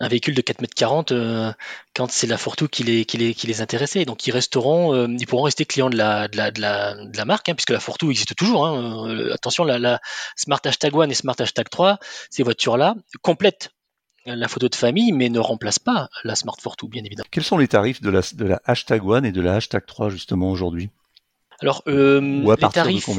véhicule 0.02 0.36
de 0.36 0.42
4,40 0.42 1.14
m 1.14 1.18
euh, 1.18 1.54
quand 1.96 2.12
c'est 2.12 2.28
la 2.28 2.38
Fortwo 2.38 2.68
qui 2.68 2.84
les, 2.84 3.06
qui, 3.06 3.18
les, 3.18 3.34
qui 3.34 3.48
les 3.48 3.62
intéressait. 3.62 4.04
Donc 4.04 4.28
ils 4.28 4.32
resteront, 4.32 4.94
euh, 4.94 5.08
ils 5.18 5.26
pourront 5.26 5.44
rester 5.44 5.66
clients 5.66 5.90
de 5.90 5.96
la, 5.96 7.26
marque, 7.26 7.48
hein, 7.48 7.56
puisque 7.56 7.70
la 7.70 7.80
Fortwo 7.80 8.12
existe 8.12 8.36
toujours. 8.36 8.66
Hein. 8.66 9.10
Euh, 9.10 9.34
attention, 9.34 9.64
la, 9.64 9.80
la, 9.80 10.02
Smart 10.36 10.60
Hashtag 10.66 10.94
One 10.94 11.10
et 11.10 11.16
Smart 11.16 11.36
Hashtag 11.40 11.70
3, 11.70 12.00
ces 12.30 12.44
voitures-là 12.44 12.96
complètent 13.22 13.70
la 14.26 14.48
photo 14.48 14.70
de 14.70 14.76
famille, 14.76 15.12
mais 15.12 15.30
ne 15.30 15.40
remplacent 15.40 15.80
pas 15.80 16.10
la 16.24 16.36
Smart 16.36 16.58
Fortwo, 16.60 16.88
bien 16.88 17.04
évidemment. 17.04 17.28
Quels 17.32 17.44
sont 17.44 17.58
les 17.58 17.68
tarifs 17.68 18.02
de 18.02 18.10
la, 18.10 18.22
de 18.34 18.46
la 18.46 18.62
Hashtag 18.66 19.06
One 19.06 19.26
et 19.26 19.32
de 19.32 19.42
la 19.42 19.56
Hashtag 19.56 19.86
3 19.86 20.10
justement 20.10 20.50
aujourd'hui? 20.50 20.90
Alors, 21.62 21.84
euh, 21.88 22.20
les 22.22 22.70
tarifs, 22.70 23.10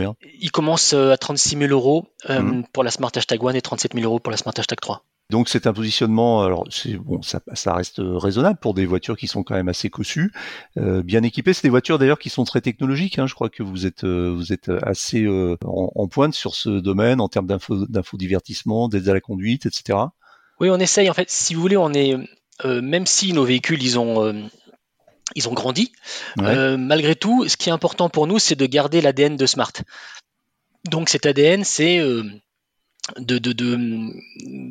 ils 0.41 0.51
commencent 0.51 0.93
euh, 0.93 1.13
à 1.13 1.17
36 1.17 1.57
000 1.57 1.71
euros 1.71 2.07
euh, 2.29 2.41
mmh. 2.41 2.65
pour 2.73 2.85
la 2.85 2.91
Smart 2.91 3.11
Hashtag 3.15 3.43
One 3.43 3.57
et 3.57 3.63
37 3.63 3.95
000 3.95 4.05
euros 4.05 4.19
pour 4.19 4.31
la 4.31 4.37
Smart 4.37 4.53
Hashtag 4.57 4.79
3. 4.81 5.03
Donc 5.31 5.49
c'est 5.49 5.67
un 5.67 5.73
positionnement, 5.73 6.45
alors 6.45 6.65
c'est 6.71 6.97
bon, 6.97 7.21
ça, 7.21 7.41
ça 7.53 7.75
reste 7.75 8.01
raisonnable 8.01 8.61
pour 8.61 8.75
des 8.75 8.87
voitures 8.87 9.17
qui 9.17 9.27
sont 9.27 9.43
quand 9.43 9.57
même 9.57 9.69
assez 9.69 9.91
cossues, 9.91 10.33
euh, 10.79 11.03
bien 11.03 11.25
équipées. 11.25 11.53
C'est 11.53 11.65
des 11.65 11.69
voitures 11.69 11.99
d'ailleurs 11.99 12.21
qui 12.21 12.31
sont 12.31 12.45
très 12.45 12.61
technologiques. 12.61 13.19
Hein. 13.19 13.27
Je 13.27 13.35
crois 13.35 13.49
que 13.49 13.65
vous 13.65 13.87
êtes 13.87 14.05
euh, 14.05 14.33
vous 14.33 14.53
êtes 14.53 14.71
assez 14.83 15.25
euh, 15.25 15.57
en, 15.65 15.91
en, 15.97 16.07
pointe 16.07 16.33
sur 16.33 16.55
ce 16.55 16.69
domaine 16.69 17.21
en 17.21 17.29
termes 17.29 17.49
d'infodivertissement, 17.49 18.89
d'aide 18.89 19.09
à 19.09 19.15
la 19.15 19.21
conduite, 19.21 19.67
etc. 19.67 19.99
Oui, 20.61 20.71
on 20.71 20.79
essaye. 20.79 21.11
En 21.11 21.15
fait, 21.15 21.31
si 21.31 21.55
vous 21.55 21.61
voulez, 21.61 21.77
on 21.77 21.93
est 21.93 22.17
même 22.65 23.07
si 23.07 23.33
nos 23.33 23.45
véhicules, 23.45 23.83
ils 23.83 23.99
ont 23.99 24.49
ils 25.35 25.49
ont 25.49 25.53
grandi. 25.53 25.93
malgré 26.37 27.15
tout, 27.15 27.49
ce 27.49 27.57
qui 27.57 27.69
est 27.69 27.73
important 27.73 28.09
pour 28.09 28.27
nous, 28.27 28.39
c'est 28.39 28.57
de 28.57 28.67
garder 28.67 29.01
l'ADN 29.01 29.37
de 29.37 29.47
Smart. 29.47 29.73
Donc 30.91 31.09
cet 31.09 31.27
ADN, 31.27 31.65
c'est 31.65 32.01
de, 33.19 33.39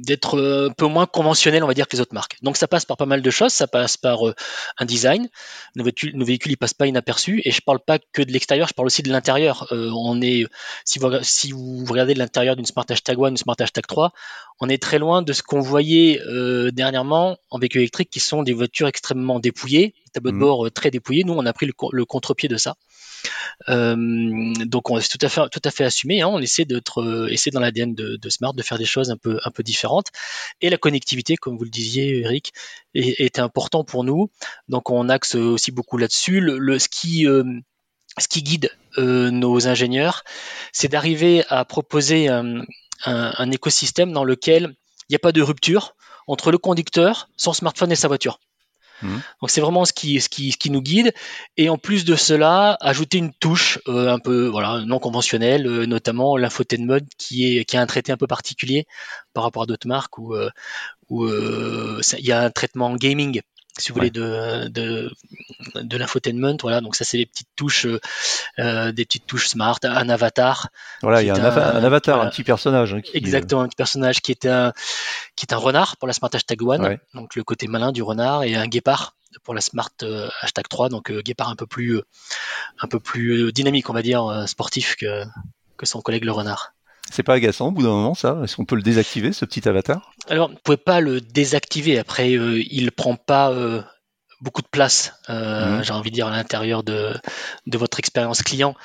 d'être 0.05 0.67
un 0.69 0.73
peu 0.73 0.87
moins 0.87 1.05
conventionnel, 1.05 1.63
on 1.63 1.67
va 1.67 1.73
dire, 1.73 1.87
que 1.87 1.95
les 1.95 2.01
autres 2.01 2.13
marques. 2.13 2.37
Donc 2.41 2.57
ça 2.57 2.67
passe 2.67 2.85
par 2.85 2.97
pas 2.97 3.05
mal 3.05 3.21
de 3.21 3.29
choses, 3.29 3.53
ça 3.53 3.67
passe 3.67 3.95
par 3.95 4.27
euh, 4.27 4.35
un 4.77 4.85
design. 4.85 5.29
Nos 5.75 5.83
véhicules, 5.83 6.15
nos 6.15 6.25
véhicules, 6.25 6.51
ils 6.51 6.57
passent 6.57 6.73
pas 6.73 6.87
inaperçus. 6.87 7.41
Et 7.45 7.51
je 7.51 7.61
parle 7.61 7.79
pas 7.79 7.97
que 7.97 8.21
de 8.21 8.31
l'extérieur, 8.31 8.67
je 8.67 8.73
parle 8.73 8.87
aussi 8.87 9.03
de 9.03 9.09
l'intérieur. 9.09 9.67
Euh, 9.71 9.89
on 9.95 10.21
est, 10.21 10.45
si 10.83 10.99
vous, 10.99 11.09
si 11.21 11.51
vous 11.53 11.85
regardez 11.87 12.13
l'intérieur 12.13 12.55
d'une 12.55 12.65
Smart 12.65 12.85
Hashtag 12.89 13.17
1, 13.17 13.29
une 13.29 13.37
Smart 13.37 13.55
Hashtag 13.57 13.87
3, 13.87 14.11
on 14.59 14.69
est 14.69 14.81
très 14.81 14.99
loin 14.99 15.21
de 15.21 15.31
ce 15.31 15.41
qu'on 15.41 15.61
voyait 15.61 16.19
euh, 16.27 16.71
dernièrement 16.71 17.37
en 17.49 17.59
véhicules 17.59 17.81
électriques, 17.81 18.09
qui 18.09 18.19
sont 18.19 18.43
des 18.43 18.53
voitures 18.53 18.87
extrêmement 18.87 19.39
dépouillées, 19.39 19.93
tableau 20.13 20.31
de 20.31 20.35
mmh. 20.35 20.39
bord 20.39 20.71
très 20.71 20.91
dépouillé. 20.91 21.23
Nous, 21.23 21.33
on 21.33 21.45
a 21.45 21.53
pris 21.53 21.65
le, 21.65 21.73
le 21.91 22.05
contre-pied 22.05 22.49
de 22.49 22.57
ça. 22.57 22.75
Euh, 23.69 24.53
donc 24.65 24.89
on 24.89 24.97
est 24.97 25.09
tout 25.09 25.19
à 25.25 25.71
fait 25.71 25.83
assumé. 25.83 26.21
Hein. 26.21 26.27
on 26.27 26.39
essaie 26.39 26.65
d'être 26.65 27.01
euh, 27.01 27.51
dans 27.51 27.59
l'ADN 27.59 27.93
de, 27.95 28.29
Smart 28.29 28.53
de 28.53 28.63
faire 28.63 28.77
des 28.77 28.85
choses 28.85 29.11
un 29.11 29.17
peu 29.17 29.39
un 29.43 29.51
différentes. 29.63 30.07
Et 30.61 30.69
la 30.69 30.77
connectivité, 30.77 31.35
comme 31.37 31.57
vous 31.57 31.63
le 31.63 31.69
disiez, 31.69 32.21
Eric, 32.21 32.53
est, 32.93 33.39
important 33.39 33.83
pour 33.83 34.03
nous. 34.03 34.29
Donc 34.69 34.89
on 34.89 35.09
axe 35.09 35.35
aussi 35.35 35.71
beaucoup 35.71 35.97
là-dessus. 35.97 36.39
Le, 36.39 36.79
ce 36.79 36.87
qui 36.87 37.27
euh, 37.27 37.43
ce 38.17 38.27
qui 38.27 38.43
guide 38.43 38.71
nos 38.97 39.67
ingénieurs, 39.67 40.23
c'est 40.71 40.87
d'arriver 40.87 41.43
à 41.49 41.65
proposer 41.65 42.29
un, 42.29 43.51
écosystème 43.51 44.13
dans 44.13 44.23
lequel 44.23 44.73
il 45.09 45.11
n'y 45.11 45.15
a 45.17 45.19
pas 45.19 45.33
de 45.33 45.41
rupture 45.41 45.95
entre 46.25 46.49
le 46.51 46.57
conducteur, 46.57 47.27
son 47.35 47.51
smartphone 47.51 47.91
et 47.91 47.97
sa 47.97 48.07
voiture. 48.07 48.39
Mhm. 49.01 49.21
Donc 49.41 49.49
c'est 49.49 49.61
vraiment 49.61 49.85
ce 49.85 49.93
qui, 49.93 50.19
ce, 50.21 50.29
qui, 50.29 50.51
ce 50.51 50.57
qui 50.57 50.69
nous 50.69 50.81
guide. 50.81 51.13
Et 51.57 51.69
en 51.69 51.77
plus 51.77 52.05
de 52.05 52.15
cela, 52.15 52.77
ajouter 52.81 53.17
une 53.17 53.33
touche 53.33 53.79
euh, 53.87 54.11
un 54.11 54.19
peu 54.19 54.47
voilà, 54.47 54.81
non 54.85 54.99
conventionnelle, 54.99 55.67
euh, 55.67 55.85
notamment 55.85 56.37
l'infotainment 56.37 57.05
qui, 57.17 57.57
est, 57.57 57.65
qui 57.65 57.77
a 57.77 57.81
un 57.81 57.85
traité 57.85 58.11
un 58.11 58.17
peu 58.17 58.27
particulier 58.27 58.85
par 59.33 59.43
rapport 59.43 59.63
à 59.63 59.65
d'autres 59.65 59.87
marques 59.87 60.17
où, 60.17 60.33
euh, 60.33 60.49
où 61.09 61.27
il 61.27 62.25
y 62.25 62.31
a 62.31 62.41
un 62.41 62.49
traitement 62.49 62.95
gaming 62.95 63.41
si 63.77 63.89
vous 63.89 63.95
voulez, 63.95 64.09
de, 64.09 64.67
de, 64.69 65.11
de 65.75 65.97
l'infotainment. 65.97 66.57
Voilà, 66.61 66.81
donc 66.81 66.95
ça, 66.95 67.03
c'est 67.03 67.17
des 67.17 67.25
petites 67.25 67.49
touches, 67.55 67.87
euh, 68.59 68.91
des 68.91 69.05
petites 69.05 69.25
touches 69.25 69.47
smart, 69.47 69.79
un 69.83 70.09
avatar. 70.09 70.69
Voilà, 71.01 71.21
il 71.21 71.27
y 71.27 71.29
a 71.29 71.35
un, 71.35 71.83
avatar, 71.83 72.21
un 72.21 72.29
petit 72.29 72.43
personnage. 72.43 72.93
Hein, 72.93 73.01
qui, 73.01 73.17
exactement, 73.17 73.61
un 73.61 73.67
petit 73.67 73.75
personnage 73.75 74.21
qui 74.21 74.31
est 74.31 74.45
un, 74.45 74.71
qui 75.35 75.45
est 75.45 75.53
un 75.53 75.57
renard 75.57 75.97
pour 75.97 76.07
la 76.07 76.13
Smart 76.13 76.29
Hashtag 76.33 76.61
One, 76.61 76.97
donc 77.13 77.35
le 77.35 77.43
côté 77.43 77.67
malin 77.67 77.91
du 77.91 78.01
renard, 78.01 78.43
et 78.43 78.55
un 78.55 78.67
guépard 78.67 79.15
pour 79.43 79.53
la 79.53 79.61
Smart 79.61 79.91
euh, 80.03 80.29
Hashtag 80.41 80.67
3, 80.69 80.89
donc 80.89 81.11
euh, 81.11 81.21
guépard 81.21 81.49
un 81.49 81.55
peu 81.55 81.67
plus, 81.67 82.01
un 82.79 82.87
peu 82.87 82.99
plus 82.99 83.51
dynamique, 83.51 83.89
on 83.89 83.93
va 83.93 84.01
dire, 84.01 84.45
sportif 84.47 84.95
que, 84.95 85.23
que 85.77 85.85
son 85.85 86.01
collègue 86.01 86.23
le 86.23 86.31
renard. 86.31 86.74
C'est 87.11 87.23
pas 87.23 87.33
agaçant 87.33 87.67
au 87.67 87.71
bout 87.71 87.83
d'un 87.83 87.89
moment 87.89 88.15
ça 88.15 88.39
Est-ce 88.43 88.55
qu'on 88.55 88.65
peut 88.65 88.75
le 88.75 88.81
désactiver 88.81 89.31
ce 89.31 89.45
petit 89.45 89.67
avatar? 89.67 90.11
Alors, 90.27 90.49
vous 90.49 90.57
pouvez 90.63 90.77
pas 90.77 90.99
le 90.99 91.21
désactiver. 91.21 91.99
Après, 91.99 92.33
euh, 92.33 92.61
il 92.69 92.91
prend 92.91 93.15
pas 93.15 93.51
euh, 93.51 93.81
beaucoup 94.41 94.61
de 94.61 94.67
place, 94.67 95.13
euh, 95.29 95.77
mhm. 95.77 95.83
j'ai 95.83 95.93
envie 95.93 96.09
de 96.09 96.15
dire, 96.15 96.27
à 96.27 96.31
l'intérieur 96.31 96.83
de, 96.83 97.13
de 97.67 97.77
votre 97.77 97.99
expérience 97.99 98.41
client. 98.41 98.75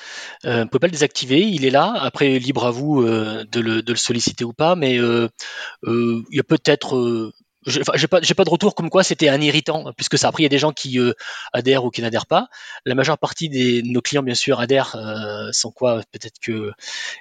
Euh, 0.45 0.63
vous 0.63 0.69
pouvez 0.69 0.79
pas 0.79 0.87
le 0.87 0.91
désactiver, 0.91 1.41
il 1.41 1.65
est 1.65 1.71
là. 1.71 1.93
Après, 1.99 2.37
libre 2.37 2.65
à 2.65 2.71
vous 2.71 3.03
de 3.03 3.59
le, 3.59 3.81
de, 3.81 3.91
le, 3.91 3.97
solliciter 3.97 4.43
ou 4.43 4.53
pas, 4.53 4.75
mais 4.75 4.95
il 4.95 6.23
y 6.31 6.39
a 6.39 6.43
peut-être 6.43 7.33
j'ai 7.67 8.07
pas, 8.07 8.21
pas 8.21 8.43
de 8.43 8.49
retour 8.49 8.73
comme 8.73 8.89
quoi 8.89 9.03
c'était 9.03 9.29
un 9.29 9.39
irritant, 9.39 9.93
puisque 9.95 10.17
ça. 10.17 10.29
Après, 10.29 10.41
il 10.41 10.45
y 10.45 10.47
a 10.47 10.49
des 10.49 10.57
gens 10.57 10.71
qui 10.71 10.99
euh, 10.99 11.13
adhèrent 11.53 11.85
ou 11.85 11.89
qui 11.91 12.01
n'adhèrent 12.01 12.25
pas. 12.25 12.47
La 12.85 12.95
majeure 12.95 13.17
partie 13.17 13.49
de 13.49 13.87
nos 13.91 14.01
clients, 14.01 14.23
bien 14.23 14.33
sûr, 14.33 14.59
adhèrent, 14.59 14.95
euh, 14.95 15.49
sans 15.51 15.71
quoi 15.71 16.01
peut-être 16.11 16.39
que 16.41 16.71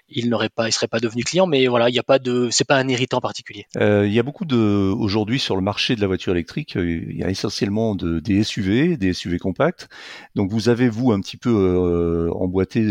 ils 0.08 0.30
n'auraient 0.30 0.48
pas, 0.48 0.68
ils 0.68 0.72
seraient 0.72 0.88
pas 0.88 1.00
devenus 1.00 1.24
clients. 1.24 1.46
Mais 1.46 1.66
voilà, 1.66 1.90
il 1.90 1.92
n'y 1.92 1.98
a 1.98 2.04
pas 2.04 2.18
de, 2.18 2.48
c'est 2.50 2.66
pas 2.66 2.76
un 2.76 2.88
irritant 2.88 3.20
particulier. 3.20 3.66
Euh, 3.76 4.06
il 4.06 4.12
y 4.12 4.18
a 4.18 4.22
beaucoup 4.22 4.44
de, 4.46 4.56
aujourd'hui 4.56 5.38
sur 5.38 5.56
le 5.56 5.62
marché 5.62 5.94
de 5.94 6.00
la 6.00 6.06
voiture 6.06 6.32
électrique, 6.32 6.74
il 6.76 7.16
y 7.16 7.22
a 7.22 7.28
essentiellement 7.28 7.94
de, 7.94 8.20
des 8.20 8.42
SUV, 8.42 8.96
des 8.96 9.12
SUV 9.12 9.38
compacts. 9.38 9.88
Donc 10.36 10.50
vous 10.50 10.68
avez 10.68 10.88
vous 10.88 11.12
un 11.12 11.20
petit 11.20 11.36
peu 11.36 12.30
emboîté 12.34 12.88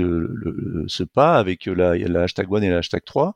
ce 0.88 1.04
pas 1.04 1.38
avec 1.38 1.66
la, 1.66 1.98
la 1.98 2.24
hashtag 2.24 2.52
One 2.52 2.64
et 2.64 2.70
la 2.70 2.78
hashtag 2.78 3.04
3, 3.06 3.34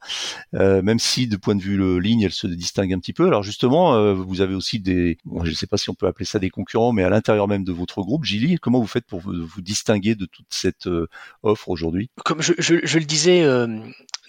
même 0.53 0.99
si 0.99 1.27
de 1.27 1.37
point 1.37 1.55
de 1.55 1.61
vue 1.61 1.77
le, 1.77 1.99
ligne, 1.99 2.21
elle 2.21 2.31
se 2.31 2.47
distingue 2.47 2.93
un 2.93 2.99
petit 2.99 3.13
peu. 3.13 3.27
Alors 3.27 3.43
justement 3.43 4.02
euh, 4.03 4.13
vous 4.13 4.41
avez 4.41 4.55
aussi 4.55 4.79
des, 4.79 5.17
je 5.43 5.49
ne 5.49 5.55
sais 5.55 5.67
pas 5.67 5.77
si 5.77 5.89
on 5.89 5.93
peut 5.93 6.07
appeler 6.07 6.25
ça 6.25 6.39
des 6.39 6.49
concurrents, 6.49 6.91
mais 6.91 7.03
à 7.03 7.09
l'intérieur 7.09 7.47
même 7.47 7.63
de 7.63 7.71
votre 7.71 8.01
groupe, 8.01 8.23
Gilly, 8.23 8.57
comment 8.57 8.79
vous 8.79 8.87
faites 8.87 9.05
pour 9.05 9.19
vous, 9.19 9.61
distinguer 9.61 10.15
de 10.15 10.25
toute 10.25 10.47
cette 10.49 10.87
euh, 10.87 11.07
offre 11.41 11.69
aujourd'hui? 11.69 12.09
Comme 12.23 12.41
je, 12.41 12.53
le 12.53 13.05
disais, 13.05 13.43
euh, 13.43 13.67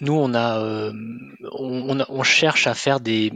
nous 0.01 0.13
on 0.13 0.33
a, 0.33 0.91
on, 1.51 2.23
cherche 2.23 2.67
à 2.67 2.73
faire 2.73 2.99
des, 2.99 3.31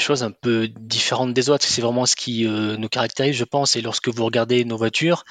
choses 0.00 0.22
un 0.22 0.30
peu 0.30 0.68
différentes 0.68 1.34
des 1.34 1.50
autres. 1.50 1.64
C'est 1.64 1.82
vraiment 1.82 2.06
ce 2.06 2.16
qui 2.16 2.44
nous 2.44 2.88
caractérise, 2.88 3.36
je 3.36 3.44
pense. 3.44 3.76
Et 3.76 3.82
lorsque 3.82 4.08
vous 4.08 4.24
regardez 4.24 4.64
nos 4.64 4.76
voitures, 4.76 5.24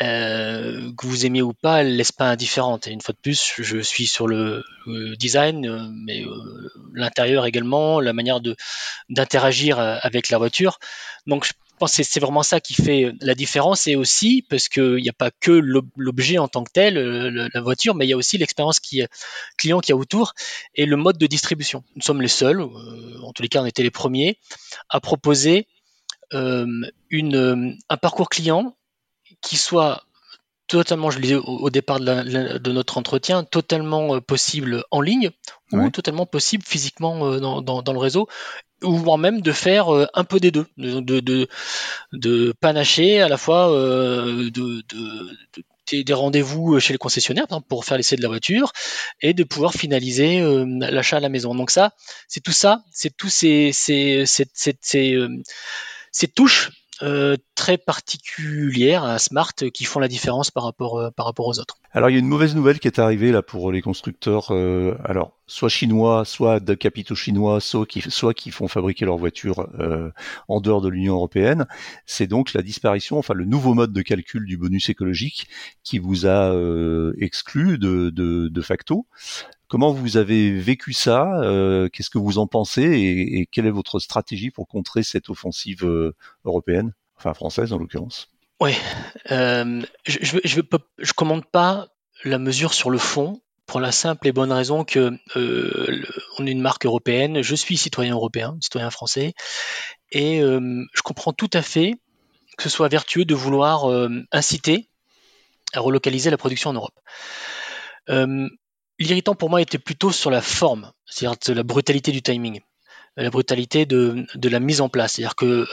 euh, 0.00 0.92
que 0.96 1.06
vous 1.06 1.26
aimiez 1.26 1.42
ou 1.42 1.52
pas, 1.52 1.82
elle 1.82 1.96
laisse 1.96 2.12
pas 2.12 2.30
indifférente. 2.30 2.86
Et 2.86 2.90
une 2.90 3.02
fois 3.02 3.12
de 3.12 3.18
plus, 3.18 3.54
je 3.58 3.78
suis 3.80 4.06
sur 4.06 4.26
le, 4.26 4.64
design, 5.18 5.66
euh, 5.66 5.88
mais 6.06 6.24
euh, 6.24 6.70
l'intérieur 6.94 7.44
également, 7.44 8.00
la 8.00 8.12
manière 8.12 8.40
d'interagir 9.10 9.78
avec 9.78 10.30
la 10.30 10.38
voiture. 10.38 10.78
Donc 11.26 11.44
je 11.44 11.52
pense 11.78 11.96
que 11.96 12.02
c'est 12.02 12.20
vraiment 12.20 12.42
ça 12.42 12.60
qui 12.60 12.74
fait 12.74 13.12
la 13.20 13.34
différence 13.34 13.86
et 13.86 13.96
aussi 13.96 14.44
parce 14.48 14.68
qu'il 14.68 14.96
n'y 14.96 15.08
a 15.08 15.12
pas 15.12 15.30
que 15.30 15.50
l'objet 15.96 16.38
en 16.38 16.48
tant 16.48 16.64
que 16.64 16.70
tel, 16.72 16.94
la 16.94 17.60
voiture, 17.60 17.94
mais 17.94 18.06
il 18.06 18.10
y 18.10 18.12
a 18.12 18.16
aussi 18.16 18.38
l'expérience 18.38 18.80
qui 18.80 19.02
client 19.56 19.80
qui 19.80 19.92
a 19.92 19.96
autour 19.96 20.34
et 20.74 20.86
le 20.86 20.96
mode 20.96 21.18
de 21.18 21.26
distribution. 21.26 21.84
Nous 21.96 22.02
sommes 22.02 22.22
les 22.22 22.28
seuls, 22.28 22.60
en 22.60 23.32
tous 23.32 23.42
les 23.42 23.48
cas 23.48 23.62
on 23.62 23.66
était 23.66 23.82
les 23.82 23.90
premiers, 23.90 24.38
à 24.88 25.00
proposer 25.00 25.66
un 26.32 27.96
parcours 28.00 28.28
client 28.28 28.76
qui 29.40 29.56
soit 29.56 30.04
totalement, 30.66 31.10
je 31.10 31.16
le 31.16 31.22
disais 31.22 31.34
au, 31.34 31.70
départ 31.70 32.00
de, 32.00 32.72
notre 32.72 32.98
entretien, 32.98 33.44
totalement 33.44 34.16
euh, 34.16 34.20
possible 34.20 34.84
en 34.90 35.00
ligne 35.00 35.30
ou 35.72 35.90
totalement 35.90 36.26
possible 36.26 36.62
physiquement 36.64 37.26
euh, 37.26 37.40
dans, 37.40 37.92
le 37.92 37.98
réseau, 37.98 38.28
ou 38.82 38.96
voire 38.96 39.18
même 39.18 39.40
de 39.40 39.52
faire 39.52 39.92
euh, 39.92 40.06
un 40.14 40.24
peu 40.24 40.38
des 40.38 40.50
deux, 40.50 40.66
de, 40.76 41.48
de, 42.12 42.54
panacher 42.60 43.20
à 43.20 43.28
la 43.28 43.36
fois 43.36 43.68
de, 43.68 44.82
des 45.92 46.12
rendez-vous 46.12 46.78
chez 46.80 46.94
les 46.94 46.98
concessionnaires 46.98 47.46
pour 47.68 47.84
faire 47.84 47.96
l'essai 47.96 48.16
de 48.16 48.22
la 48.22 48.28
voiture 48.28 48.72
et 49.20 49.34
de 49.34 49.44
pouvoir 49.44 49.72
finaliser 49.72 50.40
l'achat 50.78 51.16
à 51.16 51.20
la 51.20 51.28
maison. 51.28 51.54
Donc 51.54 51.70
ça, 51.70 51.92
c'est 52.28 52.40
tout 52.40 52.52
ça, 52.52 52.84
c'est 52.92 53.16
tous 53.16 53.28
ces, 53.28 53.72
ces, 53.72 54.24
ces 56.14 56.28
touches 56.28 56.68
euh, 56.68 56.70
très 57.54 57.78
particulières 57.78 59.04
à 59.04 59.18
Smart 59.18 59.54
qui 59.54 59.84
font 59.84 60.00
la 60.00 60.08
différence 60.08 60.50
par 60.50 60.64
rapport, 60.64 60.98
euh, 60.98 61.10
par 61.10 61.26
rapport 61.26 61.46
aux 61.46 61.58
autres. 61.58 61.76
Alors 61.94 62.10
il 62.10 62.14
y 62.14 62.16
a 62.16 62.18
une 62.18 62.26
mauvaise 62.26 62.54
nouvelle 62.56 62.80
qui 62.80 62.88
est 62.88 62.98
arrivée 62.98 63.30
là 63.30 63.40
pour 63.40 63.70
les 63.70 63.80
constructeurs, 63.80 64.48
euh, 64.50 64.96
alors 65.04 65.38
soit 65.46 65.68
chinois, 65.68 66.24
soit 66.24 66.60
de 66.60 66.74
capitaux 66.74 67.14
chinois, 67.14 67.60
soit 67.60 67.86
qui, 67.86 68.00
soit 68.02 68.34
qui 68.34 68.50
font 68.50 68.68
fabriquer 68.68 69.04
leurs 69.04 69.16
voitures 69.16 69.68
en 70.48 70.60
dehors 70.60 70.80
de 70.80 70.88
l'Union 70.88 71.14
européenne. 71.14 71.66
C'est 72.04 72.26
donc 72.26 72.52
la 72.52 72.62
disparition, 72.62 73.16
enfin 73.16 73.34
le 73.34 73.44
nouveau 73.44 73.74
mode 73.74 73.92
de 73.92 74.02
calcul 74.02 74.44
du 74.44 74.56
bonus 74.56 74.88
écologique 74.88 75.48
qui 75.84 75.98
vous 76.00 76.26
a 76.26 76.52
exclu 77.18 77.78
de, 77.78 78.10
de, 78.10 78.48
de 78.48 78.60
facto. 78.60 79.06
Comment 79.68 79.92
vous 79.92 80.18
avez 80.18 80.52
vécu 80.60 80.92
ça 80.92 81.40
euh, 81.42 81.88
Qu'est-ce 81.88 82.10
que 82.10 82.18
vous 82.18 82.38
en 82.38 82.46
pensez 82.46 82.82
et, 82.82 83.46
quelle 83.46 83.66
est 83.66 83.70
votre 83.70 83.98
stratégie 83.98 84.50
pour 84.50 84.68
contrer 84.68 85.02
cette 85.02 85.30
offensive 85.30 85.84
euh, 85.84 86.14
européenne, 86.44 86.92
enfin 87.16 87.34
française 87.34 87.72
en 87.72 87.78
l'occurrence? 87.78 88.33
Oui, 88.60 88.72
euh, 89.30 89.82
je 90.06 90.18
ne 90.18 90.40
je, 90.44 90.60
je, 90.98 91.12
commande 91.12 91.44
pas 91.44 91.88
la 92.24 92.38
mesure 92.38 92.72
sur 92.72 92.90
le 92.90 92.98
fond 92.98 93.42
pour 93.66 93.80
la 93.80 93.92
simple 93.92 94.28
et 94.28 94.32
bonne 94.32 94.52
raison 94.52 94.84
que 94.84 95.12
on 96.38 96.46
est 96.46 96.50
une 96.50 96.60
marque 96.60 96.86
européenne, 96.86 97.42
je 97.42 97.54
suis 97.54 97.76
citoyen 97.76 98.14
européen, 98.14 98.56
citoyen 98.60 98.90
français, 98.90 99.34
et 100.12 100.40
je 100.40 101.02
comprends 101.02 101.32
tout 101.32 101.50
à 101.52 101.62
fait 101.62 101.94
que 102.56 102.62
ce 102.62 102.68
soit 102.68 102.88
vertueux 102.88 103.24
de 103.24 103.34
vouloir 103.34 103.86
inciter 104.32 104.88
à 105.72 105.80
relocaliser 105.80 106.30
la 106.30 106.36
production 106.36 106.70
en 106.70 106.74
Europe. 106.74 106.98
L'irritant 108.98 109.34
pour 109.34 109.50
moi 109.50 109.60
était 109.60 109.78
plutôt 109.78 110.12
sur 110.12 110.30
la 110.30 110.42
forme, 110.42 110.92
c'est-à-dire 111.06 111.54
la 111.54 111.62
brutalité 111.62 112.12
du 112.12 112.22
timing. 112.22 112.60
La 113.16 113.30
brutalité 113.30 113.86
de, 113.86 114.26
la 114.42 114.60
mise 114.60 114.80
en 114.80 114.88
place. 114.88 115.14
C'est-à-dire 115.14 115.36
que 115.36 115.66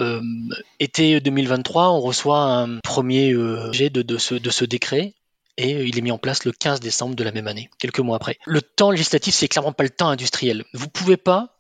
été 0.79 1.19
2023, 1.19 1.89
on 1.91 1.99
reçoit 1.99 2.39
un 2.39 2.79
premier 2.79 3.35
jet 3.71 3.89
de, 3.89 4.17
ce, 4.17 4.35
de 4.35 4.49
ce 4.49 4.65
décret 4.65 5.13
et 5.57 5.83
il 5.83 5.97
est 5.97 6.01
mis 6.01 6.11
en 6.11 6.17
place 6.17 6.45
le 6.45 6.51
15 6.51 6.79
décembre 6.79 7.15
de 7.15 7.23
la 7.23 7.31
même 7.31 7.47
année, 7.47 7.69
quelques 7.77 7.99
mois 7.99 8.15
après. 8.15 8.37
Le 8.45 8.61
temps 8.61 8.91
législatif, 8.91 9.35
c'est 9.35 9.47
clairement 9.47 9.73
pas 9.73 9.83
le 9.83 9.89
temps 9.89 10.09
industriel. 10.09 10.65
Vous 10.73 10.87
pouvez 10.87 11.17
pas 11.17 11.59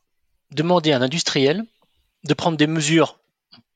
demander 0.51 0.91
à 0.91 0.97
un 0.97 1.01
industriel 1.01 1.63
de 2.23 2.33
prendre 2.33 2.57
des 2.57 2.67
mesures 2.67 3.19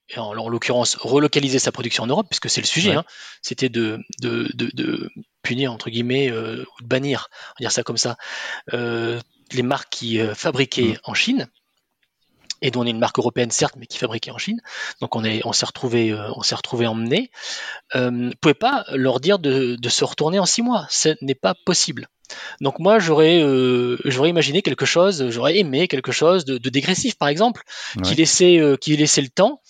et 0.09 0.19
en, 0.19 0.33
l'occurrence 0.33 0.95
relocaliser 0.95 1.57
sa 1.57 1.71
production 1.71 2.03
en 2.03 2.07
Europe, 2.07 2.27
puisque 2.29 2.49
c'est 2.49 2.61
le 2.61 2.67
sujet, 2.67 2.93
hein. 2.93 3.05
c'était 3.41 3.69
de, 3.69 3.99
de, 4.19 5.09
punir, 5.41 5.71
entre 5.71 5.89
guillemets, 5.89 6.31
euh, 6.31 6.63
ou 6.77 6.83
de 6.83 6.87
bannir, 6.87 7.29
on 7.31 7.63
va 7.63 7.63
dire 7.63 7.71
ça 7.71 7.83
comme 7.83 7.97
ça, 7.97 8.17
euh, 8.73 9.19
les 9.51 9.63
marques 9.63 9.89
qui 9.89 10.19
euh, 10.19 10.35
fabriquaient 10.35 10.93
mm. 10.93 10.99
en 11.05 11.13
Chine, 11.13 11.47
et 12.61 12.71
dont 12.71 12.81
on 12.81 12.85
est 12.85 12.91
une 12.91 12.99
marque 12.99 13.19
européenne 13.19 13.51
certes, 13.51 13.75
mais 13.77 13.85
qui 13.85 13.97
fabriquait 13.97 14.31
en 14.31 14.37
Chine. 14.37 14.61
Donc 15.01 15.15
on 15.15 15.23
est, 15.23 15.41
on 15.45 15.53
s'est 15.53 15.65
retrouvé, 15.65 16.13
on 16.35 16.41
s'est 16.41 16.55
retrouvé 16.55 16.87
emmené. 16.87 17.31
Euh, 17.95 18.11
ne 18.11 18.33
pouvez 18.33 18.53
pas 18.53 18.85
leur 18.93 19.19
dire 19.19 19.39
de, 19.39 19.77
se 19.87 20.03
retourner 20.03 20.39
en 20.39 20.45
six 20.45 20.61
mois. 20.61 20.87
Ce 20.89 21.09
n'est 21.21 21.35
pas 21.35 21.55
possible. 21.65 22.07
Donc 22.59 22.79
moi 22.79 22.97
j'aurais, 22.99 23.39
j'aurais 24.05 24.29
imaginé 24.29 24.61
quelque 24.61 24.85
chose, 24.85 25.29
j'aurais 25.29 25.57
aimé 25.57 25.87
quelque 25.87 26.11
chose 26.11 26.43
de, 26.43 26.57
dégressif 26.69 27.15
par 27.15 27.27
exemple, 27.27 27.61
qui 28.03 28.15
laissait, 28.15 28.59
qui 28.81 28.97
laissait 28.97 29.21
le 29.21 29.29
temps 29.29 29.61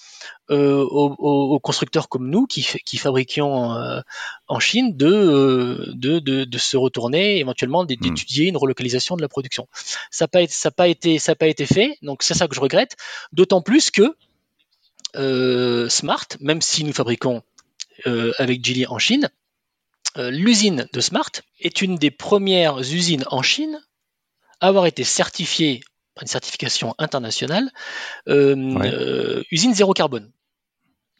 euh, 0.51 0.84
aux, 0.84 1.59
constructeurs 1.59 2.07
comme 2.07 2.30
nous 2.30 2.45
qui, 2.45 2.63
qui 2.86 2.97
fabriquions 2.97 3.73
euh, 3.73 3.99
en 4.47 4.59
Chine 4.59 4.95
euh, 5.01 5.91
de, 5.95 6.19
de, 6.19 6.43
de, 6.43 6.57
se 6.57 6.78
retourner, 6.78 7.39
éventuellement 7.39 7.84
hmm. 7.84 7.88
d'étudier 7.88 8.45
une 8.47 8.57
relocalisation 8.57 9.15
de 9.15 9.21
la 9.21 9.28
production. 9.28 9.67
Ça 10.11 10.26
n'a 10.26 10.28
pas, 10.28 10.47
ça 10.47 10.69
pas, 10.69 10.88
été, 10.88 11.17
ça 11.17 11.36
pas 11.36 11.47
été 11.47 11.65
fait, 11.65 11.97
donc 12.03 12.21
c'est 12.21 12.36
ça 12.36 12.47
que 12.47 12.55
je 12.55 12.61
regrette, 12.61 12.95
d'autant 13.32 13.61
plus 13.61 13.89
que 13.89 14.15
Smart, 15.89 16.28
même 16.41 16.61
si 16.61 16.84
nous 16.84 16.93
fabriquons 16.93 17.41
avec 18.05 18.63
Geely 18.63 18.86
en 18.86 18.99
Chine, 18.99 19.30
l'usine 20.17 20.88
de 20.91 20.99
Smart 20.99 21.32
est 21.59 21.82
une 21.82 21.95
des 21.95 22.11
premières 22.11 22.80
usines 22.80 23.23
en 23.32 23.41
Chine 23.41 23.82
à 24.59 24.67
avoir 24.67 24.86
été 24.86 25.03
certifiée 25.03 25.82
une 26.22 26.28
certification 26.28 26.95
internationale, 26.97 27.72
euh, 28.28 28.55
euh, 28.84 29.43
usine 29.51 29.74
zéro 29.74 29.93
carbone. 29.93 30.32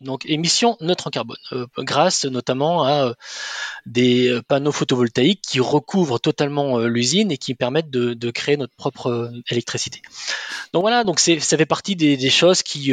Donc 0.02 0.26
émission 0.26 0.76
neutre 0.82 1.08
en 1.08 1.10
carbone, 1.10 1.38
euh, 1.54 1.68
grâce 1.78 2.26
notamment 2.26 2.86
à 2.86 3.14
des 3.86 4.42
panneaux 4.50 4.74
photovoltaïques 4.74 5.42
qui 5.42 5.62
recouvrent 5.62 6.20
totalement 6.20 6.80
l'usine 6.80 7.32
et 7.32 7.38
qui 7.38 7.56
permettent 7.56 7.90
de, 7.90 8.32
créer 8.32 8.58
notre 8.58 8.76
propre 8.76 9.32
électricité. 9.50 10.02
Donc 10.74 10.82
voilà, 10.82 11.06
donc 11.06 11.20
ça 11.22 11.58
fait 11.58 11.66
partie 11.66 11.96
des, 11.96 12.30
choses 12.30 12.62
qui 12.62 12.92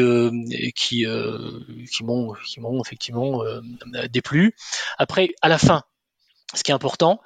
qui 0.77 1.05
qui 1.93 2.05
m'ont 2.05 2.35
qui 2.47 2.61
m'ont 2.61 2.81
effectivement 2.85 3.43
déplu. 4.09 4.55
Après, 4.97 5.35
à 5.43 5.49
la 5.49 5.59
fin, 5.59 5.83
ce 6.55 6.63
qui 6.63 6.71
est 6.71 6.75
important, 6.75 7.21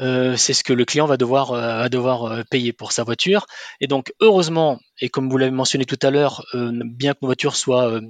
euh, 0.00 0.36
c'est 0.36 0.54
ce 0.54 0.64
que 0.64 0.72
le 0.72 0.84
client 0.84 1.06
va 1.06 1.16
devoir, 1.16 1.52
euh, 1.52 1.86
euh, 1.88 2.44
payer 2.50 2.72
pour 2.72 2.92
sa 2.92 3.04
voiture. 3.04 3.46
Et 3.80 3.86
donc, 3.86 4.12
heureusement, 4.20 4.80
et 5.00 5.08
comme 5.08 5.28
vous 5.30 5.38
l'avez 5.38 5.50
mentionné 5.50 5.84
tout 5.84 5.98
à 6.02 6.10
l'heure, 6.10 6.44
bien 6.54 7.14
que 7.14 7.18
nos 7.22 7.28
voitures 7.28 7.56
soient 7.56 8.00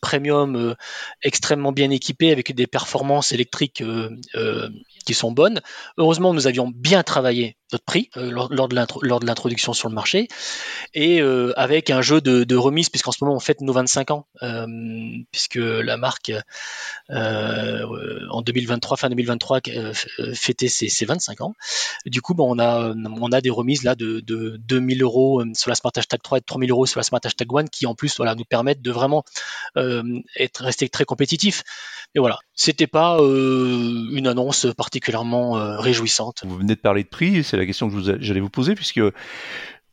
premium, 0.00 0.74
extrêmement 1.22 1.70
bien 1.70 1.88
équipées, 1.90 2.32
avec 2.32 2.52
des 2.52 2.66
performances 2.66 3.30
électriques 3.30 3.80
qui 5.06 5.14
sont 5.14 5.30
bonnes, 5.30 5.60
heureusement, 5.98 6.34
nous 6.34 6.48
avions 6.48 6.72
bien 6.74 7.04
travaillé 7.04 7.56
notre 7.70 7.84
prix 7.84 8.10
lors, 8.16 8.48
de 8.48 9.24
l'introduction 9.24 9.72
sur 9.72 9.88
le 9.88 9.94
marché, 9.94 10.26
et 10.94 11.20
avec 11.56 11.90
un 11.90 12.02
jeu 12.02 12.20
de, 12.20 12.42
de 12.42 12.56
remise, 12.56 12.90
puisqu'en 12.90 13.12
ce 13.12 13.22
moment, 13.22 13.36
on 13.36 13.40
fête 13.40 13.60
nos 13.60 13.72
25 13.72 14.10
ans, 14.10 14.26
puisque 15.30 15.60
la 15.60 15.96
marque, 15.96 16.32
en 17.08 18.42
2023, 18.42 18.96
fin 18.96 19.08
2023, 19.10 19.60
fêtait 20.34 20.66
ses, 20.66 20.88
ses 20.88 21.04
25 21.04 21.31
Du 22.06 22.20
coup, 22.20 22.34
on, 22.38 22.58
a, 22.58 22.92
on 22.94 23.32
a 23.32 23.40
des 23.40 23.50
remises 23.50 23.84
là 23.84 23.94
de, 23.94 24.20
de 24.20 24.56
2000 24.68 25.02
euros 25.02 25.40
euh, 25.40 25.50
sur 25.54 25.70
la 25.70 25.74
Smart 25.74 25.92
Hashtag 25.96 26.20
3 26.22 26.38
et 26.38 26.40
de 26.40 26.46
3000 26.46 26.70
euros 26.70 26.86
sur 26.86 26.98
la 26.98 27.04
Smart 27.04 27.20
Hashtag 27.22 27.48
1 27.54 27.66
qui 27.66 27.86
en 27.86 27.94
plus 27.94 28.16
voilà, 28.16 28.34
nous 28.34 28.44
permettent 28.44 28.82
de 28.82 28.90
vraiment 28.90 29.24
euh, 29.76 30.02
être 30.36 30.64
rester 30.64 30.88
très 30.88 31.04
compétitifs. 31.04 31.62
Et 32.14 32.18
voilà, 32.18 32.38
c'était 32.54 32.86
pas 32.86 33.18
euh, 33.20 34.08
une 34.12 34.26
annonce 34.26 34.66
particulièrement 34.76 35.52
réjouissante. 35.78 36.42
Vous 36.44 36.58
venez 36.58 36.74
de 36.74 36.80
parler 36.80 37.04
de 37.04 37.08
prix, 37.08 37.42
c'est 37.42 37.56
la 37.56 37.64
question 37.64 37.88
que 37.88 38.20
j'allais 38.20 38.40
vous 38.40 38.50
poser 38.50 38.74
puisque 38.74 39.00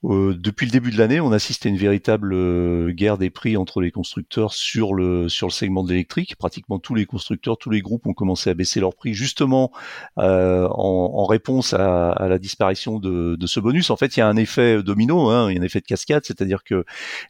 euh, 0.05 0.33
depuis 0.33 0.65
le 0.65 0.71
début 0.71 0.91
de 0.91 0.97
l'année, 0.97 1.19
on 1.19 1.31
assiste 1.33 1.65
à 1.65 1.69
une 1.69 1.77
véritable 1.77 2.33
euh, 2.33 2.91
guerre 2.91 3.17
des 3.17 3.29
prix 3.29 3.57
entre 3.57 3.81
les 3.81 3.91
constructeurs 3.91 4.53
sur 4.53 4.93
le 4.93 5.27
segment 5.27 5.83
de 5.83 5.89
l'électrique. 5.89 6.37
Pratiquement 6.37 6.79
tous 6.79 6.95
les 6.95 7.05
constructeurs, 7.05 7.57
tous 7.57 7.69
les 7.69 7.81
groupes 7.81 8.05
ont 8.07 8.13
commencé 8.13 8.49
à 8.49 8.53
baisser 8.53 8.79
leurs 8.79 8.95
prix 8.95 9.13
justement 9.13 9.71
euh, 10.17 10.67
en, 10.71 11.25
réponse 11.25 11.73
à, 11.73 12.27
la 12.29 12.39
disparition 12.39 12.97
de, 12.99 13.35
de, 13.35 13.47
ce 13.47 13.59
bonus. 13.59 13.89
En 13.89 13.97
fait, 13.97 14.15
il 14.15 14.19
y 14.19 14.23
a 14.23 14.27
un 14.27 14.37
effet 14.37 14.81
domino, 14.81 15.29
hein, 15.29 15.51
il 15.51 15.55
y 15.55 15.57
a 15.57 15.61
un 15.61 15.65
effet 15.65 15.81
de 15.81 15.85
cascade, 15.85 16.23
c'est-à-dire 16.25 16.63
que 16.63 16.85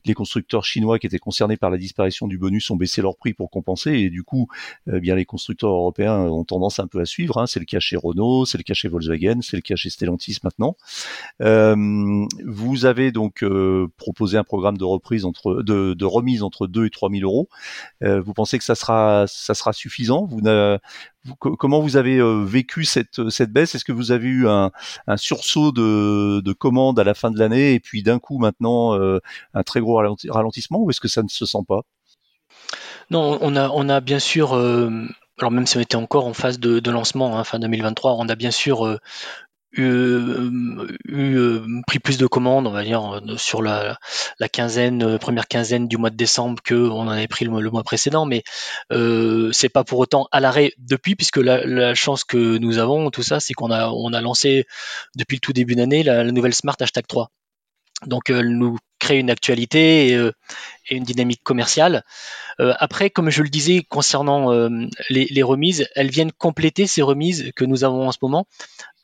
les 0.06 0.14
constructeurs 0.14 0.64
chinois 0.64 1.00
qui 1.00 1.08
étaient 1.08 1.20
concernés 1.20 1.58
par 1.58 1.72
la 1.72 1.78
disparition 1.78 2.28
du 2.28 2.38
bonus 2.38 2.70
ont 2.70 2.76
baissé 2.76 3.02
leurs 3.02 3.18
prix 3.18 3.34
pour 3.34 3.50
compenser, 3.50 3.94
et 3.94 4.10
du 4.10 4.24
coup, 4.24 4.48
eh 4.92 5.00
bien 5.00 5.16
les 5.16 5.26
constructeurs 5.26 5.72
européens 5.72 6.20
ont 6.20 6.44
tendance 6.44 6.80
un 6.80 6.88
peu 6.88 7.02
à 7.02 7.06
suivre. 7.06 7.40
Hein. 7.40 7.48
C'est 7.48 7.60
le 7.60 7.66
cas 7.66 7.80
chez 7.80 7.98
Renault, 7.98 8.46
c'est 8.46 8.58
le 8.58 8.64
cas 8.64 8.74
chez 8.74 8.88
Volkswagen, 8.88 9.42
c'est 9.42 9.58
le 9.58 9.62
cas 9.62 9.76
chez 9.76 9.90
Stellantis 9.90 10.38
maintenant. 10.44 10.78
Vous 12.60 12.86
avez 12.86 13.14
donc 13.14 13.42
euh, 13.42 13.88
proposé 13.96 14.38
un 14.38 14.44
programme 14.44 14.78
de 14.78 14.84
reprise 14.84 15.24
de, 15.24 16.06
remise 16.06 16.44
entre 16.44 16.68
2 16.68 16.88
et 16.88 16.90
3 16.90 17.10
000 17.10 17.24
euros. 17.24 17.48
Euh, 18.04 18.20
vous 18.20 18.34
pensez 18.34 18.58
que 18.58 18.66
ça 18.66 18.76
sera 18.76 19.26
suffisant? 19.72 20.28
Comment 21.40 21.80
vous 21.80 21.96
avez 21.96 22.18
euh, 22.18 22.44
vécu 22.44 22.84
cette 22.84 23.20
baisse? 23.52 23.76
Est-ce 23.76 23.86
que 23.86 23.94
vous 23.94 24.12
avez 24.12 24.28
eu 24.28 24.48
un, 24.50 24.72
sursaut 25.16 25.72
de, 25.72 26.42
de 26.42 26.54
commandes 26.54 27.00
à 27.00 27.06
la 27.06 27.14
fin 27.14 27.32
de 27.32 27.40
l'année 27.40 27.74
et 27.76 27.80
puis 27.80 28.04
d'un 28.04 28.20
coup 28.20 28.40
maintenant 28.40 28.94
un 29.54 29.64
très 29.64 29.80
gros 29.80 30.02
ralentissement 30.30 30.80
ou 30.82 30.90
est-ce 30.90 31.00
que 31.00 31.08
ça 31.08 31.24
ne 31.24 31.30
se 31.30 31.46
sent 31.46 31.64
pas? 31.66 31.84
Non, 33.10 33.40
on 33.42 33.56
a 33.56 33.70
on 33.70 33.88
a 33.88 34.02
bien 34.02 34.20
sûr 34.20 34.54
alors 34.54 35.52
même 35.52 35.66
si 35.66 35.78
on 35.78 35.80
était 35.80 35.96
encore 35.96 36.26
en 36.26 36.34
phase 36.34 36.60
de, 36.60 36.92
lancement, 36.92 37.40
hein, 37.40 37.46
fin 37.46 37.60
2023, 37.60 38.16
on 38.16 38.28
a 38.28 38.36
bien 38.36 38.52
sûr 38.52 39.00
eu, 39.74 40.50
eu, 41.06 41.36
euh, 41.38 41.82
pris 41.88 42.00
plus 42.00 42.18
de 42.18 42.28
commandes, 42.28 42.68
on 42.68 42.72
va 42.72 42.84
dire, 42.84 43.16
euh, 43.16 43.38
sur 43.38 43.62
la, 43.62 43.98
la 44.40 44.50
quinzaine, 44.50 45.04
euh, 45.04 45.18
première 45.18 45.48
quinzaine 45.48 45.88
du 45.88 45.98
mois 45.98 46.10
de 46.10 46.16
décembre 46.16 46.62
que 46.64 46.76
on 46.76 47.02
en 47.02 47.10
avait 47.10 47.28
pris 47.28 47.46
le, 47.46 47.52
mois 47.70 47.84
précédent, 47.84 48.26
mais 48.26 48.44
euh, 48.92 49.52
c'est 49.52 49.70
pas 49.70 49.84
pour 49.84 50.00
autant 50.00 50.28
à 50.32 50.40
l'arrêt 50.40 50.74
depuis, 50.78 51.16
puisque 51.16 51.38
la, 51.38 51.66
la, 51.66 51.94
chance 51.94 52.24
que 52.24 52.58
nous 52.58 52.78
avons, 52.78 53.10
tout 53.12 53.24
ça, 53.24 53.40
c'est 53.40 53.54
qu'on 53.54 53.72
a 53.72 53.90
on 53.90 54.14
a 54.14 54.22
lancé 54.22 54.66
depuis 55.16 55.36
le 55.36 55.42
tout 55.42 55.54
début 55.54 55.76
d'année 55.76 56.04
la, 56.04 56.24
la, 56.24 56.32
nouvelle 56.32 56.54
Smart 56.54 56.78
Hashtag 56.80 57.06
3. 57.08 57.32
Donc 58.06 58.30
elle 58.30 58.58
nous 58.58 58.78
crée 59.00 59.20
une 59.20 59.30
actualité 59.30 60.10
et, 60.10 60.30
et 60.90 60.96
une 60.96 61.04
dynamique 61.04 61.44
commerciale. 61.44 62.04
Euh, 62.60 62.74
après, 62.80 63.10
comme 63.10 63.30
je 63.30 63.44
le 63.44 63.50
disais 63.50 63.84
concernant 63.88 64.52
les, 65.10 65.44
remises, 65.44 65.88
elles 65.96 66.10
viennent 66.10 66.32
compléter 66.32 66.88
ces 66.88 67.02
remises 67.02 67.52
que 67.56 67.66
nous 67.66 67.84
avons 67.84 68.08
en 68.08 68.12
ce 68.12 68.20
moment 68.22 68.46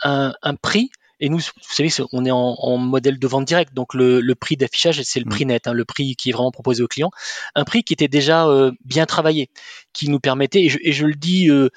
un, 0.04 0.34
prix 0.62 0.90
et 1.20 1.30
nous, 1.30 1.38
vous 1.38 1.74
savez, 1.74 1.90
on 2.12 2.26
est 2.26 2.32
en, 2.32 2.78
modèle 2.78 3.20
de 3.20 3.28
vente 3.28 3.46
directe, 3.46 3.74
donc 3.74 3.94
le, 3.94 4.34
prix 4.34 4.58
d'affichage, 4.58 5.02
c'est 5.04 5.20
le 5.20 5.26
mm. 5.26 5.30
prix 5.30 5.46
net, 5.46 5.68
hein, 5.68 5.74
le 5.74 5.86
prix 5.86 6.16
qui 6.16 6.30
est 6.30 6.34
vraiment 6.34 6.52
proposé 6.52 6.84
au 6.84 6.88
client. 6.88 7.10
Un 7.56 7.64
prix 7.64 7.84
qui 7.84 7.94
était 7.94 8.08
déjà 8.08 8.48
euh, 8.48 8.72
bien 8.84 9.06
travaillé, 9.06 9.50
qui 9.94 10.10
nous 10.10 10.20
permettait, 10.20 10.64
et 10.64 10.70
je, 10.70 11.06
le 11.06 11.14
dis 11.14 11.50
euh, 11.50 11.70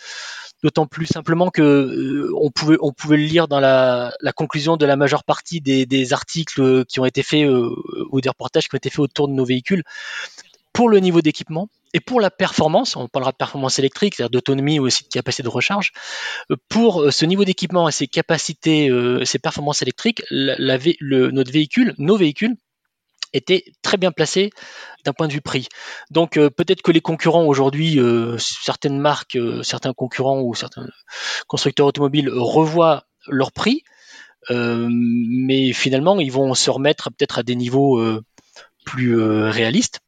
d'autant 0.63 0.87
plus 0.87 1.07
simplement 1.07 1.51
que 1.51 1.63
euh, 1.63 2.33
on, 2.37 2.51
pouvait, 2.51 2.79
on 2.81 2.93
pouvait 2.93 3.17
le 3.17 3.25
lire 3.25 3.49
dans 3.49 3.61
la, 3.61 4.13
conclusion 4.35 4.77
de 4.77 4.87
la 4.87 4.97
majeure 4.97 5.25
partie 5.25 5.61
des, 5.61 5.87
des 5.87 6.13
articles 6.13 6.85
qui 6.87 7.01
ont 7.01 7.05
été 7.05 7.23
faits 7.23 7.49
ou 7.49 8.21
des 8.21 8.29
reportages 8.29 8.69
qui 8.69 8.75
ont 8.75 8.79
été 8.79 8.91
faits 8.91 9.01
autour 9.01 9.29
de 9.29 9.35
nos 9.35 9.45
véhicules. 9.45 9.85
Pour 10.79 10.89
le 10.89 11.01
niveau 11.01 11.23
d'équipement, 11.23 11.69
et 11.93 11.99
pour 11.99 12.21
la 12.21 12.31
performance, 12.31 12.95
on 12.95 13.09
parlera 13.09 13.33
de 13.33 13.37
performance 13.37 13.81
électrique, 13.81 14.15
c'est-à-dire 14.15 14.31
d'autonomie 14.31 14.79
ou 14.79 14.85
aussi 14.87 15.03
de 15.03 15.09
capacité 15.09 15.43
de 15.43 15.49
recharge, 15.49 15.91
euh, 16.53 16.57
pour 16.69 17.03
euh, 17.03 17.11
ce 17.11 17.25
niveau 17.25 17.45
d'équipement 17.45 17.89
et 17.89 17.91
ses 17.91 18.07
capacités, 18.07 18.89
euh, 18.89 19.25
ses 19.25 19.41
performances 19.41 19.83
électriques, 19.83 20.23
notre 20.31 21.51
véhicule, 21.51 21.97
nos 21.99 22.17
véhicules, 22.17 22.55
étaient 23.33 23.65
très 23.83 23.97
bien 23.97 24.13
placés 24.13 24.51
d'un 25.05 25.13
point 25.13 25.27
de 25.27 25.33
vue 25.33 25.41
prix. 25.41 25.67
Donc 26.13 26.35
peut-être 26.35 26.83
que 26.83 26.93
les 26.93 27.01
concurrents 27.01 27.45
aujourd'hui, 27.45 27.99
certaines 28.39 29.01
marques, 29.01 29.37
certains 29.65 29.93
concurrents 29.93 30.43
ou 30.43 30.55
certains 30.55 30.87
constructeurs 31.49 31.89
automobiles 31.89 32.31
revoient 32.31 33.05
leur 33.27 33.51
prix, 33.51 33.83
mais 34.49 35.73
finalement 35.73 36.19
ils 36.21 36.33
vont 36.33 36.55
se 36.55 36.71
remettre 36.71 37.11
peut-être 37.11 37.41
à 37.41 37.43
des 37.43 37.57
niveaux 37.57 38.01
plus 38.87 39.21
réalistes 39.21 40.01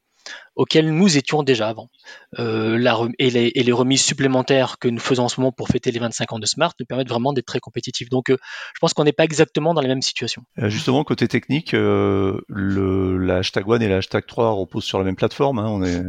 auxquelles 0.61 0.93
nous 0.93 1.17
étions 1.17 1.43
déjà 1.43 1.69
avant. 1.69 1.89
La, 2.37 2.99
et, 3.19 3.31
les, 3.31 3.51
et, 3.55 3.63
les, 3.63 3.73
remises 3.73 4.03
supplémentaires 4.03 4.79
que 4.79 4.89
nous 4.89 5.01
faisons 5.01 5.25
en 5.25 5.29
ce 5.31 5.41
moment 5.41 5.53
pour 5.53 5.69
fêter 5.69 5.91
les 5.91 5.99
25 5.99 6.35
ans 6.35 6.39
de 6.39 6.45
Smart 6.45 6.75
nous 6.79 6.85
permettent 6.85 7.09
vraiment 7.09 7.33
d'être 7.33 7.47
très 7.47 7.61
compétitifs. 7.61 8.11
Donc 8.11 8.27
je 8.29 8.37
pense 8.79 8.93
qu'on 8.93 9.05
n'est 9.05 9.15
pas 9.15 9.25
exactement 9.25 9.73
dans 9.73 9.81
la 9.81 9.89
même 9.89 10.03
situation. 10.03 10.43
justement, 10.59 11.03
côté 11.03 11.29
technique, 11.29 11.73
le, 11.73 13.17
la 13.17 13.37
hashtag 13.37 13.67
One 13.67 13.81
et 13.81 13.89
la 13.89 13.97
hashtag 13.97 14.27
3 14.27 14.51
reposent 14.51 14.85
sur 14.85 14.99
la 14.99 15.05
même 15.05 15.17
plateforme. 15.17 15.59
Hein. 15.59 15.67
On, 15.67 15.83
est, 15.83 16.03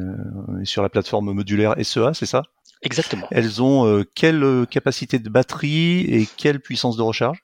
on, 0.50 0.60
est, 0.60 0.66
sur 0.66 0.84
la 0.84 0.90
plateforme 0.90 1.32
modulaire 1.32 1.74
SEA, 1.82 2.14
c'est 2.14 2.26
ça? 2.26 2.44
Exactement. 2.82 3.28
Elles 3.32 3.62
ont 3.62 4.04
quelle 4.16 4.66
capacité 4.70 5.18
de 5.20 5.30
batterie 5.30 6.02
et 6.02 6.28
quelle 6.36 6.60
puissance 6.60 6.98
de 6.98 7.04
recharge? 7.04 7.42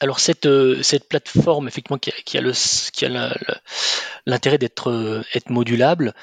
Alors 0.00 0.18
cette, 0.18 0.46
euh, 0.46 0.82
cette 0.82 1.08
plateforme 1.08 1.68
effectivement 1.68 1.98
qui 1.98 2.10
a, 2.10 2.14
qui 2.24 2.38
a 2.38 2.40
le 2.40 2.52
qui 2.92 3.04
a 3.04 3.34
l'intérêt 4.26 4.58
d'être 4.58 4.90
euh, 4.90 5.22
être 5.34 5.50
modulable, 5.50 6.14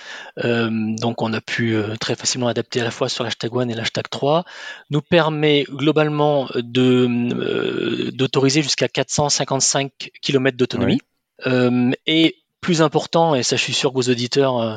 euh, 0.44 0.70
donc 0.72 1.22
on 1.22 1.32
a 1.34 1.41
pu 1.41 1.78
très 1.99 2.16
facilement 2.16 2.48
adapter 2.48 2.82
à 2.82 2.84
la 2.84 2.91
fois 2.91 3.08
sur 3.08 3.24
l'hashtag 3.24 3.52
1 3.56 3.70
et 3.70 3.76
l'hashtag 3.76 4.06
3, 4.10 4.44
nous 4.90 5.02
permet 5.02 5.66
globalement 5.70 6.49
de 6.56 8.10
d'autoriser 8.12 8.62
jusqu'à 8.62 8.88
455 8.88 10.12
km 10.22 10.58
d'autonomie. 10.58 11.02
et 12.08 12.36
plus 12.62 12.82
important, 12.82 13.36
et 13.36 13.44
ça 13.44 13.56
je 13.56 13.62
suis 13.62 13.74
sûr 13.74 13.92
que 13.92 13.96
vos 13.96 14.10
auditeurs 14.10 14.60
euh, 14.60 14.76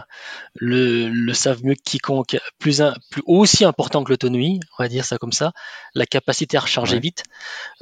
le, 0.54 1.32
savent 1.32 1.64
mieux 1.64 1.74
que 1.74 1.82
quiconque, 1.82 2.38
plus, 2.58 2.82
plus 3.10 3.22
aussi 3.26 3.64
important 3.64 4.04
que 4.04 4.10
l'autonomie, 4.10 4.60
on 4.78 4.82
va 4.82 4.88
dire 4.88 5.04
ça 5.04 5.18
comme 5.18 5.32
ça, 5.32 5.52
la 5.94 6.06
capacité 6.06 6.56
à 6.56 6.60
recharger 6.60 6.98
vite, 7.00 7.24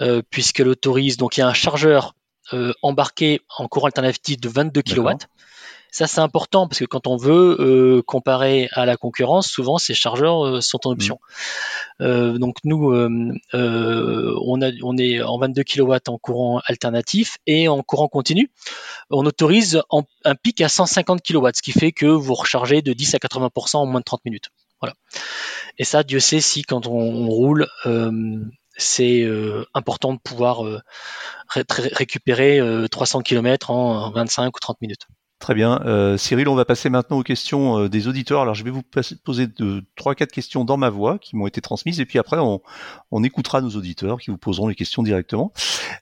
euh, 0.00 0.22
puisqu'elle 0.30 0.68
autorise, 0.68 1.16
donc 1.16 1.36
il 1.36 1.40
y 1.40 1.42
a 1.42 1.48
un 1.48 1.54
chargeur 1.54 2.14
euh, 2.52 2.72
embarqué 2.82 3.40
en 3.58 3.68
courant 3.68 3.86
alternatif 3.86 4.40
de 4.40 4.48
22 4.48 4.82
kW, 4.82 5.10
ça, 5.90 6.06
c'est 6.06 6.20
important 6.20 6.68
parce 6.68 6.80
que 6.80 6.84
quand 6.84 7.06
on 7.06 7.16
veut 7.16 7.56
euh, 7.60 8.02
comparer 8.02 8.68
à 8.72 8.84
la 8.84 8.96
concurrence, 8.96 9.48
souvent 9.48 9.78
ces 9.78 9.94
chargeurs 9.94 10.46
euh, 10.46 10.60
sont 10.60 10.86
en 10.86 10.90
option. 10.90 11.18
Mm. 11.98 12.04
Euh, 12.04 12.38
donc 12.38 12.56
nous, 12.64 12.92
on, 12.92 14.62
a, 14.62 14.70
on 14.82 14.96
est 14.98 15.22
en 15.22 15.38
22 15.38 15.64
kW 15.64 15.94
en 16.08 16.18
courant 16.18 16.60
alternatif 16.66 17.38
et 17.46 17.68
en 17.68 17.82
courant 17.82 18.08
continu, 18.08 18.50
on 19.10 19.24
autorise 19.24 19.82
un 20.24 20.34
pic 20.34 20.60
à 20.60 20.68
150 20.68 21.22
kW, 21.22 21.48
ce 21.54 21.62
qui 21.62 21.72
fait 21.72 21.92
que 21.92 22.06
vous 22.06 22.34
rechargez 22.34 22.82
de 22.82 22.92
10 22.92 23.14
à 23.14 23.18
80% 23.18 23.76
en 23.78 23.86
moins 23.86 24.00
de 24.00 24.04
30 24.04 24.24
minutes. 24.24 24.50
Voilà. 24.80 24.94
Et 25.78 25.84
ça, 25.84 26.02
Dieu 26.02 26.20
sait 26.20 26.40
si 26.40 26.62
quand 26.62 26.86
on, 26.86 27.26
roule, 27.28 27.66
c'est 28.76 29.26
important 29.74 30.12
de 30.12 30.18
pouvoir 30.18 30.62
récupérer 31.48 32.60
300 32.90 33.22
km 33.22 33.70
en 33.70 34.10
25 34.10 34.56
ou 34.56 34.60
30 34.60 34.80
minutes. 34.82 35.06
Très 35.38 35.54
bien. 35.54 35.80
Euh, 35.84 36.16
Cyril, 36.16 36.48
on 36.48 36.56
va 36.56 36.64
passer 36.64 36.90
maintenant 36.90 37.18
aux 37.18 37.22
questions 37.22 37.78
euh, 37.78 37.88
des 37.88 38.08
auditeurs. 38.08 38.40
Alors, 38.40 38.54
je 38.54 38.64
vais 38.64 38.70
vous 38.70 38.82
poser 38.82 39.46
de, 39.46 39.84
trois, 39.94 40.16
quatre 40.16 40.32
questions 40.32 40.64
dans 40.64 40.76
ma 40.76 40.90
voix 40.90 41.18
qui 41.18 41.36
m'ont 41.36 41.46
été 41.46 41.60
transmises, 41.60 42.00
et 42.00 42.06
puis 42.06 42.18
après, 42.18 42.38
on, 42.38 42.60
on, 43.12 43.22
écoutera 43.22 43.60
nos 43.60 43.70
auditeurs 43.70 44.18
qui 44.18 44.30
vous 44.30 44.36
poseront 44.36 44.66
les 44.66 44.74
questions 44.74 45.02
directement. 45.02 45.52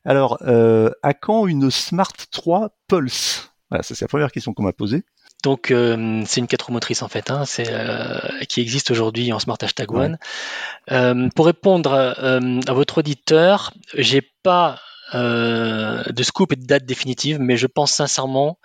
Alors, 0.07 0.39
euh, 0.43 0.91
à 1.03 1.13
quand 1.13 1.47
une 1.47 1.71
Smart 1.71 2.13
3 2.31 2.71
Pulse? 2.89 3.53
Voilà, 3.71 3.83
ça 3.83 3.95
c'est 3.95 4.05
la 4.05 4.09
première 4.09 4.33
question 4.33 4.55
qu'on 4.55 4.63
m'a 4.63 4.73
posée. 4.73 5.05
Donc, 5.45 5.67
c'est 5.69 6.41
une 6.41 6.47
4 6.47 6.73
motrice 6.73 7.03
en 7.03 7.09
fait, 7.09 7.31
hein, 7.31 7.45
qui 8.49 8.61
existe 8.61 8.91
aujourd'hui 8.91 9.33
en 9.33 9.39
Smart 9.39 9.59
Hashtag 9.61 9.93
One. 9.93 10.19
pour 11.35 11.47
répondre 11.47 11.93
à 11.93 12.73
votre 12.73 12.99
auditeur, 12.99 13.75
j'ai 13.95 14.23
pas 14.43 14.81
euh, 15.15 16.03
de 16.05 16.23
scoop 16.23 16.53
et 16.53 16.57
de 16.57 16.67
date 16.67 16.85
définitive, 16.85 17.39
mais 17.41 17.57
je 17.57 17.67
pense 17.67 17.93
sincèrement 17.93 18.59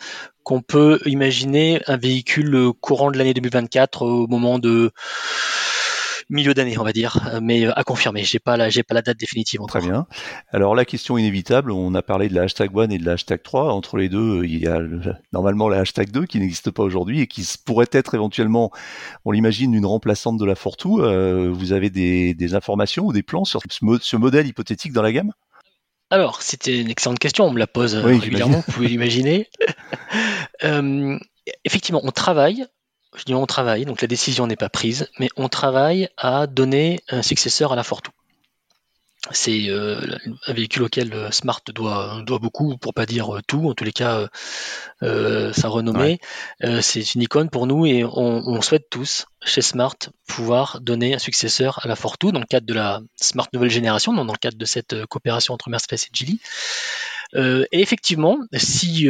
qu'on 0.44 0.62
peut 0.62 1.00
imaginer 1.06 1.82
un 1.88 1.98
véhicule 1.98 2.72
courant 2.82 3.12
de 3.12 3.18
l'année 3.18 3.34
2024 3.34 4.02
au 4.02 4.28
moment 4.28 4.58
de 4.58 4.92
milieu 6.32 6.54
d'année, 6.54 6.78
on 6.78 6.84
va 6.84 6.94
dire, 6.94 7.20
mais 7.42 7.68
à 7.68 7.84
confirmer. 7.84 8.24
J'ai 8.24 8.40
pas 8.40 8.58
la, 8.58 8.70
j'ai 8.70 8.84
pas 8.84 8.96
la 8.96 9.02
date 9.02 9.18
définitive 9.20 9.62
encore. 9.62 9.82
Très 9.82 9.90
bien. 9.90 10.08
Alors 10.52 10.76
la 10.76 10.86
question 10.86 11.18
inévitable, 11.18 11.72
on 11.72 11.94
a 11.94 12.02
parlé 12.02 12.30
de 12.30 12.34
la 12.34 12.44
hashtag 12.44 12.72
1 12.76 12.90
et 12.90 12.98
de 12.98 13.06
la 13.06 13.14
hashtag 13.14 13.44
3. 13.44 13.74
Entre 13.74 13.98
les 13.98 14.10
deux, 14.10 14.44
il 14.46 14.58
y 14.58 14.68
a 14.68 14.80
normalement 15.34 15.70
la 15.70 15.80
hashtag 15.80 16.10
2 16.10 16.26
qui 16.26 16.40
n'existe 16.40 16.72
pas 16.72 16.84
aujourd'hui 16.84 17.22
et 17.22 17.28
qui 17.28 17.46
pourrait 17.66 17.90
être 17.92 18.16
éventuellement, 18.16 18.72
on 19.26 19.32
l'imagine, 19.32 19.74
une 19.74 19.86
remplaçante 19.86 20.38
de 20.38 20.46
la 20.46 20.56
Fortwo. 20.56 21.04
Euh, 21.04 21.52
vous 21.52 21.74
avez 21.74 21.90
des, 21.90 22.34
des, 22.34 22.56
informations 22.56 23.06
ou 23.06 23.14
des 23.14 23.24
plans 23.24 23.46
sur 23.46 23.62
ce 23.70 24.16
modèle 24.16 24.48
hypothétique 24.48 24.94
dans 24.94 25.02
la 25.02 25.12
gamme? 25.12 25.34
Alors, 26.12 26.42
c'était 26.42 26.80
une 26.80 26.90
excellente 26.90 27.20
question, 27.20 27.46
on 27.46 27.52
me 27.52 27.58
la 27.58 27.68
pose 27.68 27.96
euh, 27.96 28.02
régulièrement, 28.02 28.62
vous 28.68 28.72
pouvez 28.74 28.88
l'imaginer. 28.90 29.50
Euh, 30.64 31.18
effectivement, 31.66 32.02
on 32.04 32.12
travaille, 32.12 32.68
je 33.16 33.24
dis 33.24 33.34
on 33.34 33.48
travaille, 33.48 33.86
donc 33.86 34.02
la 34.02 34.08
décision 34.08 34.46
n'est 34.46 34.56
pas 34.56 34.70
prise, 34.70 35.10
mais 35.18 35.28
on 35.36 35.50
travaille 35.50 36.08
à 36.18 36.46
donner 36.46 37.00
un 37.10 37.24
successeur 37.24 37.74
à 37.74 37.76
la 37.76 37.82
Fortwo 37.82 38.12
c'est 39.30 39.70
euh, 39.70 40.18
un 40.48 40.54
véhicule 40.54 40.84
auquel 40.84 41.14
euh, 41.14 41.30
Smart 41.30 41.62
doit, 41.74 42.24
doit 42.26 42.40
beaucoup, 42.40 42.78
pour 42.78 42.94
pas 42.94 43.06
dire 43.06 43.36
euh, 43.36 43.42
tout, 43.46 43.70
en 43.70 43.74
tous 43.76 43.84
les 43.84 43.92
cas 43.92 44.28
sa 45.02 45.68
renommée. 45.68 46.20
c'est 46.82 47.16
une 47.16 47.22
icône 47.22 47.50
pour 47.50 47.66
nous 47.66 47.86
et 47.86 48.04
on, 48.04 48.62
souhaite 48.62 48.88
tous, 48.90 49.26
chez 49.44 49.62
Smart, 49.62 49.96
pouvoir 50.28 50.80
donner 50.82 51.16
un 51.16 51.20
successeur 51.20 51.80
à 51.84 51.88
la 51.88 51.96
Fortwo 51.96 52.32
dans 52.32 52.40
le 52.40 52.46
cadre 52.46 52.68
de 52.68 52.74
la 52.74 53.02
Smart 53.16 53.48
nouvelle 53.52 53.72
génération, 53.72 54.14
dans 54.14 54.24
le 54.24 54.38
cadre 54.38 54.58
de 54.58 54.66
cette 54.66 55.06
coopération 55.08 55.56
entre 55.56 55.70
Mercedes 55.70 55.96
et 55.96 56.10
Geely. 56.14 56.40
et 57.72 57.82
effectivement, 57.82 58.38
si 58.54 59.08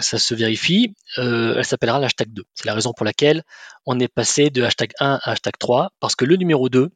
ça 0.00 0.18
se 0.18 0.34
vérifie, 0.34 0.94
elle 1.18 1.64
s'appellera 1.64 1.98
l'hashtag 1.98 2.32
2. 2.32 2.42
C'est 2.54 2.64
la 2.64 2.74
raison 2.74 2.94
pour 2.94 3.04
laquelle 3.04 3.42
on 3.84 4.00
est 4.00 4.08
passé 4.08 4.48
de 4.48 4.62
hashtag 4.62 4.92
1 5.00 5.20
à 5.22 5.32
hashtag 5.32 5.54
3, 5.58 5.92
parce 6.00 6.16
que 6.16 6.24
le 6.24 6.36
numéro 6.36 6.70
2, 6.70 6.90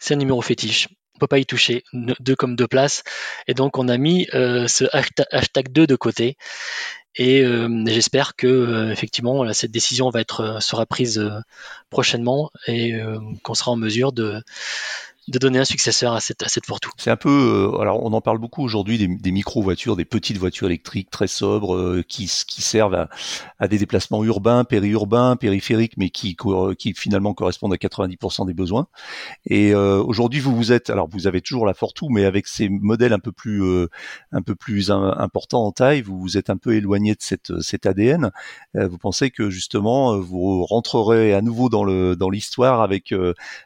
c'est 0.00 0.14
un 0.14 0.18
numéro 0.18 0.40
fétiche 0.40 0.88
on 1.14 1.18
peut 1.18 1.26
pas 1.26 1.38
y 1.38 1.46
toucher, 1.46 1.84
deux 1.92 2.36
comme 2.36 2.56
deux 2.56 2.66
places. 2.66 3.04
Et 3.46 3.54
donc 3.54 3.78
on 3.78 3.88
a 3.88 3.96
mis 3.96 4.26
euh, 4.34 4.66
ce 4.66 4.84
hashtag 5.32 5.70
2 5.70 5.86
de 5.86 5.96
côté. 5.96 6.36
Et 7.16 7.42
euh, 7.42 7.84
j'espère 7.86 8.34
que 8.34 8.48
euh, 8.48 8.90
effectivement 8.90 9.52
cette 9.52 9.70
décision 9.70 10.10
être 10.14 10.58
sera 10.60 10.86
prise 10.86 11.24
prochainement 11.90 12.50
et 12.66 12.94
qu'on 13.42 13.54
sera 13.54 13.70
en 13.70 13.76
mesure 13.76 14.12
de 14.12 14.42
de 15.28 15.38
donner 15.38 15.58
un 15.58 15.64
successeur 15.64 16.12
à 16.12 16.20
cette, 16.20 16.42
à 16.42 16.48
cette 16.48 16.66
Fortwo. 16.66 16.90
C'est 16.98 17.10
un 17.10 17.16
peu, 17.16 17.30
euh, 17.74 17.80
alors 17.80 18.02
on 18.04 18.12
en 18.12 18.20
parle 18.20 18.38
beaucoup 18.38 18.62
aujourd'hui 18.62 18.98
des, 18.98 19.08
des 19.08 19.32
micro-voitures, 19.32 19.96
des 19.96 20.04
petites 20.04 20.36
voitures 20.36 20.66
électriques 20.66 21.10
très 21.10 21.28
sobres 21.28 21.74
euh, 21.74 22.04
qui, 22.06 22.30
qui 22.46 22.60
servent 22.60 22.94
à, 22.94 23.08
à, 23.58 23.66
des 23.66 23.78
déplacements 23.78 24.22
urbains, 24.22 24.64
périurbains, 24.64 25.36
périphériques, 25.36 25.96
mais 25.96 26.10
qui, 26.10 26.36
qui 26.78 26.92
finalement 26.92 27.32
correspondent 27.32 27.72
à 27.72 27.76
90% 27.76 28.46
des 28.46 28.54
besoins. 28.54 28.86
Et 29.46 29.72
euh, 29.72 30.02
aujourd'hui, 30.02 30.40
vous 30.40 30.54
vous 30.54 30.72
êtes, 30.72 30.90
alors 30.90 31.08
vous 31.08 31.26
avez 31.26 31.40
toujours 31.40 31.64
la 31.64 31.74
Fortwo, 31.74 32.08
mais 32.10 32.26
avec 32.26 32.46
ces 32.46 32.68
modèles 32.68 33.14
un 33.14 33.18
peu 33.18 33.32
plus, 33.32 33.62
un 34.32 34.42
peu 34.42 34.54
plus 34.54 34.90
importants 34.90 35.64
en 35.64 35.72
taille, 35.72 36.02
vous 36.02 36.18
vous 36.18 36.36
êtes 36.36 36.50
un 36.50 36.56
peu 36.56 36.74
éloigné 36.74 37.12
de 37.12 37.20
cette, 37.20 37.60
cet 37.60 37.86
ADN. 37.86 38.30
vous 38.74 38.98
pensez 38.98 39.30
que 39.30 39.50
justement 39.50 40.18
vous 40.18 40.64
rentrerez 40.64 41.34
à 41.34 41.40
nouveau 41.40 41.68
dans 41.68 41.84
le 41.84 42.16
dans 42.16 42.30
l'histoire 42.30 42.82
avec 42.82 43.14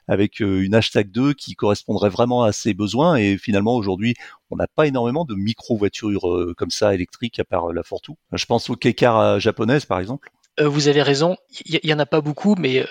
avec 0.06 0.40
une 0.40 0.74
hashtag 0.74 1.10
2 1.10 1.34
qui 1.34 1.47
qui 1.48 1.54
correspondrait 1.54 2.10
vraiment 2.10 2.42
à 2.42 2.52
ses 2.52 2.74
besoins. 2.74 3.16
Et 3.16 3.38
finalement, 3.38 3.74
aujourd'hui, 3.74 4.14
on 4.50 4.56
n'a 4.56 4.66
pas 4.66 4.86
énormément 4.86 5.24
de 5.24 5.34
micro-voitures 5.34 6.28
euh, 6.28 6.54
comme 6.56 6.70
ça 6.70 6.94
électriques 6.94 7.40
à 7.40 7.44
part 7.44 7.70
euh, 7.70 7.72
la 7.72 7.82
Fortwo. 7.82 8.18
Je 8.32 8.44
pense 8.44 8.68
aux 8.68 8.76
K-Car 8.76 9.18
euh, 9.18 9.38
japonaises, 9.38 9.86
par 9.86 9.98
exemple. 9.98 10.30
vous 10.60 10.88
avez 10.88 11.02
raison, 11.02 11.36
il 11.64 11.80
y, 11.82 11.94
en 11.94 11.98
a 11.98 12.06
pas 12.06 12.20
beaucoup, 12.20 12.54
mais 12.58 12.84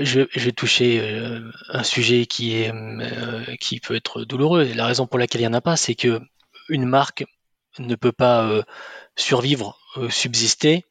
je, 0.00 0.20
vais 0.38 0.52
toucher 0.52 1.00
un 1.70 1.82
sujet 1.82 2.26
qui 2.26 2.54
est 2.54 2.70
qui 3.60 3.80
peut 3.80 3.96
être 3.96 4.24
douloureux. 4.24 4.64
la 4.74 4.86
raison 4.86 5.06
pour 5.06 5.18
laquelle 5.18 5.40
il 5.40 5.44
y 5.44 5.48
en 5.48 5.54
a 5.54 5.62
pas, 5.62 5.76
c'est 5.76 5.94
que 5.94 6.20
une 6.68 6.84
marque 6.84 7.24
ne 7.78 7.94
peut 7.94 8.12
pas 8.12 8.62
survivre, 9.16 9.78
subsister 10.10 10.84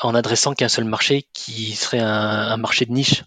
en 0.00 0.16
adressant 0.16 0.54
qu'un 0.54 0.68
seul 0.68 0.86
marché 0.86 1.28
qui 1.32 1.76
serait 1.76 2.00
un, 2.00 2.56
marché 2.56 2.84
de 2.84 2.92
niche. 2.92 3.22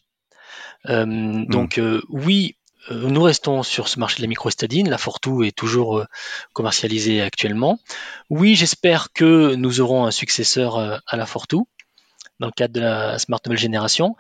Hmm. 0.83 1.45
Donc 1.45 1.79
oui, 2.09 2.57
euh, 2.57 2.64
nous 2.91 3.21
restons 3.21 3.63
sur 3.63 3.87
ce 3.87 3.99
marché 3.99 4.17
de 4.17 4.21
la 4.23 4.27
microstadine. 4.27 4.89
La 4.89 4.97
Fortou 4.97 5.43
est 5.43 5.55
toujours 5.55 5.99
euh, 5.99 6.05
commercialisée 6.53 7.21
actuellement. 7.21 7.79
Oui, 8.29 8.55
j'espère 8.55 9.11
que 9.13 9.55
nous 9.55 9.81
aurons 9.81 10.05
un 10.05 10.11
successeur 10.11 10.77
euh, 10.77 10.97
à 11.07 11.17
la 11.17 11.25
Fortou 11.25 11.67
dans 12.39 12.47
le 12.47 12.51
cadre 12.51 12.73
de 12.73 12.81
la 12.81 13.17
Smart 13.17 13.39
Nouvelle 13.45 13.59
Génération. 13.59 14.15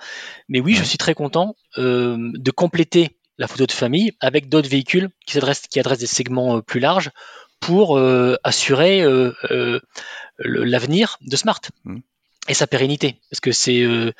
Mais 0.47 0.61
oui, 0.61 0.73
je 0.73 0.83
suis 0.83 0.97
très 0.97 1.13
content 1.13 1.55
de 1.75 2.51
compléter 2.51 3.17
la 3.37 3.49
photo 3.49 3.65
de 3.65 3.73
famille 3.73 4.13
avec 4.21 4.47
d'autres 4.47 4.69
véhicules 4.69 5.09
qui 5.25 5.33
s'adressent, 5.33 5.67
qui 5.67 5.81
adressent 5.81 5.99
des 5.99 6.07
segments 6.07 6.61
plus 6.61 6.79
larges 6.79 7.11
pour 7.59 7.99
assurer 8.45 9.03
l'avenir 10.39 11.17
de 11.19 11.35
Smart. 11.35 11.59
Mmh 11.83 11.99
et 12.47 12.53
sa 12.53 12.67
pérennité 12.67 13.19
parce 13.29 13.39
que 13.39 13.51
c'est 13.51 13.81
euh, 13.81 14.11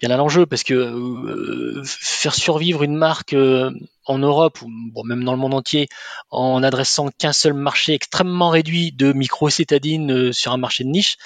bien 0.00 0.08
là 0.08 0.16
l'enjeu 0.16 0.46
parce 0.46 0.62
que 0.62 0.74
euh, 0.74 1.82
faire 1.84 2.34
survivre 2.34 2.82
une 2.82 2.96
marque 2.96 3.34
euh, 3.34 3.70
en 4.06 4.18
Europe 4.18 4.62
ou 4.62 4.68
bon, 4.92 5.04
même 5.04 5.24
dans 5.24 5.32
le 5.32 5.38
monde 5.38 5.54
entier 5.54 5.88
en 6.30 6.62
adressant 6.62 7.08
qu'un 7.18 7.32
seul 7.32 7.54
marché 7.54 7.94
extrêmement 7.94 8.50
réduit 8.50 8.92
de 8.92 9.12
micro-cétadines 9.12 10.32
sur 10.32 10.52
un 10.52 10.56
marché 10.56 10.84
de 10.84 10.88
niche 10.88 11.16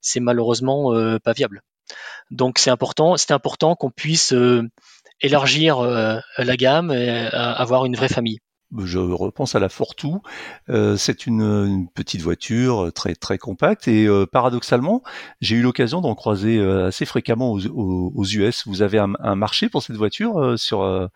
c'est 0.00 0.20
malheureusement 0.20 0.92
pas 1.22 1.32
viable 1.32 1.62
Donc 2.30 2.58
c'est 2.58 2.70
important, 2.70 3.16
c'est 3.16 3.32
important 3.32 3.76
qu'on 3.76 3.90
puisse 3.90 4.34
élargir 5.20 5.80
la 5.80 6.56
gamme 6.56 6.90
et 6.92 7.08
avoir 7.08 7.86
une 7.86 7.96
vraie 7.96 8.08
famille 8.08 8.40
je 8.84 8.98
repense 8.98 9.54
à 9.54 9.60
la 9.60 9.68
Fortou. 9.68 10.20
Euh, 10.68 10.96
c'est 10.96 11.26
une, 11.26 11.88
petite 11.94 12.22
voiture 12.22 12.92
très 12.92 13.14
très 13.14 13.38
compacte 13.38 13.88
et 13.88 14.06
euh, 14.06 14.26
paradoxalement, 14.26 15.02
j'ai 15.40 15.56
eu 15.56 15.62
l'occasion 15.62 16.00
d'en 16.00 16.14
croiser 16.14 16.58
euh, 16.58 16.88
assez 16.88 17.04
fréquemment 17.04 17.52
aux, 17.52 18.24
US. 18.24 18.66
Vous 18.66 18.82
avez 18.82 18.98
un, 18.98 19.34
marché 19.34 19.68
pour 19.68 19.82
cette 19.82 19.96
voiture 19.96 20.58
sur 20.58 21.10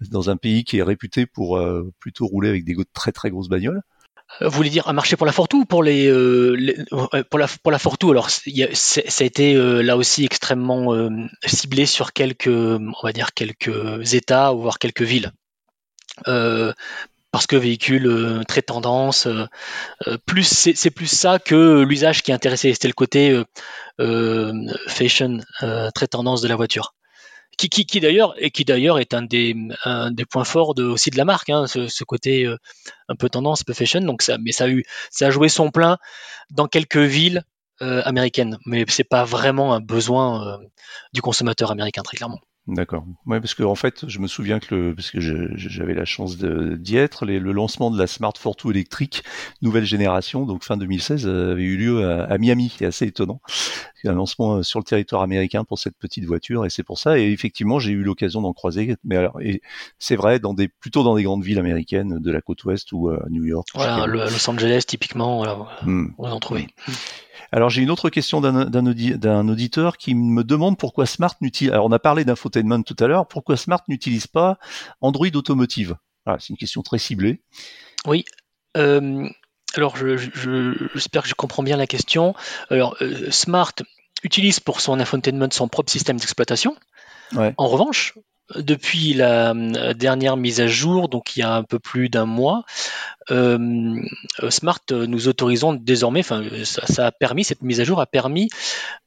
dans 0.00 0.30
un 0.30 0.36
pays 0.36 0.64
qui 0.64 0.78
est 0.78 0.82
réputé 0.82 1.26
pour 1.26 1.60
plutôt 1.98 2.26
rouler 2.26 2.48
avec 2.48 2.64
des 2.64 2.76
très 2.92 3.12
très 3.12 3.30
grosses 3.30 3.48
bagnoles. 3.48 3.82
Vous 4.40 4.50
voulez 4.50 4.70
dire 4.70 4.88
un 4.88 4.92
marché 4.92 5.16
pour 5.16 5.26
la 5.26 5.32
Fortou 5.32 5.60
ou 5.60 5.64
pour 5.64 5.82
les, 5.82 6.08
la 6.10 7.46
pour 7.46 7.70
la 7.70 7.78
alors 8.10 8.30
ça 8.30 9.00
a 9.20 9.24
été 9.24 9.54
là 9.54 9.96
aussi 9.96 10.24
extrêmement 10.24 11.08
ciblé 11.46 11.86
sur 11.86 12.12
quelques 12.12 12.48
on 12.48 13.02
va 13.02 13.12
dire 13.12 13.32
quelques 13.34 14.14
États 14.14 14.52
voire 14.52 14.78
quelques 14.78 15.02
villes. 15.02 15.32
Euh, 16.28 16.72
parce 17.32 17.48
que 17.48 17.56
véhicule 17.56 18.06
euh, 18.06 18.44
très 18.44 18.62
tendance. 18.62 19.26
Euh, 19.26 19.46
plus 20.26 20.72
c'est 20.74 20.90
plus 20.90 21.08
ça 21.08 21.38
que 21.38 21.82
l'usage 21.82 22.22
qui 22.22 22.32
intéressait. 22.32 22.72
C'était 22.72 22.88
le 22.88 22.94
côté 22.94 23.42
fashion, 24.86 25.40
très 25.94 26.06
tendance 26.06 26.40
de 26.42 26.48
la 26.48 26.56
voiture. 26.56 26.94
Qui, 27.56 27.68
qui, 27.68 27.86
qui 27.86 28.00
d'ailleurs 28.00 28.34
et 28.38 28.50
qui 28.50 28.64
d'ailleurs 28.64 28.98
est 28.98 29.14
un 29.14 29.22
des, 29.22 29.54
des 30.10 30.24
points 30.24 30.44
forts 30.44 30.74
de, 30.74 30.84
aussi 30.84 31.10
de 31.10 31.16
la 31.16 31.24
marque, 31.24 31.50
hein, 31.50 31.66
ce, 31.66 32.04
côté 32.04 32.46
un 33.08 33.16
peu 33.16 33.28
tendance, 33.28 33.60
un 33.62 33.64
peu 33.66 33.74
fashion. 33.74 34.00
Donc 34.00 34.22
ça, 34.22 34.38
mais 34.38 34.52
ça 34.52 34.64
a 34.64 34.68
eu, 34.68 34.84
ça 35.10 35.26
a 35.26 35.30
joué 35.30 35.48
son 35.48 35.70
plein 35.70 35.98
dans 36.50 36.66
quelques 36.66 36.96
villes 36.96 37.42
américaines, 37.80 38.58
mais 38.66 38.84
c'est 38.88 39.04
pas 39.04 39.24
vraiment 39.24 39.74
un 39.74 39.80
besoin 39.80 40.60
du 41.12 41.22
consommateur 41.22 41.70
américain 41.70 42.02
très 42.02 42.16
clairement. 42.16 42.40
D'accord. 42.66 43.04
Ouais, 43.26 43.40
parce 43.40 43.52
que 43.52 43.62
en 43.62 43.74
fait, 43.74 44.08
je 44.08 44.18
me 44.18 44.26
souviens 44.26 44.58
que 44.58 44.74
le, 44.74 44.94
parce 44.94 45.10
que 45.10 45.20
j'avais 45.20 45.92
la 45.92 46.06
chance 46.06 46.38
d'y 46.38 46.96
être, 46.96 47.26
le 47.26 47.52
lancement 47.52 47.90
de 47.90 47.98
la 47.98 48.06
Smart 48.06 48.32
Fortwo 48.38 48.70
électrique 48.70 49.22
nouvelle 49.60 49.84
génération, 49.84 50.46
donc 50.46 50.64
fin 50.64 50.78
2016, 50.78 51.28
avait 51.28 51.62
eu 51.62 51.76
lieu 51.76 52.08
à, 52.08 52.38
Miami. 52.38 52.72
C'est 52.78 52.86
assez 52.86 53.06
étonnant. 53.06 53.42
C'est 54.00 54.08
un 54.08 54.14
lancement 54.14 54.56
euh, 54.56 54.62
sur 54.62 54.78
le 54.78 54.84
territoire 54.84 55.20
américain 55.22 55.64
pour 55.64 55.78
cette 55.78 55.96
petite 55.98 56.24
voiture, 56.24 56.64
et 56.64 56.70
c'est 56.70 56.82
pour 56.82 56.98
ça. 56.98 57.18
Et 57.18 57.32
effectivement, 57.32 57.78
j'ai 57.78 57.92
eu 57.92 58.02
l'occasion 58.02 58.40
d'en 58.40 58.54
croiser. 58.54 58.96
Mais 59.04 59.16
alors, 59.16 59.38
c'est 59.98 60.16
vrai, 60.16 60.38
dans 60.38 60.54
des 60.54 60.68
plutôt 60.68 61.02
dans 61.02 61.16
des 61.16 61.22
grandes 61.22 61.44
villes 61.44 61.58
américaines 61.58 62.18
de 62.18 62.32
la 62.32 62.40
côte 62.40 62.64
ouest 62.64 62.92
ou 62.92 63.10
à 63.10 63.26
New 63.28 63.44
York. 63.44 63.68
Voilà, 63.74 64.06
Los 64.06 64.48
Angeles 64.48 64.84
typiquement, 64.86 65.36
voilà, 65.36 65.58
hmm. 65.82 66.08
on 66.16 66.30
en 66.30 66.40
trouver. 66.40 66.68
Alors 67.52 67.70
j'ai 67.70 67.82
une 67.82 67.90
autre 67.90 68.10
question 68.10 68.40
d'un 68.40 69.48
auditeur 69.48 69.96
qui 69.96 70.14
me 70.14 70.44
demande 70.44 70.78
pourquoi 70.78 71.06
Smart 71.06 71.34
n'utilise. 71.40 71.72
Alors 71.72 71.86
on 71.86 71.92
a 71.92 71.98
parlé 71.98 72.24
d'infotainment 72.24 72.82
tout 72.82 72.96
à 73.00 73.06
l'heure. 73.06 73.26
Pourquoi 73.26 73.56
Smart 73.56 73.82
n'utilise 73.88 74.26
pas 74.26 74.58
Android 75.00 75.28
Automotive? 75.34 75.96
C'est 76.26 76.50
une 76.50 76.56
question 76.56 76.82
très 76.82 76.98
ciblée. 76.98 77.42
Oui. 78.06 78.24
Euh, 78.76 79.28
alors 79.74 79.96
j'espère 79.96 81.22
que 81.22 81.28
je 81.28 81.34
comprends 81.34 81.62
bien 81.62 81.76
la 81.76 81.86
question. 81.86 82.34
Alors 82.70 82.96
euh, 83.02 83.30
Smart 83.30 83.74
utilise 84.22 84.60
pour 84.60 84.80
son 84.80 84.98
infotainment 85.00 85.48
son 85.50 85.68
propre 85.68 85.90
système 85.90 86.16
d'exploitation. 86.18 86.76
En 87.56 87.68
revanche, 87.68 88.14
depuis 88.56 89.14
la 89.14 89.52
euh, 89.52 89.94
dernière 89.94 90.36
mise 90.36 90.60
à 90.60 90.66
jour, 90.66 91.08
donc 91.08 91.36
il 91.36 91.40
y 91.40 91.42
a 91.42 91.54
un 91.54 91.62
peu 91.62 91.78
plus 91.78 92.08
d'un 92.08 92.26
mois, 92.26 92.64
euh, 93.30 94.02
Smart 94.50 94.80
euh, 94.92 95.06
nous 95.06 95.28
autorisons 95.28 95.72
désormais, 95.72 96.20
enfin 96.20 96.44
ça, 96.64 97.06
a 97.06 97.12
permis, 97.12 97.44
cette 97.44 97.62
mise 97.62 97.80
à 97.80 97.84
jour 97.84 98.00
a 98.00 98.06
permis 98.06 98.48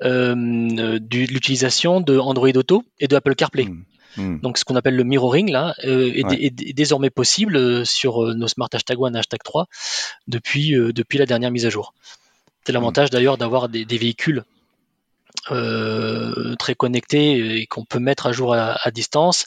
l'utilisation 0.01 2.01
de 2.01 2.17
Android 2.17 2.49
Auto 2.55 2.83
et 2.99 3.07
de 3.07 3.15
Apple 3.15 3.35
CarPlay. 3.35 3.65
Hmm. 3.65 3.83
Hmm. 4.17 4.39
Donc 4.39 4.57
ce 4.57 4.65
qu'on 4.65 4.75
appelle 4.75 4.95
le 4.95 5.03
mirroring 5.03 5.51
là 5.51 5.75
est, 5.83 6.73
désormais 6.73 7.11
possible 7.11 7.85
sur 7.85 8.33
nos 8.33 8.47
Smart 8.47 8.69
Hashtag 8.73 8.97
1 8.99 9.13
Hashtag 9.13 9.43
3 9.43 9.67
depuis, 10.27 10.71
depuis 10.71 11.19
la 11.19 11.27
dernière 11.27 11.51
mise 11.51 11.67
à 11.67 11.69
jour. 11.69 11.93
C'est 12.65 12.73
l'avantage 12.73 13.11
d'ailleurs 13.11 13.37
d'avoir 13.37 13.69
des, 13.69 13.85
véhicules 13.85 14.43
euh, 15.51 16.55
très 16.57 16.75
connectés 16.75 17.59
et 17.59 17.67
qu'on 17.67 17.85
peut 17.85 17.99
mettre 17.99 18.27
à 18.27 18.31
jour 18.31 18.53
à, 18.53 18.91
distance. 18.91 19.45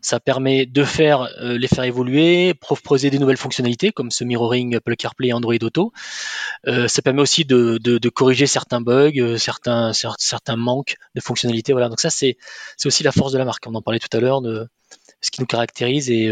Ça 0.00 0.20
permet 0.20 0.66
de 0.66 0.84
faire 0.84 1.28
euh, 1.40 1.58
les 1.58 1.68
faire 1.68 1.84
évoluer, 1.84 2.54
proposer 2.54 3.10
des 3.10 3.18
nouvelles 3.18 3.36
fonctionnalités 3.36 3.92
comme 3.92 4.10
ce 4.10 4.24
mirroring 4.24 4.76
Apple 4.76 4.96
CarPlay 4.96 5.32
Android 5.32 5.54
Auto. 5.62 5.92
Euh, 6.66 6.88
ça 6.88 7.02
permet 7.02 7.22
aussi 7.22 7.44
de, 7.44 8.08
corriger 8.08 8.46
certains 8.46 8.80
bugs, 8.80 9.36
certains 9.38 10.56
manques 10.56 10.96
de 11.14 11.20
fonctionnalités. 11.20 11.72
Voilà. 11.72 11.88
Donc 11.88 12.00
ça 12.00 12.10
c'est 12.10 12.36
aussi 12.84 13.02
la 13.02 13.12
force 13.12 13.32
de 13.32 13.38
la 13.38 13.44
marque. 13.44 13.64
On 13.66 13.74
en 13.74 13.82
parlait 13.82 14.00
tout 14.00 14.14
à 14.16 14.20
l'heure 14.20 14.42
de 14.42 14.68
ce 15.20 15.30
qui 15.30 15.40
nous 15.40 15.46
caractérise 15.46 16.10
et 16.10 16.30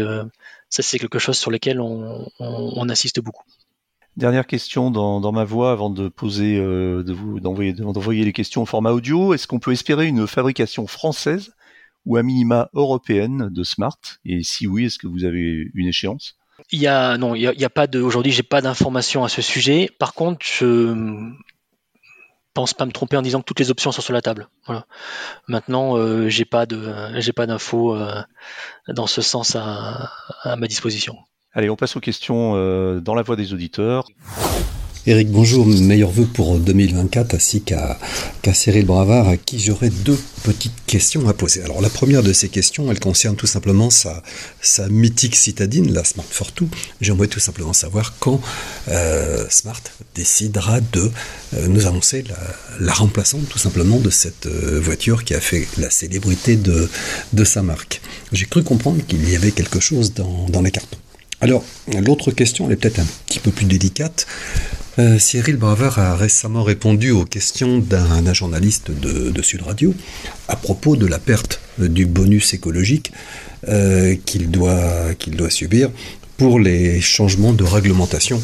ça 0.69 0.83
c'est 0.83 0.99
quelque 0.99 1.19
chose 1.19 1.37
sur 1.37 1.51
lequel 1.51 1.79
on, 1.79 2.89
insiste 2.89 3.19
beaucoup. 3.19 3.43
Dernière 4.17 4.45
question 4.45 4.91
dans, 4.91 5.31
ma 5.31 5.45
voix 5.45 5.71
avant 5.71 5.89
de 5.89 6.09
poser, 6.09 6.57
euh, 6.57 7.01
d'envoyer, 7.03 8.25
les 8.25 8.33
questions 8.33 8.63
au 8.63 8.65
format 8.65 8.91
audio. 8.91 9.33
Est-ce 9.33 9.47
qu'on 9.47 9.59
peut 9.59 9.71
espérer 9.71 10.07
une 10.07 10.27
fabrication 10.27 10.85
française 10.85 11.53
ou 12.05 12.17
à 12.17 12.23
minima 12.23 12.69
européenne 12.73 13.49
de 13.49 13.63
Smart? 13.63 13.97
Et 14.25 14.43
si 14.43 14.67
oui, 14.67 14.85
est-ce 14.85 14.99
que 14.99 15.07
vous 15.07 15.23
avez 15.23 15.69
une 15.73 15.87
échéance? 15.87 16.35
Il 16.71 16.79
y 16.79 16.87
a 16.87 17.17
non, 17.17 17.35
il 17.35 17.41
y 17.41 17.65
a, 17.65 17.69
pas 17.69 17.87
de. 17.87 18.01
Aujourd'hui, 18.01 18.33
j'ai 18.33 18.43
pas 18.43 18.61
d'informations 18.61 19.23
à 19.23 19.29
ce 19.29 19.41
sujet. 19.41 19.89
Par 19.97 20.13
contre, 20.13 20.45
je 20.45 21.31
pense 22.53 22.73
pas 22.73 22.85
me 22.85 22.91
tromper 22.91 23.15
en 23.15 23.21
disant 23.21 23.39
que 23.39 23.45
toutes 23.45 23.61
les 23.61 23.71
options 23.71 23.93
sont 23.93 24.01
sur 24.01 24.13
la 24.13 24.21
table. 24.21 24.49
Voilà. 24.65 24.85
Maintenant, 25.47 25.97
euh, 25.97 26.27
j'ai 26.27 26.45
pas 26.45 26.65
de, 26.65 27.45
d'infos 27.45 27.95
euh, 27.95 28.21
dans 28.89 29.07
ce 29.07 29.21
sens 29.21 29.55
à 29.55 30.11
ma 30.57 30.67
disposition. 30.67 31.17
Allez, 31.53 31.69
on 31.69 31.75
passe 31.75 31.97
aux 31.97 31.99
questions 31.99 32.53
euh, 32.55 33.01
dans 33.01 33.13
la 33.13 33.23
voix 33.23 33.35
des 33.35 33.51
auditeurs. 33.51 34.07
Eric, 35.05 35.29
bonjour, 35.29 35.67
meilleurs 35.67 36.11
vœux 36.11 36.27
pour 36.27 36.57
2024 36.59 37.35
ainsi 37.35 37.61
qu'à 37.61 37.97
Cyril 38.53 38.85
Bravard 38.85 39.27
à 39.27 39.35
qui 39.35 39.59
j'aurais 39.59 39.89
deux 39.89 40.17
petites 40.43 40.85
questions 40.85 41.27
à 41.27 41.33
poser. 41.33 41.61
Alors 41.63 41.81
la 41.81 41.89
première 41.89 42.23
de 42.23 42.31
ces 42.31 42.47
questions, 42.47 42.89
elle 42.89 43.01
concerne 43.01 43.35
tout 43.35 43.47
simplement 43.47 43.89
sa, 43.89 44.23
sa 44.61 44.87
mythique 44.87 45.35
citadine, 45.35 45.91
la 45.91 46.05
Smart 46.05 46.25
Fortwo. 46.29 46.69
J'aimerais 47.01 47.27
tout 47.27 47.41
simplement 47.41 47.73
savoir 47.73 48.13
quand 48.19 48.39
euh, 48.87 49.45
Smart 49.49 49.81
décidera 50.15 50.79
de 50.79 51.11
euh, 51.55 51.67
nous 51.67 51.85
annoncer 51.85 52.23
la, 52.29 52.37
la, 52.79 52.93
remplaçante 52.93 53.49
tout 53.49 53.59
simplement 53.59 53.97
de 53.97 54.09
cette 54.09 54.47
voiture 54.47 55.25
qui 55.25 55.33
a 55.33 55.41
fait 55.41 55.67
la 55.77 55.89
célébrité 55.89 56.55
de, 56.55 56.89
de 57.33 57.43
sa 57.43 57.61
marque. 57.61 58.01
J'ai 58.31 58.45
cru 58.45 58.63
comprendre 58.63 59.05
qu'il 59.05 59.29
y 59.29 59.35
avait 59.35 59.51
quelque 59.51 59.81
chose 59.81 60.13
dans, 60.13 60.47
dans 60.47 60.61
les 60.61 60.71
cartons. 60.71 60.97
Alors, 61.41 61.63
l'autre 62.05 62.31
question, 62.31 62.69
est 62.69 62.75
peut-être 62.75 62.99
un 62.99 63.07
petit 63.25 63.39
peu 63.39 63.49
plus 63.49 63.65
délicate. 63.65 64.27
Euh, 64.99 65.17
Cyril 65.17 65.55
Bravard 65.55 65.97
a 65.97 66.15
récemment 66.15 66.63
répondu 66.63 67.11
aux 67.11 67.25
questions 67.25 67.79
d'un 67.79 68.33
journaliste 68.33 68.91
de, 68.91 69.41
Sud 69.41 69.63
Radio 69.63 69.95
à 70.47 70.55
propos 70.55 70.95
de 70.95 71.07
la 71.07 71.17
perte 71.17 71.59
du 71.79 72.05
bonus 72.05 72.53
écologique 72.53 73.11
euh, 73.67 74.15
qu'il 74.25 74.51
doit, 74.51 75.15
subir 75.49 75.89
pour 76.37 76.59
les 76.59 77.01
changements 77.01 77.53
de 77.53 77.63
réglementation 77.63 78.41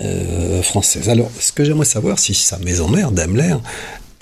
euh, 0.00 0.62
française. 0.62 1.08
Alors, 1.08 1.30
ce 1.40 1.50
que 1.50 1.64
j'aimerais 1.64 1.84
savoir, 1.84 2.18
si 2.18 2.34
sa 2.34 2.58
maison 2.58 2.88
mère, 2.88 3.10
Daimler, 3.10 3.56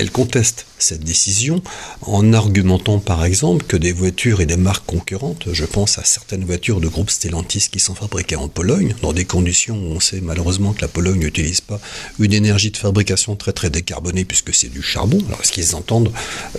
elle 0.02 0.10
conteste 0.10 0.66
cette 0.80 1.04
décision 1.04 1.62
en 2.00 2.32
argumentant 2.32 2.98
par 2.98 3.24
exemple 3.24 3.64
que 3.66 3.76
des 3.76 3.92
voitures 3.92 4.40
et 4.40 4.46
des 4.46 4.56
marques 4.56 4.84
concurrentes, 4.84 5.46
je 5.52 5.64
pense 5.64 5.96
à 5.96 6.02
certaines 6.04 6.44
voitures 6.44 6.80
de 6.80 6.88
groupe 6.88 7.08
Stellantis 7.08 7.68
qui 7.70 7.78
sont 7.78 7.94
fabriquées 7.94 8.34
en 8.34 8.48
Pologne, 8.48 8.96
dans 9.00 9.12
des 9.12 9.24
conditions 9.24 9.76
où 9.76 9.92
on 9.92 10.00
sait 10.00 10.20
malheureusement 10.20 10.72
que 10.72 10.80
la 10.80 10.88
Pologne 10.88 11.20
n'utilise 11.20 11.60
pas 11.60 11.80
une 12.18 12.32
énergie 12.32 12.72
de 12.72 12.76
fabrication 12.76 13.36
très 13.36 13.52
très 13.52 13.70
décarbonée 13.70 14.24
puisque 14.24 14.52
c'est 14.52 14.70
du 14.70 14.82
charbon. 14.82 15.18
Alors 15.28 15.40
est-ce 15.40 15.52
qu'ils 15.52 15.76
entendent 15.76 16.12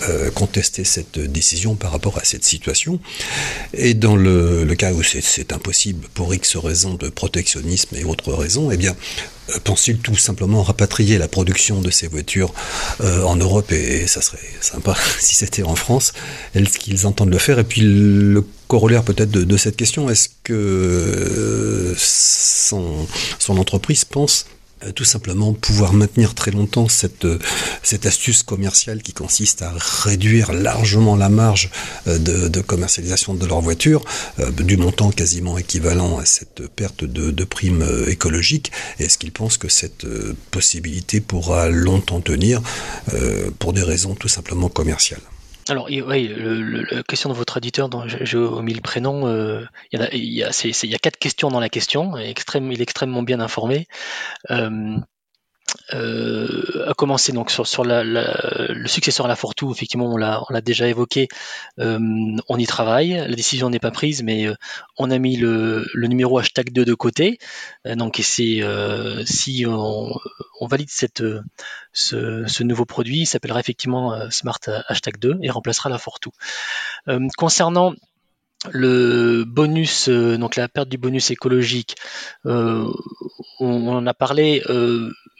euh, 0.08 0.30
contester 0.30 0.84
cette 0.84 1.18
décision 1.18 1.74
par 1.74 1.92
rapport 1.92 2.16
à 2.16 2.24
cette 2.24 2.44
situation? 2.44 2.98
Et 3.74 3.92
dans 3.92 4.16
le, 4.16 4.74
cas 4.74 4.94
où 4.94 5.02
c'est 5.02 5.52
impossible 5.52 6.08
pour 6.14 6.34
X 6.34 6.56
raisons 6.56 6.94
de 6.94 7.10
protectionnisme 7.10 7.94
et 7.94 8.04
autres 8.04 8.32
raisons, 8.32 8.70
eh 8.70 8.78
bien 8.78 8.96
pensent-ils 9.64 9.98
tout 9.98 10.16
simplement 10.16 10.62
rapatrier 10.62 11.18
la 11.18 11.28
production 11.28 11.80
de 11.80 11.90
ces 11.90 12.06
voitures 12.06 12.52
euh, 13.00 13.22
en 13.22 13.36
Europe 13.36 13.70
et, 13.72 14.06
ça 14.06 14.20
serait 14.20 14.38
sympa 14.60 14.94
si 15.18 15.34
c'était 15.34 15.62
en 15.62 15.74
France. 15.74 16.12
Est-ce 16.54 16.78
qu'ils 16.78 17.06
entendent 17.06 17.32
le 17.32 17.38
faire? 17.38 17.58
Et 17.58 17.64
puis 17.64 17.80
le 17.82 18.44
corollaire 18.68 19.04
peut-être 19.04 19.30
de, 19.30 19.56
cette 19.56 19.76
question, 19.76 20.08
est-ce 20.10 20.28
que 20.42 20.52
euh, 20.52 21.94
son, 21.96 23.06
entreprise 23.48 24.04
pense 24.04 24.46
euh, 24.48 24.53
tout 24.92 25.04
simplement 25.04 25.52
pouvoir 25.52 25.92
maintenir 25.92 26.34
très 26.34 26.50
longtemps 26.50 26.88
cette, 26.88 27.24
euh, 27.24 27.38
cette 27.82 28.06
astuce 28.06 28.42
commerciale 28.42 29.02
qui 29.02 29.12
consiste 29.12 29.62
à 29.62 29.72
réduire 30.02 30.52
largement 30.52 31.16
la 31.16 31.28
marge 31.28 31.70
euh, 32.06 32.18
de, 32.18 32.60
commercialisation 32.60 33.34
de 33.34 33.46
leur 33.46 33.60
voiture, 33.60 34.04
du 34.56 34.76
montant 34.76 35.10
quasiment 35.10 35.58
équivalent 35.58 36.18
à 36.18 36.24
cette 36.24 36.66
perte 36.68 37.04
de, 37.04 37.30
de 37.30 37.44
prime 37.44 37.86
écologique. 38.06 38.72
Est-ce 38.98 39.18
qu'ils 39.18 39.32
pensent 39.32 39.58
que 39.58 39.68
cette 39.68 40.06
possibilité 40.50 41.20
pourra 41.20 41.68
longtemps 41.68 42.20
tenir 42.20 42.62
pour 43.58 43.72
des 43.72 43.82
raisons 43.82 44.14
tout 44.14 44.28
simplement 44.28 44.68
commerciales? 44.68 45.20
Alors, 45.68 45.86
oui, 45.86 46.34
la 46.90 47.02
question 47.02 47.28
de 47.28 47.34
votre 47.34 47.58
auditeur, 47.58 47.88
dont 47.88 48.04
j'ai 48.06 48.36
omis 48.36 48.74
le 48.74 48.80
prénom, 48.80 49.28
il, 49.92 49.98
y 49.98 50.02
a, 50.02 50.14
il, 50.14 50.32
y 50.32 50.42
a, 50.42 50.50
il, 50.64 50.90
y 50.90 50.94
a, 50.94 50.98
quatre 50.98 51.18
questions 51.18 51.48
dans 51.48 51.60
la 51.60 51.68
question, 51.68 52.16
il 52.16 52.26
est, 52.28 52.44
il 52.54 52.80
est 52.80 52.82
extrêmement 52.82 53.22
bien 53.22 53.40
informé. 53.40 53.86
Euh, 54.50 54.98
euh, 55.92 56.86
a 56.88 56.94
commencé 56.94 57.32
donc 57.32 57.50
sur, 57.50 57.66
sur 57.66 57.84
la, 57.84 58.02
le 58.04 58.88
successeur 58.88 59.26
à 59.26 59.28
la 59.28 59.36
Fortou, 59.36 59.70
effectivement 59.72 60.12
on 60.12 60.16
l'a, 60.16 60.42
l'a 60.48 60.60
déjà 60.60 60.88
évoqué, 60.88 61.28
euh, 61.78 61.98
on 62.48 62.58
y 62.58 62.66
travaille, 62.66 63.10
la 63.10 63.34
décision 63.34 63.70
n'est 63.70 63.80
pas 63.80 63.90
prise, 63.90 64.22
mais 64.22 64.46
euh, 64.46 64.54
on 64.98 65.10
a 65.10 65.18
mis 65.18 65.36
le, 65.36 65.86
numéro 65.94 66.38
hashtag 66.38 66.72
2 66.72 66.84
de 66.84 66.94
côté, 66.94 67.38
donc 67.84 68.18
et 68.18 68.22
si 68.22 68.62
on, 69.66 70.10
valide 70.66 70.88
cette, 70.90 71.22
ce, 71.92 72.62
nouveau 72.62 72.86
produit, 72.86 73.20
il 73.20 73.26
s'appellera 73.26 73.60
effectivement 73.60 74.30
Smart 74.30 74.60
hashtag 74.88 75.18
2 75.18 75.38
et 75.42 75.50
remplacera 75.50 75.90
la 75.90 75.98
Fortou. 75.98 76.30
concernant 77.36 77.94
le 78.70 79.44
bonus, 79.44 80.08
donc 80.08 80.56
la 80.56 80.68
perte 80.68 80.88
du 80.88 80.96
bonus 80.96 81.30
écologique, 81.30 81.96
on, 82.44 82.92
en 83.60 84.06
a 84.06 84.14
parlé. 84.14 84.62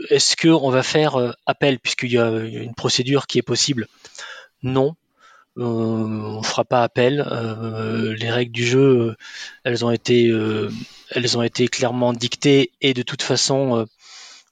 Euh, 0.00 0.06
est-ce 0.10 0.36
qu'on 0.36 0.70
va 0.70 0.82
faire 0.82 1.34
appel 1.46 1.78
puisqu'il 1.78 2.12
y 2.12 2.18
a 2.18 2.28
une 2.30 2.74
procédure 2.74 3.26
qui 3.26 3.38
est 3.38 3.42
possible? 3.42 3.86
Non, 4.62 4.96
on 5.56 6.38
ne 6.38 6.42
fera 6.42 6.64
pas 6.64 6.82
appel. 6.82 7.24
les 8.18 8.30
règles 8.30 8.52
du 8.52 8.66
jeu, 8.66 9.14
elles 9.62 9.84
ont 9.84 9.90
été, 9.90 10.32
elles 11.10 11.38
ont 11.38 11.42
été 11.42 11.68
clairement 11.68 12.12
dictées 12.12 12.72
et 12.80 12.94
de 12.94 13.02
toute 13.02 13.22
façon 13.22 13.86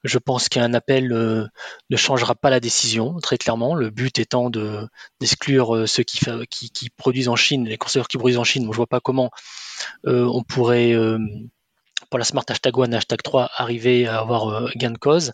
je 0.05 0.19
pense 0.19 0.49
qu'un 0.49 0.75
appel 0.75 1.13
euh, 1.13 1.47
ne 1.91 1.97
changera 1.97 2.35
pas 2.35 2.51
la 2.51 2.61
décision, 2.61 3.19
très 3.21 3.39
clairement. 3.39 3.75
Le 3.75 3.91
but 3.91 4.19
étant 4.19 4.51
de 4.51 4.89
d'exclure 5.21 5.77
euh, 5.77 5.87
ceux 5.87 6.03
qui, 6.03 6.91
produisent 6.97 7.29
en 7.29 7.37
Chine, 7.37 7.67
les 7.69 7.79
constructeurs 7.79 8.09
qui 8.09 8.19
produisent 8.19 8.39
en 8.39 8.45
Chine. 8.45 8.65
Moi, 8.65 8.73
je 8.73 8.77
vois 8.77 8.87
pas 8.87 9.01
comment 9.01 9.31
euh, 10.07 10.25
on 10.25 10.43
pourrait, 10.43 10.95
pour 12.13 12.19
la 12.19 12.27
Smart 12.27 12.45
Hashtag 12.47 12.75
1, 12.79 12.93
Hashtag 12.93 13.23
3, 13.23 13.49
arriver 13.57 14.07
à 14.07 14.19
avoir 14.19 14.69
gain 14.77 14.91
de 14.91 14.99
cause. 14.99 15.33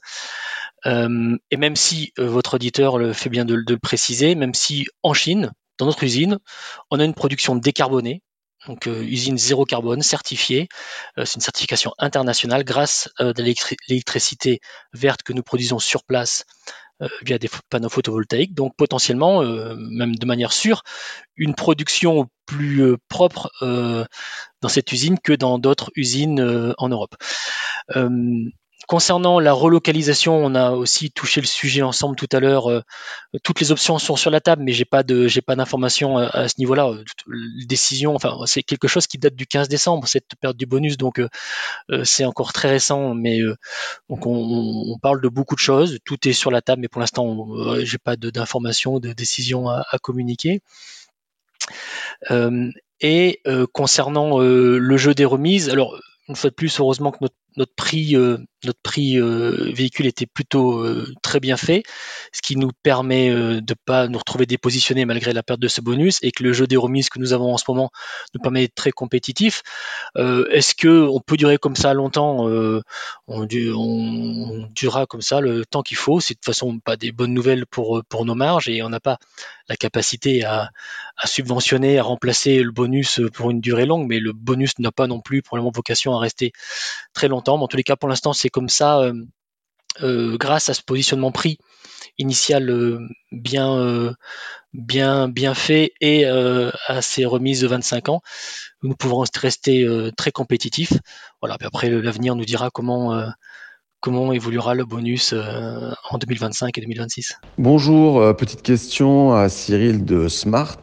et 0.87 1.57
même 1.57 1.75
si 1.75 2.13
votre 2.17 2.55
auditeur 2.55 2.99
le 2.99 3.13
fait 3.13 3.29
bien 3.31 3.45
de, 3.45 3.55
le 3.55 3.79
préciser, 3.79 4.37
même 4.37 4.55
si 4.55 4.87
en 5.03 5.13
Chine, 5.13 5.51
dans 5.79 5.87
notre 5.87 6.05
usine, 6.05 6.39
on 6.93 7.01
a 7.01 7.05
une 7.05 7.15
production 7.15 7.57
décarbonée, 7.57 8.23
donc 8.69 8.87
euh, 8.87 9.03
usine 9.03 9.39
zéro 9.39 9.65
carbone 9.65 10.03
certifiée. 10.03 10.69
Euh, 11.19 11.25
c'est 11.25 11.37
une 11.37 11.41
certification 11.41 11.95
internationale 11.99 12.63
grâce 12.63 13.09
à 13.19 13.25
euh, 13.25 13.33
l'électricité 13.89 14.61
verte 14.93 15.25
que 15.25 15.33
nous 15.33 15.43
produisons 15.43 15.81
sur 15.81 16.05
place 16.05 16.45
via 17.23 17.39
des 17.39 17.49
panneaux 17.71 17.89
photovoltaïques. 17.89 18.55
Donc 18.55 18.75
potentiellement, 18.77 19.43
même 19.43 20.17
de 20.17 20.27
manière 20.27 20.53
sûre, 20.53 20.83
une 21.37 21.55
production 21.55 22.29
plus 22.47 22.97
propre 23.09 23.51
dans 23.61 24.69
cette 24.69 24.93
usine 24.93 25.19
que 25.19 25.33
dans 25.33 25.59
d'autres 25.59 25.91
usines 25.95 26.75
en 26.77 26.89
Europe. 26.89 27.15
Concernant 28.89 29.39
la 29.39 29.53
relocalisation, 29.53 30.35
on 30.35 30.55
a 30.55 30.71
aussi 30.71 31.11
touché 31.11 31.43
le 31.43 31.47
sujet 31.47 31.83
ensemble 31.83 32.17
tout 32.17 32.29
à 32.33 32.41
l'heure. 32.41 32.71
Euh, 32.71 32.83
toutes 33.43 33.61
les 33.61 33.71
options 33.71 33.99
sont 33.99 34.17
sur 34.17 34.31
la 34.31 34.41
table, 34.41 34.63
mais 34.63 34.73
j'ai 34.73 34.87
pas 34.87 35.03
de 35.03 35.29
j'ai 35.29 35.43
pas 35.43 35.57
d'informations 35.57 36.17
à, 36.17 36.25
à, 36.29 36.49
ce 36.49 36.55
niveau-là. 36.57 36.93
Décision, 37.67 38.15
enfin 38.15 38.35
c'est 38.47 38.63
quelque 38.63 38.89
chose 38.89 39.07
qui 39.07 39.19
date 39.19 39.35
du 39.35 39.47
15 39.47 39.69
décembre 39.69 40.09
cette 40.09 40.31
perte 40.41 40.57
du 40.57 40.65
bonus, 40.65 40.97
donc 40.97 41.21
euh, 41.21 41.29
euh, 41.91 42.03
c'est 42.05 42.25
encore 42.25 42.55
très 42.55 42.71
récent. 42.71 43.13
Mais 43.13 43.41
donc 44.09 44.25
on, 44.25 44.93
on, 44.95 44.99
parle 44.99 45.21
de 45.21 45.29
beaucoup 45.29 45.55
de 45.55 45.61
choses. 45.61 45.99
Tout 46.07 46.27
est 46.27 46.33
sur 46.33 46.51
la 46.51 46.63
table, 46.63 46.81
mais 46.81 46.89
pour 46.89 47.01
l'instant 47.01 47.47
j'ai 47.81 47.99
pas 47.99 48.17
d'informations, 48.17 49.01
de, 49.01 49.13
décisions 49.13 49.69
à, 49.69 49.85
à 49.91 49.99
communiquer. 49.99 50.63
et 53.03 53.43
concernant 53.75 54.39
le 54.39 54.97
jeu 54.97 55.13
des 55.13 55.27
remises, 55.27 55.69
alors 55.69 55.95
une 56.29 56.37
fois 56.37 56.51
de 56.51 56.55
plus, 56.55 56.79
heureusement 56.79 57.11
que 57.11 57.19
notre 57.23 57.35
notre 57.59 57.75
prix, 57.75 58.17
euh, 58.17 58.39
notre 58.65 58.81
prix 58.83 59.21
euh, 59.21 59.71
véhicule 59.75 60.07
était 60.07 60.27
plutôt 60.27 60.79
euh, 60.79 61.13
très 61.23 61.41
bien 61.41 61.57
fait, 61.57 61.83
ce 62.33 62.41
qui 62.41 62.57
nous 62.57 62.71
permet 62.83 63.31
de 63.31 63.75
pas 63.85 64.07
nous 64.09 64.19
retrouver 64.19 64.47
dépositionnés 64.47 65.05
malgré 65.05 65.33
la 65.33 65.43
perte 65.43 65.61
de 65.61 65.69
ce 65.69 65.81
bonus 65.81 66.19
et 66.23 66.31
que 66.31 66.45
le 66.45 66.53
jeu 66.53 66.67
des 66.67 66.77
remises 66.77 67.11
que 67.11 67.19
nous 67.19 67.33
avons 67.33 67.53
en 67.53 67.59
ce 67.59 67.65
moment 67.69 67.91
nous 68.35 68.41
permet 68.41 68.61
d'être 68.61 68.75
très 68.75 68.93
compétitif. 68.93 69.63
Est-ce 70.17 70.75
que 70.75 71.07
on 71.09 71.21
peut 71.21 71.37
durer 71.37 71.59
comme 71.59 71.77
ça 71.77 71.93
longtemps 71.95 72.47
on, 72.47 72.83
on, 73.27 74.69
durera 74.75 75.07
comme 75.07 75.23
ça 75.23 75.41
le 75.41 75.65
temps 75.65 75.83
qu'il 75.83 75.97
faut? 75.97 76.21
C'est 76.21 76.35
de 76.35 76.39
toute 76.39 76.47
façon 76.47 76.79
pas 76.79 76.97
des 76.97 77.13
bonnes 77.13 77.35
nouvelles 77.35 77.67
pour 77.67 78.03
pour 78.09 78.25
nos 78.25 78.35
marges 78.35 78.69
et 78.69 78.83
on 78.83 78.89
n'a 78.89 79.01
pas 79.01 79.19
la 79.69 79.77
capacité 79.77 80.45
à, 80.45 80.71
à, 81.19 81.27
subventionner, 81.27 81.99
à 81.99 82.03
remplacer 82.03 82.63
le 82.63 82.71
bonus 82.71 83.21
pour 83.35 83.51
une 83.51 83.61
durée 83.61 83.87
longue, 83.87 84.07
mais 84.09 84.21
le 84.21 84.33
bonus 84.33 84.79
n'a 84.79 84.93
pas 84.93 85.07
non 85.07 85.21
plus 85.21 85.43
probablement 85.43 85.73
vocation 85.75 86.15
à 86.15 86.21
rester 86.21 86.53
très 87.13 87.29
longtemps 87.29 87.61
en 87.61 87.69
tous 87.69 87.77
les 87.77 87.83
cas, 87.83 87.97
pour 87.97 88.09
l'instant, 88.09 88.33
c'est 88.33 88.49
comme 88.49 88.69
ça, 88.69 89.01
euh, 89.01 89.15
euh, 90.03 90.37
grâce 90.37 90.69
à 90.69 90.75
ce 90.75 90.83
positionnement 90.83 91.33
prix 91.33 91.59
initial 92.19 92.71
euh, 92.71 93.01
bien, 93.33 94.15
bien, 94.73 95.29
bien 95.29 95.55
fait 95.55 95.93
et 96.01 96.27
à 96.27 97.03
ces 97.03 97.25
remises 97.25 97.61
de 97.61 97.69
25 97.69 98.09
ans, 98.09 98.23
nous 98.83 98.95
pouvons 98.95 99.25
rester 99.35 99.87
très 100.17 100.33
compétitifs. 100.33 100.95
Voilà. 101.41 101.59
Puis 101.59 101.67
après, 101.67 101.91
l'avenir 101.91 102.35
nous 102.35 102.45
dira 102.45 102.71
comment 102.71 103.23
comment 104.01 104.33
évoluera 104.33 104.75
le 104.75 104.85
bonus 104.85 105.35
en 106.11 106.19
2025 106.19 106.77
et 106.79 106.81
2026. 106.81 107.39
Bonjour, 107.59 108.37
petite 108.37 108.63
question 108.63 109.35
à 109.35 109.49
Cyril 109.49 110.05
de 110.05 110.29
Smart. 110.29 110.81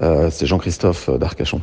c'est 0.00 0.46
Jean-Christophe 0.46 1.10
d'Arcachon. 1.10 1.60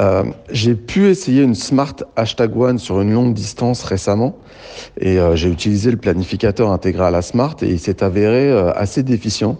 Euh, 0.00 0.24
j'ai 0.50 0.74
pu 0.74 1.06
essayer 1.06 1.42
une 1.42 1.54
Smart 1.54 1.94
Hashtag 2.16 2.56
One 2.56 2.78
sur 2.78 3.00
une 3.00 3.12
longue 3.12 3.34
distance 3.34 3.84
récemment 3.84 4.38
et 4.98 5.18
euh, 5.18 5.36
j'ai 5.36 5.50
utilisé 5.50 5.90
le 5.90 5.96
planificateur 5.96 6.70
intégré 6.70 7.04
à 7.04 7.10
la 7.10 7.22
Smart 7.22 7.54
et 7.62 7.66
il 7.66 7.78
s'est 7.78 8.02
avéré 8.02 8.50
euh, 8.50 8.72
assez 8.72 9.02
déficient. 9.02 9.58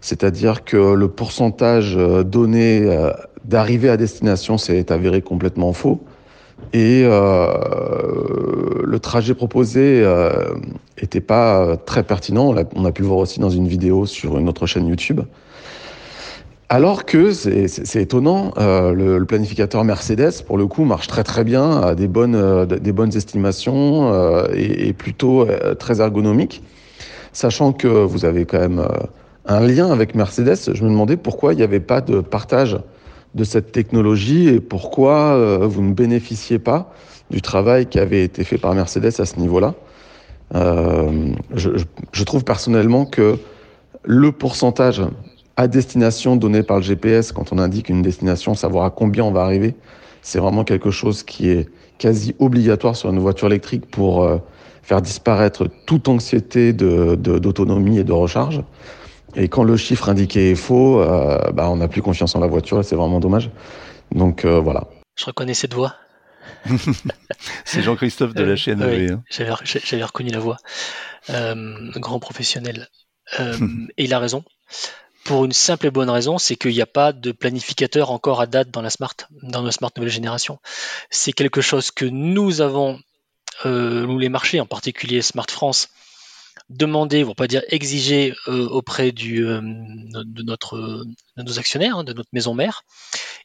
C'est-à-dire 0.00 0.64
que 0.64 0.76
le 0.76 1.08
pourcentage 1.08 1.96
donné 1.96 2.86
d'arrivée 3.46 3.88
à 3.88 3.96
destination 3.96 4.58
s'est 4.58 4.92
avéré 4.92 5.22
complètement 5.22 5.72
faux 5.72 6.04
et 6.72 7.04
le 7.04 8.98
trajet 9.00 9.34
proposé 9.34 10.04
n'était 11.00 11.20
pas 11.20 11.76
très 11.76 12.02
pertinent. 12.02 12.54
On 12.74 12.84
a, 12.84 12.92
pu 12.92 13.02
le 13.02 13.08
voir 13.08 13.18
aussi 13.18 13.40
dans 13.40 13.50
une 13.50 13.68
vidéo 13.68 14.06
sur 14.06 14.38
une 14.38 14.48
autre 14.48 14.66
chaîne 14.66 14.86
YouTube. 14.86 15.20
Alors 16.70 17.04
que 17.04 17.30
c'est 17.32 18.02
étonnant, 18.02 18.52
euh, 18.58 18.92
le, 18.92 19.24
planificateur 19.26 19.84
Mercedes, 19.84 20.42
pour 20.46 20.56
le 20.56 20.66
coup, 20.66 20.84
marche 20.84 21.06
très 21.06 21.22
très 21.22 21.44
bien, 21.44 21.80
a 21.82 21.94
des 21.94 22.08
bonnes, 22.08 22.34
euh, 22.34 22.64
des 22.64 22.90
bonnes 22.90 23.14
estimations 23.14 24.12
euh, 24.12 24.48
et, 24.54 24.88
et, 24.88 24.92
plutôt 24.92 25.46
très 25.78 26.00
ergonomique. 26.00 26.62
Sachant 27.32 27.72
que 27.72 27.86
vous 27.86 28.24
avez 28.24 28.44
quand 28.44 28.58
même 28.58 28.86
un 29.46 29.60
lien 29.60 29.90
avec 29.90 30.14
Mercedes, 30.14 30.72
je 30.72 30.82
me 30.84 30.88
demandais 30.88 31.16
pourquoi 31.16 31.52
il 31.52 31.56
n'y 31.56 31.62
avait 31.62 31.80
pas 31.80 32.00
de 32.00 32.20
partage 32.20 32.78
de 33.34 33.44
cette 33.44 33.72
technologie 33.72 34.48
et 34.48 34.60
pourquoi 34.60 35.66
vous 35.66 35.82
ne 35.82 35.92
bénéficiez 35.92 36.58
pas 36.58 36.92
du 37.30 37.42
travail 37.42 37.86
qui 37.86 37.98
avait 37.98 38.22
été 38.22 38.44
fait 38.44 38.58
par 38.58 38.74
Mercedes 38.74 39.12
à 39.18 39.26
ce 39.26 39.40
niveau-là. 39.40 39.74
Je, 40.52 41.70
je 42.12 42.24
trouve 42.24 42.44
personnellement 42.44 43.06
que 43.06 43.38
le 44.04 44.30
pourcentage 44.30 45.02
à 45.56 45.68
destination 45.68 46.36
donnée 46.36 46.62
par 46.62 46.78
le 46.78 46.82
GPS, 46.82 47.32
quand 47.32 47.52
on 47.52 47.58
indique 47.58 47.88
une 47.88 48.02
destination, 48.02 48.54
savoir 48.54 48.84
à 48.84 48.90
combien 48.90 49.24
on 49.24 49.30
va 49.30 49.42
arriver, 49.42 49.74
c'est 50.22 50.38
vraiment 50.38 50.64
quelque 50.64 50.90
chose 50.90 51.22
qui 51.22 51.48
est 51.48 51.68
quasi 51.98 52.34
obligatoire 52.38 52.96
sur 52.96 53.10
une 53.10 53.20
voiture 53.20 53.46
électrique 53.48 53.86
pour 53.90 54.24
euh, 54.24 54.38
faire 54.82 55.00
disparaître 55.00 55.68
toute 55.86 56.08
anxiété 56.08 56.72
d'autonomie 56.72 57.96
de, 57.96 58.00
et 58.00 58.04
de 58.04 58.12
recharge. 58.12 58.62
Et 59.36 59.48
quand 59.48 59.64
le 59.64 59.76
chiffre 59.76 60.08
indiqué 60.08 60.52
est 60.52 60.54
faux, 60.54 61.00
euh, 61.00 61.38
bah, 61.52 61.68
on 61.68 61.76
n'a 61.76 61.88
plus 61.88 62.02
confiance 62.02 62.34
en 62.36 62.40
la 62.40 62.46
voiture 62.46 62.80
et 62.80 62.82
c'est 62.82 62.96
vraiment 62.96 63.20
dommage. 63.20 63.50
Donc 64.12 64.44
euh, 64.44 64.60
voilà. 64.60 64.88
Je 65.16 65.24
reconnais 65.24 65.54
cette 65.54 65.74
voix. 65.74 65.96
c'est 67.64 67.82
Jean-Christophe 67.82 68.34
de 68.34 68.44
la 68.44 68.56
chaîne. 68.56 68.82
Oui, 68.82 69.10
hein. 69.10 69.22
J'avais 69.28 70.04
reconnu 70.04 70.30
la 70.30 70.38
voix. 70.38 70.56
grand 71.96 72.20
professionnel. 72.20 72.88
et 73.38 74.04
il 74.04 74.14
a 74.14 74.18
raison 74.18 74.44
pour 75.24 75.46
une 75.46 75.52
simple 75.52 75.86
et 75.86 75.90
bonne 75.90 76.10
raison, 76.10 76.36
c'est 76.36 76.54
qu'il 76.54 76.72
n'y 76.72 76.82
a 76.82 76.86
pas 76.86 77.14
de 77.14 77.32
planificateur 77.32 78.10
encore 78.10 78.42
à 78.42 78.46
date 78.46 78.70
dans 78.70 78.82
la 78.82 78.90
smart, 78.90 79.14
dans 79.42 79.62
la 79.62 79.72
smart 79.72 79.90
nouvelle 79.96 80.12
génération. 80.12 80.58
C'est 81.08 81.32
quelque 81.32 81.62
chose 81.62 81.90
que 81.90 82.04
nous 82.04 82.60
avons 82.60 83.00
où 83.64 84.18
les 84.18 84.28
marchés, 84.28 84.60
en 84.60 84.66
particulier 84.66 85.22
Smart 85.22 85.46
France, 85.48 85.88
demander, 86.70 87.24
on 87.24 87.28
va 87.28 87.34
pas 87.34 87.46
dire 87.46 87.62
exiger 87.68 88.34
euh, 88.48 88.68
auprès 88.68 89.12
du, 89.12 89.46
euh, 89.46 89.60
de, 89.62 90.42
notre, 90.42 91.04
de 91.36 91.42
nos 91.42 91.58
actionnaires, 91.58 91.98
hein, 91.98 92.04
de 92.04 92.12
notre 92.12 92.28
maison 92.32 92.54
mère. 92.54 92.82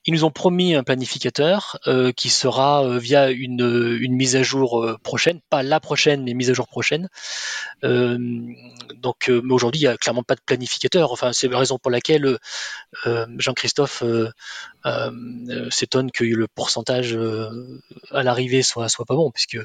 Ils 0.05 0.13
nous 0.13 0.23
ont 0.23 0.31
promis 0.31 0.75
un 0.75 0.83
planificateur 0.83 1.79
euh, 1.87 2.11
qui 2.11 2.29
sera 2.29 2.97
via 2.97 3.31
une, 3.31 3.97
une, 3.99 4.13
mise 4.13 4.35
à 4.35 4.43
jour 4.43 4.97
prochaine, 5.03 5.39
pas 5.49 5.63
la 5.63 5.79
prochaine, 5.79 6.23
mais 6.23 6.33
mise 6.33 6.49
à 6.49 6.53
jour 6.53 6.67
prochaine. 6.67 7.09
donc, 7.83 9.27
mais 9.29 9.53
aujourd'hui, 9.53 9.81
il 9.81 9.83
n'y 9.85 9.89
a 9.89 9.97
clairement 9.97 10.23
pas 10.23 10.35
de 10.35 10.41
planificateur. 10.45 11.11
Enfin, 11.11 11.33
c'est 11.33 11.47
la 11.47 11.57
raison 11.57 11.77
pour 11.77 11.91
laquelle 11.91 12.37
Jean-Christophe 13.37 14.03
s'étonne 15.69 16.11
que 16.11 16.23
le 16.23 16.47
pourcentage 16.47 17.17
à 18.11 18.23
l'arrivée 18.23 18.61
soit, 18.63 18.89
soit 18.89 19.05
pas 19.05 19.15
bon, 19.15 19.31
puisque 19.31 19.59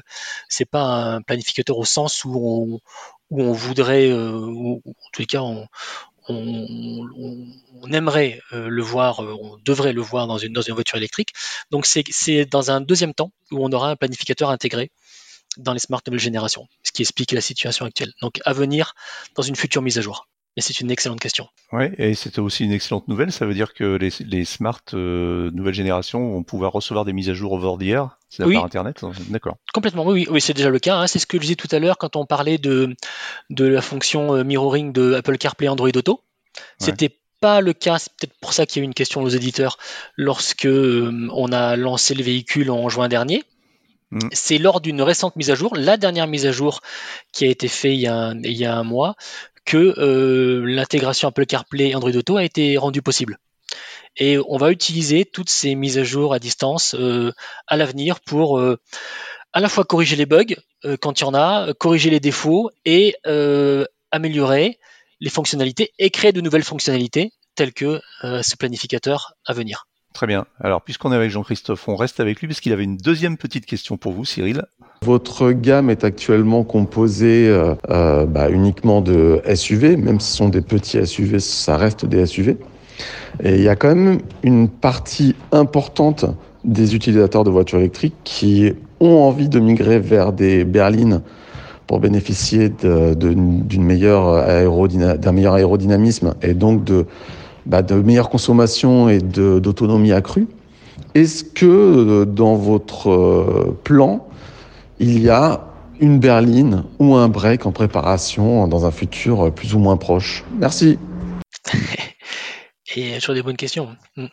c'est 0.49 0.65
pas 0.65 0.83
un 0.83 1.21
planificateur 1.21 1.77
au 1.77 1.85
sens 1.85 2.25
où 2.25 2.81
on, 3.31 3.51
voudrait, 3.51 4.09
euh, 4.09 4.31
ou 4.31 4.81
en 4.85 5.09
tous 5.11 5.21
les 5.21 5.25
cas, 5.25 5.41
on, 5.41 5.67
aimerait 7.91 8.41
euh, 8.51 8.67
le 8.67 8.81
voir, 8.81 9.23
euh, 9.23 9.35
on 9.39 9.57
devrait 9.63 9.93
le 9.93 10.01
voir 10.01 10.27
dans 10.27 10.37
une, 10.37 10.53
dans 10.53 10.61
une 10.61 10.73
voiture 10.73 10.97
électrique. 10.97 11.33
Donc 11.71 11.85
c'est 11.85 12.45
dans 12.45 12.71
un 12.71 12.81
deuxième 12.81 13.13
temps 13.13 13.31
où 13.51 13.63
on 13.65 13.71
aura 13.71 13.91
un 13.91 13.95
planificateur 13.95 14.49
intégré 14.49 14.91
dans 15.57 15.73
les 15.73 15.79
smart 15.79 16.01
nouvelle 16.05 16.19
génération, 16.19 16.67
ce 16.83 16.91
qui 16.91 17.01
explique 17.01 17.31
la 17.31 17.41
situation 17.41 17.85
actuelle. 17.85 18.13
Donc 18.21 18.41
à 18.45 18.53
venir 18.53 18.93
dans 19.35 19.43
une 19.43 19.55
future 19.55 19.81
mise 19.81 19.97
à 19.97 20.01
jour. 20.01 20.27
Mais 20.55 20.61
c'est 20.61 20.79
une 20.79 20.89
excellente 20.89 21.19
question. 21.19 21.47
Oui, 21.73 21.85
et 21.97 22.13
c'était 22.13 22.39
aussi 22.39 22.63
une 22.63 22.71
excellente 22.71 23.07
nouvelle. 23.09 23.31
Ça 23.31 23.45
veut 23.45 23.53
dire 23.53 23.73
que 23.73 23.95
les, 23.95 24.09
les 24.21 24.45
smart 24.45 24.81
euh, 24.93 25.51
nouvelle 25.51 25.73
génération 25.73 26.31
vont 26.31 26.43
pouvoir 26.43 26.71
recevoir 26.71 27.03
des 27.03 27.11
mises 27.11 27.29
à 27.29 27.33
jour 27.33 27.51
over 27.51 27.75
the 27.77 27.89
air 27.89 28.17
c'est 28.29 28.43
par 28.43 28.65
Internet 28.65 29.05
D'accord. 29.29 29.57
Complètement, 29.73 30.05
oui, 30.05 30.27
oui, 30.29 30.41
c'est 30.41 30.53
déjà 30.53 30.69
le 30.69 30.79
cas. 30.79 30.97
Hein. 30.97 31.07
C'est 31.07 31.19
ce 31.19 31.25
que 31.25 31.37
je 31.37 31.41
disais 31.41 31.55
tout 31.55 31.67
à 31.71 31.79
l'heure 31.79 31.97
quand 31.97 32.15
on 32.15 32.25
parlait 32.25 32.57
de, 32.57 32.95
de 33.49 33.65
la 33.65 33.81
fonction 33.81 34.33
euh, 34.33 34.43
mirroring 34.43 34.93
de 34.93 35.13
Apple 35.13 35.37
CarPlay 35.37 35.67
Android 35.67 35.89
Auto. 35.95 36.21
C'était 36.79 37.17
pas 37.41 37.61
le 37.61 37.73
cas, 37.73 37.99
c'est 37.99 38.11
peut-être 38.13 38.37
pour 38.39 38.53
ça 38.53 38.65
qu'il 38.65 38.79
y 38.79 38.81
a 38.81 38.83
eu 38.83 38.85
une 38.85 38.93
question 38.93 39.21
aux 39.21 39.29
éditeurs 39.29 39.77
lorsque 40.15 40.65
euh, 40.65 41.27
on 41.33 41.51
a 41.51 41.75
lancé 41.75 42.15
le 42.15 42.23
véhicule 42.23 42.71
en 42.71 42.87
juin 42.89 43.07
dernier. 43.07 43.43
Mm. 44.11 44.19
C'est 44.31 44.57
lors 44.57 44.81
d'une 44.81 45.01
récente 45.01 45.35
mise 45.35 45.51
à 45.51 45.55
jour, 45.55 45.75
la 45.75 45.97
dernière 45.97 46.27
mise 46.27 46.45
à 46.45 46.51
jour 46.51 46.81
qui 47.31 47.45
a 47.45 47.49
été 47.49 47.67
faite 47.67 47.93
il 47.93 47.99
y 47.99 48.07
a, 48.07 48.33
il 48.43 48.53
y 48.53 48.65
a 48.65 48.75
un 48.75 48.83
mois, 48.83 49.15
que 49.65 49.95
euh, 49.97 50.63
l'intégration 50.65 51.27
Apple 51.27 51.45
CarPlay 51.45 51.89
et 51.89 51.95
Android 51.95 52.15
Auto 52.15 52.37
a 52.37 52.43
été 52.43 52.77
rendue 52.77 53.01
possible. 53.01 53.39
Et 54.17 54.37
on 54.47 54.57
va 54.57 54.71
utiliser 54.71 55.25
toutes 55.25 55.49
ces 55.49 55.75
mises 55.75 55.97
à 55.97 56.03
jour 56.03 56.33
à 56.33 56.39
distance 56.39 56.95
euh, 56.97 57.33
à 57.67 57.75
l'avenir 57.75 58.21
pour 58.21 58.59
euh, 58.59 58.79
à 59.51 59.59
la 59.59 59.67
fois 59.67 59.83
corriger 59.83 60.15
les 60.15 60.25
bugs 60.25 60.55
quand 61.01 61.19
il 61.19 61.23
y 61.23 61.27
en 61.27 61.33
a, 61.33 61.73
corriger 61.73 62.11
les 62.11 62.19
défauts 62.19 62.69
et 62.83 63.15
améliorer 64.11 64.77
les 65.19 65.29
fonctionnalités 65.31 65.93
et 65.97 66.11
créer 66.11 66.31
de 66.31 66.41
nouvelles 66.41 66.63
fonctionnalités 66.63 67.31
telles 67.55 67.73
que 67.73 68.01
ce 68.21 68.55
planificateur 68.55 69.33
à 69.45 69.53
venir. 69.53 69.87
Très 70.15 70.27
bien. 70.27 70.45
Alors, 70.61 70.81
puisqu'on 70.81 71.11
est 71.11 71.15
avec 71.17 71.29
Jean-Christophe, 71.29 71.89
on 71.89 71.97
reste 71.97 72.21
avec 72.21 72.39
lui 72.39 72.47
parce 72.47 72.61
qu'il 72.61 72.71
avait 72.71 72.85
une 72.85 72.95
deuxième 72.95 73.35
petite 73.35 73.65
question 73.65 73.97
pour 73.97 74.13
vous, 74.13 74.23
Cyril. 74.23 74.63
Votre 75.03 75.51
gamme 75.51 75.89
est 75.89 76.05
actuellement 76.05 76.63
composée 76.63 77.49
euh, 77.49 77.75
euh, 77.89 78.25
bah, 78.25 78.49
uniquement 78.49 79.01
de 79.01 79.41
SUV, 79.53 79.97
même 79.97 80.21
si 80.21 80.31
ce 80.31 80.37
sont 80.37 80.47
des 80.47 80.61
petits 80.61 81.05
SUV, 81.05 81.39
ça 81.39 81.75
reste 81.75 82.05
des 82.05 82.25
SUV. 82.25 82.55
Et 83.43 83.55
il 83.55 83.61
y 83.61 83.67
a 83.67 83.75
quand 83.75 83.93
même 83.93 84.19
une 84.41 84.69
partie 84.69 85.35
importante 85.51 86.23
des 86.63 86.95
utilisateurs 86.95 87.43
de 87.43 87.49
voitures 87.49 87.79
électriques 87.79 88.15
qui 88.23 88.71
ont 89.01 89.17
envie 89.17 89.49
de 89.49 89.59
migrer 89.59 89.99
vers 89.99 90.31
des 90.31 90.63
berlines 90.63 91.23
pour 91.87 91.99
bénéficier 91.99 92.69
d'un 92.69 93.25
meilleur 93.77 94.33
aérodynamisme 94.33 96.35
et 96.41 96.53
donc 96.53 96.85
de, 96.85 97.05
bah, 97.65 97.81
de 97.81 97.95
meilleure 97.95 98.29
consommation 98.29 99.09
et 99.09 99.19
d'autonomie 99.19 100.11
accrue. 100.11 100.47
Est-ce 101.13 101.43
que 101.43 101.65
euh, 101.65 102.25
dans 102.25 102.55
votre 102.55 103.75
plan, 103.83 104.27
il 104.99 105.21
y 105.21 105.29
a 105.29 105.67
une 105.99 106.19
berline 106.19 106.83
ou 106.99 107.15
un 107.15 107.29
break 107.29 107.65
en 107.65 107.71
préparation 107.71 108.67
dans 108.67 108.85
un 108.85 108.91
futur 108.91 109.53
plus 109.53 109.75
ou 109.75 109.79
moins 109.79 109.97
proche? 109.97 110.43
Merci. 110.57 110.97
Et 112.95 113.15
toujours 113.19 113.35
des 113.35 113.41
bonnes 113.41 113.57
questions. 113.57 113.95
Hmm. 114.15 114.27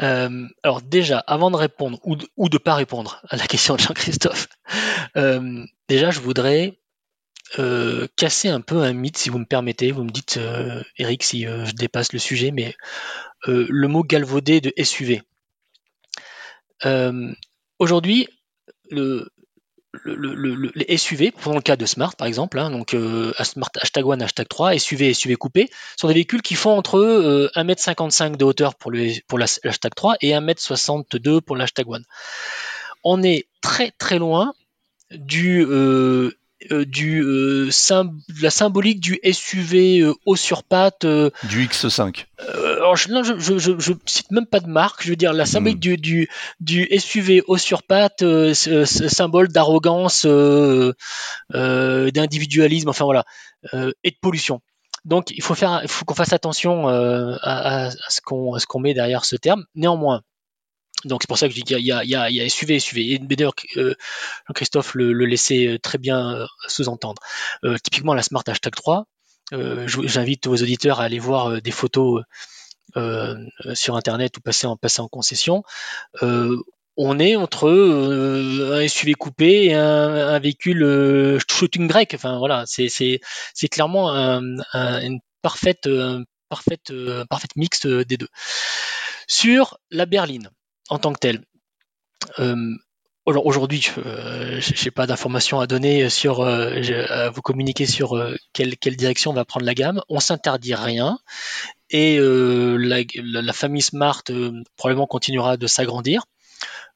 Euh, 0.00 0.46
alors 0.62 0.80
déjà, 0.80 1.18
avant 1.18 1.50
de 1.50 1.56
répondre 1.56 1.98
ou 2.04 2.16
de, 2.16 2.26
ne 2.38 2.58
pas 2.58 2.74
répondre 2.74 3.22
à 3.28 3.36
la 3.36 3.46
question 3.46 3.76
de 3.76 3.80
Jean-Christophe, 3.80 4.48
euh, 5.16 5.64
déjà 5.88 6.10
je 6.10 6.20
voudrais 6.20 6.78
euh, 7.58 8.06
casser 8.16 8.48
un 8.48 8.60
peu 8.60 8.82
un 8.82 8.92
mythe, 8.92 9.18
si 9.18 9.30
vous 9.30 9.38
me 9.38 9.44
permettez. 9.44 9.92
Vous 9.92 10.04
me 10.04 10.10
dites, 10.10 10.38
Eric, 10.98 11.22
si 11.22 11.42
je 11.42 11.72
dépasse 11.72 12.12
le 12.12 12.18
sujet, 12.18 12.50
mais 12.50 12.74
le 13.46 13.86
mot 13.88 14.02
galvaudé 14.02 14.60
de 14.60 14.72
SUV. 14.82 15.22
Aujourd'hui, 17.78 18.28
le, 18.90 20.34
le, 20.34 20.72
les 20.74 20.96
SUV, 20.96 21.30
pour 21.30 21.52
le 21.52 21.60
cas 21.60 21.76
de 21.76 21.86
Smart 21.86 22.14
par 22.16 22.26
exemple, 22.26 22.58
hein, 22.58 22.70
donc 22.70 22.94
euh, 22.94 23.32
Smart 23.42 23.70
hashtag 23.80 24.04
1, 24.04 24.20
hashtag 24.20 24.48
3, 24.48 24.78
SUV, 24.78 25.12
SUV 25.14 25.36
coupé, 25.36 25.70
sont 25.96 26.08
des 26.08 26.14
véhicules 26.14 26.42
qui 26.42 26.54
font 26.54 26.76
entre 26.76 26.98
euh, 26.98 27.50
1m55 27.54 28.36
de 28.36 28.44
hauteur 28.44 28.74
pour, 28.74 28.90
le, 28.90 29.12
pour 29.26 29.38
l'hashtag 29.38 29.94
3 29.94 30.16
et 30.20 30.30
1m62 30.30 31.40
pour 31.40 31.56
l'hashtag 31.56 31.86
1. 31.92 31.98
On 33.04 33.22
est 33.22 33.46
très 33.60 33.90
très 33.90 34.18
loin 34.18 34.54
du 35.10 35.62
euh, 35.62 35.68
euh, 35.68 36.36
du 36.70 37.22
euh, 37.22 37.70
la 38.40 38.50
symbolique 38.50 39.00
du 39.00 39.18
SUV 39.30 40.00
euh, 40.00 40.14
haut 40.26 40.36
sur 40.36 40.62
pattes 40.62 41.06
du 41.06 41.66
X5. 41.66 42.26
alors 42.38 42.96
je, 42.96 43.08
non, 43.10 43.22
je, 43.22 43.34
je, 43.38 43.58
je, 43.58 43.92
cite 44.06 44.30
même 44.30 44.46
pas 44.46 44.60
de 44.60 44.68
marque. 44.68 45.02
Je 45.02 45.10
veux 45.10 45.16
dire 45.16 45.32
la 45.32 45.46
symbolique 45.46 45.78
hmm. 45.78 45.96
du, 45.96 45.96
du, 45.96 46.28
du 46.60 46.88
SUV 46.98 47.42
haut 47.46 47.58
sur 47.58 47.82
pattes, 47.82 48.24
symbole 48.54 49.48
d'arrogance, 49.48 50.26
d'individualisme, 51.50 52.88
enfin 52.88 53.04
voilà, 53.04 53.24
et 53.72 54.10
de 54.10 54.16
pollution. 54.20 54.60
Donc 55.04 55.30
il 55.30 55.42
faut 55.42 55.54
faire, 55.54 55.80
il 55.82 55.88
faut 55.88 56.04
qu'on 56.04 56.14
fasse 56.14 56.32
attention 56.32 56.86
à, 56.88 57.86
à, 57.86 57.90
ce 57.90 58.20
qu'on 58.20 58.58
ce 58.58 58.66
qu'on 58.66 58.80
met 58.80 58.94
derrière 58.94 59.24
ce 59.24 59.36
terme. 59.36 59.64
Néanmoins, 59.74 60.22
donc 61.04 61.22
c'est 61.22 61.28
pour 61.28 61.38
ça 61.38 61.46
que 61.48 61.54
je 61.54 61.60
dis 61.60 61.64
qu'il 61.64 61.78
y, 61.78 61.86
y, 61.86 62.40
a, 62.42 62.48
SUV, 62.48 62.78
SUV. 62.78 63.12
Et 63.12 63.18
d'ailleurs, 63.18 63.54
euh, 63.76 63.94
Jean-Christophe 64.48 64.94
le, 64.94 65.12
laissait 65.12 65.66
euh, 65.66 65.78
très 65.78 65.98
bien 65.98 66.34
euh, 66.34 66.46
sous-entendre. 66.68 67.20
typiquement 67.82 68.14
la 68.14 68.22
Smart 68.22 68.44
Hashtag 68.46 68.74
3, 68.74 69.06
j'invite 69.86 70.46
vos 70.46 70.56
auditeurs 70.56 71.00
à 71.00 71.04
aller 71.04 71.18
voir 71.18 71.60
des 71.60 71.70
photos 71.70 72.22
sur 73.74 73.96
Internet 73.96 74.36
ou 74.36 74.40
passer 74.40 74.66
en, 74.66 74.76
passer 74.76 75.00
en 75.00 75.08
concession. 75.08 75.62
on 76.22 77.18
est 77.18 77.36
entre 77.36 77.70
un 77.70 78.88
SUV 78.88 79.14
coupé 79.14 79.66
et 79.66 79.74
un, 79.74 80.38
véhicule 80.38 81.38
shooting 81.50 81.88
break. 81.88 82.14
Enfin 82.14 82.38
voilà, 82.38 82.64
c'est 82.66 83.68
clairement 83.70 84.10
un, 84.10 84.42
une 84.72 85.20
parfaite, 85.42 85.88
parfaite, 86.48 86.92
parfaite 87.28 87.56
mixte 87.56 87.86
des 87.86 88.16
deux. 88.16 88.28
Sur 89.26 89.78
la 89.90 90.06
berline, 90.06 90.50
en 90.92 90.98
tant 90.98 91.14
que 91.14 91.20
tel. 91.20 91.42
Euh, 92.38 92.74
aujourd'hui, 93.24 93.80
je 93.80 94.84
n'ai 94.84 94.90
pas 94.90 95.06
d'informations 95.06 95.58
à 95.58 95.66
donner 95.66 96.10
sur, 96.10 96.40
euh, 96.40 97.30
vous 97.30 97.40
communiquer 97.40 97.86
sur 97.86 98.14
euh, 98.14 98.36
quelle, 98.52 98.76
direction 98.96 99.32
va 99.32 99.46
prendre 99.46 99.64
la 99.64 99.72
gamme. 99.72 100.02
On 100.10 100.20
s'interdit 100.20 100.74
rien 100.74 101.18
et 101.88 102.18
la, 102.20 103.52
famille 103.54 103.80
Smart 103.80 104.22
probablement 104.76 105.06
continuera 105.06 105.56
de 105.56 105.66
s'agrandir. 105.66 106.24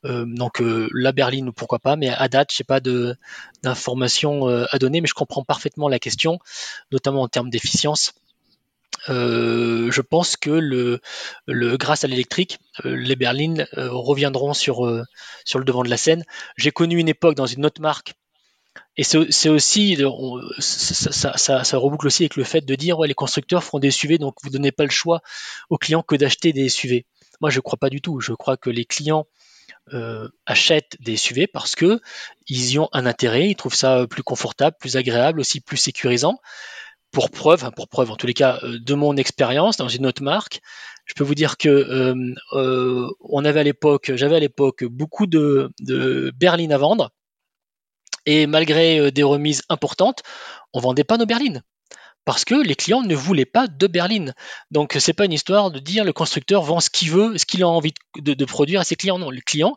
donc 0.05 0.62
la 0.62 1.12
berline, 1.12 1.52
pourquoi 1.52 1.78
pas, 1.78 1.97
mais 1.97 2.09
à 2.09 2.28
date, 2.28 2.51
je 2.52 2.62
n'ai 2.62 2.64
pas 2.64 2.81
d'informations 3.62 4.47
à 4.47 4.78
donner, 4.78 5.01
mais 5.01 5.09
je 5.09 5.14
comprends 5.14 5.44
parfaitement 5.44 5.89
la 5.89 5.98
question, 5.98 6.39
notamment 6.93 7.23
en 7.23 7.28
termes 7.28 7.51
d'efficience. 7.51 8.12
Euh, 9.09 9.90
je 9.90 10.01
pense 10.01 10.36
que 10.36 11.01
grâce 11.48 12.05
à 12.05 12.09
l'électrique, 12.09 12.59
euh, 12.85 12.97
les 12.97 13.16
berlines 13.16 13.66
euh, 13.77 13.89
reviendront 13.90 14.55
sur, 14.55 14.85
le 14.85 15.64
devant 15.64 15.82
de 15.82 15.90
la 15.90 15.97
scène. 15.97 16.24
J'ai 16.56 16.70
connu 16.70 16.98
une 16.98 17.09
époque 17.09 17.35
dans 17.35 17.47
une 17.47 17.64
autre 17.66 17.81
marque 17.81 18.14
et 18.98 19.05
c'est 19.05 19.48
aussi, 19.48 19.98
ça, 20.59 21.78
reboucle 21.78 22.06
aussi 22.06 22.23
avec 22.24 22.36
le 22.36 22.44
fait 22.44 22.62
de 22.62 22.74
dire 22.74 23.01
les 23.02 23.14
constructeurs 23.14 23.62
font 23.62 23.78
des 23.78 23.90
SUV, 23.90 24.16
donc 24.16 24.36
vous 24.43 24.48
donnez 24.48 24.73
pas 24.73 24.85
le 24.85 24.90
choix 24.90 25.20
aux 25.68 25.77
clients 25.77 26.02
que 26.02 26.16
d'acheter 26.16 26.55
des 26.55 26.70
SUV. 26.70 27.05
Moi, 27.43 27.51
je 27.51 27.60
crois 27.60 27.78
pas 27.78 27.90
du 27.90 28.01
tout. 28.01 28.20
Je 28.20 28.32
crois 28.32 28.56
que 28.56 28.70
les 28.70 28.86
clients 28.86 29.27
achètent 30.47 30.97
des 31.01 31.16
SUV 31.16 31.47
parce 31.47 31.77
que 31.77 32.01
ils 32.48 32.73
y 32.73 32.78
ont 32.78 32.89
un 32.93 33.05
intérêt, 33.06 33.51
ils 33.51 33.55
trouvent 33.55 33.74
ça 33.74 34.06
plus 34.09 34.23
confortable, 34.23 34.77
plus 34.81 34.97
agréable, 34.97 35.40
aussi 35.40 35.60
plus 35.60 35.77
sécurisant 35.77 36.40
pour 37.12 37.30
preuve, 37.30 37.70
pour 37.74 37.88
preuve 37.88 38.10
en 38.10 38.16
tous 38.16 38.26
les 38.26 38.34
cas 38.34 38.58
euh, 38.62 38.78
de 38.78 38.94
mon 38.94 39.16
expérience 39.16 39.76
dans 39.76 39.88
une 39.88 40.06
autre 40.06 40.22
marque, 40.22 40.60
je 41.06 41.14
peux 41.14 41.24
vous 41.24 41.34
dire 41.34 41.56
que 41.56 41.68
euh, 41.68 42.14
euh, 42.52 43.08
on 43.20 43.44
avait 43.44 43.60
à 43.60 43.62
l'époque, 43.62 44.12
j'avais 44.14 44.36
à 44.36 44.40
l'époque 44.40 44.84
beaucoup 44.84 45.26
de, 45.26 45.70
berlines 46.36 46.72
à 46.72 46.78
vendre 46.78 47.12
Et 48.26 48.46
malgré 48.46 49.10
des 49.12 49.22
remises 49.22 49.62
importantes, 49.68 50.22
on 50.72 50.80
vendait 50.80 51.04
pas 51.04 51.16
nos 51.16 51.26
berlines 51.26 51.62
parce 52.24 52.44
que 52.44 52.56
les 52.56 52.74
clients 52.74 53.02
ne 53.02 53.14
voulaient 53.14 53.44
pas 53.44 53.68
de 53.68 53.86
berline. 53.86 54.34
Donc 54.72 54.96
c'est 54.98 55.12
pas 55.12 55.26
une 55.26 55.32
histoire 55.32 55.70
de 55.70 55.78
dire 55.78 56.04
le 56.04 56.12
constructeur 56.12 56.62
vend 56.62 56.80
ce 56.80 56.90
qu'il 56.90 57.12
veut, 57.12 57.38
ce 57.38 57.46
qu'il 57.46 57.62
a 57.62 57.68
envie 57.68 57.94
de, 58.18 58.44
produire 58.44 58.80
à 58.80 58.84
ses 58.84 58.96
clients. 58.96 59.18
Non, 59.18 59.30
les 59.30 59.42
clients, 59.42 59.76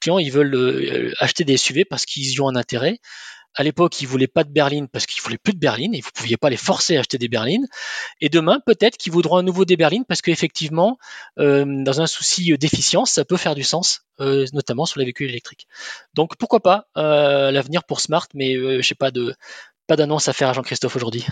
clients 0.00 0.18
ils 0.18 0.32
veulent 0.32 1.14
acheter 1.18 1.44
des 1.44 1.58
SUV 1.58 1.84
parce 1.84 2.06
qu'ils 2.06 2.32
y 2.32 2.40
ont 2.40 2.48
un 2.48 2.56
intérêt. 2.56 2.98
À 3.54 3.62
l'époque, 3.62 4.00
ils 4.00 4.06
voulaient 4.06 4.26
pas 4.26 4.44
de 4.44 4.50
berline 4.50 4.88
parce 4.88 5.06
qu'ils 5.06 5.22
voulaient 5.22 5.38
plus 5.38 5.52
de 5.52 5.58
berline 5.58 5.94
et 5.94 6.00
vous 6.00 6.10
pouviez 6.14 6.36
pas 6.36 6.50
les 6.50 6.56
forcer 6.56 6.96
à 6.96 7.00
acheter 7.00 7.18
des 7.18 7.28
berlines. 7.28 7.66
Et 8.20 8.28
demain, 8.28 8.60
peut-être 8.64 8.96
qu'ils 8.96 9.12
voudront 9.12 9.36
à 9.36 9.42
nouveau 9.42 9.64
des 9.64 9.76
berlines 9.76 10.04
parce 10.04 10.22
qu'effectivement, 10.22 10.98
euh, 11.38 11.64
dans 11.66 12.00
un 12.00 12.06
souci 12.06 12.56
d'efficience, 12.56 13.10
ça 13.10 13.24
peut 13.24 13.36
faire 13.36 13.54
du 13.54 13.62
sens, 13.62 14.02
euh, 14.20 14.46
notamment 14.52 14.86
sur 14.86 15.00
les 15.00 15.04
véhicules 15.04 15.28
électriques. 15.28 15.66
Donc 16.14 16.36
pourquoi 16.36 16.60
pas 16.60 16.86
l'avenir 16.94 17.84
pour 17.84 18.00
Smart, 18.00 18.26
mais 18.34 18.54
je 18.54 18.82
sais 18.82 18.94
pas 18.94 19.10
de 19.10 19.34
pas 19.86 19.96
d'annonce 19.96 20.28
à 20.28 20.32
faire 20.32 20.48
à 20.48 20.52
Jean-Christophe 20.52 20.96
aujourd'hui. 20.96 21.26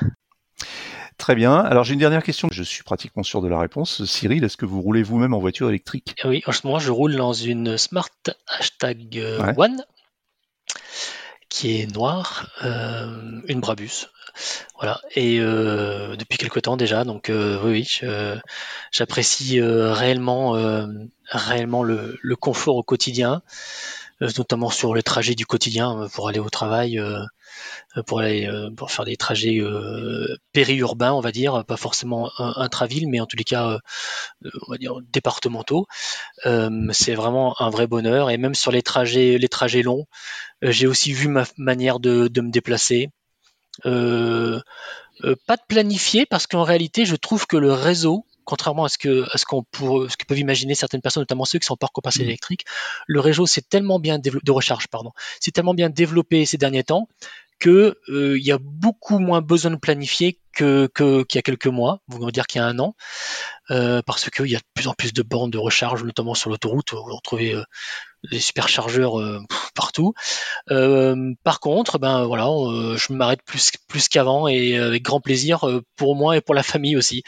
Très 1.20 1.34
bien. 1.34 1.56
Alors 1.56 1.84
j'ai 1.84 1.92
une 1.92 2.00
dernière 2.00 2.22
question. 2.22 2.48
Je 2.50 2.62
suis 2.62 2.82
pratiquement 2.82 3.22
sûr 3.22 3.42
de 3.42 3.48
la 3.48 3.58
réponse. 3.58 4.04
Cyril, 4.06 4.42
est-ce 4.42 4.56
que 4.56 4.64
vous 4.64 4.80
roulez 4.80 5.02
vous-même 5.02 5.34
en 5.34 5.38
voiture 5.38 5.68
électrique? 5.68 6.14
Oui, 6.24 6.42
en 6.46 6.52
ce 6.52 6.66
moment 6.66 6.78
je 6.78 6.90
roule 6.90 7.14
dans 7.14 7.34
une 7.34 7.76
Smart 7.76 8.08
Hashtag 8.48 9.18
euh, 9.18 9.52
One 9.56 9.84
qui 11.50 11.80
est 11.80 11.94
noire, 11.94 12.48
euh, 12.64 13.42
une 13.48 13.60
Brabus. 13.60 14.08
Voilà. 14.78 15.00
Et 15.14 15.38
euh, 15.40 16.16
depuis 16.16 16.38
quelque 16.38 16.60
temps 16.60 16.78
déjà, 16.78 17.04
donc 17.04 17.30
oui, 17.64 18.00
j'apprécie 18.90 19.60
réellement, 19.60 20.52
réellement 21.28 21.82
le, 21.82 22.18
le, 22.22 22.36
confort 22.36 22.76
au 22.76 22.82
quotidien, 22.82 23.42
notamment 24.20 24.70
sur 24.70 24.94
les 24.94 25.02
trajets 25.02 25.34
du 25.34 25.46
quotidien 25.46 26.08
pour 26.12 26.28
aller 26.28 26.38
au 26.38 26.50
travail 26.50 26.98
euh, 27.96 28.02
pour 28.04 28.20
aller 28.20 28.46
euh, 28.46 28.70
pour 28.70 28.90
faire 28.90 29.04
des 29.04 29.16
trajets 29.16 29.58
euh, 29.60 30.36
périurbains, 30.52 31.12
on 31.12 31.20
va 31.20 31.32
dire, 31.32 31.64
pas 31.64 31.76
forcément 31.76 32.30
intraville, 32.38 33.08
mais 33.08 33.20
en 33.20 33.26
tous 33.26 33.36
les 33.36 33.44
cas, 33.44 33.78
on 34.44 34.70
va 34.70 34.78
dire 34.78 34.96
départementaux. 35.12 35.86
c'est 36.44 37.14
vraiment 37.14 37.60
un 37.60 37.70
vrai 37.70 37.86
bonheur. 37.86 38.30
Et 38.30 38.38
même 38.38 38.54
sur 38.54 38.72
les 38.72 38.82
trajets, 38.82 39.38
les 39.38 39.48
trajets 39.48 39.82
longs, 39.82 40.06
j'ai 40.62 40.86
aussi 40.86 41.12
vu 41.12 41.28
ma 41.28 41.44
manière 41.56 42.00
de, 42.00 42.28
me 42.40 42.50
déplacer. 42.50 43.10
Euh, 45.24 45.34
pas 45.46 45.56
de 45.56 45.62
planifier 45.68 46.26
parce 46.26 46.46
qu'en 46.46 46.62
réalité, 46.62 47.04
je 47.04 47.16
trouve 47.16 47.46
que 47.46 47.56
le 47.56 47.72
réseau, 47.72 48.24
contrairement 48.50 48.84
à 48.84 48.88
ce 48.88 48.98
que 48.98 49.24
à 49.32 49.38
ce 49.38 49.44
qu'on 49.44 49.64
ce 49.72 50.16
que 50.16 50.24
peuvent 50.26 50.38
imaginer 50.38 50.74
certaines 50.74 51.00
personnes, 51.00 51.22
notamment 51.22 51.44
ceux 51.44 51.60
qui 51.60 51.66
sont 51.66 51.76
parc 51.76 51.96
au 51.96 52.02
mmh. 52.04 52.22
électrique, 52.22 52.64
le 53.06 53.20
réseau 53.20 53.46
c'est 53.46 53.66
tellement 53.68 54.00
bien 54.00 54.18
de 54.18 54.50
recharge, 54.50 54.88
pardon, 54.88 55.12
c'est 55.38 55.52
tellement 55.52 55.74
bien 55.74 55.88
développé 55.88 56.44
ces 56.46 56.58
derniers 56.58 56.84
temps 56.84 57.08
que 57.60 57.98
euh, 58.08 58.38
il 58.38 58.44
y 58.44 58.50
a 58.50 58.58
beaucoup 58.58 59.18
moins 59.18 59.42
besoin 59.42 59.70
de 59.70 59.76
planifier 59.76 60.38
que 60.52 60.88
qu'il 60.96 61.36
y 61.36 61.38
a 61.38 61.42
quelques 61.42 61.68
mois, 61.68 62.00
vous 62.08 62.24
me 62.24 62.32
dire 62.32 62.46
qu'il 62.46 62.60
y 62.60 62.64
a 62.64 62.66
un 62.66 62.78
an, 62.80 62.96
euh, 63.70 64.02
parce 64.04 64.28
qu'il 64.30 64.50
y 64.50 64.56
a 64.56 64.58
de 64.58 64.64
plus 64.74 64.88
en 64.88 64.94
plus 64.94 65.12
de 65.12 65.22
bornes 65.22 65.50
de 65.50 65.58
recharge, 65.58 66.02
notamment 66.02 66.34
sur 66.34 66.50
l'autoroute, 66.50 66.92
vous 66.92 67.14
retrouvez 67.14 67.54
euh, 67.54 67.62
les 68.24 68.40
superchargeurs 68.40 69.18
euh, 69.18 69.40
partout. 69.74 70.14
Euh, 70.70 71.32
par 71.42 71.60
contre, 71.60 71.98
ben 71.98 72.24
voilà, 72.24 72.48
euh, 72.48 72.96
je 72.96 73.12
m'arrête 73.12 73.42
plus 73.44 73.72
plus 73.88 74.08
qu'avant 74.08 74.46
et 74.46 74.76
avec 74.76 75.02
grand 75.02 75.20
plaisir 75.20 75.64
pour 75.96 76.16
moi 76.16 76.36
et 76.36 76.40
pour 76.40 76.54
la 76.54 76.62
famille 76.62 76.96
aussi. 76.96 77.22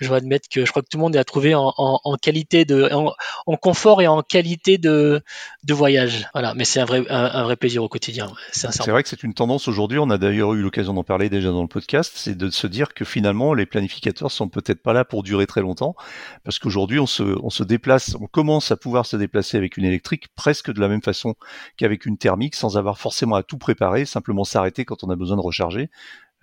Je 0.00 0.08
dois 0.08 0.18
admettre 0.18 0.48
que 0.48 0.64
je 0.64 0.70
crois 0.70 0.82
que 0.82 0.88
tout 0.88 0.96
le 0.96 1.02
monde 1.02 1.16
a 1.16 1.24
trouvé 1.24 1.54
en, 1.54 1.72
en, 1.76 2.16
qualité 2.16 2.64
de 2.64 2.88
en, 2.92 3.56
confort 3.56 4.00
et 4.00 4.06
en 4.06 4.22
qualité 4.22 4.78
de 4.78 5.22
de 5.64 5.74
voyage. 5.74 6.28
Voilà, 6.32 6.54
mais 6.54 6.64
c'est 6.64 6.80
un 6.80 6.84
vrai 6.84 7.04
un, 7.08 7.42
vrai 7.42 7.56
plaisir 7.56 7.82
au 7.82 7.88
quotidien. 7.88 8.30
C'est 8.52 8.90
vrai 8.90 9.02
que 9.02 9.08
c'est 9.08 9.22
une 9.22 9.34
tendance 9.34 9.68
aujourd'hui. 9.68 9.98
On 9.98 10.10
a 10.10 10.18
d'ailleurs 10.18 10.54
eu 10.54 10.62
l'occasion 10.62 10.94
d'en 10.94 11.04
parler 11.04 11.28
déjà 11.28 11.50
dans 11.50 11.62
le 11.62 11.68
podcast, 11.68 12.12
c'est 12.14 12.36
de 12.36 12.50
se 12.50 12.66
dire 12.66 12.94
que 12.94 13.04
finalement 13.04 13.54
les 13.54 13.66
planificateurs 13.66 14.30
sont 14.30 14.48
peut-être 14.48 14.82
pas 14.82 14.92
là 14.92 15.04
pour 15.04 15.22
durer 15.22 15.46
très 15.46 15.60
longtemps, 15.60 15.96
parce 16.44 16.58
qu'aujourd'hui 16.58 17.00
on 17.00 17.06
se 17.06 17.22
on 17.42 17.50
se 17.50 17.64
déplace, 17.64 18.16
on 18.20 18.26
commence 18.26 18.70
à 18.70 18.76
pouvoir 18.76 19.04
se 19.04 19.16
déplacer 19.16 19.56
avec 19.56 19.76
une 19.76 19.84
électrique 19.84 20.27
presque 20.34 20.72
de 20.72 20.80
la 20.80 20.88
même 20.88 21.02
façon 21.02 21.34
qu'avec 21.76 22.06
une 22.06 22.18
thermique, 22.18 22.54
sans 22.54 22.76
avoir 22.76 22.98
forcément 22.98 23.36
à 23.36 23.42
tout 23.42 23.58
préparer, 23.58 24.04
simplement 24.04 24.44
s'arrêter 24.44 24.84
quand 24.84 25.04
on 25.04 25.10
a 25.10 25.16
besoin 25.16 25.36
de 25.36 25.42
recharger. 25.42 25.90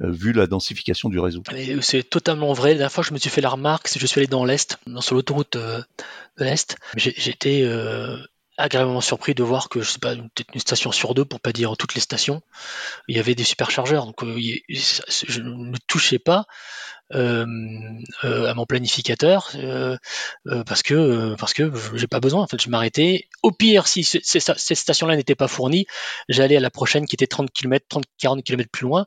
Euh, 0.01 0.11
vu 0.11 0.33
la 0.33 0.45
densification 0.45 1.07
du 1.07 1.19
réseau. 1.19 1.41
C'est 1.79 2.03
totalement 2.03 2.51
vrai. 2.51 2.71
La 2.71 2.79
dernière 2.79 2.91
fois, 2.91 3.03
je 3.03 3.13
me 3.13 3.17
suis 3.17 3.29
fait 3.29 3.39
la 3.39 3.47
remarque, 3.47 3.89
je 3.97 4.05
suis 4.05 4.19
allé 4.19 4.27
dans 4.27 4.43
l'Est, 4.43 4.77
sur 4.99 5.15
l'autoroute 5.15 5.55
euh, 5.55 5.81
de 6.37 6.43
l'Est. 6.43 6.75
J'étais 6.97 7.61
euh, 7.63 8.17
agréablement 8.57 9.01
surpris 9.01 9.35
de 9.35 9.43
voir 9.43 9.69
que, 9.69 9.81
je 9.81 9.91
sais 9.91 9.99
pas, 9.99 10.15
peut-être 10.15 10.53
une 10.53 10.59
station 10.59 10.91
sur 10.91 11.13
deux, 11.13 11.25
pour 11.25 11.39
pas 11.39 11.51
dire 11.51 11.75
toutes 11.77 11.95
les 11.95 12.01
stations, 12.01 12.41
il 13.07 13.15
y 13.15 13.19
avait 13.19 13.35
des 13.35 13.43
superchargeurs. 13.43 14.05
Donc, 14.05 14.23
je 14.23 15.41
ne 15.41 15.77
touchais 15.87 16.19
pas 16.19 16.45
euh, 17.13 17.45
euh, 18.23 18.47
à 18.47 18.55
mon 18.55 18.65
planificateur 18.65 19.51
euh, 19.53 19.95
parce 20.65 20.81
que 20.81 21.35
parce 21.35 21.53
que 21.53 21.71
j'ai 21.93 22.07
pas 22.07 22.19
besoin. 22.19 22.41
En 22.41 22.47
fait, 22.47 22.59
je 22.59 22.67
m'arrêtais. 22.67 23.27
Au 23.43 23.51
pire, 23.51 23.85
si 23.85 24.03
ces, 24.03 24.39
stations-là 24.39 25.15
n'étaient 25.15 25.35
pas 25.35 25.47
fournies, 25.47 25.85
j'allais 26.29 26.57
à 26.57 26.59
la 26.59 26.71
prochaine 26.71 27.05
qui 27.05 27.15
était 27.15 27.27
30 27.27 27.51
km, 27.51 27.85
30, 27.87 28.05
40 28.17 28.43
km 28.43 28.69
plus 28.71 28.85
loin, 28.85 29.05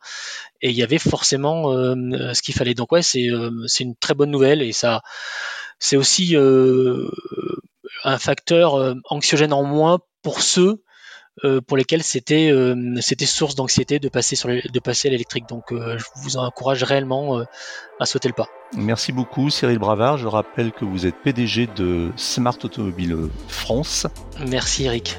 et 0.62 0.70
il 0.70 0.76
y 0.76 0.84
avait 0.84 0.98
forcément 0.98 1.72
ce 1.72 2.40
qu'il 2.40 2.54
fallait. 2.54 2.74
Donc 2.74 2.92
ouais, 2.92 3.02
c'est 3.02 3.28
c'est 3.66 3.82
une 3.82 3.96
très 3.96 4.14
bonne 4.14 4.30
nouvelle 4.30 4.62
et 4.62 4.72
ça 4.72 5.02
c'est 5.80 5.96
aussi 5.96 6.36
un 8.04 8.18
facteur 8.18 8.94
anxiogène 9.10 9.52
en 9.52 9.64
moins 9.64 9.98
pour 10.22 10.42
ceux 10.42 10.82
euh, 11.44 11.60
pour 11.60 11.76
lesquels 11.76 12.02
c'était 12.02 12.50
euh, 12.50 12.96
c'était 13.00 13.26
source 13.26 13.54
d'anxiété 13.54 14.00
de 14.00 14.08
passer 14.08 14.34
sur 14.34 14.48
de 14.48 14.80
passer 14.80 15.08
à 15.08 15.10
l'électrique. 15.12 15.48
Donc 15.48 15.72
euh, 15.72 15.96
je 15.96 16.04
vous 16.16 16.36
encourage 16.36 16.82
réellement 16.82 17.42
à 18.00 18.06
sauter 18.06 18.28
le 18.28 18.34
pas. 18.34 18.48
Merci 18.76 19.12
beaucoup 19.12 19.50
Cyril 19.50 19.78
Bravard. 19.78 20.18
Je 20.18 20.26
rappelle 20.26 20.72
que 20.72 20.84
vous 20.84 21.06
êtes 21.06 21.16
PDG 21.22 21.68
de 21.76 22.10
Smart 22.16 22.58
Automobile 22.64 23.16
France. 23.48 24.06
Merci 24.46 24.84
Eric. 24.84 25.18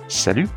Salut 0.11 0.49